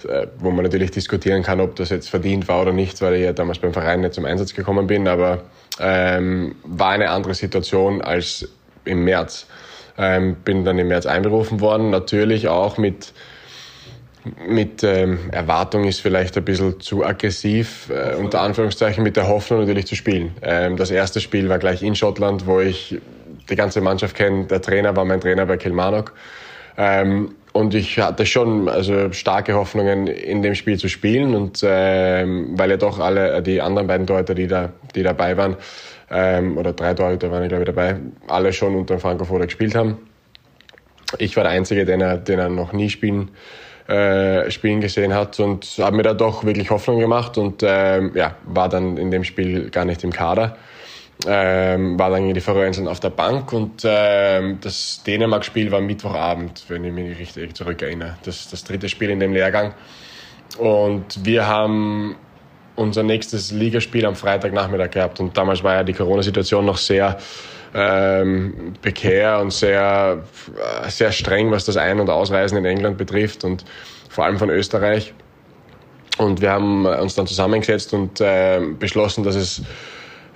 äh, 0.05 0.29
wo 0.39 0.53
man 0.53 0.63
natürlich 0.63 0.93
diskutieren 0.93 1.43
kann, 1.43 1.61
ob 1.61 1.75
das 1.75 1.91
jetzt 1.91 2.09
verdient 2.09 2.47
war 2.47 2.63
oder 2.63 2.73
nicht, 2.73 3.01
weil 3.03 3.15
ich 3.15 3.25
ja 3.25 3.33
damals 3.33 3.59
beim 3.59 3.73
Verein 3.73 4.01
nicht 4.01 4.15
zum 4.15 4.27
Einsatz 4.27 4.55
gekommen 4.55 4.87
bin, 4.87 5.09
aber 5.09 5.43
ähm, 5.81 6.55
war 6.63 6.91
eine 6.91 7.11
andere 7.11 7.35
Situation 7.35 8.01
als 8.01 8.49
im 8.85 9.03
März. 9.03 9.47
Ähm, 9.97 10.37
bin 10.45 10.65
dann 10.65 10.79
im 10.79 10.87
März 10.87 11.07
einberufen 11.07 11.61
worden, 11.61 11.91
natürlich 11.91 12.47
auch 12.47 12.79
mit, 12.79 13.13
mit 14.47 14.83
ähm, 14.83 15.31
Erwartung 15.31 15.85
ist 15.85 16.01
vielleicht 16.01 16.37
ein 16.37 16.45
bisschen 16.45 16.81
zu 16.81 17.05
aggressiv, 17.05 17.91
äh, 17.91 18.15
unter 18.17 18.41
Anführungszeichen 18.41 19.03
mit 19.03 19.17
der 19.17 19.29
Hoffnung 19.29 19.61
natürlich 19.61 19.87
zu 19.87 19.97
spielen. 19.97 20.33
Ähm, 20.43 20.77
das 20.77 20.91
erste 20.91 21.21
Spiel 21.21 21.49
war 21.49 21.59
gleich 21.59 21.83
in 21.83 21.95
Schottland, 21.95 22.47
wo 22.47 22.61
ich 22.61 22.99
die 23.49 23.57
ganze 23.57 23.81
Mannschaft 23.81 24.17
kenne. 24.17 24.47
Der 24.47 24.61
Trainer 24.61 24.95
war 24.97 25.05
mein 25.05 25.21
Trainer 25.21 25.47
bei 25.47 25.57
Kilmarnock. 25.57 26.13
Ähm, 26.77 27.35
und 27.53 27.75
ich 27.75 27.99
hatte 27.99 28.25
schon 28.25 28.69
also 28.69 29.13
starke 29.13 29.55
Hoffnungen, 29.55 30.07
in 30.07 30.43
dem 30.43 30.55
Spiel 30.55 30.79
zu 30.79 30.89
spielen. 30.89 31.35
Und 31.35 31.61
ähm, 31.67 32.51
weil 32.57 32.71
ja 32.71 32.77
doch 32.77 32.99
alle 33.01 33.43
die 33.43 33.61
anderen 33.61 33.87
beiden 33.87 34.07
Torhüter, 34.07 34.35
die 34.35 34.47
da, 34.47 34.73
die 34.95 35.03
dabei 35.03 35.37
waren, 35.37 35.57
ähm, 36.11 36.57
oder 36.57 36.73
drei 36.73 36.95
Torhüter 36.95 37.31
waren, 37.31 37.49
glaube 37.49 37.65
ich, 37.65 37.67
dabei, 37.67 37.97
alle 38.29 38.53
schon 38.53 38.75
unter 38.75 38.99
Franco 38.99 39.25
Foda 39.25 39.45
gespielt 39.45 39.75
haben. 39.75 39.99
Ich 41.19 41.37
war 41.37 41.45
der 41.45 41.53
Einzige, 41.53 41.85
den 41.85 42.01
er, 42.01 42.19
den 42.19 42.39
er 42.39 42.49
noch 42.49 42.73
nie 42.73 42.91
spielen, 42.91 43.31
äh, 43.89 44.51
spielen 44.51 44.81
gesehen 44.81 45.15
hat 45.15 45.41
und 45.41 45.65
habe 45.79 45.97
mir 45.97 46.03
da 46.03 46.15
doch 46.15 46.45
wirklich 46.45 46.71
Hoffnung 46.71 47.01
gemacht 47.01 47.39
und 47.39 47.63
ähm, 47.67 48.13
ja, 48.15 48.37
war 48.45 48.69
dann 48.69 48.99
in 48.99 49.11
dem 49.11 49.25
Spiel 49.25 49.71
gar 49.71 49.85
nicht 49.85 50.05
im 50.05 50.13
Kader. 50.13 50.57
Ähm, 51.27 51.99
war 51.99 52.11
dann 52.11 52.29
in 52.29 52.35
die 52.35 52.41
Färöerinseln 52.41 52.87
auf 52.87 53.01
der 53.01 53.11
Bank 53.11 53.53
und 53.53 53.83
ähm, 53.85 54.59
das 54.61 55.03
Dänemark-Spiel 55.05 55.73
war 55.73 55.81
Mittwochabend, 55.81 56.65
wenn 56.69 56.85
ich 56.85 56.93
mich 56.93 57.19
richtig 57.19 57.57
zurückerinnere. 57.57 58.19
Das, 58.23 58.49
das 58.49 58.63
dritte 58.63 58.89
Spiel 58.89 59.11
in 59.11 59.19
dem 59.19 59.33
Lehrgang. 59.33 59.75
Und 60.59 61.25
wir 61.25 61.47
haben 61.47 62.15
unser 62.77 63.03
nächstes 63.03 63.51
Ligaspiel 63.51 64.07
am 64.07 64.15
Freitagnachmittag 64.15 64.91
gehabt. 64.91 65.19
Und 65.19 65.37
damals 65.37 65.65
war 65.65 65.75
ja 65.75 65.83
die 65.83 65.93
Corona-Situation 65.93 66.65
noch 66.65 66.77
sehr 66.77 67.19
ähm, 67.75 68.75
prekär 68.81 69.41
und 69.41 69.53
sehr, 69.53 70.23
äh, 70.85 70.91
sehr 70.91 71.13
streng, 71.13 71.51
was 71.51 71.65
das 71.65 71.77
Ein- 71.77 72.01
und 72.01 72.11
Ausreisen 72.11 72.59
in 72.59 72.65
England 72.65 72.99
betrifft 72.99 73.45
und 73.45 73.65
vor 74.09 74.25
allem 74.25 74.39
von 74.39 74.51
Österreich. 74.51 75.15
Und 76.19 76.41
wir 76.41 76.51
haben 76.51 76.87
uns 76.87 77.15
dann 77.15 77.27
zusammengesetzt 77.27 77.95
und 77.95 78.21
äh, 78.21 78.61
beschlossen, 78.79 79.23
dass 79.23 79.37
es 79.37 79.63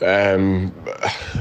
ähm, 0.00 0.72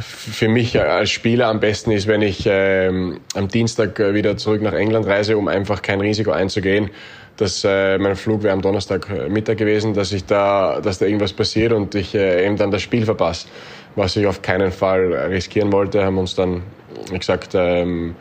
für 0.01 0.47
mich 0.47 0.79
als 0.79 1.09
Spieler 1.09 1.47
am 1.47 1.59
besten 1.59 1.91
ist, 1.91 2.07
wenn 2.07 2.21
ich 2.21 2.43
ähm, 2.45 3.19
am 3.35 3.47
Dienstag 3.47 3.99
wieder 3.99 4.37
zurück 4.37 4.61
nach 4.61 4.73
England 4.73 5.07
reise, 5.07 5.37
um 5.37 5.47
einfach 5.47 5.81
kein 5.81 5.99
Risiko 5.99 6.31
einzugehen, 6.31 6.89
dass 7.37 7.63
äh, 7.63 7.97
mein 7.97 8.15
Flug 8.15 8.43
wäre 8.43 8.53
am 8.53 8.61
Donnerstag 8.61 9.09
äh, 9.09 9.29
Mittag 9.29 9.57
gewesen, 9.57 9.93
dass 9.93 10.11
ich 10.11 10.25
da, 10.25 10.79
dass 10.79 10.99
da 10.99 11.05
irgendwas 11.05 11.33
passiert 11.33 11.73
und 11.73 11.95
ich 11.95 12.13
äh, 12.13 12.45
eben 12.45 12.57
dann 12.57 12.71
das 12.71 12.83
Spiel 12.83 13.05
verpasse, 13.05 13.47
was 13.95 14.15
ich 14.15 14.25
auf 14.25 14.41
keinen 14.41 14.71
Fall 14.71 15.13
riskieren 15.13 15.71
wollte, 15.71 16.03
haben 16.03 16.17
uns 16.17 16.35
dann 16.35 16.63
wie 17.09 17.19
gesagt 17.19 17.55
ähm, 17.55 18.15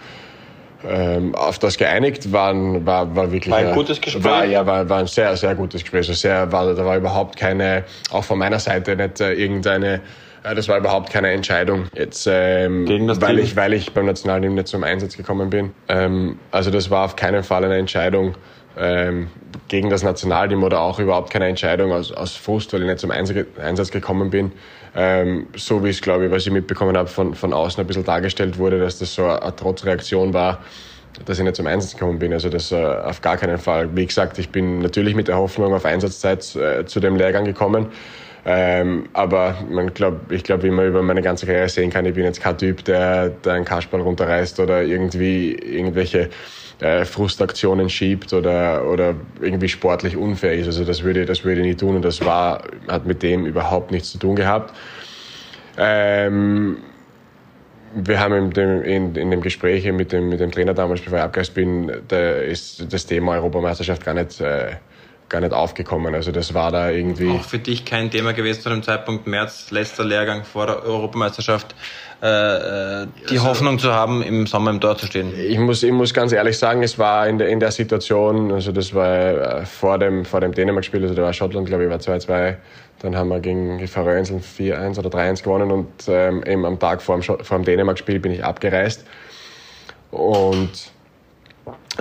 ähm, 0.85 1.35
auf 1.35 1.59
das 1.59 1.77
geeinigt, 1.77 2.33
war, 2.33 2.55
war, 2.87 3.15
war 3.15 3.33
wirklich 3.33 3.53
war 3.53 3.59
ein 3.59 3.75
gutes 3.75 4.01
Gespräch. 4.01 4.25
War, 4.25 4.45
ja, 4.47 4.65
war, 4.65 4.89
war 4.89 4.99
ein 4.99 5.07
sehr, 5.07 5.37
sehr 5.37 5.55
gutes 5.55 5.83
Gespräch. 5.83 6.09
Also 6.09 6.15
sehr, 6.15 6.51
war, 6.51 6.75
da 6.75 6.85
war 6.85 6.97
überhaupt 6.97 7.37
keine, 7.37 7.85
auch 8.11 8.25
von 8.25 8.39
meiner 8.39 8.59
Seite 8.59 8.97
nicht 8.97 9.21
äh, 9.21 9.33
irgendeine 9.35 10.01
äh, 10.43 10.55
das 10.55 10.69
war 10.69 10.79
überhaupt 10.79 11.11
keine 11.11 11.31
Entscheidung, 11.33 11.87
jetzt, 11.95 12.27
ähm, 12.31 12.87
weil, 13.21 13.39
ich, 13.39 13.57
weil 13.57 13.75
ich 13.75 13.93
beim 13.93 14.07
Nationalteam 14.07 14.55
nicht 14.55 14.69
zum 14.69 14.85
Einsatz 14.85 15.17
gekommen 15.17 15.51
bin. 15.51 15.73
Ähm, 15.89 16.39
also 16.51 16.71
das 16.71 16.91
war 16.91 17.05
auf 17.05 17.17
keinen 17.17 17.43
Fall 17.43 17.65
eine 17.65 17.77
Entscheidung, 17.77 18.35
ähm, 18.81 19.29
gegen 19.69 19.91
das 19.91 20.03
Nationalteam 20.03 20.63
oder 20.65 20.81
auch 20.81 20.99
überhaupt 20.99 21.31
keine 21.31 21.47
Entscheidung 21.47 21.93
aus, 21.93 22.11
aus 22.13 22.35
Frust, 22.35 22.73
weil 22.73 22.81
ich 22.83 22.87
nicht 22.89 22.99
zum 22.99 23.11
Einsatz 23.11 23.91
gekommen 23.91 24.31
bin. 24.31 24.53
Ähm, 24.97 25.47
so 25.55 25.85
wie 25.85 25.91
es, 25.91 26.01
glaube 26.01 26.27
ich, 26.27 26.33
was 26.33 26.47
ich 26.47 26.53
mitbekommen 26.53 26.97
habe, 26.97 27.09
von, 27.09 27.35
von 27.35 27.53
außen 27.53 27.81
ein 27.81 27.87
bisschen 27.87 28.05
dargestellt 28.05 28.59
wurde, 28.59 28.81
dass 28.81 28.99
das 28.99 29.15
so 29.15 29.27
eine 29.27 29.55
Trotzreaktion 29.55 30.35
war, 30.35 30.59
dass 31.27 31.39
ich 31.39 31.45
nicht 31.45 31.57
zum 31.57 31.67
Einsatz 31.67 31.93
gekommen 31.93 32.19
bin. 32.19 32.33
Also 32.33 32.49
das 32.49 32.73
äh, 32.73 32.77
auf 32.77 33.21
gar 33.21 33.37
keinen 33.37 33.59
Fall. 33.59 33.95
Wie 33.95 34.07
gesagt, 34.07 34.39
ich 34.39 34.49
bin 34.49 34.81
natürlich 34.81 35.15
mit 35.15 35.29
der 35.29 35.37
Hoffnung 35.37 35.75
auf 35.75 35.85
Einsatzzeit 35.85 36.57
äh, 36.57 36.85
zu 36.87 36.99
dem 36.99 37.17
Lehrgang 37.17 37.45
gekommen. 37.45 37.89
Ähm, 38.47 39.11
aber 39.13 39.57
man 39.69 39.93
glaub, 39.93 40.33
ich 40.33 40.43
glaube, 40.43 40.63
wie 40.63 40.71
man 40.71 40.89
über 40.89 41.03
meine 41.03 41.21
ganze 41.21 41.45
Karriere 41.45 41.69
sehen 41.69 41.91
kann, 41.91 42.07
ich 42.07 42.15
bin 42.15 42.25
jetzt 42.25 42.41
kein 42.41 42.57
Typ, 42.57 42.85
der, 42.85 43.29
der 43.29 43.53
einen 43.53 43.67
Kasperl 43.67 44.01
runterreißt 44.01 44.59
oder 44.61 44.83
irgendwie 44.83 45.53
irgendwelche 45.53 46.31
äh, 46.81 47.05
Frustaktionen 47.05 47.91
schiebt 47.91 48.33
oder, 48.33 48.87
oder 48.87 49.15
irgendwie 49.41 49.69
sportlich 49.69 50.17
unfair 50.17 50.55
ist. 50.55 50.67
Also 50.67 50.85
das 50.85 51.03
würde, 51.03 51.27
das 51.27 51.45
würde 51.45 51.61
ich 51.61 51.67
nie 51.67 51.75
tun 51.75 51.97
und 51.97 52.03
das 52.03 52.25
war, 52.25 52.63
hat 52.89 53.07
mit 53.07 53.23
dem 53.23 53.47
überhaupt 53.47 53.91
nichts 53.91 54.13
zu 54.13 54.19
tun 54.19 54.37
gehabt. 54.37 54.75
Ähm, 55.77 56.79
wir 57.95 58.21
haben 58.21 58.35
in 58.35 58.51
dem, 58.51 58.83
in, 58.83 59.15
in 59.17 59.31
dem 59.31 59.41
Gespräch 59.41 59.91
mit 59.93 60.13
dem, 60.13 60.29
mit 60.29 60.41
dem 60.41 60.53
Trainer 60.53 60.75
damals, 60.75 61.01
bevor 61.01 61.19
ich 61.19 61.25
abgereist 61.25 61.55
bin, 61.55 61.93
da 62.09 62.33
ist 62.33 62.93
das 62.93 63.07
Thema 63.07 63.33
Europameisterschaft 63.33 64.05
gar 64.05 64.15
nicht, 64.15 64.41
äh, 64.41 64.77
gar 65.29 65.41
nicht 65.41 65.53
aufgekommen. 65.53 66.15
Also 66.15 66.31
das 66.33 66.55
war 66.55 66.71
da 66.71 66.91
irgendwie. 66.91 67.31
Auch 67.31 67.45
für 67.45 67.59
dich 67.59 67.85
kein 67.85 68.11
Thema 68.11 68.33
gewesen 68.33 68.61
zu 68.61 68.69
dem 68.69 68.83
Zeitpunkt 68.83 69.27
März, 69.27 69.71
letzter 69.71 70.05
Lehrgang 70.05 70.45
vor 70.45 70.67
der 70.67 70.83
Europameisterschaft. 70.85 71.75
Äh, 72.23 72.27
äh, 73.03 73.07
die 73.31 73.39
also, 73.39 73.49
Hoffnung 73.49 73.79
zu 73.79 73.95
haben, 73.95 74.23
im 74.23 74.47
Sommer 74.47 74.71
im 74.71 74.81
Tor 74.81 74.97
zu 74.97 75.07
stehen? 75.07 75.33
Ich 75.39 75.59
muss, 75.59 75.83
ich 75.83 75.93
muss 75.93 76.13
ganz 76.13 76.33
ehrlich 76.33 76.59
sagen, 76.59 76.83
es 76.83 76.99
war 76.99 77.27
in 77.27 77.39
der, 77.39 77.49
in 77.49 77.61
der 77.61 77.71
Situation, 77.71 78.53
also 78.53 78.73
das 78.73 78.95
war 78.95 79.61
äh, 79.61 79.67
vor 79.67 79.99
dem, 79.99 80.27
vor 80.27 80.41
dem 80.41 80.53
Dänemark-Spiel, 80.53 81.03
also 81.03 81.15
da 81.15 81.23
war 81.23 81.33
Schottland, 81.33 81.67
glaube 81.67 81.85
ich, 81.85 81.91
war 81.91 81.99
2-2. 81.99 82.57
Dann 83.01 83.17
haben 83.17 83.29
wir 83.29 83.41
gegen 83.41 83.79
die 83.79 83.87
Färöerinseln 83.87 84.43
4-1 84.43 84.99
oder 84.99 85.09
3-1 85.09 85.43
gewonnen 85.43 85.71
und 85.71 85.89
ähm, 86.09 86.43
eben 86.45 86.67
am 86.67 86.79
Tag 86.79 87.01
vor 87.01 87.19
dem, 87.19 87.23
vor 87.23 87.59
dem 87.59 87.65
Dänemark-Spiel 87.65 88.21
bin 88.21 88.33
ich 88.33 88.45
abgereist. 88.45 89.07
Und 90.11 90.93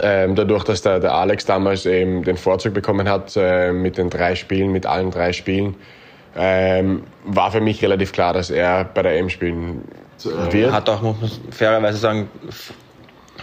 ähm, 0.01 0.36
dadurch, 0.36 0.65
dass 0.65 0.82
der, 0.82 0.99
der 0.99 1.13
Alex 1.13 1.45
damals 1.45 1.86
eben 1.86 2.24
den 2.24 2.36
Vorzug 2.36 2.74
bekommen 2.74 3.07
hat 3.07 3.34
äh, 3.38 3.72
mit 3.72 3.97
den 3.97 4.09
drei 4.09 4.36
Spielen, 4.36 4.74
mit 4.74 4.86
allen 4.86 5.11
drei 5.11 5.32
Spielen, 5.32 5.76
ähm, 6.36 7.03
war 7.24 7.51
für 7.51 7.61
mich 7.61 7.82
relativ 7.82 8.11
klar, 8.11 8.34
dass 8.34 8.49
er 8.49 8.84
bei 8.84 9.01
der 9.01 9.17
EM 9.17 9.30
spielen 9.30 9.84
wird. 10.26 10.72
Hat 10.72 10.89
auch, 10.89 11.01
muss 11.01 11.20
man 11.20 11.51
fairerweise 11.51 11.97
sagen, 11.97 12.30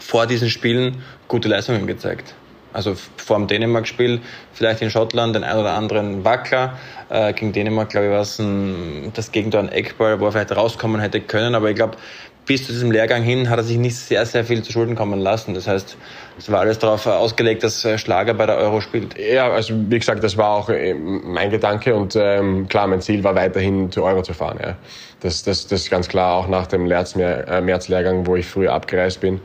vor 0.00 0.26
diesen 0.26 0.50
Spielen 0.50 1.02
gute 1.28 1.48
Leistungen 1.48 1.86
gezeigt. 1.86 2.34
Also 2.72 2.94
vor 3.16 3.38
dem 3.38 3.46
Dänemark-Spiel, 3.46 4.20
vielleicht 4.52 4.82
in 4.82 4.90
Schottland 4.90 5.34
den 5.34 5.44
ein 5.44 5.56
oder 5.56 5.72
anderen 5.72 6.24
Wackler. 6.24 6.78
Äh, 7.08 7.32
gegen 7.32 7.52
Dänemark, 7.52 7.88
glaube 7.88 8.08
ich, 8.08 8.12
war 8.12 8.20
es 8.20 8.38
ein, 8.38 9.12
das 9.14 9.32
Gegentor 9.32 9.60
ein 9.60 9.70
Eckball, 9.70 10.20
wo 10.20 10.26
er 10.26 10.32
vielleicht 10.32 10.54
rauskommen 10.54 11.00
hätte 11.00 11.20
können. 11.22 11.54
Aber 11.54 11.70
ich 11.70 11.76
glaube, 11.76 11.96
bis 12.44 12.66
zu 12.66 12.72
diesem 12.72 12.90
Lehrgang 12.90 13.22
hin 13.22 13.48
hat 13.48 13.58
er 13.58 13.64
sich 13.64 13.78
nicht 13.78 13.96
sehr, 13.96 14.26
sehr 14.26 14.44
viel 14.44 14.62
zu 14.62 14.72
Schulden 14.72 14.94
kommen 14.94 15.20
lassen. 15.20 15.54
Das 15.54 15.66
heißt, 15.66 15.96
es 16.38 16.50
war 16.50 16.60
alles 16.60 16.78
darauf 16.78 17.06
ausgelegt, 17.06 17.62
dass 17.62 17.84
äh, 17.84 17.96
Schlager 17.98 18.34
bei 18.34 18.46
der 18.46 18.56
Euro 18.58 18.80
spielt. 18.80 19.18
Ja, 19.18 19.50
also 19.50 19.74
wie 19.88 19.98
gesagt, 19.98 20.22
das 20.22 20.36
war 20.36 20.50
auch 20.50 20.68
äh, 20.68 20.94
mein 20.94 21.50
Gedanke 21.50 21.94
und 21.94 22.14
ähm, 22.16 22.68
klar, 22.68 22.86
mein 22.86 23.00
Ziel 23.00 23.24
war 23.24 23.34
weiterhin 23.34 23.90
zur 23.90 24.04
Euro 24.04 24.22
zu 24.22 24.34
fahren. 24.34 24.58
Ja. 24.62 24.76
Das, 25.20 25.42
das, 25.42 25.66
das 25.66 25.82
ist 25.82 25.90
ganz 25.90 26.08
klar, 26.08 26.34
auch 26.34 26.48
nach 26.48 26.66
dem 26.66 26.90
äh, 26.90 27.60
März-Lehrgang, 27.60 28.26
wo 28.26 28.36
ich 28.36 28.46
früher 28.46 28.72
abgereist 28.72 29.20
bin. 29.20 29.40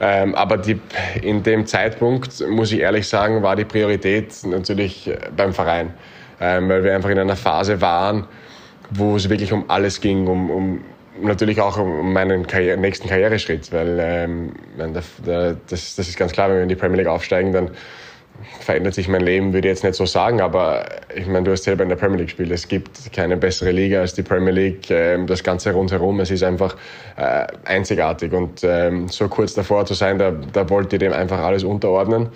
Ähm, 0.00 0.34
aber 0.34 0.56
die, 0.56 0.80
in 1.22 1.44
dem 1.44 1.64
Zeitpunkt, 1.66 2.44
muss 2.48 2.72
ich 2.72 2.80
ehrlich 2.80 3.08
sagen, 3.08 3.42
war 3.42 3.54
die 3.54 3.64
Priorität 3.64 4.34
natürlich 4.44 5.08
beim 5.36 5.52
Verein. 5.52 5.94
Ähm, 6.40 6.68
weil 6.68 6.82
wir 6.82 6.92
einfach 6.92 7.10
in 7.10 7.20
einer 7.20 7.36
Phase 7.36 7.80
waren, 7.80 8.26
wo 8.90 9.14
es 9.14 9.28
wirklich 9.28 9.52
um 9.52 9.70
alles 9.70 10.00
ging, 10.00 10.26
um, 10.26 10.50
um 10.50 10.80
natürlich 11.22 11.60
auch 11.60 11.78
um 11.78 12.12
meinen 12.12 12.46
Karriere, 12.46 12.76
nächsten 12.76 13.08
Karriereschritt, 13.08 13.72
weil 13.72 13.98
ähm, 14.00 14.52
das, 14.76 15.04
das 15.66 15.98
ist 15.98 16.16
ganz 16.16 16.32
klar, 16.32 16.48
wenn 16.48 16.56
wir 16.56 16.62
in 16.64 16.68
die 16.68 16.76
Premier 16.76 16.98
League 16.98 17.08
aufsteigen, 17.08 17.52
dann, 17.52 17.70
verändert 18.60 18.94
sich 18.94 19.08
mein 19.08 19.20
Leben, 19.20 19.52
würde 19.52 19.68
ich 19.68 19.72
jetzt 19.72 19.84
nicht 19.84 19.94
so 19.94 20.06
sagen, 20.06 20.40
aber 20.40 20.84
ich 21.14 21.26
meine, 21.26 21.44
du 21.44 21.52
hast 21.52 21.64
selber 21.64 21.82
in 21.82 21.88
der 21.88 21.96
Premier 21.96 22.18
League 22.18 22.28
gespielt. 22.28 22.50
Es 22.50 22.66
gibt 22.66 23.12
keine 23.12 23.36
bessere 23.36 23.70
Liga 23.70 24.00
als 24.00 24.14
die 24.14 24.22
Premier 24.22 24.52
League. 24.52 24.90
Ähm, 24.90 25.26
das 25.26 25.42
Ganze 25.42 25.72
rundherum, 25.72 26.20
es 26.20 26.30
ist 26.30 26.42
einfach 26.42 26.76
äh, 27.16 27.46
einzigartig 27.64 28.32
und 28.32 28.62
ähm, 28.64 29.08
so 29.08 29.28
kurz 29.28 29.54
davor 29.54 29.86
zu 29.86 29.94
sein, 29.94 30.18
da, 30.18 30.30
da 30.30 30.68
wollte 30.68 30.96
ich 30.96 31.00
dem 31.00 31.12
einfach 31.12 31.38
alles 31.38 31.64
unterordnen. 31.64 32.28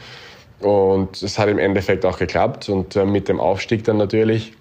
Und 0.61 1.23
es 1.23 1.39
hat 1.39 1.49
im 1.49 1.59
Endeffekt 1.59 2.05
auch 2.07 2.19
geklappt 2.19 2.69
und 2.69 2.97
äh, 2.97 3.05
mit 3.05 3.29
dem 3.29 3.41
Aufstieg 3.41 3.85
dann 3.85 3.99
natürlich, 3.99 4.53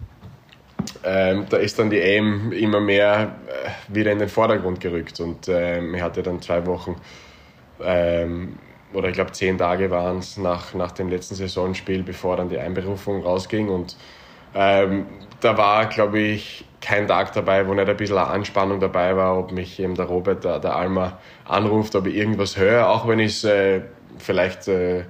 ähm, 1.03 1.45
da 1.49 1.57
ist 1.57 1.79
dann 1.79 1.89
die 1.89 2.01
Aim 2.01 2.51
immer 2.51 2.79
mehr 2.79 3.35
äh, 3.47 3.93
wieder 3.93 4.11
in 4.11 4.19
den 4.19 4.29
Vordergrund 4.29 4.79
gerückt 4.79 5.19
und 5.19 5.47
ähm, 5.47 5.95
ich 5.95 6.01
hatte 6.01 6.23
dann 6.23 6.41
zwei 6.41 6.65
Wochen 6.65 6.95
ähm, 7.81 8.57
oder 8.95 9.09
ich 9.09 9.15
glaube 9.15 9.31
zehn 9.31 9.57
Tage 9.57 9.91
waren 9.91 10.19
es 10.19 10.37
nach, 10.37 10.73
nach 10.73 10.91
dem 10.91 11.09
letzten 11.09 11.35
Saisonspiel, 11.35 12.03
bevor 12.03 12.37
dann 12.37 12.49
die 12.49 12.57
Einberufung 12.57 13.23
rausging. 13.23 13.69
Und 13.69 13.95
ähm, 14.53 15.05
da 15.41 15.57
war, 15.57 15.87
glaube 15.87 16.19
ich, 16.19 16.65
kein 16.81 17.07
Tag 17.07 17.33
dabei, 17.33 17.67
wo 17.67 17.73
nicht 17.73 17.89
ein 17.89 17.97
bisschen 17.97 18.17
Anspannung 18.17 18.79
dabei 18.79 19.15
war, 19.17 19.37
ob 19.37 19.51
mich 19.51 19.79
eben 19.79 19.95
der 19.95 20.05
Robert, 20.05 20.43
der, 20.43 20.59
der 20.59 20.75
Alma 20.75 21.19
anruft, 21.45 21.95
ob 21.95 22.07
ich 22.07 22.15
irgendwas 22.15 22.57
höre, 22.57 22.87
auch 22.87 23.07
wenn 23.07 23.19
ich 23.19 23.33
es 23.33 23.43
äh, 23.43 23.81
vielleicht 24.17 24.67
äh, 24.67 25.03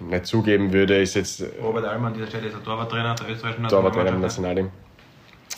nicht 0.00 0.26
zugeben 0.26 0.72
würde, 0.72 1.00
ist 1.00 1.14
jetzt. 1.14 1.42
Robert 1.62 1.86
Alma 1.86 2.08
an 2.08 2.14
dieser 2.14 2.26
Stelle 2.26 2.46
ist 2.46 2.56
der 2.56 2.62
Torwarttrainer 2.62 3.14
der 3.14 3.30
österreichischen 3.30 3.68
Torwarttrainer 3.68 4.10
im 4.10 4.20
Nationalteam. 4.20 4.70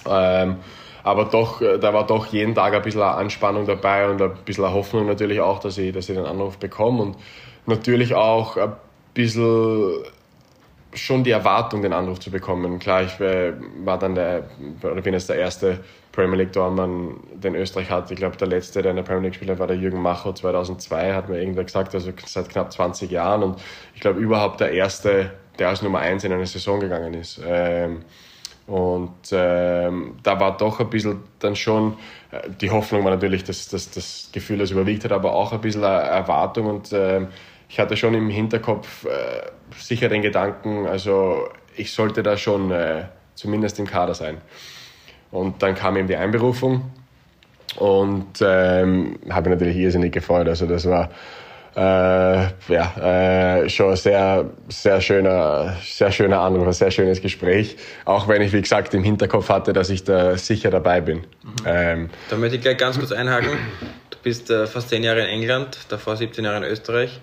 Ähm, 0.08 0.56
aber 1.02 1.26
doch, 1.26 1.60
äh, 1.60 1.78
da 1.78 1.92
war 1.92 2.06
doch 2.06 2.26
jeden 2.26 2.54
Tag 2.54 2.74
ein 2.74 2.82
bisschen 2.82 3.02
Anspannung 3.02 3.66
dabei 3.66 4.08
und 4.08 4.20
ein 4.20 4.32
bisschen 4.44 4.64
Hoffnung 4.64 5.06
natürlich 5.06 5.40
auch, 5.40 5.60
dass 5.60 5.78
ich, 5.78 5.92
dass 5.92 6.08
ich 6.08 6.16
den 6.16 6.24
Anruf 6.24 6.58
bekomme 6.58 7.02
und 7.02 7.16
natürlich 7.66 8.14
auch 8.14 8.56
ein 8.56 8.72
bisschen 9.12 10.04
schon 10.94 11.24
die 11.24 11.30
Erwartung, 11.30 11.82
den 11.82 11.92
Anruf 11.92 12.20
zu 12.20 12.30
bekommen. 12.30 12.78
Klar, 12.78 13.02
ich 13.02 13.20
äh, 13.20 13.52
war 13.84 13.98
dann 13.98 14.14
der, 14.14 14.44
oder 14.82 15.00
bin 15.02 15.14
jetzt 15.14 15.28
der 15.28 15.36
erste 15.36 15.80
Premier 16.12 16.36
League 16.36 16.52
Tormann, 16.52 17.20
den 17.34 17.54
Österreich 17.54 17.90
hat. 17.90 18.10
Ich 18.10 18.16
glaube, 18.16 18.36
der 18.36 18.48
letzte, 18.48 18.82
der 18.82 18.90
in 18.90 18.96
der 18.96 19.02
Premier 19.02 19.22
League 19.22 19.32
gespielt 19.32 19.50
hat, 19.50 19.58
war 19.58 19.66
der 19.66 19.76
Jürgen 19.76 20.00
Macho 20.00 20.32
2002, 20.32 21.12
hat 21.12 21.28
mir 21.28 21.40
irgendwer 21.40 21.64
gesagt, 21.64 21.94
also 21.94 22.12
seit 22.24 22.48
knapp 22.48 22.72
20 22.72 23.10
Jahren. 23.10 23.42
Und 23.42 23.60
ich 23.94 24.00
glaube, 24.00 24.20
überhaupt 24.20 24.60
der 24.60 24.72
erste, 24.72 25.32
der 25.58 25.68
als 25.68 25.82
Nummer 25.82 25.98
eins 25.98 26.24
in 26.24 26.32
eine 26.32 26.46
Saison 26.46 26.80
gegangen 26.80 27.14
ist. 27.14 27.40
Ähm, 27.44 28.04
und 28.66 29.12
ähm, 29.32 30.16
da 30.22 30.40
war 30.40 30.56
doch 30.56 30.80
ein 30.80 30.88
bisschen 30.88 31.22
dann 31.38 31.54
schon, 31.54 31.98
äh, 32.30 32.48
die 32.60 32.70
Hoffnung 32.70 33.04
war 33.04 33.10
natürlich, 33.10 33.44
dass, 33.44 33.68
dass 33.68 33.90
das 33.90 34.30
Gefühl 34.32 34.58
das 34.58 34.70
überwiegt 34.70 35.04
hat, 35.04 35.12
aber 35.12 35.34
auch 35.34 35.52
ein 35.52 35.60
bisschen 35.60 35.84
eine 35.84 36.02
Erwartung. 36.02 36.66
Und 36.66 36.92
ähm, 36.92 37.28
ich 37.68 37.78
hatte 37.78 37.96
schon 37.96 38.14
im 38.14 38.30
Hinterkopf 38.30 39.04
äh, 39.04 39.08
sicher 39.76 40.08
den 40.08 40.22
Gedanken, 40.22 40.86
also 40.86 41.48
ich 41.76 41.92
sollte 41.92 42.22
da 42.22 42.36
schon 42.36 42.70
äh, 42.70 43.04
zumindest 43.34 43.78
im 43.78 43.86
Kader 43.86 44.14
sein. 44.14 44.38
Und 45.30 45.62
dann 45.62 45.74
kam 45.74 45.96
eben 45.96 46.08
die 46.08 46.16
Einberufung 46.16 46.90
und 47.76 48.40
ähm, 48.40 49.18
habe 49.28 49.50
natürlich 49.50 49.76
irrsinnig 49.76 50.12
gefreut. 50.12 50.48
Also 50.48 50.66
das 50.66 50.88
war 50.88 51.06
äh, 51.06 51.08
ja, 51.80 53.62
äh, 53.62 53.68
schon 53.68 53.96
sehr, 53.96 54.50
sehr 54.68 55.00
schöner, 55.00 55.76
sehr 55.82 56.12
schöner 56.12 56.40
Anruf, 56.40 56.66
ein 56.66 56.72
sehr 56.72 56.90
schönes 56.90 57.20
Gespräch. 57.20 57.76
Auch 58.04 58.28
wenn 58.28 58.42
ich, 58.42 58.52
wie 58.52 58.62
gesagt, 58.62 58.94
im 58.94 59.02
Hinterkopf 59.02 59.48
hatte, 59.48 59.72
dass 59.72 59.90
ich 59.90 60.04
da 60.04 60.36
sicher 60.36 60.70
dabei 60.70 61.00
bin. 61.00 61.18
Mhm. 61.18 61.54
Ähm, 61.66 62.10
da 62.30 62.36
möchte 62.36 62.56
ich 62.56 62.62
gleich 62.62 62.76
ganz 62.76 62.98
kurz 62.98 63.12
einhaken. 63.12 63.50
Du 64.10 64.18
bist 64.22 64.50
äh, 64.50 64.66
fast 64.66 64.90
zehn 64.90 65.02
Jahre 65.02 65.22
in 65.22 65.28
England, 65.28 65.78
davor 65.88 66.16
17 66.16 66.44
Jahre 66.44 66.58
in 66.58 66.64
Österreich 66.64 67.20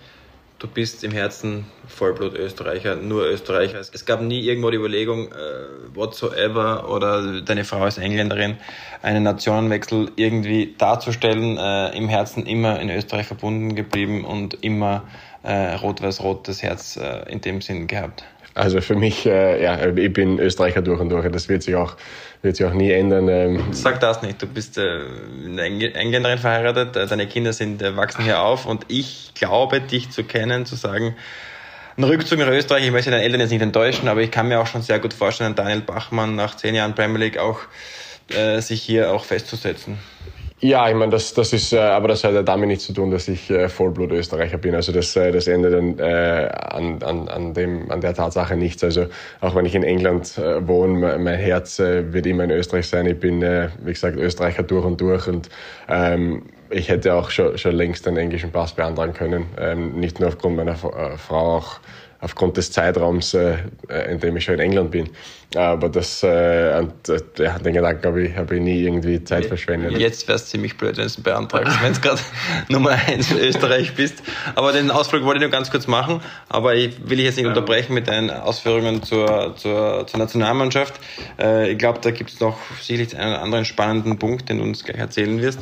du 0.62 0.68
bist 0.68 1.04
im 1.04 1.12
Herzen 1.12 1.66
Vollblut-Österreicher, 1.88 2.96
nur 2.96 3.26
Österreicher. 3.26 3.80
Es 3.80 4.06
gab 4.06 4.22
nie 4.22 4.42
irgendwo 4.42 4.70
die 4.70 4.78
Überlegung, 4.78 5.32
äh, 5.32 5.96
whatsoever, 5.96 6.88
oder 6.90 7.42
deine 7.42 7.64
Frau 7.64 7.86
ist 7.88 7.98
Engländerin, 7.98 8.58
einen 9.02 9.24
Nationenwechsel 9.24 10.12
irgendwie 10.16 10.76
darzustellen, 10.78 11.58
äh, 11.58 11.98
im 11.98 12.08
Herzen 12.10 12.46
immer 12.46 12.80
in 12.80 12.92
Österreich 12.92 13.26
verbunden 13.26 13.76
geblieben 13.76 14.24
und 14.24 14.64
immer 14.64 15.04
äh, 15.42 15.74
rot-weiß-rot 15.74 16.48
das 16.48 16.62
Herz 16.62 16.96
äh, 16.96 17.28
in 17.32 17.42
dem 17.42 17.62
Sinn 17.62 17.88
gehabt. 17.88 18.24
Also 18.54 18.82
für 18.82 18.96
mich, 18.96 19.26
äh, 19.26 19.64
ja, 19.64 19.88
ich 19.88 20.14
bin 20.14 20.40
Österreicher 20.40 20.82
durch 20.82 21.00
und 21.00 21.10
durch. 21.10 21.30
Das 21.32 21.48
wird 21.48 21.64
sich 21.64 21.76
auch, 21.76 21.96
wird 22.42 22.58
sich 22.58 22.66
auch 22.66 22.74
nie 22.74 22.92
ändern. 22.92 23.28
Ähm. 23.30 23.64
Sag 23.72 24.00
das 24.02 24.22
nicht. 24.22 24.42
Du 24.42 24.48
bist 24.48 24.78
äh, 24.78 25.00
eine 25.46 25.64
Engländerin 25.64 26.38
verheiratet, 26.38 26.96
äh, 26.96 27.08
deine 27.08 27.28
Kinder 27.28 27.54
sind, 27.54 27.82
äh, 27.82 27.96
wachsen 27.96 28.24
hier 28.24 28.42
auf 28.42 28.66
und 28.66 28.86
ich 28.90 29.32
glaube, 29.36 29.80
dich 29.80 30.10
zu 30.10 30.24
kennen, 30.24 30.66
zu 30.66 30.76
sagen, 30.76 31.16
ein 31.98 32.04
Rückzug 32.06 32.40
nach 32.40 32.48
Österreich, 32.48 32.86
ich 32.86 32.92
möchte 32.92 33.12
deine 33.12 33.24
Eltern 33.24 33.42
jetzt 33.42 33.52
nicht 33.52 33.62
enttäuschen, 33.62 34.08
aber 34.08 34.22
ich 34.22 34.32
kann 34.32 34.48
mir 34.48 34.60
auch 34.60 34.68
schon 34.68 34.82
sehr 34.82 35.00
gut 35.00 35.14
vorstellen, 35.14 35.56
Daniel 35.56 35.82
Bachmann 35.82 36.36
nach 36.36 36.56
zehn 36.56 36.74
Jahren 36.74 36.96
Premier 36.96 37.20
League 37.20 37.38
auch 37.38 37.60
äh, 38.30 38.62
sich 38.62 38.82
hier 38.82 39.12
auch 39.12 39.26
festzusetzen. 39.26 40.00
Ja, 40.64 40.88
ich 40.88 40.94
meine, 40.94 41.12
das, 41.12 41.34
das 41.34 41.54
ist, 41.54 41.74
äh, 41.74 41.80
aber 41.80 42.08
das 42.08 42.24
hat 42.24 42.36
ja 42.36 42.44
damit 42.44 42.68
nichts 42.68 42.86
zu 42.86 42.94
tun, 42.94 43.10
dass 43.10 43.28
ich 43.28 43.50
äh, 43.50 43.68
Vollblut-Österreicher 43.68 44.60
bin. 44.60 44.76
Also 44.76 44.92
das, 44.92 45.16
äh, 45.16 45.32
das 45.32 45.48
ändert 45.48 45.74
an, 45.74 47.02
an, 47.02 47.28
an, 47.30 47.54
dem, 47.56 47.90
an 47.90 48.00
der 48.00 48.14
Tatsache 48.14 48.56
nichts. 48.56 48.84
Also 48.84 49.08
auch 49.40 49.56
wenn 49.56 49.66
ich 49.66 49.74
in 49.74 49.82
England 49.82 50.38
wohne, 50.38 51.18
mein 51.18 51.40
Herz 51.40 51.80
wird 51.80 52.28
immer 52.28 52.44
in 52.44 52.52
Österreich 52.52 52.88
sein. 52.88 53.08
Ich 53.08 53.20
bin, 53.20 53.42
wie 53.42 53.92
gesagt, 53.92 54.18
Österreicher 54.18 54.62
durch 54.62 54.86
und 54.86 55.02
durch 55.02 55.28
und 55.28 55.50
ähm, 55.90 56.44
ich 56.70 56.90
hätte 56.90 57.16
auch 57.16 57.32
schon, 57.32 57.58
schon 57.58 57.76
längst 57.76 58.08
einen 58.08 58.18
englischen 58.18 58.52
Pass 58.52 58.74
beantragen 58.74 59.14
können. 59.14 59.48
Ähm, 59.58 60.00
nicht 60.00 60.20
nur 60.20 60.30
aufgrund 60.30 60.58
meiner 60.58 60.76
Frau, 60.76 60.92
auch 61.58 61.80
aufgrund 62.22 62.56
des 62.56 62.72
Zeitraums, 62.72 63.34
äh, 63.34 63.58
in 64.10 64.20
dem 64.20 64.38
ich 64.38 64.46
schon 64.46 64.54
in 64.56 64.60
England 64.62 64.92
bin. 64.92 65.10
Aber 65.56 65.90
das, 65.90 66.24
äh, 66.24 66.80
und, 66.80 67.10
äh, 67.10 67.20
ja, 67.44 67.60
den 67.60 67.74
Gedanken 67.74 68.06
habe 68.06 68.24
ich, 68.24 68.38
hab 68.38 68.52
ich 68.52 68.62
nie 68.62 68.84
irgendwie 68.84 69.22
Zeit 69.24 69.48
verschwendet. 69.48 69.98
Jetzt 69.98 70.28
wäre 70.28 70.38
es 70.38 70.46
ziemlich 70.46 70.78
blöd, 70.78 70.96
wenn 70.96 71.04
du 71.04 71.08
es 71.08 71.22
beantragst, 71.22 71.82
wenn 71.82 71.94
du 71.94 72.00
gerade 72.00 72.22
Nummer 72.70 72.92
eins 72.92 73.32
in 73.32 73.40
Österreich 73.40 73.96
bist. 73.96 74.24
Aber 74.56 74.72
den 74.72 74.92
Ausflug 74.92 75.24
wollte 75.24 75.40
ich 75.40 75.42
nur 75.42 75.52
ganz 75.52 75.70
kurz 75.70 75.88
machen. 75.88 76.22
Aber 76.48 76.76
ich 76.76 77.10
will 77.10 77.20
ich 77.20 77.26
jetzt 77.26 77.38
nicht 77.38 77.48
unterbrechen 77.48 77.94
mit 77.94 78.08
deinen 78.08 78.30
Ausführungen 78.30 79.04
zur, 79.04 79.56
zur, 79.58 80.08
zur 80.08 80.20
Nationalmannschaft. 80.20 80.94
Äh, 81.38 81.72
ich 81.72 81.78
glaube, 81.78 82.00
da 82.02 82.12
gibt 82.12 82.30
es 82.30 82.40
noch 82.40 82.58
sicherlich 82.80 83.18
einen 83.18 83.36
anderen 83.36 83.66
spannenden 83.66 84.20
Punkt, 84.20 84.48
den 84.48 84.60
du 84.60 84.64
uns 84.64 84.86
gleich 84.86 85.00
erzählen 85.00 85.42
wirst. 85.42 85.60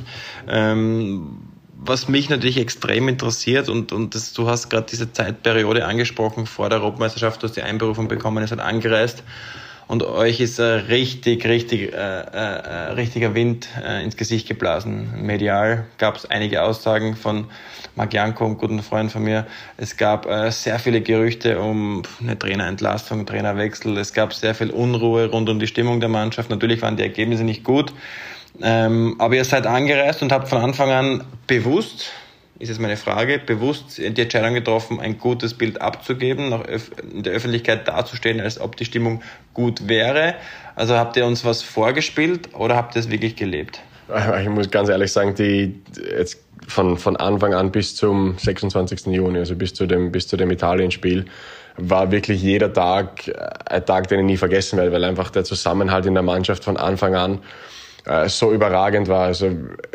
Ähm, 0.47 1.49
was 1.82 2.10
mich 2.10 2.30
natürlich 2.30 2.58
extrem 2.58 3.08
interessiert 3.08 3.70
und, 3.70 3.94
und 3.94 4.14
das, 4.14 4.34
du 4.34 4.50
hast 4.50 4.70
gerade 4.70 4.88
diese 4.90 5.14
Zeitperiode 5.14 5.86
angesprochen 5.86 6.46
vor 6.46 6.70
der 6.70 6.80
Europameisterschaft, 6.80 7.42
du 7.42 7.48
hast 7.48 7.56
die 7.56 7.62
Einberufung 7.62 8.08
bekommen, 8.08 8.44
ist 8.44 8.52
halt 8.52 8.60
angereist 8.60 9.24
und 9.88 10.04
euch 10.04 10.42
ist 10.42 10.60
ein 10.60 10.82
richtig, 10.82 11.46
richtig, 11.46 11.94
äh, 11.94 11.96
äh, 11.96 12.92
richtiger 12.92 13.34
Wind 13.34 13.70
äh, 13.82 14.04
ins 14.04 14.18
Gesicht 14.18 14.48
geblasen. 14.48 15.26
Medial 15.26 15.86
gab 15.98 16.18
es 16.18 16.26
einige 16.26 16.64
Aussagen 16.64 17.16
von 17.16 17.46
Marc 17.96 18.14
Janko, 18.14 18.46
einem 18.46 18.58
guten 18.58 18.84
Freund 18.84 19.12
von 19.12 19.24
mir. 19.24 19.48
Es 19.78 19.98
gab 19.98 20.28
äh, 20.28 20.52
sehr 20.52 20.78
viele 20.80 21.02
Gerüchte 21.02 21.60
um 21.60 22.04
eine 22.22 22.38
Trainerentlassung, 22.38 23.26
Trainerwechsel. 23.26 23.98
Es 23.98 24.14
gab 24.14 24.34
sehr 24.34 24.54
viel 24.54 24.70
Unruhe 24.70 25.32
rund 25.32 25.50
um 25.50 25.60
die 25.60 25.68
Stimmung 25.68 26.02
der 26.02 26.10
Mannschaft. 26.10 26.50
Natürlich 26.52 26.82
waren 26.82 26.98
die 26.98 27.04
Ergebnisse 27.04 27.44
nicht 27.44 27.64
gut. 27.64 27.92
Ähm, 28.62 29.16
aber 29.20 29.36
ihr 29.36 29.45
seid 29.45 29.66
angereist 29.66 30.22
und 30.22 30.32
habt 30.32 30.50
von 30.50 30.60
Anfang 30.60 30.91
an 30.91 31.24
bewusst, 31.47 32.12
ist 32.60 32.68
jetzt 32.68 32.82
meine 32.82 32.97
Frage, 32.97 33.39
bewusst 33.39 33.97
die 33.97 34.22
Entscheidung 34.22 34.54
getroffen, 34.54 35.00
ein 35.00 35.18
gutes 35.18 35.54
Bild 35.54 35.82
abzugeben, 35.82 36.50
nach 36.50 36.66
in 37.14 37.24
der 37.24 37.34
Öffentlichkeit 37.34 37.88
dazustehen, 37.88 38.41
als 38.41 38.60
ob 38.60 38.76
die 38.76 38.86
Stimmung 38.86 39.22
gut 39.54 39.88
wäre. 39.88 40.36
Also 40.76 40.95
habt 40.95 41.16
ihr 41.16 41.26
uns 41.26 41.45
was 41.45 41.62
vorgespielt 41.62 42.54
oder 42.54 42.76
habt 42.76 42.95
ihr 42.95 43.00
es 43.00 43.10
wirklich 43.10 43.36
gelebt? 43.38 43.80
Ich 44.41 44.50
muss 44.50 44.70
ganz 44.72 44.89
ehrlich 44.89 45.12
sagen, 45.12 45.36
die 45.36 45.80
jetzt 46.18 46.43
von, 46.68 46.97
von 46.97 47.16
Anfang 47.16 47.54
an 47.54 47.72
bis 47.72 47.95
zum 47.95 48.38
26. 48.38 49.06
Juni, 49.08 49.38
also 49.38 49.56
bis 49.56 49.74
zu 49.74 49.86
dem, 49.86 50.12
bis 50.12 50.28
zu 50.28 50.36
dem 50.36 50.52
Italien-Spiel, 50.52 51.26
war 51.78 52.12
wirklich 52.12 52.41
jeder 52.41 52.74
Tag 52.74 53.32
ein 53.68 53.86
Tag, 53.86 54.08
den 54.10 54.20
ich 54.20 54.26
nie 54.26 54.38
vergessen 54.38 54.78
werde, 54.78 54.91
weil 54.91 55.04
einfach 55.06 55.30
der 55.30 55.45
Zusammenhalt 55.45 56.06
in 56.08 56.14
der 56.14 56.24
Mannschaft 56.24 56.64
von 56.64 56.76
Anfang 56.76 57.16
an 57.16 57.36
äh, 57.36 57.38
so 58.28 58.51
überragend 58.51 59.07
war. 59.07 59.26
Also 59.26 59.51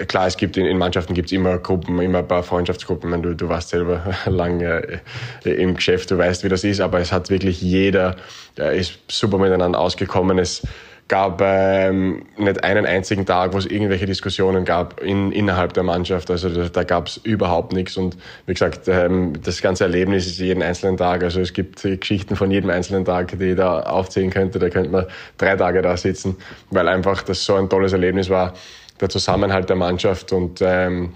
klar, 0.07 0.27
es 0.27 0.37
gibt 0.37 0.57
in, 0.57 0.67
in 0.67 0.79
Mannschaften 0.79 1.15
gibt's 1.15 1.33
immer 1.33 1.59
Gruppen, 1.59 2.01
immer 2.01 2.19
ein 2.19 2.29
paar 2.29 2.43
Freundschaftsgruppen. 2.43 3.11
Meine, 3.11 3.23
du, 3.23 3.35
du 3.35 3.49
warst 3.49 3.71
selber 3.71 4.15
lange 4.27 5.01
äh, 5.45 5.51
im 5.51 5.75
Geschäft, 5.75 6.11
du 6.11 6.19
weißt, 6.19 6.45
wie 6.45 6.49
das 6.49 6.65
ist, 6.65 6.81
aber 6.81 7.01
es 7.01 7.11
hat 7.11 7.31
wirklich 7.31 7.61
jeder, 7.61 8.17
äh, 8.59 8.79
ist 8.79 8.99
super 9.09 9.39
miteinander 9.39 9.81
ausgekommen. 9.81 10.39
Es, 10.39 10.63
gab 11.09 11.43
ähm, 11.43 12.25
nicht 12.39 12.65
einen 12.65 12.87
einzigen 12.87 13.27
Tag, 13.27 13.53
wo 13.53 13.59
es 13.59 13.67
irgendwelche 13.67 14.07
Diskussionen 14.07 14.65
gab 14.65 15.03
in, 15.03 15.33
innerhalb 15.33 15.75
der 15.75 15.83
Mannschaft. 15.83 16.31
Also 16.31 16.49
da, 16.49 16.69
da 16.69 16.83
gab 16.83 17.09
es 17.09 17.19
überhaupt 17.19 17.73
nichts. 17.73 17.97
Und 17.97 18.17
wie 18.47 18.55
gesagt, 18.55 18.89
ähm, 18.89 19.35
das 19.43 19.61
ganze 19.61 19.85
Erlebnis 19.85 20.27
ist 20.27 20.39
jeden 20.39 20.63
einzelnen 20.63 20.97
Tag. 20.97 21.23
Also 21.23 21.41
es 21.41 21.53
gibt 21.53 21.83
Geschichten 21.83 22.37
von 22.37 22.51
jedem 22.51 22.71
einzelnen 22.71 23.05
Tag, 23.05 23.39
die 23.39 23.51
ich 23.51 23.57
da 23.57 23.81
aufzählen 23.81 24.31
könnte. 24.31 24.59
Da 24.59 24.71
könnte 24.71 24.91
man 24.91 25.07
drei 25.37 25.57
Tage 25.57 25.83
da 25.83 25.97
sitzen, 25.97 26.37
weil 26.71 26.89
einfach 26.89 27.23
das 27.23 27.45
so 27.45 27.55
ein 27.55 27.69
tolles 27.69 27.93
Erlebnis 27.93 28.31
war. 28.31 28.55
Der 29.01 29.11
Zusammenhalt 29.11 29.69
der 29.69 29.77
Mannschaft 29.77 30.33
und 30.33 30.63
ähm, 30.63 31.13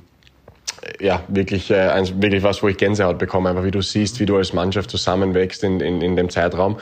ja 1.01 1.23
wirklich, 1.29 1.71
äh, 1.71 2.03
wirklich 2.21 2.43
was, 2.43 2.63
wo 2.63 2.69
ich 2.69 2.77
Gänsehaut 2.77 3.19
bekomme, 3.19 3.49
einfach 3.49 3.65
wie 3.65 3.71
du 3.71 3.81
siehst, 3.81 4.21
wie 4.21 4.27
du 4.27 4.37
als 4.37 4.53
Mannschaft 4.53 4.91
zusammenwächst 4.91 5.65
in, 5.65 5.81
in, 5.81 6.03
in 6.03 6.17
dem 6.17 6.29
Zeitraum. 6.29 6.79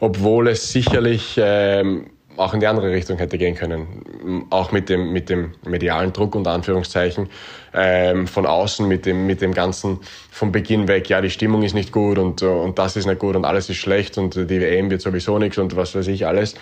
Obwohl 0.00 0.48
es 0.48 0.72
sicherlich 0.72 1.38
ähm, 1.42 2.06
auch 2.38 2.54
in 2.54 2.60
die 2.60 2.66
andere 2.66 2.90
Richtung 2.90 3.18
hätte 3.18 3.36
gehen 3.38 3.54
können. 3.54 4.46
Auch 4.50 4.72
mit 4.72 4.88
dem, 4.88 5.12
mit 5.12 5.28
dem 5.28 5.52
medialen 5.66 6.12
Druck 6.12 6.34
unter 6.34 6.52
Anführungszeichen 6.52 7.28
ähm, 7.74 8.26
von 8.26 8.46
außen, 8.46 8.86
mit 8.86 9.06
dem, 9.06 9.26
mit 9.26 9.40
dem 9.40 9.52
Ganzen 9.52 9.98
vom 10.30 10.52
Beginn 10.52 10.88
weg, 10.88 11.08
ja, 11.08 11.20
die 11.20 11.30
Stimmung 11.30 11.62
ist 11.62 11.74
nicht 11.74 11.92
gut 11.92 12.18
und, 12.18 12.42
und 12.42 12.78
das 12.78 12.96
ist 12.96 13.06
nicht 13.06 13.18
gut 13.18 13.36
und 13.36 13.44
alles 13.44 13.68
ist 13.68 13.76
schlecht 13.76 14.18
und 14.18 14.34
die 14.34 14.60
WM 14.60 14.90
wird 14.90 15.00
sowieso 15.00 15.38
nichts 15.38 15.58
und 15.58 15.76
was 15.76 15.94
weiß 15.94 16.06
ich 16.08 16.26
alles. 16.26 16.54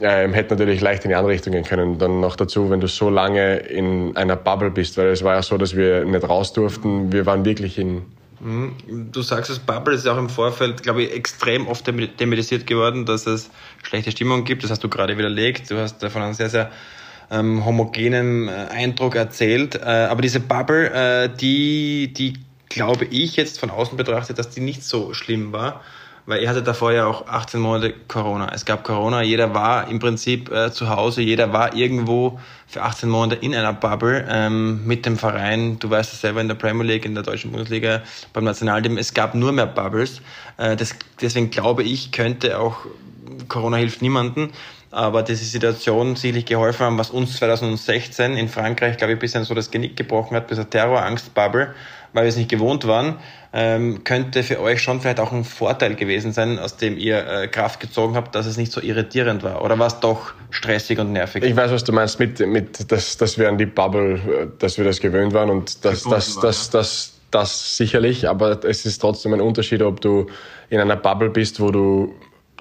Ähm, 0.00 0.32
hätte 0.32 0.54
natürlich 0.54 0.80
leicht 0.80 1.04
in 1.04 1.10
die 1.10 1.14
andere 1.14 1.32
Richtung 1.32 1.52
gehen 1.52 1.64
können. 1.64 1.98
Dann 1.98 2.20
noch 2.20 2.34
dazu, 2.34 2.68
wenn 2.68 2.80
du 2.80 2.88
so 2.88 3.10
lange 3.10 3.56
in 3.56 4.16
einer 4.16 4.34
Bubble 4.34 4.70
bist, 4.70 4.98
weil 4.98 5.06
es 5.08 5.22
war 5.22 5.36
ja 5.36 5.42
so, 5.42 5.56
dass 5.56 5.76
wir 5.76 6.04
nicht 6.04 6.28
raus 6.28 6.52
durften. 6.52 7.12
Wir 7.12 7.26
waren 7.26 7.44
wirklich 7.44 7.78
in. 7.78 8.02
Du 8.40 9.22
sagst, 9.22 9.50
das 9.50 9.58
Bubble 9.58 9.94
ist 9.94 10.06
auch 10.06 10.18
im 10.18 10.28
Vorfeld, 10.28 10.82
glaube 10.82 11.04
ich, 11.04 11.12
extrem 11.12 11.66
oft 11.66 11.86
demedisiert 11.86 12.66
geworden, 12.66 13.06
dass 13.06 13.26
es 13.26 13.50
schlechte 13.82 14.10
Stimmung 14.10 14.44
gibt. 14.44 14.64
Das 14.64 14.70
hast 14.70 14.82
du 14.82 14.88
gerade 14.88 15.16
widerlegt. 15.16 15.70
Du 15.70 15.78
hast 15.78 16.02
davon 16.02 16.22
einen 16.22 16.34
sehr, 16.34 16.50
sehr 16.50 16.70
ähm, 17.30 17.64
homogenen 17.64 18.48
äh, 18.48 18.68
Eindruck 18.70 19.14
erzählt. 19.14 19.76
Äh, 19.76 20.08
aber 20.10 20.22
diese 20.22 20.40
Bubble, 20.40 20.90
äh, 20.90 21.28
die, 21.28 22.12
die 22.12 22.34
glaube 22.68 23.04
ich 23.06 23.36
jetzt 23.36 23.60
von 23.60 23.70
außen 23.70 23.96
betrachtet, 23.96 24.38
dass 24.38 24.50
die 24.50 24.60
nicht 24.60 24.82
so 24.82 25.14
schlimm 25.14 25.52
war 25.52 25.80
weil 26.26 26.42
ihr 26.42 26.48
hattet 26.48 26.66
davor 26.66 26.92
ja 26.92 27.06
auch 27.06 27.26
18 27.26 27.60
Monate 27.60 27.94
Corona. 28.08 28.50
Es 28.54 28.64
gab 28.64 28.84
Corona, 28.84 29.22
jeder 29.22 29.54
war 29.54 29.88
im 29.88 29.98
Prinzip 29.98 30.50
äh, 30.50 30.72
zu 30.72 30.88
Hause, 30.88 31.22
jeder 31.22 31.52
war 31.52 31.74
irgendwo 31.74 32.40
für 32.66 32.82
18 32.82 33.08
Monate 33.08 33.36
in 33.36 33.54
einer 33.54 33.72
Bubble 33.72 34.26
ähm, 34.28 34.86
mit 34.86 35.06
dem 35.06 35.18
Verein. 35.18 35.78
Du 35.78 35.90
weißt 35.90 36.12
es 36.12 36.20
selber 36.20 36.40
in 36.40 36.48
der 36.48 36.54
Premier 36.54 36.84
League, 36.84 37.04
in 37.04 37.14
der 37.14 37.24
deutschen 37.24 37.50
Bundesliga, 37.50 38.02
beim 38.32 38.44
Nationalteam. 38.44 38.96
Es 38.96 39.12
gab 39.12 39.34
nur 39.34 39.52
mehr 39.52 39.66
Bubbles. 39.66 40.22
Äh, 40.56 40.76
das, 40.76 40.94
deswegen 41.20 41.50
glaube 41.50 41.82
ich, 41.82 42.10
könnte 42.10 42.58
auch 42.58 42.78
Corona 43.48 43.76
hilft 43.76 44.02
niemanden 44.02 44.50
aber 44.94 45.22
diese 45.22 45.44
Situation 45.44 46.16
sicherlich 46.16 46.46
geholfen 46.46 46.86
haben, 46.86 46.98
was 46.98 47.10
uns 47.10 47.36
2016 47.36 48.36
in 48.36 48.48
Frankreich, 48.48 48.96
glaube 48.96 49.12
ich, 49.12 49.18
ein 49.18 49.20
bisschen 49.20 49.44
so 49.44 49.54
das 49.54 49.70
Genick 49.70 49.96
gebrochen 49.96 50.36
hat, 50.36 50.50
dieser 50.50 50.68
Terrorangst-Bubble, 50.68 51.74
weil 52.12 52.24
wir 52.24 52.28
es 52.28 52.36
nicht 52.36 52.50
gewohnt 52.50 52.86
waren 52.86 53.16
ähm, 53.56 54.02
könnte 54.02 54.42
für 54.42 54.60
euch 54.60 54.82
schon 54.82 55.00
vielleicht 55.00 55.20
auch 55.20 55.30
ein 55.30 55.44
Vorteil 55.44 55.94
gewesen 55.94 56.32
sein, 56.32 56.58
aus 56.58 56.76
dem 56.76 56.98
ihr 56.98 57.24
äh, 57.24 57.46
Kraft 57.46 57.78
gezogen 57.78 58.16
habt, 58.16 58.34
dass 58.34 58.46
es 58.46 58.56
nicht 58.56 58.72
so 58.72 58.80
irritierend 58.80 59.44
war? 59.44 59.64
Oder 59.64 59.78
war 59.78 59.86
es 59.86 60.00
doch 60.00 60.34
stressig 60.50 60.98
und 60.98 61.12
nervig? 61.12 61.44
Ich 61.44 61.54
weiß, 61.54 61.70
was 61.70 61.84
du 61.84 61.92
meinst 61.92 62.18
mit, 62.18 62.40
mit 62.40 62.90
dass, 62.90 63.16
dass 63.16 63.38
wir 63.38 63.48
an 63.48 63.56
die 63.56 63.66
Bubble, 63.66 64.14
äh, 64.14 64.46
dass 64.58 64.76
wir 64.76 64.84
das 64.84 64.98
gewöhnt 64.98 65.34
waren 65.34 65.50
und 65.50 65.84
dass 65.84 66.02
das, 66.02 66.34
das, 66.40 66.70
das, 66.70 67.12
das 67.30 67.76
sicherlich, 67.76 68.28
aber 68.28 68.64
es 68.64 68.84
ist 68.86 68.98
trotzdem 68.98 69.34
ein 69.34 69.40
Unterschied, 69.40 69.82
ob 69.82 70.00
du 70.00 70.26
in 70.68 70.80
einer 70.80 70.96
Bubble 70.96 71.30
bist, 71.30 71.60
wo 71.60 71.70
du 71.70 72.12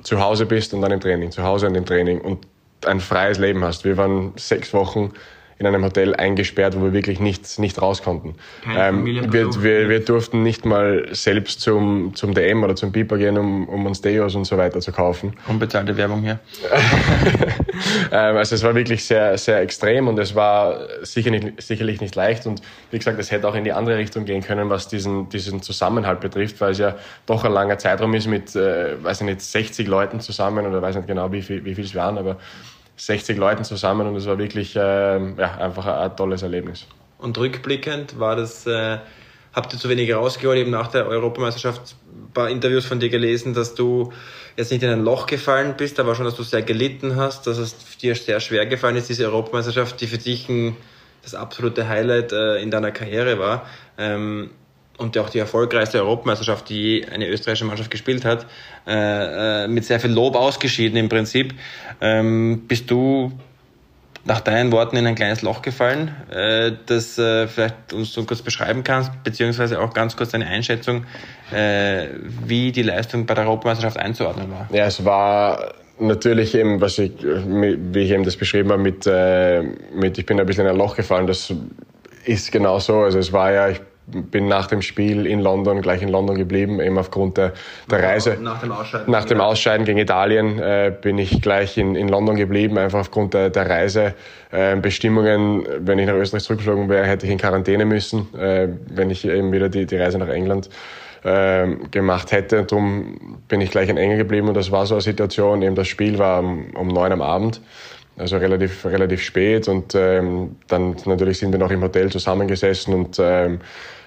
zu 0.04 0.20
Hause 0.20 0.46
bist 0.46 0.74
und 0.74 0.82
dann 0.82 0.92
im 0.92 1.00
Training, 1.00 1.32
zu 1.32 1.44
Hause 1.44 1.68
und 1.68 1.76
im 1.76 1.86
Training 1.86 2.22
und 2.22 2.46
ein 2.86 3.00
freies 3.00 3.38
Leben 3.38 3.64
hast. 3.64 3.86
Wir 3.86 3.98
waren 3.98 4.34
sechs 4.36 4.74
Wochen 4.74 5.14
in 5.60 5.68
einem 5.68 5.84
Hotel 5.84 6.16
eingesperrt, 6.16 6.76
wo 6.78 6.84
wir 6.84 6.94
wirklich 6.94 7.20
nicht, 7.20 7.60
nicht 7.60 7.82
raus 7.82 8.04
konnten. 8.04 8.36
Ähm, 8.76 9.06
wir, 9.06 9.64
wir, 9.64 9.90
wir 9.90 10.00
durften 10.00 10.44
nicht 10.44 10.66
mal 10.66 11.08
selbst 11.12 11.62
zum, 11.62 12.16
zum 12.16 12.34
DM 12.34 12.64
oder 12.64 12.76
zum 12.76 12.92
Piper 12.92 13.18
gehen, 13.18 13.38
um, 13.38 13.68
um 13.68 13.86
uns 13.86 14.02
Deos 14.02 14.36
und 14.36 14.46
so 14.46 14.58
weiter 14.58 14.80
zu 14.80 14.92
kaufen. 14.92 15.34
Unbezahlte 15.48 15.96
Werbung 15.98 16.22
hier. 16.22 16.40
ähm, 18.12 18.38
also 18.38 18.56
es 18.56 18.64
war 18.64 18.76
wirklich 18.76 19.06
sehr, 19.06 19.38
sehr 19.38 19.62
extrem 19.62 20.08
und 20.08 20.20
es 20.20 20.36
war 20.36 20.88
sicher 21.04 21.32
nicht, 21.32 21.62
sicherlich 21.62 22.02
nicht 22.02 22.16
leicht 22.16 22.46
und 22.46 22.62
wie 22.92 22.98
gesagt, 22.98 23.20
es 23.20 23.32
hätte 23.32 23.48
auch 23.48 23.56
in 23.56 23.64
die 23.64 23.74
andere 23.74 23.98
Richtung 23.98 24.26
gehen 24.26 24.42
können, 24.42 24.70
was 24.70 24.88
diesen, 24.88 25.30
diesen 25.30 25.62
Zusammenhalt 25.62 26.20
betrifft, 26.20 26.60
weil 26.62 26.72
es 26.72 26.78
ja 26.78 26.96
doch 27.26 27.44
ein 27.44 27.52
langer 27.52 27.78
Zeitraum 27.78 28.14
ist 28.14 28.28
mit, 28.28 28.56
äh, 28.56 29.04
weiß 29.04 29.22
ich 29.22 29.26
nicht, 29.26 29.42
60 29.42 29.88
Leuten 29.88 30.20
zusammen 30.20 30.66
oder 30.66 30.82
weiß 30.82 30.96
nicht 30.96 31.08
genau, 31.08 31.32
wie 31.32 31.42
viel, 31.42 31.64
wie 31.66 31.76
viel 31.76 31.86
es 31.86 31.96
waren, 31.96 32.18
aber 32.18 32.38
60 32.96 33.38
Leuten 33.38 33.64
zusammen 33.64 34.08
und 34.08 34.16
es 34.16 34.26
war 34.26 34.38
wirklich 34.38 34.76
äh, 34.76 34.80
ja, 34.80 35.58
einfach 35.58 35.86
ein, 35.86 36.12
ein, 36.12 36.16
tolles 36.16 36.44
Erlebnis. 36.44 36.88
Und 37.18 37.38
rückblickend 37.38 38.20
war 38.20 38.36
das, 38.36 38.68
äh, 38.68 39.00
habt 39.54 39.74
ihr 39.74 39.80
zu 39.80 39.90
wenig 39.90 40.14
rausgeholt, 40.14 40.60
eben 40.60 40.72
nach 40.72 40.88
der 40.88 41.08
Europameisterschaft 41.08 41.96
ein 42.12 42.32
paar 42.34 42.50
Interviews 42.50 42.86
von 42.86 43.00
dir 43.00 43.10
gelesen, 43.10 43.54
dass 43.54 43.76
du 43.76 44.12
jetzt 44.58 44.72
nicht 44.72 44.84
in 44.84 44.90
ein 44.90 45.04
Loch 45.04 45.26
gefallen 45.26 45.76
bist, 45.78 46.00
aber 46.00 46.16
schon, 46.16 46.26
dass 46.26 46.36
du 46.36 46.44
sehr 46.44 46.62
gelitten 46.62 47.16
hast, 47.16 47.48
dass 47.48 47.58
es 47.58 47.76
dir 47.98 48.16
sehr 48.16 48.40
schwer 48.40 48.66
gefallen 48.66 48.96
ist, 48.96 49.10
diese 49.10 49.26
Europameisterschaft, 49.26 50.00
die 50.02 50.08
für 50.08 50.18
dich 50.18 50.48
ein, 50.50 50.76
das 51.24 51.34
absolute 51.34 51.88
Highlight 51.88 52.32
äh, 52.32 52.62
in 52.62 52.70
deiner 52.70 52.92
Karriere 52.92 53.40
war. 53.40 53.66
Ähm, 53.98 54.52
und 54.98 55.18
auch 55.18 55.30
die 55.30 55.40
erfolgreichste 55.40 56.00
Europameisterschaft, 56.00 56.70
die 56.70 57.06
eine 57.12 57.28
österreichische 57.28 57.66
Mannschaft 57.66 57.90
gespielt 57.90 58.26
hat, 58.26 58.46
äh, 58.86 59.64
äh, 59.64 59.68
mit 59.68 59.86
sehr 59.86 60.00
viel 60.00 60.12
Lob 60.12 60.36
ausgeschieden 60.36 60.98
im 60.98 61.10
Prinzip. 61.10 61.54
Ähm, 62.00 62.64
bist 62.68 62.92
du 62.92 63.32
nach 64.26 64.40
deinen 64.40 64.72
Worten 64.72 64.96
in 64.96 65.06
ein 65.06 65.16
kleines 65.16 65.42
Loch 65.42 65.62
gefallen, 65.62 66.16
äh, 66.32 66.72
das 66.86 67.18
äh, 67.18 67.48
vielleicht 67.48 67.92
uns 67.92 68.14
so 68.14 68.24
kurz 68.24 68.42
beschreiben 68.42 68.84
kannst, 68.84 69.12
beziehungsweise 69.24 69.82
auch 69.82 69.94
ganz 69.94 70.16
kurz 70.16 70.32
deine 70.32 70.48
Einschätzung, 70.48 71.06
äh, 71.52 72.08
wie 72.46 72.72
die 72.72 72.84
Leistung 72.84 73.26
bei 73.26 73.34
der 73.34 73.46
Europameisterschaft 73.46 73.98
einzuordnen 73.98 74.50
war? 74.52 74.70
Ja, 74.72 74.86
es 74.86 75.04
war 75.04 75.74
natürlich 76.00 76.56
eben, 76.56 76.80
was 76.80 77.00
ich, 77.00 77.12
wie 77.22 78.00
ich 78.00 78.12
eben 78.12 78.24
das 78.24 78.38
beschrieben 78.38 78.72
habe, 78.72 78.82
mit, 78.82 79.06
äh, 79.08 79.62
mit 79.94 80.18
ich 80.18 80.26
bin 80.26 80.40
ein 80.40 80.46
bisschen 80.46 80.66
in 80.66 80.72
ein 80.72 80.78
Loch 80.78 80.96
gefallen, 80.96 81.28
das 81.28 81.54
ist 82.24 82.52
genau 82.52 82.80
so. 82.80 83.02
Also 83.02 83.20
es 83.20 83.34
war 83.34 83.52
ja, 83.52 83.70
ich 83.70 83.82
bin 84.08 84.48
nach 84.48 84.68
dem 84.68 84.82
Spiel 84.82 85.26
in 85.26 85.40
London, 85.40 85.82
gleich 85.82 86.02
in 86.02 86.10
London 86.10 86.38
geblieben, 86.38 86.82
eben 86.82 86.98
aufgrund 86.98 87.38
der, 87.38 87.54
der 87.90 88.04
Reise. 88.04 88.38
Nach 88.40 88.60
dem 88.60 88.72
Ausscheiden. 88.72 89.12
Nach 89.12 89.26
dem 89.26 89.40
Ausscheiden 89.42 89.86
gegen 89.86 89.98
Italien 89.98 90.60
äh, 90.60 90.94
bin 91.02 91.18
ich 91.18 91.42
gleich 91.42 91.78
in, 91.78 91.96
in 91.96 92.10
London 92.10 92.36
geblieben, 92.36 92.78
einfach 92.78 93.00
aufgrund 93.00 93.34
der, 93.34 93.50
der 93.50 93.70
Reisebestimmungen. 93.70 95.66
Äh, 95.66 95.70
wenn 95.80 96.00
ich 96.00 96.08
nach 96.08 96.16
Österreich 96.16 96.44
zurückgeflogen 96.44 96.90
wäre, 96.90 97.06
hätte 97.06 97.26
ich 97.26 97.32
in 97.32 97.38
Quarantäne 97.38 97.86
müssen, 97.86 98.28
äh, 98.36 98.68
wenn 98.88 99.10
ich 99.10 99.26
eben 99.26 99.52
wieder 99.52 99.70
die, 99.70 99.86
die 99.86 99.96
Reise 99.96 100.18
nach 100.18 100.30
England 100.30 100.70
äh, 101.24 101.68
gemacht 101.92 102.32
hätte. 102.34 102.64
Darum 102.64 103.40
bin 103.48 103.62
ich 103.62 103.72
gleich 103.72 103.88
in 103.88 103.98
England 103.98 104.20
geblieben 104.20 104.50
und 104.50 104.56
das 104.56 104.72
war 104.72 104.86
so 104.86 104.96
eine 104.96 105.02
Situation, 105.02 105.62
eben 105.62 105.76
das 105.76 105.88
Spiel 105.88 106.20
war 106.20 106.40
um, 106.40 106.66
um 106.76 106.90
neun 106.90 107.14
am 107.14 107.22
Abend 107.22 107.62
also 108.18 108.38
relativ, 108.38 108.86
relativ 108.86 109.22
spät. 109.22 109.68
Und 109.68 109.96
ähm, 109.96 110.56
dann 110.68 110.96
natürlich 111.06 111.40
sind 111.40 111.52
wir 111.52 111.60
noch 111.60 111.72
im 111.72 111.82
Hotel 111.82 112.12
zusammengesessen 112.12 112.94
und 112.94 113.20
ähm, 113.20 113.60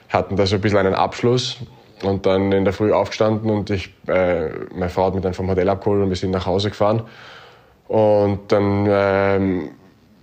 hatten 0.08 0.36
da 0.36 0.46
so 0.46 0.56
ein 0.56 0.60
bisschen 0.60 0.78
einen 0.78 0.94
Abschluss. 0.94 1.58
Und 2.02 2.26
dann 2.26 2.52
in 2.52 2.64
der 2.64 2.74
Früh 2.74 2.92
aufgestanden 2.92 3.48
und 3.48 3.70
ich, 3.70 3.90
äh, 4.06 4.50
meine 4.74 4.90
Frau 4.90 5.06
hat 5.06 5.14
mich 5.14 5.22
dann 5.22 5.32
vom 5.32 5.48
Hotel 5.48 5.66
abgeholt 5.70 6.02
und 6.02 6.10
wir 6.10 6.16
sind 6.16 6.30
nach 6.30 6.44
Hause 6.44 6.68
gefahren. 6.68 7.02
Und 7.88 8.52
dann 8.52 8.86
ähm, 8.86 9.70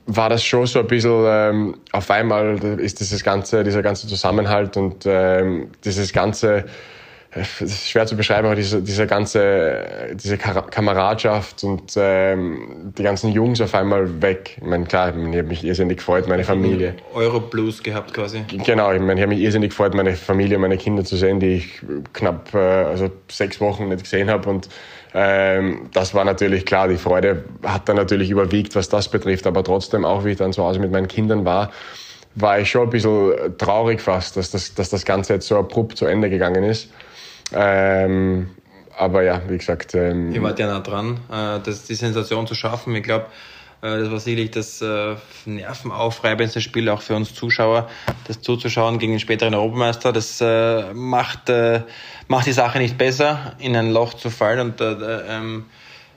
war 0.06 0.30
das 0.30 0.44
schon 0.44 0.68
so 0.68 0.80
ein 0.80 0.88
bisschen, 0.88 1.24
ähm, 1.26 1.78
auf 1.92 2.12
einmal 2.12 2.58
ist 2.80 3.00
dieses 3.00 3.24
ganze, 3.24 3.64
dieser 3.64 3.82
ganze 3.82 4.08
Zusammenhalt 4.08 4.78
und 4.78 5.06
ähm, 5.08 5.72
dieses 5.84 6.14
ganze 6.14 6.66
es 7.36 7.62
ist 7.62 7.90
schwer 7.90 8.06
zu 8.06 8.16
beschreiben, 8.16 8.46
aber 8.46 8.56
diese, 8.56 8.82
diese 8.82 9.08
ganze 9.08 10.14
diese 10.14 10.38
Kameradschaft 10.38 11.64
und 11.64 11.94
ähm, 11.98 12.94
die 12.98 13.04
ganzen 13.04 13.32
Jungs 13.32 13.60
auf 13.62 13.74
einmal 13.74 14.22
weg. 14.22 14.58
Ich 14.58 14.68
meine, 14.68 14.86
klar, 14.86 15.10
ich, 15.10 15.16
mein, 15.16 15.34
ich 15.34 15.40
habe 15.40 15.48
mich 15.48 15.64
irrsinnig 15.64 15.98
gefreut, 15.98 16.28
meine 16.28 16.44
Familie. 16.44 16.96
Euro 17.14 17.40
Blues 17.40 17.82
gehabt 17.82 18.14
quasi. 18.14 18.44
Genau, 18.66 18.92
ich 18.92 19.00
meine, 19.00 19.20
ich 19.20 19.24
habe 19.24 19.34
mich 19.34 19.44
irrsinnig 19.44 19.70
gefreut, 19.70 19.94
meine 19.94 20.14
Familie, 20.14 20.58
meine 20.58 20.78
Kinder 20.78 21.04
zu 21.04 21.16
sehen, 21.16 21.40
die 21.40 21.56
ich 21.56 21.82
knapp 22.14 22.54
äh, 22.54 22.58
also 22.58 23.10
sechs 23.30 23.60
Wochen 23.60 23.90
nicht 23.90 24.04
gesehen 24.04 24.30
habe 24.30 24.50
und 24.50 24.70
ähm, 25.16 25.90
das 25.94 26.14
war 26.14 26.26
natürlich 26.26 26.66
klar, 26.66 26.88
die 26.88 26.98
Freude 26.98 27.44
hat 27.64 27.88
dann 27.88 27.96
natürlich 27.96 28.30
überwiegt, 28.32 28.76
was 28.76 28.90
das 28.90 29.10
betrifft, 29.10 29.46
aber 29.46 29.64
trotzdem 29.64 30.06
auch, 30.06 30.26
wie 30.26 30.32
ich 30.32 30.38
dann 30.38 30.54
zu 30.54 30.64
Hause 30.64 30.80
mit 30.80 30.92
meinen 30.92 31.08
Kindern 31.08 31.46
war, 31.46 31.72
war 32.36 32.60
ich 32.60 32.72
schon 32.72 32.84
ein 32.84 32.90
bisschen 32.90 33.58
traurig 33.58 34.02
fast, 34.02 34.38
dass 34.38 34.50
das, 34.52 34.74
dass 34.74 34.90
das 34.90 35.06
Ganze 35.06 35.34
jetzt 35.34 35.48
so 35.48 35.58
abrupt 35.58 35.98
zu 35.98 36.06
Ende 36.06 36.30
gegangen 36.30 36.64
ist. 36.64 36.90
Ähm, 37.54 38.50
aber 38.98 39.24
ja, 39.24 39.42
wie 39.48 39.58
gesagt. 39.58 39.96
Ähm, 39.96 40.32
Ihr 40.32 40.42
wart 40.44 40.60
ja 40.60 40.68
nah 40.68 40.80
dran, 40.80 41.20
äh, 41.32 41.60
das, 41.64 41.86
die 41.86 41.96
Sensation 41.96 42.48
zu 42.48 42.56
schaffen. 42.56 42.96
Ich 42.96 43.04
glaube, 43.04 43.26
äh, 43.84 44.00
das 44.00 44.12
war 44.12 44.20
sicherlich 44.20 44.52
das 44.52 44.82
äh, 44.82 45.16
nervenaufreibendste 45.46 46.62
Spiel 46.62 46.90
auch 46.90 47.02
für 47.02 47.16
uns 47.16 47.34
Zuschauer, 47.34 47.90
das 48.28 48.42
zuzuschauen 48.42 48.98
gegen 48.98 49.14
den 49.14 49.20
späteren 49.20 49.54
Europameister. 49.54 50.14
Das 50.14 50.40
äh, 50.42 50.94
macht, 50.94 51.50
äh, 51.50 51.82
macht 52.28 52.48
die 52.48 52.54
Sache 52.54 52.80
nicht 52.80 52.98
besser, 52.98 53.56
in 53.60 53.76
ein 53.76 53.92
Loch 53.92 54.14
zu 54.14 54.30
fallen 54.30 54.60
und 54.60 54.82
äh, 54.82 54.94
ähm, 55.28 55.66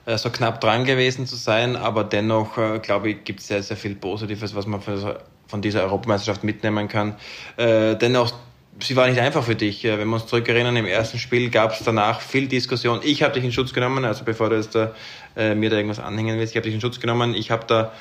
äh, 0.07 0.17
so 0.17 0.31
knapp 0.31 0.61
dran 0.61 0.85
gewesen 0.85 1.27
zu 1.27 1.37
sein. 1.37 1.77
Aber 1.77 2.05
dennoch, 2.05 2.55
glaube 2.83 3.11
ich, 3.11 3.25
gibt 3.25 3.41
es 3.41 3.49
sehr, 3.49 3.63
sehr 3.63 3.77
viel 3.77 3.97
Positives, 3.97 4.55
was 4.55 4.67
man 4.67 4.81
von 4.81 5.63
dieser 5.63 5.83
Europameisterschaft 5.83 6.45
mitnehmen 6.45 6.89
kann. 6.89 7.17
Dennoch 7.59 8.33
sie 8.81 8.97
war 8.97 9.09
nicht 9.09 9.21
einfach 9.21 9.45
für 9.45 9.55
dich. 9.55 9.85
Wenn 9.85 10.09
wir 10.09 10.15
uns 10.15 10.27
zurückerinnern, 10.27 10.77
im 10.77 10.87
ersten 10.87 11.19
Spiel 11.19 11.51
gab 11.51 11.73
es 11.73 11.85
danach 11.85 12.21
viel 12.21 12.49
Diskussion. 12.49 13.01
Ich 13.03 13.23
habe 13.23 13.35
dich 13.35 13.45
in 13.45 13.53
Schutz 13.53 13.73
genommen, 13.73 14.05
also 14.05 14.25
bevor 14.25 14.51
du 14.51 14.57
jetzt 14.57 14.75
da, 14.75 14.95
äh, 15.37 15.55
mir 15.55 15.71
da 15.71 15.77
irgendwas 15.77 16.01
anhängen 16.01 16.39
willst, 16.39 16.53
ich 16.53 16.57
habe 16.57 16.65
dich 16.65 16.75
in 16.75 16.81
Schutz 16.81 17.01
genommen. 17.01 17.35
Ich 17.35 17.51
habe 17.51 17.67
da 17.67 17.93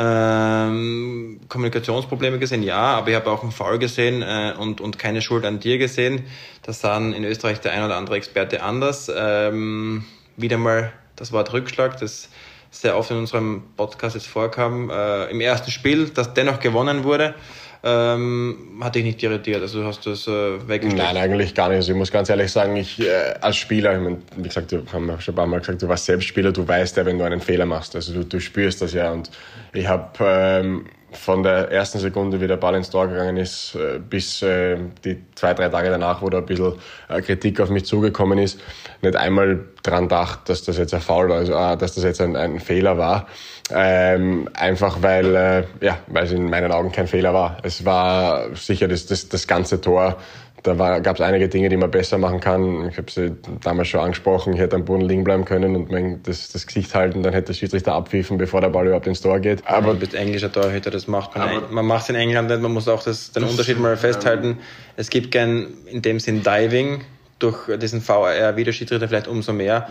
Ähm, 0.00 1.40
Kommunikationsprobleme 1.48 2.38
gesehen, 2.38 2.62
ja, 2.62 2.98
aber 2.98 3.08
ich 3.08 3.16
habe 3.16 3.28
auch 3.32 3.42
einen 3.42 3.50
Foul 3.50 3.80
gesehen 3.80 4.22
äh, 4.22 4.54
und, 4.56 4.80
und 4.80 4.96
keine 4.96 5.20
Schuld 5.22 5.44
an 5.44 5.58
dir 5.58 5.76
gesehen. 5.76 6.22
Das 6.62 6.80
sahen 6.80 7.12
in 7.12 7.24
Österreich 7.24 7.60
der 7.60 7.72
ein 7.72 7.82
oder 7.82 7.96
andere 7.96 8.14
Experte 8.14 8.62
anders. 8.62 9.10
Ähm, 9.12 10.04
wieder 10.36 10.56
mal 10.56 10.92
das 11.16 11.32
Wort 11.32 11.52
Rückschlag, 11.52 11.98
das 11.98 12.28
sehr 12.70 12.96
oft 12.96 13.10
in 13.10 13.16
unserem 13.16 13.64
Podcast 13.76 14.14
jetzt 14.14 14.28
vorkam. 14.28 14.88
Äh, 14.88 15.32
Im 15.32 15.40
ersten 15.40 15.72
Spiel, 15.72 16.10
das 16.10 16.32
dennoch 16.32 16.60
gewonnen 16.60 17.02
wurde, 17.02 17.34
ähm, 17.82 18.80
hat 18.80 18.94
dich 18.94 19.04
nicht 19.04 19.22
irritiert. 19.22 19.62
Also 19.62 19.80
du 19.80 19.86
hast 19.86 20.06
das 20.06 20.26
äh, 20.26 20.68
weggestellt. 20.68 21.02
Nein, 21.02 21.16
eigentlich 21.16 21.54
gar 21.54 21.68
nicht. 21.68 21.76
Also 21.76 21.92
ich 21.92 21.98
muss 21.98 22.10
ganz 22.10 22.28
ehrlich 22.28 22.50
sagen, 22.50 22.76
ich 22.76 23.00
äh, 23.00 23.34
als 23.40 23.56
Spieler, 23.56 23.94
ich 23.94 24.02
mein, 24.02 24.22
wie 24.36 24.48
gesagt, 24.48 24.72
wir 24.72 24.82
haben 24.92 25.20
schon 25.20 25.34
ein 25.34 25.36
paar 25.36 25.46
Mal 25.46 25.60
gesagt, 25.60 25.82
du 25.82 25.88
warst 25.88 26.06
selbst 26.06 26.26
Spieler, 26.26 26.52
du 26.52 26.66
weißt 26.66 26.96
ja, 26.96 27.06
wenn 27.06 27.18
du 27.18 27.24
einen 27.24 27.40
Fehler 27.40 27.66
machst. 27.66 27.94
Also 27.94 28.12
du, 28.14 28.24
du 28.24 28.40
spürst 28.40 28.82
das 28.82 28.94
ja. 28.94 29.12
Und 29.12 29.30
ich 29.72 29.86
habe 29.86 30.08
ähm, 30.20 30.86
von 31.12 31.42
der 31.42 31.70
ersten 31.70 31.98
Sekunde, 31.98 32.40
wie 32.40 32.46
der 32.46 32.56
Ball 32.56 32.74
ins 32.74 32.90
Tor 32.90 33.08
gegangen 33.08 33.38
ist, 33.38 33.74
äh, 33.74 33.98
bis 33.98 34.42
äh, 34.42 34.76
die 35.04 35.22
zwei, 35.34 35.54
drei 35.54 35.68
Tage 35.68 35.88
danach, 35.88 36.20
wo 36.20 36.28
da 36.28 36.38
ein 36.38 36.46
bisschen 36.46 36.74
äh, 37.08 37.22
Kritik 37.22 37.60
auf 37.60 37.70
mich 37.70 37.86
zugekommen 37.86 38.38
ist, 38.38 38.60
nicht 39.00 39.16
einmal 39.16 39.60
dran 39.82 40.04
gedacht, 40.04 40.48
dass 40.48 40.64
das 40.64 40.76
jetzt 40.76 40.92
ein 40.92 41.00
Foul 41.00 41.28
war, 41.28 41.38
also 41.38 41.52
dass 41.52 41.94
das 41.94 42.04
jetzt 42.04 42.20
ein, 42.20 42.36
ein 42.36 42.60
Fehler 42.60 42.98
war. 42.98 43.26
Ähm, 43.70 44.48
einfach 44.54 45.02
weil, 45.02 45.34
äh, 45.34 45.64
ja, 45.80 45.98
weil 46.06 46.24
es 46.24 46.32
in 46.32 46.48
meinen 46.48 46.72
Augen 46.72 46.92
kein 46.92 47.06
Fehler 47.06 47.34
war. 47.34 47.58
Es 47.62 47.84
war 47.84 48.54
sicher 48.54 48.88
das, 48.88 49.06
das, 49.06 49.28
das 49.28 49.46
ganze 49.46 49.80
Tor 49.80 50.16
da 50.62 50.98
gab 50.98 51.16
es 51.16 51.22
einige 51.22 51.48
Dinge, 51.48 51.68
die 51.68 51.76
man 51.76 51.90
besser 51.90 52.18
machen 52.18 52.40
kann. 52.40 52.88
Ich 52.88 52.98
habe 52.98 53.10
sie 53.10 53.36
damals 53.62 53.88
schon 53.88 54.00
angesprochen. 54.00 54.54
Ich 54.54 54.60
hätte 54.60 54.76
am 54.76 54.84
Boden 54.84 55.02
liegen 55.02 55.24
bleiben 55.24 55.44
können 55.44 55.76
und 55.76 55.90
mein, 55.90 56.22
das, 56.24 56.50
das 56.50 56.66
Gesicht 56.66 56.94
halten, 56.94 57.22
dann 57.22 57.32
hätte 57.32 57.48
der 57.48 57.54
Schiedsrichter 57.54 57.94
abpfiffen, 57.94 58.38
bevor 58.38 58.60
der 58.60 58.68
Ball 58.68 58.86
überhaupt 58.86 59.06
ins 59.06 59.20
Tor 59.20 59.38
geht. 59.40 59.66
Aber 59.66 59.92
du 59.92 60.00
bist 60.00 60.14
englischer 60.14 60.50
Torhüter, 60.50 60.90
das 60.90 61.06
macht 61.06 61.36
man. 61.36 61.72
man 61.72 61.86
macht 61.86 62.04
es 62.04 62.08
in 62.10 62.16
England 62.16 62.50
nicht. 62.50 62.60
Man 62.60 62.72
muss 62.72 62.88
auch 62.88 63.02
das, 63.02 63.32
den 63.32 63.44
Unterschied 63.44 63.78
mal 63.78 63.96
festhalten. 63.96 64.58
Es 64.96 65.10
gibt 65.10 65.32
kein 65.32 65.68
in 65.86 66.02
dem 66.02 66.18
Sinn 66.18 66.42
Diving 66.42 67.04
durch 67.38 67.78
diesen 67.78 68.00
VR 68.00 68.56
wie 68.56 68.64
der 68.64 68.72
Schiedsrichter 68.72 69.08
vielleicht 69.08 69.28
umso 69.28 69.52
mehr. 69.52 69.88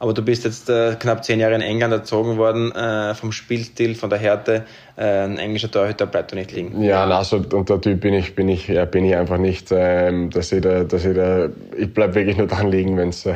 Aber 0.00 0.14
du 0.14 0.22
bist 0.22 0.44
jetzt 0.44 0.70
äh, 0.70 0.96
knapp 0.98 1.22
zehn 1.24 1.40
Jahre 1.40 1.54
in 1.54 1.60
England 1.60 1.92
erzogen 1.92 2.38
worden, 2.38 2.72
äh, 2.72 3.14
vom 3.14 3.32
Spielstil, 3.32 3.94
von 3.94 4.08
der 4.08 4.18
Härte. 4.18 4.64
Äh, 4.96 5.24
ein 5.24 5.36
englischer 5.36 5.70
Torhüter 5.70 6.06
bleibt 6.06 6.32
du 6.32 6.36
nicht 6.36 6.52
liegen. 6.52 6.82
Ja, 6.82 7.04
na, 7.04 7.22
so, 7.22 7.36
und 7.36 7.68
der 7.68 7.82
Typ 7.82 8.00
bin 8.00 8.14
ich, 8.14 8.34
bin 8.34 8.48
ich, 8.48 8.66
ja, 8.66 8.86
bin 8.86 9.04
ich 9.04 9.14
einfach 9.14 9.36
nicht, 9.36 9.68
ähm, 9.70 10.30
dass 10.30 10.52
ich 10.52 10.62
da, 10.62 10.84
dass 10.84 11.04
ich 11.04 11.14
da, 11.14 11.50
ich 11.76 11.92
bleib 11.92 12.14
wirklich 12.14 12.38
nur 12.38 12.46
dran 12.46 12.68
liegen, 12.68 12.96
wenn's, 12.96 13.26
äh, 13.26 13.34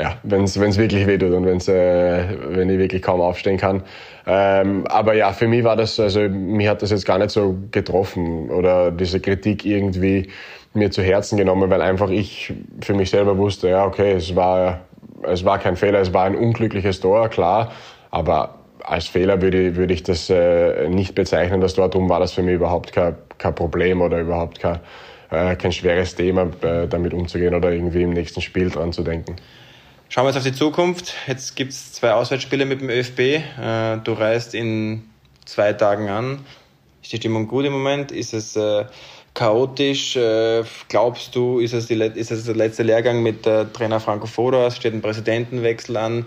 ja, 0.00 0.16
wenn's, 0.22 0.58
wenn's 0.58 0.78
wirklich 0.78 1.06
und 1.06 1.44
wenn's, 1.44 1.68
äh, 1.68 2.24
wenn 2.48 2.70
ich 2.70 2.78
wirklich 2.78 3.02
kaum 3.02 3.20
aufstehen 3.20 3.58
kann. 3.58 3.82
Ähm, 4.26 4.86
aber 4.86 5.14
ja, 5.14 5.34
für 5.34 5.48
mich 5.48 5.64
war 5.64 5.76
das, 5.76 6.00
also 6.00 6.20
mich 6.20 6.66
hat 6.66 6.80
das 6.80 6.92
jetzt 6.92 7.04
gar 7.04 7.18
nicht 7.18 7.30
so 7.30 7.58
getroffen 7.70 8.50
oder 8.50 8.90
diese 8.90 9.20
Kritik 9.20 9.66
irgendwie 9.66 10.30
mir 10.72 10.90
zu 10.90 11.02
Herzen 11.02 11.36
genommen, 11.36 11.68
weil 11.68 11.82
einfach 11.82 12.08
ich 12.08 12.54
für 12.80 12.94
mich 12.94 13.10
selber 13.10 13.36
wusste, 13.36 13.68
ja, 13.68 13.84
okay, 13.84 14.12
es 14.12 14.34
war 14.34 14.80
es 15.28 15.44
war 15.44 15.58
kein 15.58 15.76
Fehler, 15.76 16.00
es 16.00 16.12
war 16.12 16.24
ein 16.24 16.36
unglückliches 16.36 17.00
Tor, 17.00 17.28
klar, 17.28 17.72
aber 18.10 18.58
als 18.84 19.06
Fehler 19.06 19.40
würde, 19.40 19.68
ich, 19.68 19.76
würde 19.76 19.94
ich 19.94 20.02
das 20.02 20.28
äh, 20.30 20.88
nicht 20.88 21.14
bezeichnen, 21.14 21.60
das 21.60 21.74
Tor. 21.74 21.88
Darum 21.88 22.08
war 22.08 22.20
das 22.20 22.32
für 22.32 22.42
mich 22.42 22.54
überhaupt 22.54 22.92
kein, 22.92 23.16
kein 23.38 23.54
Problem 23.54 24.02
oder 24.02 24.20
überhaupt 24.20 24.60
kein, 24.60 24.80
äh, 25.30 25.56
kein 25.56 25.72
schweres 25.72 26.14
Thema, 26.14 26.50
äh, 26.62 26.86
damit 26.86 27.14
umzugehen 27.14 27.54
oder 27.54 27.72
irgendwie 27.72 28.02
im 28.02 28.10
nächsten 28.10 28.42
Spiel 28.42 28.70
dran 28.70 28.92
zu 28.92 29.02
denken. 29.02 29.36
Schauen 30.10 30.24
wir 30.24 30.28
jetzt 30.28 30.36
auf 30.36 30.44
die 30.44 30.52
Zukunft. 30.52 31.14
Jetzt 31.26 31.56
gibt 31.56 31.72
es 31.72 31.92
zwei 31.92 32.12
Auswärtsspiele 32.12 32.66
mit 32.66 32.82
dem 32.82 32.90
ÖFB. 32.90 33.18
Äh, 33.18 33.96
du 34.04 34.12
reist 34.12 34.54
in 34.54 35.04
zwei 35.46 35.72
Tagen 35.72 36.08
an. 36.10 36.44
Ist 37.02 37.12
die 37.12 37.16
Stimmung 37.16 37.48
gut 37.48 37.64
im 37.64 37.72
Moment? 37.72 38.12
Ist 38.12 38.34
es 38.34 38.54
äh, 38.54 38.84
chaotisch? 39.34 40.16
Äh, 40.16 40.62
glaubst 40.88 41.34
du, 41.34 41.58
ist 41.58 41.74
es, 41.74 41.86
die, 41.86 41.94
ist 41.94 42.30
es 42.30 42.44
der 42.44 42.54
letzte 42.54 42.82
Lehrgang 42.82 43.22
mit 43.22 43.44
der 43.44 43.72
Trainer 43.72 44.00
Franco 44.00 44.26
Foda? 44.26 44.68
Es 44.68 44.76
steht 44.76 44.94
ein 44.94 45.02
Präsidentenwechsel 45.02 45.96
an. 45.96 46.26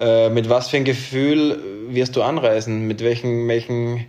Äh, 0.00 0.30
mit 0.30 0.48
was 0.48 0.68
für 0.68 0.76
ein 0.76 0.84
Gefühl 0.84 1.60
wirst 1.88 2.16
du 2.16 2.22
anreisen? 2.22 2.86
Mit 2.86 3.02
welchen, 3.02 3.48
welchen, 3.48 4.06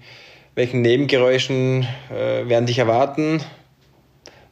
welchen 0.56 0.82
Nebengeräuschen 0.82 1.88
äh, 2.12 2.48
werden 2.48 2.66
dich 2.66 2.78
erwarten? 2.78 3.42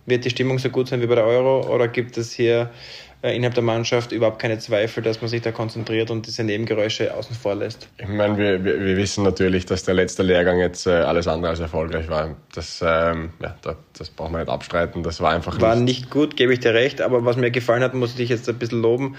Wird 0.06 0.26
die 0.26 0.30
Stimmung 0.30 0.60
so 0.60 0.70
gut 0.70 0.88
sein 0.88 1.02
wie 1.02 1.07
bei 1.07 1.16
der 1.16 1.26
Euro 1.26 1.68
oder 1.74 1.88
gibt 1.88 2.18
es 2.18 2.32
hier 2.32 2.62
äh, 2.62 3.05
innerhalb 3.21 3.55
der 3.55 3.63
Mannschaft 3.63 4.11
überhaupt 4.11 4.39
keine 4.39 4.59
Zweifel, 4.59 5.03
dass 5.03 5.21
man 5.21 5.29
sich 5.29 5.41
da 5.41 5.51
konzentriert 5.51 6.11
und 6.11 6.27
diese 6.27 6.43
Nebengeräusche 6.43 7.13
außen 7.13 7.35
vor 7.35 7.55
lässt? 7.55 7.87
Ich 7.97 8.07
meine, 8.07 8.37
wir, 8.37 8.63
wir, 8.63 8.79
wir 8.79 8.97
wissen 8.97 9.23
natürlich, 9.23 9.65
dass 9.65 9.83
der 9.83 9.95
letzte 9.95 10.23
Lehrgang 10.23 10.59
jetzt 10.59 10.85
äh, 10.85 10.91
alles 10.91 11.27
andere 11.27 11.51
als 11.51 11.59
erfolgreich 11.59 12.07
war. 12.09 12.35
Das, 12.53 12.81
ähm, 12.85 13.31
ja, 13.41 13.55
das, 13.61 13.75
das 13.97 14.09
braucht 14.09 14.31
man 14.31 14.41
nicht 14.41 14.51
abstreiten. 14.51 15.03
Das 15.03 15.21
war 15.21 15.31
einfach 15.33 15.59
War 15.59 15.75
nicht, 15.75 15.85
nicht 15.85 16.09
gut, 16.11 16.37
gebe 16.37 16.53
ich 16.53 16.59
dir 16.59 16.73
recht, 16.73 17.01
aber 17.01 17.25
was 17.25 17.37
mir 17.37 17.51
gefallen 17.51 17.83
hat, 17.83 17.93
muss 17.93 18.11
ich 18.11 18.17
dich 18.17 18.29
jetzt 18.29 18.47
ein 18.47 18.59
bisschen 18.59 18.81
loben. 18.81 19.15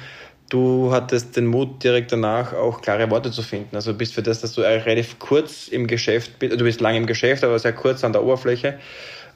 Du 0.48 0.93
hattest 0.93 1.36
den 1.36 1.47
Mut, 1.47 1.82
direkt 1.82 2.12
danach 2.12 2.52
auch 2.52 2.81
klare 2.81 3.10
Worte 3.10 3.32
zu 3.32 3.43
finden. 3.43 3.74
Also 3.74 3.94
bist 3.94 4.14
für 4.14 4.23
das, 4.23 4.40
dass 4.40 4.52
du 4.52 4.60
relativ 4.60 5.18
kurz 5.18 5.66
im 5.66 5.89
Geschäft 5.89 6.39
bist, 6.39 6.60
du 6.60 6.64
bist 6.64 6.81
lange 6.81 6.98
im 6.98 7.06
Geschäft, 7.06 7.43
aber 7.43 7.59
sehr 7.59 7.73
kurz 7.73 8.05
an 8.05 8.12
der 8.12 8.23
Oberfläche, 8.23 8.78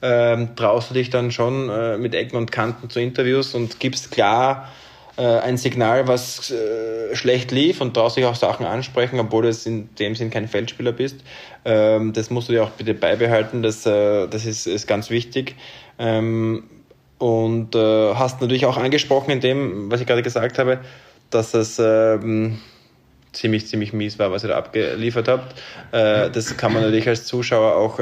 ähm, 0.01 0.55
traust 0.55 0.89
du 0.89 0.93
dich 0.93 1.09
dann 1.09 1.31
schon 1.31 1.69
äh, 1.69 1.97
mit 1.97 2.15
Ecken 2.15 2.37
und 2.37 2.51
Kanten 2.51 2.89
zu 2.89 2.99
Interviews 2.99 3.53
und 3.53 3.79
gibst 3.79 4.11
klar 4.11 4.69
äh, 5.17 5.23
ein 5.23 5.57
Signal, 5.57 6.07
was 6.07 6.51
äh, 6.51 7.15
schlecht 7.15 7.51
lief 7.51 7.81
und 7.81 7.93
traust 7.93 8.17
dich 8.17 8.25
auch 8.25 8.35
Sachen 8.35 8.65
ansprechen, 8.65 9.19
obwohl 9.19 9.43
du 9.43 9.55
in 9.65 9.93
dem 9.95 10.15
Sinn 10.15 10.29
kein 10.31 10.47
Feldspieler 10.47 10.91
bist. 10.91 11.17
Ähm, 11.65 12.13
das 12.13 12.29
musst 12.29 12.49
du 12.49 12.53
dir 12.53 12.63
auch 12.63 12.71
bitte 12.71 12.93
beibehalten, 12.93 13.61
das, 13.61 13.85
äh, 13.85 14.27
das 14.27 14.45
ist, 14.45 14.67
ist 14.67 14.87
ganz 14.87 15.09
wichtig. 15.09 15.55
Ähm, 15.99 16.63
und 17.19 17.75
äh, 17.75 18.15
hast 18.15 18.41
natürlich 18.41 18.65
auch 18.65 18.77
angesprochen 18.77 19.29
in 19.29 19.41
dem, 19.41 19.91
was 19.91 20.01
ich 20.01 20.07
gerade 20.07 20.23
gesagt 20.23 20.57
habe, 20.57 20.79
dass 21.29 21.53
es 21.53 21.77
ähm, 21.77 22.59
ziemlich, 23.31 23.67
ziemlich 23.67 23.93
mies 23.93 24.17
war, 24.17 24.31
was 24.31 24.43
ihr 24.43 24.49
da 24.49 24.57
abgeliefert 24.57 25.27
habt. 25.27 25.55
Äh, 25.91 26.31
das 26.31 26.57
kann 26.57 26.73
man 26.73 26.81
natürlich 26.81 27.07
als 27.07 27.25
Zuschauer 27.25 27.75
auch 27.75 27.99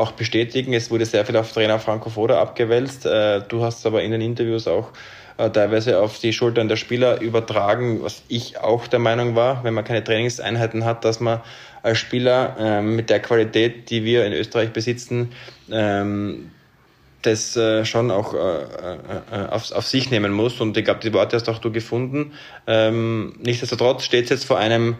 auch 0.00 0.12
bestätigen. 0.12 0.72
Es 0.72 0.90
wurde 0.90 1.04
sehr 1.04 1.24
viel 1.24 1.36
auf 1.36 1.52
Trainer 1.52 1.78
Franco 1.78 2.10
Foda 2.10 2.40
abgewälzt. 2.40 3.06
Äh, 3.06 3.42
du 3.46 3.62
hast 3.62 3.86
aber 3.86 4.02
in 4.02 4.10
den 4.10 4.20
Interviews 4.20 4.66
auch 4.66 4.90
äh, 5.36 5.50
teilweise 5.50 6.00
auf 6.00 6.18
die 6.18 6.32
Schultern 6.32 6.68
der 6.68 6.76
Spieler 6.76 7.20
übertragen, 7.20 8.02
was 8.02 8.22
ich 8.28 8.58
auch 8.58 8.86
der 8.86 8.98
Meinung 8.98 9.36
war, 9.36 9.62
wenn 9.62 9.74
man 9.74 9.84
keine 9.84 10.02
Trainingseinheiten 10.02 10.84
hat, 10.84 11.04
dass 11.04 11.20
man 11.20 11.40
als 11.82 11.98
Spieler 11.98 12.56
ähm, 12.58 12.96
mit 12.96 13.10
der 13.10 13.20
Qualität, 13.20 13.90
die 13.90 14.04
wir 14.04 14.26
in 14.26 14.32
Österreich 14.32 14.72
besitzen, 14.72 15.32
ähm, 15.70 16.50
das 17.22 17.54
äh, 17.54 17.84
schon 17.84 18.10
auch 18.10 18.32
auf, 19.50 19.72
auf 19.72 19.86
sich 19.86 20.10
nehmen 20.10 20.32
muss. 20.32 20.58
Und 20.58 20.74
ich 20.78 20.86
glaube, 20.86 21.00
die 21.00 21.12
Worte 21.12 21.36
hast 21.36 21.50
auch 21.50 21.58
du 21.58 21.70
gefunden. 21.70 22.32
Ähm, 22.66 23.34
nichtsdestotrotz 23.42 24.04
steht 24.04 24.24
es 24.24 24.30
jetzt 24.30 24.44
vor 24.46 24.56
einem 24.56 24.96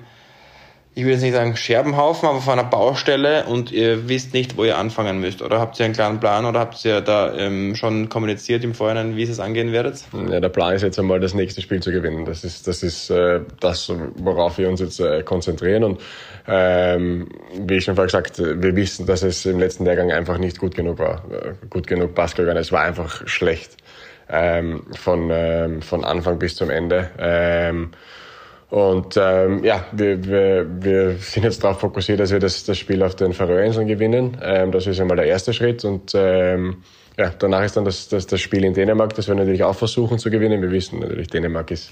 ich 0.92 1.04
will 1.04 1.12
jetzt 1.12 1.22
nicht 1.22 1.34
sagen 1.34 1.56
Scherbenhaufen, 1.56 2.28
aber 2.28 2.40
vor 2.40 2.52
einer 2.52 2.64
Baustelle 2.64 3.44
und 3.46 3.70
ihr 3.70 4.08
wisst 4.08 4.34
nicht, 4.34 4.56
wo 4.56 4.64
ihr 4.64 4.76
anfangen 4.76 5.20
müsst. 5.20 5.40
Oder 5.40 5.60
habt 5.60 5.78
ihr 5.78 5.84
einen 5.84 5.94
klaren 5.94 6.18
Plan 6.18 6.44
oder 6.44 6.58
habt 6.58 6.84
ihr 6.84 7.00
da 7.00 7.32
ähm, 7.32 7.76
schon 7.76 8.08
kommuniziert 8.08 8.64
im 8.64 8.74
Vorhinein, 8.74 9.14
wie 9.16 9.22
ihr 9.22 9.30
es 9.30 9.38
angehen 9.38 9.70
werdet? 9.70 10.04
Ja, 10.28 10.40
der 10.40 10.48
Plan 10.48 10.74
ist 10.74 10.82
jetzt 10.82 10.98
einmal 10.98 11.20
das 11.20 11.32
nächste 11.32 11.62
Spiel 11.62 11.80
zu 11.80 11.92
gewinnen. 11.92 12.24
Das 12.24 12.42
ist 12.42 12.66
das, 12.66 12.82
ist, 12.82 13.08
äh, 13.08 13.40
das 13.60 13.90
worauf 14.16 14.58
wir 14.58 14.68
uns 14.68 14.80
jetzt 14.80 14.98
äh, 14.98 15.22
konzentrieren. 15.22 15.84
Und 15.84 16.00
ähm, 16.48 17.28
wie 17.56 17.76
ich 17.76 17.84
schon 17.84 17.94
vorher 17.94 18.08
gesagt, 18.08 18.38
wir 18.38 18.74
wissen, 18.74 19.06
dass 19.06 19.22
es 19.22 19.46
im 19.46 19.60
letzten 19.60 19.84
Lehrgang 19.84 20.10
einfach 20.10 20.38
nicht 20.38 20.58
gut 20.58 20.74
genug 20.74 20.98
war. 20.98 21.24
Äh, 21.30 21.52
gut 21.70 21.86
genug 21.86 22.16
Basketball. 22.16 22.56
Es 22.56 22.72
war 22.72 22.82
einfach 22.82 23.28
schlecht. 23.28 23.76
Ähm, 24.28 24.82
von, 24.96 25.28
ähm, 25.32 25.82
von 25.82 26.04
Anfang 26.04 26.38
bis 26.38 26.56
zum 26.56 26.68
Ende. 26.68 27.10
Ähm, 27.18 27.90
und 28.70 29.16
ähm, 29.16 29.64
ja, 29.64 29.84
wir, 29.90 30.24
wir, 30.24 30.66
wir 30.80 31.10
sind 31.18 31.42
jetzt 31.42 31.64
darauf 31.64 31.80
fokussiert, 31.80 32.20
dass 32.20 32.30
wir 32.30 32.38
das, 32.38 32.64
das 32.64 32.78
Spiel 32.78 33.02
auf 33.02 33.16
den 33.16 33.32
Färöerinseln 33.32 33.88
gewinnen. 33.88 34.38
Ähm, 34.42 34.70
das 34.70 34.86
ist 34.86 35.00
einmal 35.00 35.16
der 35.16 35.26
erste 35.26 35.52
Schritt. 35.52 35.84
Und 35.84 36.12
ähm, 36.14 36.76
ja, 37.18 37.32
danach 37.36 37.64
ist 37.64 37.76
dann 37.76 37.84
das, 37.84 38.08
das, 38.08 38.28
das 38.28 38.40
Spiel 38.40 38.64
in 38.64 38.72
Dänemark, 38.72 39.14
das 39.16 39.26
wir 39.26 39.34
natürlich 39.34 39.64
auch 39.64 39.74
versuchen 39.74 40.20
zu 40.20 40.30
gewinnen. 40.30 40.62
Wir 40.62 40.70
wissen 40.70 41.00
natürlich, 41.00 41.26
Dänemark 41.26 41.72
ist, 41.72 41.90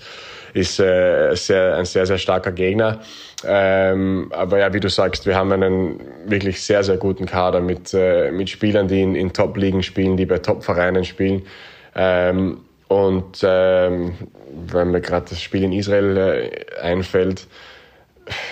ist 0.55 0.79
äh, 0.79 1.35
sehr, 1.35 1.77
ein 1.77 1.85
sehr, 1.85 2.07
sehr 2.07 2.19
starker 2.19 2.53
Gegner. 2.53 3.01
Ähm, 3.45 4.31
aber 4.31 4.61
ja, 4.61 4.73
wie 4.73 4.81
du 4.81 4.89
sagst, 4.89 5.27
wir 5.27 5.35
haben 5.35 5.53
einen 5.53 6.01
wirklich 6.27 6.63
sehr, 6.63 6.85
sehr 6.85 6.97
guten 6.97 7.27
Kader 7.27 7.61
mit, 7.61 7.93
äh, 7.93 8.31
mit 8.31 8.51
Spielern, 8.51 8.87
die 8.87 9.03
in, 9.03 9.17
in 9.17 9.33
Top-Ligen 9.33 9.83
spielen, 9.83 10.17
die 10.17 10.27
bei 10.27 10.39
Top-Vereinen 10.39 11.05
spielen. 11.05 11.43
Ähm, 11.97 12.59
und 12.89 13.41
ähm, 13.43 14.15
wenn 14.67 14.91
mir 14.91 15.01
gerade 15.01 15.27
das 15.31 15.43
Spiel 15.43 15.63
in 15.63 15.73
Israel 15.73 16.17
äh, 16.17 16.81
einfällt, 16.81 17.47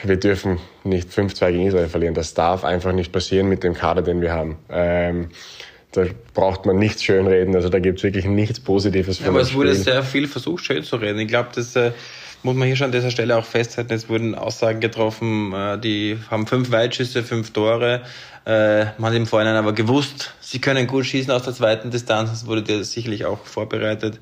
wir 0.05 0.17
dürfen 0.17 0.59
nicht 0.85 1.11
5-2 1.11 1.53
gegen 1.53 1.67
Israel 1.67 1.89
verlieren. 1.89 2.15
Das 2.15 2.35
darf 2.35 2.65
einfach 2.65 2.93
nicht 2.93 3.13
passieren 3.13 3.49
mit 3.49 3.63
dem 3.63 3.75
Kader, 3.75 4.03
den 4.03 4.21
wir 4.21 4.33
haben. 4.33 4.57
Ähm, 4.71 5.29
da 5.93 6.05
braucht 6.35 6.67
man 6.67 6.77
nichts 6.77 7.03
schönreden. 7.03 7.55
Also 7.55 7.69
da 7.69 7.79
gibt 7.79 7.99
es 7.99 8.05
wirklich 8.05 8.27
nichts 8.27 8.61
Positives 8.61 9.19
für 9.19 9.25
ja, 9.25 9.31
Aber 9.31 9.41
es 9.41 9.55
wurde 9.55 9.75
sehr 9.75 10.03
viel 10.03 10.29
versucht, 10.29 10.65
schön 10.65 10.83
zu 10.83 10.97
reden. 10.97 11.19
Ich 11.21 11.29
glaube, 11.29 11.51
das 11.55 11.75
äh, 11.77 11.93
muss 12.47 12.55
man 12.55 12.69
hier 12.69 12.77
schon 12.77 12.87
an 12.87 12.93
dieser 12.93 13.11
Stelle 13.11 13.37
auch 13.37 13.45
festhalten, 13.45 13.93
es 13.93 14.09
wurden 14.09 14.37
Aussagen 14.37 14.79
getroffen, 14.79 15.53
äh, 15.53 15.79
die 15.81 16.17
haben 16.31 16.47
fünf 16.47 16.71
Weitschüsse, 16.71 17.25
fünf 17.25 17.53
Tore. 17.53 18.03
Äh, 18.47 18.85
man 18.99 19.11
hat 19.11 19.15
im 19.15 19.27
Vorhinein 19.27 19.57
aber 19.57 19.73
gewusst, 19.73 20.33
sie 20.41 20.61
können 20.61 20.87
gut 20.87 21.07
schießen 21.07 21.33
aus 21.33 21.43
der 21.43 21.55
zweiten 21.55 21.91
Distanz, 21.91 22.31
das 22.31 22.47
wurde 22.47 22.63
dir 22.63 22.85
sicherlich 22.85 23.25
auch 23.25 23.45
vorbereitet. 23.45 24.21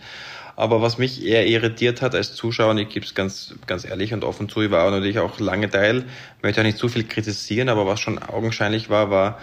Aber 0.56 0.80
was 0.80 0.96
mich 0.96 1.22
eher 1.22 1.46
irritiert 1.46 2.00
hat 2.00 2.14
als 2.14 2.34
Zuschauer, 2.34 2.70
und 2.70 2.78
ich 2.78 2.88
gebe 2.88 3.04
es 3.04 3.14
ganz, 3.14 3.54
ganz 3.66 3.84
ehrlich 3.84 4.14
und 4.14 4.24
offen 4.24 4.48
zu, 4.48 4.62
ich 4.62 4.70
war 4.70 4.90
natürlich 4.90 5.18
auch 5.18 5.38
lange 5.38 5.68
Teil, 5.68 6.04
möchte 6.40 6.62
auch 6.62 6.64
nicht 6.64 6.78
zu 6.78 6.88
viel 6.88 7.04
kritisieren, 7.04 7.68
aber 7.68 7.86
was 7.86 8.00
schon 8.00 8.18
augenscheinlich 8.18 8.88
war, 8.88 9.10
war, 9.10 9.38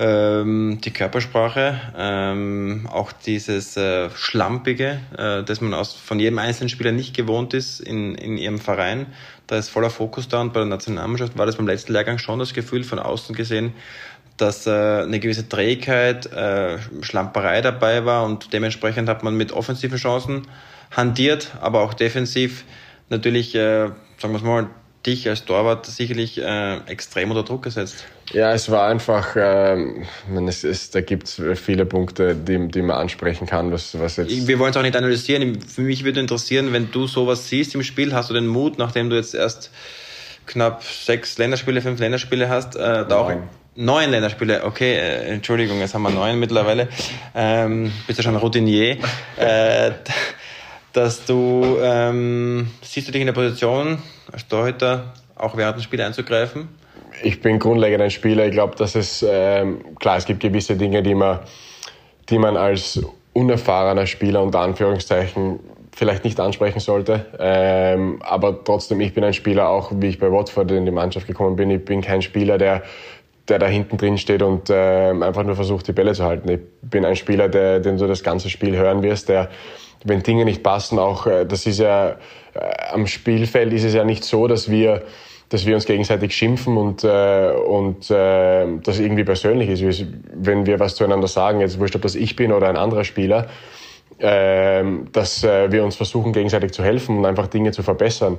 ähm, 0.00 0.80
die 0.82 0.92
Körpersprache, 0.92 1.78
ähm, 1.94 2.88
auch 2.90 3.12
dieses 3.12 3.76
äh, 3.76 4.08
Schlampige, 4.14 4.98
äh, 5.16 5.42
das 5.42 5.60
man 5.60 5.74
aus, 5.74 5.94
von 5.94 6.18
jedem 6.18 6.38
einzelnen 6.38 6.70
Spieler 6.70 6.90
nicht 6.90 7.14
gewohnt 7.14 7.52
ist 7.52 7.80
in, 7.80 8.14
in 8.14 8.38
ihrem 8.38 8.58
Verein. 8.58 9.06
Da 9.46 9.58
ist 9.58 9.68
voller 9.68 9.90
Fokus 9.90 10.26
da 10.26 10.40
und 10.40 10.54
bei 10.54 10.60
der 10.60 10.68
Nationalmannschaft 10.70 11.36
war 11.36 11.44
das 11.44 11.56
beim 11.56 11.66
letzten 11.66 11.92
Lehrgang 11.92 12.16
schon 12.16 12.38
das 12.38 12.54
Gefühl 12.54 12.82
von 12.82 12.98
außen 12.98 13.34
gesehen, 13.34 13.74
dass 14.38 14.66
äh, 14.66 14.70
eine 14.70 15.20
gewisse 15.20 15.46
Trägheit, 15.50 16.32
äh, 16.32 16.78
Schlamperei 17.02 17.60
dabei 17.60 18.06
war 18.06 18.24
und 18.24 18.54
dementsprechend 18.54 19.06
hat 19.06 19.22
man 19.22 19.36
mit 19.36 19.52
offensiven 19.52 19.98
Chancen 19.98 20.48
handiert, 20.96 21.52
aber 21.60 21.82
auch 21.82 21.92
defensiv 21.92 22.64
natürlich, 23.10 23.54
äh, 23.54 23.90
sagen 24.16 24.32
wir 24.32 24.40
mal, 24.40 24.70
dich 25.06 25.28
als 25.28 25.44
Torwart 25.44 25.86
sicherlich 25.86 26.38
äh, 26.38 26.76
extrem 26.86 27.30
unter 27.30 27.42
Druck 27.42 27.62
gesetzt. 27.62 28.04
Ja, 28.32 28.52
es 28.52 28.70
war 28.70 28.86
einfach, 28.86 29.34
ähm, 29.36 30.06
es 30.46 30.62
ist, 30.62 30.94
da 30.94 31.00
gibt 31.00 31.26
es 31.26 31.42
viele 31.60 31.84
Punkte, 31.84 32.36
die, 32.36 32.68
die 32.68 32.82
man 32.82 32.96
ansprechen 32.96 33.46
kann, 33.46 33.72
was, 33.72 33.98
was 33.98 34.16
jetzt. 34.16 34.46
Wir 34.46 34.58
wollen 34.58 34.70
es 34.70 34.76
auch 34.76 34.82
nicht 34.82 34.96
analysieren. 34.96 35.60
Für 35.60 35.80
mich 35.80 36.04
würde 36.04 36.20
interessieren, 36.20 36.72
wenn 36.72 36.90
du 36.92 37.06
sowas 37.06 37.48
siehst 37.48 37.74
im 37.74 37.82
Spiel, 37.82 38.14
hast 38.14 38.30
du 38.30 38.34
den 38.34 38.46
Mut, 38.46 38.78
nachdem 38.78 39.10
du 39.10 39.16
jetzt 39.16 39.34
erst 39.34 39.70
knapp 40.46 40.82
sechs 40.84 41.38
Länderspiele, 41.38 41.80
fünf 41.80 41.98
Länderspiele 41.98 42.48
hast, 42.48 42.76
äh, 42.76 43.06
da 43.06 43.16
auch 43.16 43.32
neun 43.76 44.10
Länderspiele, 44.10 44.64
okay, 44.64 44.94
äh, 44.94 45.34
Entschuldigung, 45.34 45.80
jetzt 45.80 45.94
haben 45.94 46.02
wir 46.02 46.10
neun 46.10 46.38
mittlerweile, 46.38 46.88
ähm, 47.34 47.92
bist 48.06 48.18
du 48.18 48.22
schon 48.22 48.36
Routinier, 48.36 48.98
äh, 49.36 49.92
dass 50.92 51.24
du, 51.24 51.78
ähm, 51.80 52.70
siehst 52.82 53.08
du 53.08 53.12
dich 53.12 53.20
in 53.20 53.26
der 53.26 53.32
Position, 53.32 53.98
als 54.32 54.46
Torhüter 54.48 55.12
auch 55.36 55.56
während 55.56 55.76
des 55.76 55.84
Spiels 55.84 56.02
einzugreifen? 56.02 56.68
Ich 57.22 57.40
bin 57.40 57.58
grundlegend 57.58 58.02
ein 58.02 58.10
Spieler. 58.10 58.46
Ich 58.46 58.52
glaube, 58.52 58.76
dass 58.76 58.94
es, 58.94 59.24
ähm, 59.28 59.96
klar, 59.98 60.16
es 60.16 60.24
gibt 60.24 60.40
gewisse 60.40 60.76
Dinge, 60.76 61.02
die 61.02 61.14
man, 61.14 61.40
die 62.28 62.38
man 62.38 62.56
als 62.56 63.00
unerfahrener 63.32 64.06
Spieler 64.06 64.42
unter 64.42 64.60
Anführungszeichen 64.60 65.60
vielleicht 65.92 66.24
nicht 66.24 66.38
ansprechen 66.40 66.80
sollte. 66.80 67.26
Ähm, 67.38 68.22
aber 68.22 68.64
trotzdem, 68.64 69.00
ich 69.00 69.12
bin 69.12 69.24
ein 69.24 69.34
Spieler, 69.34 69.68
auch 69.68 69.92
wie 69.94 70.06
ich 70.06 70.18
bei 70.18 70.30
Watford 70.30 70.70
in 70.70 70.84
die 70.84 70.92
Mannschaft 70.92 71.26
gekommen 71.26 71.56
bin. 71.56 71.70
Ich 71.70 71.84
bin 71.84 72.00
kein 72.00 72.22
Spieler, 72.22 72.58
der, 72.58 72.82
der 73.50 73.58
da 73.58 73.66
hinten 73.66 73.96
drin 73.96 74.16
steht 74.16 74.42
und 74.42 74.70
äh, 74.70 75.10
einfach 75.10 75.42
nur 75.42 75.56
versucht, 75.56 75.88
die 75.88 75.92
Bälle 75.92 76.12
zu 76.12 76.24
halten. 76.24 76.48
Ich 76.48 76.60
bin 76.82 77.04
ein 77.04 77.16
Spieler, 77.16 77.48
der, 77.48 77.80
den 77.80 77.98
du 77.98 78.06
das 78.06 78.22
ganze 78.22 78.48
Spiel 78.48 78.76
hören 78.76 79.02
wirst, 79.02 79.28
der, 79.28 79.48
wenn 80.04 80.22
Dinge 80.22 80.44
nicht 80.44 80.62
passen, 80.62 80.98
auch, 80.98 81.26
äh, 81.26 81.44
das 81.44 81.66
ist 81.66 81.78
ja, 81.78 82.10
äh, 82.10 82.14
am 82.92 83.06
Spielfeld 83.06 83.72
ist 83.72 83.84
es 83.84 83.94
ja 83.94 84.04
nicht 84.04 84.24
so, 84.24 84.46
dass 84.46 84.70
wir, 84.70 85.02
dass 85.48 85.66
wir 85.66 85.74
uns 85.74 85.84
gegenseitig 85.84 86.34
schimpfen 86.34 86.76
und, 86.76 87.04
äh, 87.04 87.50
und 87.50 88.10
äh, 88.10 88.66
das 88.82 89.00
irgendwie 89.00 89.24
persönlich 89.24 89.68
ist. 89.68 90.06
Wenn 90.32 90.64
wir 90.64 90.78
was 90.78 90.94
zueinander 90.94 91.26
sagen, 91.26 91.60
jetzt 91.60 91.78
wurscht, 91.78 91.96
ob 91.96 92.02
das 92.02 92.14
ich 92.14 92.36
bin 92.36 92.52
oder 92.52 92.68
ein 92.68 92.76
anderer 92.76 93.04
Spieler, 93.04 93.48
äh, 94.18 94.84
dass 95.12 95.42
äh, 95.44 95.72
wir 95.72 95.84
uns 95.84 95.96
versuchen, 95.96 96.32
gegenseitig 96.32 96.72
zu 96.72 96.84
helfen 96.84 97.18
und 97.18 97.26
einfach 97.26 97.48
Dinge 97.48 97.72
zu 97.72 97.82
verbessern. 97.82 98.38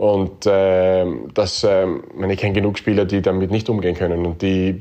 Und 0.00 0.46
äh, 0.46 1.04
das, 1.34 1.62
äh, 1.62 1.86
ich 2.26 2.38
kenne 2.38 2.54
genug 2.54 2.78
Spieler, 2.78 3.04
die 3.04 3.20
damit 3.20 3.50
nicht 3.50 3.68
umgehen 3.68 3.94
können 3.94 4.24
und 4.24 4.40
die, 4.40 4.78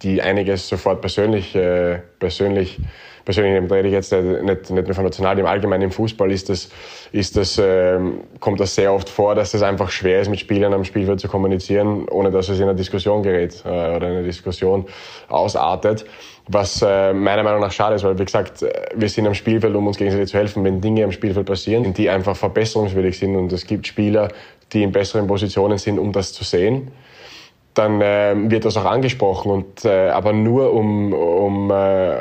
die 0.00 0.22
einiges 0.22 0.68
sofort 0.68 1.00
persönlich, 1.00 1.56
äh, 1.56 1.98
persönlich 2.20 2.78
persönlich 3.24 3.70
rede 3.70 3.88
ich 3.88 3.94
jetzt 3.94 4.12
nicht, 4.12 4.70
nicht 4.70 4.86
nur 4.86 4.94
von 4.94 5.04
national, 5.04 5.38
im 5.38 5.46
Allgemeinen 5.46 5.84
im 5.84 5.90
Fußball 5.90 6.30
ist 6.30 6.48
das, 6.48 6.68
ist 7.12 7.36
das, 7.36 7.58
äh, 7.58 7.98
kommt 8.40 8.60
das 8.60 8.74
sehr 8.74 8.92
oft 8.92 9.08
vor, 9.08 9.34
dass 9.34 9.54
es 9.54 9.62
einfach 9.62 9.90
schwer 9.90 10.20
ist, 10.20 10.28
mit 10.28 10.40
Spielern 10.40 10.72
am 10.72 10.84
Spielfeld 10.84 11.20
zu 11.20 11.28
kommunizieren, 11.28 12.08
ohne 12.08 12.30
dass 12.30 12.48
es 12.48 12.58
in 12.58 12.64
eine 12.64 12.74
Diskussion 12.74 13.22
gerät 13.22 13.62
äh, 13.64 13.68
oder 13.68 14.06
eine 14.06 14.22
Diskussion 14.22 14.86
ausartet. 15.28 16.04
Was 16.48 16.82
äh, 16.82 17.12
meiner 17.12 17.42
Meinung 17.42 17.60
nach 17.60 17.70
schade 17.70 17.94
ist, 17.94 18.04
weil 18.04 18.18
wie 18.18 18.24
gesagt, 18.24 18.64
wir 18.94 19.08
sind 19.08 19.26
am 19.26 19.34
Spielfeld, 19.34 19.74
um 19.76 19.86
uns 19.86 19.96
gegenseitig 19.96 20.30
zu 20.30 20.38
helfen. 20.38 20.64
Wenn 20.64 20.80
Dinge 20.80 21.04
am 21.04 21.12
Spielfeld 21.12 21.46
passieren, 21.46 21.94
die 21.94 22.10
einfach 22.10 22.36
verbesserungswürdig 22.36 23.18
sind 23.18 23.36
und 23.36 23.52
es 23.52 23.66
gibt 23.66 23.86
Spieler, 23.86 24.28
die 24.72 24.82
in 24.82 24.92
besseren 24.92 25.26
Positionen 25.26 25.78
sind, 25.78 25.98
um 25.98 26.12
das 26.12 26.32
zu 26.32 26.44
sehen, 26.44 26.90
dann 27.74 28.00
äh, 28.00 28.34
wird 28.36 28.64
das 28.64 28.76
auch 28.76 28.84
angesprochen 28.84 29.50
und 29.50 29.84
äh, 29.84 30.08
aber 30.08 30.32
nur 30.32 30.72
um, 30.72 31.12
um 31.12 31.70
äh, 31.70 32.16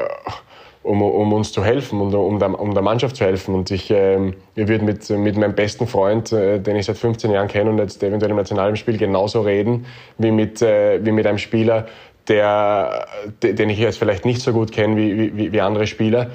um, 0.84 1.02
um 1.02 1.34
uns 1.34 1.52
zu 1.52 1.64
helfen 1.64 2.00
und 2.02 2.16
um 2.16 2.40
der, 2.40 2.60
um 2.60 2.74
der 2.74 2.82
Mannschaft 2.82 3.16
zu 3.18 3.26
helfen. 3.26 3.54
Und 3.54 3.70
ich, 3.70 3.92
äh, 3.92 4.30
ich 4.56 4.68
würde 4.68 4.86
mit, 4.86 5.10
mit 5.10 5.38
meinem 5.38 5.54
besten 5.54 5.88
Freund, 5.88 6.32
äh, 6.32 6.60
den 6.60 6.78
ich 6.78 6.86
seit 6.86 6.98
15 6.98 7.32
Jahren 7.32 7.48
kenne 7.48 7.70
und 7.70 7.78
jetzt 7.78 8.02
eventuell 8.02 8.32
im 8.32 8.38
nationalen 8.38 8.76
Spiel 8.76 8.98
genauso 8.98 9.42
reden, 9.42 9.86
wie 10.18 10.32
mit, 10.32 10.62
äh, 10.62 11.04
wie 11.06 11.12
mit 11.12 11.28
einem 11.28 11.38
Spieler, 11.38 11.88
der, 12.28 13.08
den 13.42 13.70
ich 13.70 13.80
jetzt 13.80 14.00
vielleicht 14.00 14.26
nicht 14.26 14.42
so 14.42 14.54
gut 14.54 14.72
kenne 14.72 14.96
wie, 14.96 15.36
wie, 15.36 15.52
wie 15.52 15.62
andere 15.62 15.86
Spieler. 15.86 16.32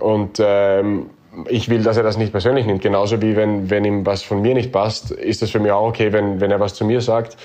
Und 0.00 0.38
ähm, 0.40 1.10
ich 1.48 1.68
will, 1.68 1.82
dass 1.82 1.96
er 1.96 2.02
das 2.02 2.16
nicht 2.16 2.32
persönlich 2.32 2.66
nimmt. 2.66 2.82
Genauso 2.82 3.20
wie 3.22 3.36
wenn, 3.36 3.70
wenn 3.70 3.84
ihm 3.84 4.06
was 4.06 4.22
von 4.22 4.42
mir 4.42 4.54
nicht 4.54 4.72
passt, 4.72 5.10
ist 5.10 5.42
das 5.42 5.50
für 5.50 5.60
mich 5.60 5.72
auch 5.72 5.88
okay, 5.88 6.12
wenn, 6.12 6.40
wenn 6.40 6.50
er 6.50 6.60
was 6.60 6.74
zu 6.74 6.84
mir 6.84 7.00
sagt. 7.00 7.36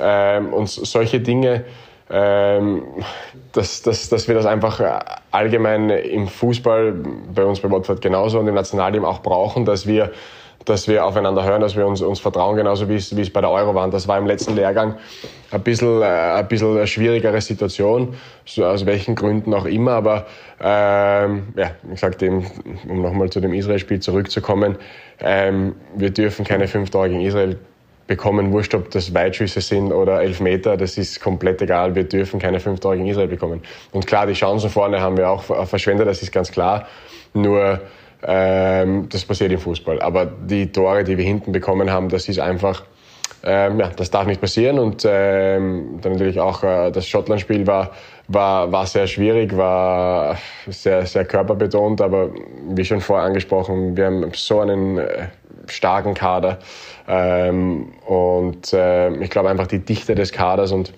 Ähm, 0.00 0.52
und 0.52 0.68
solche 0.68 1.20
Dinge 1.20 1.64
ähm, 2.10 2.82
dass, 3.52 3.82
dass, 3.82 4.08
dass 4.08 4.28
wir 4.28 4.34
das 4.34 4.46
einfach 4.46 4.80
allgemein 5.30 5.90
im 5.90 6.26
Fußball, 6.26 6.92
bei 7.34 7.44
uns 7.44 7.60
bei 7.60 7.70
Watford 7.70 8.00
genauso 8.00 8.38
und 8.38 8.48
im 8.48 8.54
Nationalteam 8.54 9.04
auch 9.04 9.20
brauchen, 9.20 9.64
dass 9.64 9.86
wir 9.86 10.12
dass 10.64 10.88
wir 10.88 11.04
aufeinander 11.04 11.44
hören, 11.44 11.60
dass 11.60 11.76
wir 11.76 11.86
uns, 11.86 12.02
uns 12.02 12.20
vertrauen, 12.20 12.56
genauso 12.56 12.88
wie 12.88 12.96
es, 12.96 13.16
wie 13.16 13.22
es 13.22 13.30
bei 13.30 13.40
der 13.40 13.50
Euro 13.50 13.74
war. 13.74 13.88
Das 13.90 14.06
war 14.06 14.18
im 14.18 14.26
letzten 14.26 14.54
Lehrgang 14.54 14.96
ein 15.50 15.62
bisschen, 15.62 16.02
äh, 16.02 16.04
ein 16.04 16.48
bisschen 16.48 16.76
eine 16.76 16.86
schwierigere 16.86 17.40
Situation, 17.40 18.14
so 18.44 18.64
aus 18.66 18.84
welchen 18.84 19.14
Gründen 19.14 19.54
auch 19.54 19.64
immer. 19.64 19.92
Aber 19.92 20.26
ähm, 20.60 21.48
ja, 21.56 21.70
ich 21.92 22.00
sagte 22.00 22.26
eben, 22.26 22.46
um 22.88 23.02
nochmal 23.02 23.30
zu 23.30 23.40
dem 23.40 23.54
Israel-Spiel 23.54 24.00
zurückzukommen, 24.00 24.76
ähm, 25.20 25.74
wir 25.94 26.10
dürfen 26.10 26.44
keine 26.44 26.68
fünf 26.68 26.90
Tore 26.90 27.08
gegen 27.08 27.22
Israel 27.22 27.58
bekommen, 28.06 28.52
wurscht, 28.52 28.74
ob 28.74 28.90
das 28.90 29.12
Weitschüsse 29.14 29.60
sind 29.60 29.92
oder 29.92 30.22
Elfmeter, 30.22 30.76
das 30.76 30.96
ist 30.96 31.20
komplett 31.20 31.60
egal. 31.60 31.94
Wir 31.94 32.04
dürfen 32.04 32.40
keine 32.40 32.58
fünf 32.58 32.80
Tore 32.80 32.96
gegen 32.96 33.08
Israel 33.08 33.28
bekommen. 33.28 33.62
Und 33.92 34.06
klar, 34.06 34.26
die 34.26 34.32
Chancen 34.32 34.70
vorne 34.70 35.00
haben 35.00 35.16
wir 35.16 35.28
auch 35.30 35.42
verschwendet, 35.42 36.08
das 36.08 36.22
ist 36.22 36.32
ganz 36.32 36.50
klar. 36.50 36.86
Nur 37.34 37.80
ähm, 38.22 39.08
das 39.08 39.24
passiert 39.24 39.52
im 39.52 39.58
Fußball. 39.58 40.00
Aber 40.00 40.26
die 40.26 40.70
Tore, 40.70 41.04
die 41.04 41.16
wir 41.16 41.24
hinten 41.24 41.52
bekommen 41.52 41.90
haben, 41.90 42.08
das 42.08 42.28
ist 42.28 42.40
einfach, 42.40 42.82
ähm, 43.44 43.78
ja, 43.78 43.88
das 43.88 44.10
darf 44.10 44.26
nicht 44.26 44.40
passieren. 44.40 44.78
Und 44.78 45.06
ähm, 45.08 45.98
dann 46.02 46.12
natürlich 46.12 46.40
auch 46.40 46.62
äh, 46.64 46.90
das 46.90 47.06
Schottland-Spiel 47.06 47.66
war, 47.66 47.90
war, 48.28 48.70
war 48.72 48.86
sehr 48.86 49.06
schwierig, 49.06 49.56
war 49.56 50.36
sehr, 50.66 51.06
sehr 51.06 51.24
körperbetont. 51.24 52.00
Aber 52.00 52.30
wie 52.70 52.84
schon 52.84 53.00
vorher 53.00 53.26
angesprochen, 53.26 53.96
wir 53.96 54.06
haben 54.06 54.30
so 54.34 54.60
einen 54.60 54.98
äh, 54.98 55.28
starken 55.66 56.14
Kader. 56.14 56.58
Ähm, 57.06 57.92
und 58.06 58.72
äh, 58.72 59.10
ich 59.22 59.30
glaube 59.30 59.48
einfach 59.48 59.66
die 59.66 59.78
Dichte 59.78 60.14
des 60.14 60.32
Kaders 60.32 60.72
und 60.72 60.92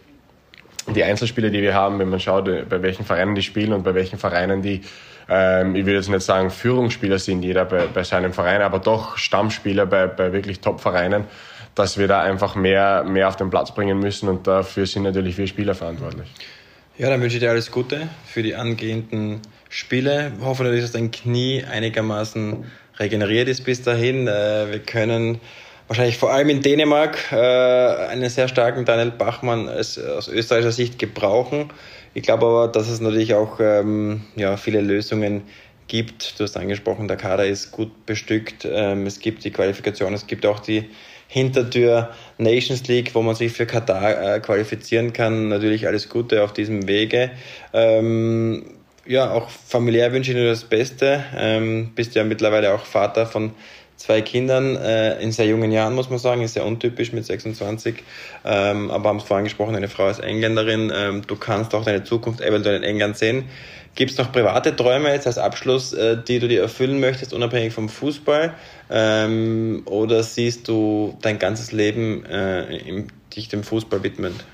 die 0.95 1.05
Einzelspieler, 1.05 1.51
die 1.51 1.63
wir 1.63 1.75
haben, 1.75 1.99
wenn 1.99 2.09
man 2.09 2.21
schaut, 2.21 2.49
äh, 2.49 2.65
bei 2.69 2.83
welchen 2.83 3.05
Vereinen 3.05 3.35
die 3.35 3.43
spielen 3.43 3.73
und 3.73 3.83
bei 3.83 3.95
welchen 3.95 4.19
Vereinen 4.19 4.63
die, 4.63 4.83
ähm, 5.29 5.75
ich 5.75 5.87
will 5.87 5.95
jetzt 5.95 6.09
nicht 6.09 6.23
sagen 6.23 6.51
Führungsspieler 6.51 7.19
sind, 7.19 7.43
jeder 7.43 7.65
bei, 7.65 7.87
bei 7.87 8.05
seinem 8.05 8.33
Verein, 8.33 8.63
aber 8.63 8.79
doch 8.79 9.17
Stammspieler 9.17 9.87
bei, 9.87 10.07
bei 10.07 10.33
wirklich 10.33 10.61
Top-Vereinen, 10.61 11.25
dass 11.75 11.99
wir 11.99 12.09
da 12.09 12.23
einfach 12.23 12.55
mehr, 12.55 13.05
mehr 13.05 13.29
auf 13.29 13.37
den 13.37 13.51
Platz 13.51 13.73
bringen 13.75 13.99
müssen 13.99 14.29
und 14.29 14.47
dafür 14.47 14.87
sind 14.87 15.05
natürlich 15.05 15.39
wir 15.39 15.47
Spieler 15.47 15.75
verantwortlich. 15.75 16.29
Ja, 16.99 17.09
dann 17.09 17.23
wünsche 17.23 17.37
ich 17.37 17.41
dir 17.41 17.51
alles 17.51 17.71
Gute 17.71 18.09
für 18.27 18.43
die 18.43 18.55
angehenden 18.55 19.41
Spiele. 19.71 20.33
Ich 20.39 20.45
hoffe 20.45 20.65
natürlich, 20.65 20.85
dass 20.85 20.93
dein 20.93 21.11
Knie 21.11 21.65
einigermaßen 21.65 22.65
regeneriert 22.99 23.49
ist 23.49 23.65
bis 23.65 23.83
dahin. 23.83 24.27
Äh, 24.27 24.71
wir 24.71 24.79
können 24.81 25.41
wahrscheinlich 25.91 26.19
vor 26.19 26.33
allem 26.33 26.49
in 26.51 26.63
Dänemark 26.63 27.33
äh, 27.33 27.35
einen 27.35 28.31
sehr 28.31 28.47
starken 28.47 28.85
Daniel 28.85 29.11
Bachmann 29.11 29.69
als, 29.69 29.99
aus 29.99 30.29
österreichischer 30.29 30.71
Sicht 30.71 31.01
gebrauchen. 31.01 31.73
Ich 32.15 32.23
glaube 32.23 32.47
aber, 32.47 32.69
dass 32.69 32.89
es 32.89 33.01
natürlich 33.01 33.35
auch 33.35 33.59
ähm, 33.59 34.23
ja, 34.37 34.57
viele 34.57 34.83
Lösungen 34.83 35.43
gibt. 35.89 36.39
Du 36.39 36.45
hast 36.45 36.57
angesprochen, 36.57 37.09
der 37.09 37.17
Kader 37.17 37.45
ist 37.45 37.73
gut 37.73 38.07
bestückt. 38.07 38.69
Ähm, 38.71 39.05
es 39.05 39.19
gibt 39.19 39.43
die 39.43 39.51
Qualifikation, 39.51 40.15
es 40.15 40.29
gibt 40.29 40.47
auch 40.47 40.61
die 40.61 40.89
Hintertür 41.27 42.11
Nations 42.39 42.87
League, 42.87 43.13
wo 43.17 43.23
man 43.23 43.35
sich 43.35 43.51
für 43.51 43.67
Katar 43.67 44.37
äh, 44.37 44.39
qualifizieren 44.39 45.13
kann. 45.13 45.49
Natürlich 45.49 45.89
alles 45.89 46.09
Gute 46.09 46.45
auf 46.45 46.53
diesem 46.53 46.87
Wege. 46.87 47.33
Ähm, 47.73 48.77
ja, 49.07 49.33
auch 49.33 49.51
familiär 49.51 50.13
wünsche 50.13 50.31
ich 50.31 50.37
dir 50.37 50.47
das 50.47 50.63
Beste. 50.63 51.25
Ähm, 51.37 51.91
bist 51.97 52.15
ja 52.15 52.23
mittlerweile 52.23 52.73
auch 52.73 52.85
Vater 52.85 53.27
von 53.27 53.55
zwei 54.01 54.23
Kindern 54.23 54.77
äh, 54.77 55.21
in 55.21 55.31
sehr 55.31 55.47
jungen 55.47 55.71
Jahren, 55.71 55.95
muss 55.95 56.09
man 56.09 56.19
sagen, 56.19 56.41
ist 56.41 56.55
sehr 56.55 56.65
untypisch 56.65 57.13
mit 57.13 57.27
26. 57.27 57.97
Ähm, 58.47 58.91
aber 58.91 59.11
haben 59.11 59.19
es 59.19 59.25
vorhin 59.25 59.45
gesprochen, 59.45 59.77
eine 59.77 59.89
Frau 59.89 60.09
ist 60.09 60.21
Engländerin. 60.21 60.91
Ähm, 60.95 61.23
du 61.27 61.37
kannst 61.37 61.75
auch 61.75 61.85
deine 61.85 62.03
Zukunft 62.03 62.41
eventuell 62.41 62.77
in 62.77 62.83
England 62.83 63.19
sehen. 63.19 63.45
Gibt 63.95 64.13
es 64.13 64.19
noch 64.19 64.33
private 64.33 64.75
Träume 64.75 65.13
jetzt 65.13 65.27
als 65.27 65.37
Abschluss, 65.37 65.93
äh, 65.93 66.17
die 66.17 66.39
du 66.39 66.49
dir 66.49 66.63
erfüllen 66.63 66.99
möchtest, 66.99 67.35
unabhängig 67.35 67.75
vom 67.75 67.91
Fußball? 67.91 68.55
Ähm, 68.89 69.83
oder 69.85 70.23
siehst 70.23 70.67
du 70.69 71.19
dein 71.21 71.39
ganzes 71.39 71.71
Leben 71.71 72.25
äh, 72.25 72.77
im, 72.79 73.09
dich 73.37 73.49
dem 73.49 73.63
Fußball 73.63 74.03
widmend? 74.03 74.45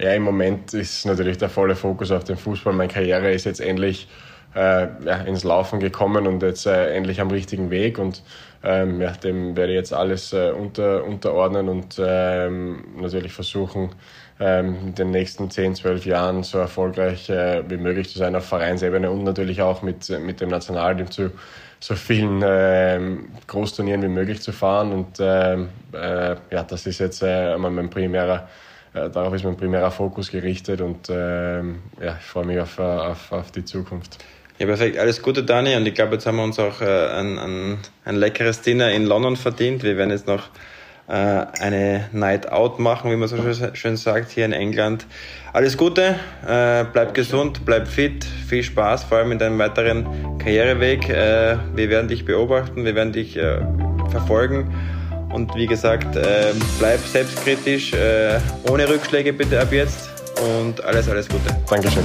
Ja, 0.00 0.12
im 0.12 0.22
Moment 0.22 0.74
ist 0.74 1.06
natürlich 1.06 1.38
der 1.38 1.48
volle 1.48 1.74
Fokus 1.74 2.12
auf 2.12 2.22
den 2.22 2.36
Fußball. 2.36 2.72
Meine 2.72 2.92
Karriere 2.92 3.32
ist 3.32 3.46
jetzt 3.46 3.60
endlich 3.60 4.06
äh, 4.54 4.86
ja, 5.04 5.16
ins 5.26 5.42
Laufen 5.42 5.80
gekommen 5.80 6.26
und 6.26 6.42
jetzt 6.42 6.66
äh, 6.66 6.94
endlich 6.94 7.20
am 7.20 7.30
richtigen 7.30 7.70
Weg 7.70 7.98
und 7.98 8.22
ähm, 8.64 9.00
ja, 9.00 9.12
dem 9.12 9.56
werde 9.56 9.72
ich 9.72 9.76
jetzt 9.76 9.92
alles 9.92 10.32
äh, 10.32 10.50
unter, 10.50 11.04
unterordnen 11.04 11.68
und 11.68 12.00
ähm, 12.04 12.84
natürlich 13.00 13.32
versuchen, 13.32 13.90
ähm, 14.40 14.76
in 14.86 14.94
den 14.94 15.10
nächsten 15.10 15.50
10, 15.50 15.74
12 15.76 16.06
Jahren 16.06 16.42
so 16.42 16.58
erfolgreich 16.58 17.28
äh, 17.30 17.62
wie 17.68 17.76
möglich 17.76 18.10
zu 18.10 18.18
sein 18.18 18.36
auf 18.36 18.46
Vereinsebene 18.46 19.10
und 19.10 19.24
natürlich 19.24 19.62
auch 19.62 19.82
mit, 19.82 20.08
mit 20.20 20.40
dem 20.40 20.48
Nationalteam 20.48 21.10
zu 21.10 21.30
so 21.82 21.96
vielen 21.96 22.42
äh, 22.42 23.00
Großturnieren 23.48 24.02
wie 24.02 24.08
möglich 24.08 24.40
zu 24.40 24.52
fahren. 24.52 24.92
Und 24.92 25.18
ähm, 25.18 25.68
äh, 25.92 26.36
ja, 26.50 26.62
das 26.62 26.86
ist 26.86 27.00
jetzt 27.00 27.22
äh, 27.22 27.56
mein 27.58 27.90
primärer, 27.90 28.48
äh, 28.94 29.10
darauf 29.10 29.34
ist 29.34 29.44
mein 29.44 29.56
primärer 29.56 29.90
Fokus 29.90 30.30
gerichtet 30.30 30.80
und 30.80 31.08
ähm, 31.10 31.82
ja, 32.00 32.16
ich 32.20 32.24
freue 32.24 32.46
mich 32.46 32.60
auf, 32.60 32.78
auf, 32.78 33.32
auf 33.32 33.50
die 33.50 33.64
Zukunft. 33.64 34.18
Ja, 34.58 34.66
perfekt. 34.66 34.98
Alles 34.98 35.22
Gute, 35.22 35.42
Dani. 35.42 35.74
Und 35.76 35.86
ich 35.86 35.94
glaube, 35.94 36.14
jetzt 36.14 36.26
haben 36.26 36.36
wir 36.36 36.44
uns 36.44 36.58
auch 36.58 36.80
äh, 36.80 36.84
ein, 36.84 37.38
ein, 37.38 37.78
ein 38.04 38.16
leckeres 38.16 38.60
Dinner 38.60 38.90
in 38.92 39.06
London 39.06 39.36
verdient. 39.36 39.82
Wir 39.82 39.96
werden 39.96 40.10
jetzt 40.10 40.26
noch 40.26 40.48
äh, 41.08 41.12
eine 41.60 42.08
Night 42.12 42.50
Out 42.50 42.78
machen, 42.78 43.10
wie 43.10 43.16
man 43.16 43.28
so 43.28 43.36
schön 43.74 43.96
sagt, 43.96 44.30
hier 44.30 44.44
in 44.44 44.52
England. 44.52 45.06
Alles 45.52 45.76
Gute, 45.76 46.16
äh, 46.46 46.84
bleib 46.92 47.12
gesund, 47.14 47.64
bleib 47.64 47.88
fit, 47.88 48.24
viel 48.24 48.62
Spaß, 48.62 49.04
vor 49.04 49.18
allem 49.18 49.32
in 49.32 49.38
deinem 49.38 49.58
weiteren 49.58 50.38
Karriereweg. 50.38 51.08
Äh, 51.08 51.56
wir 51.74 51.90
werden 51.90 52.08
dich 52.08 52.24
beobachten, 52.24 52.84
wir 52.84 52.94
werden 52.94 53.12
dich 53.12 53.36
äh, 53.36 53.58
verfolgen. 54.10 54.72
Und 55.30 55.54
wie 55.54 55.66
gesagt, 55.66 56.14
äh, 56.14 56.52
bleib 56.78 57.00
selbstkritisch, 57.00 57.92
ohne 58.70 58.88
Rückschläge 58.88 59.32
bitte 59.32 59.60
ab 59.60 59.72
jetzt 59.72 60.10
und 60.60 60.84
alles, 60.84 61.08
alles 61.08 61.28
Gute. 61.28 61.56
Dankeschön. 61.68 62.04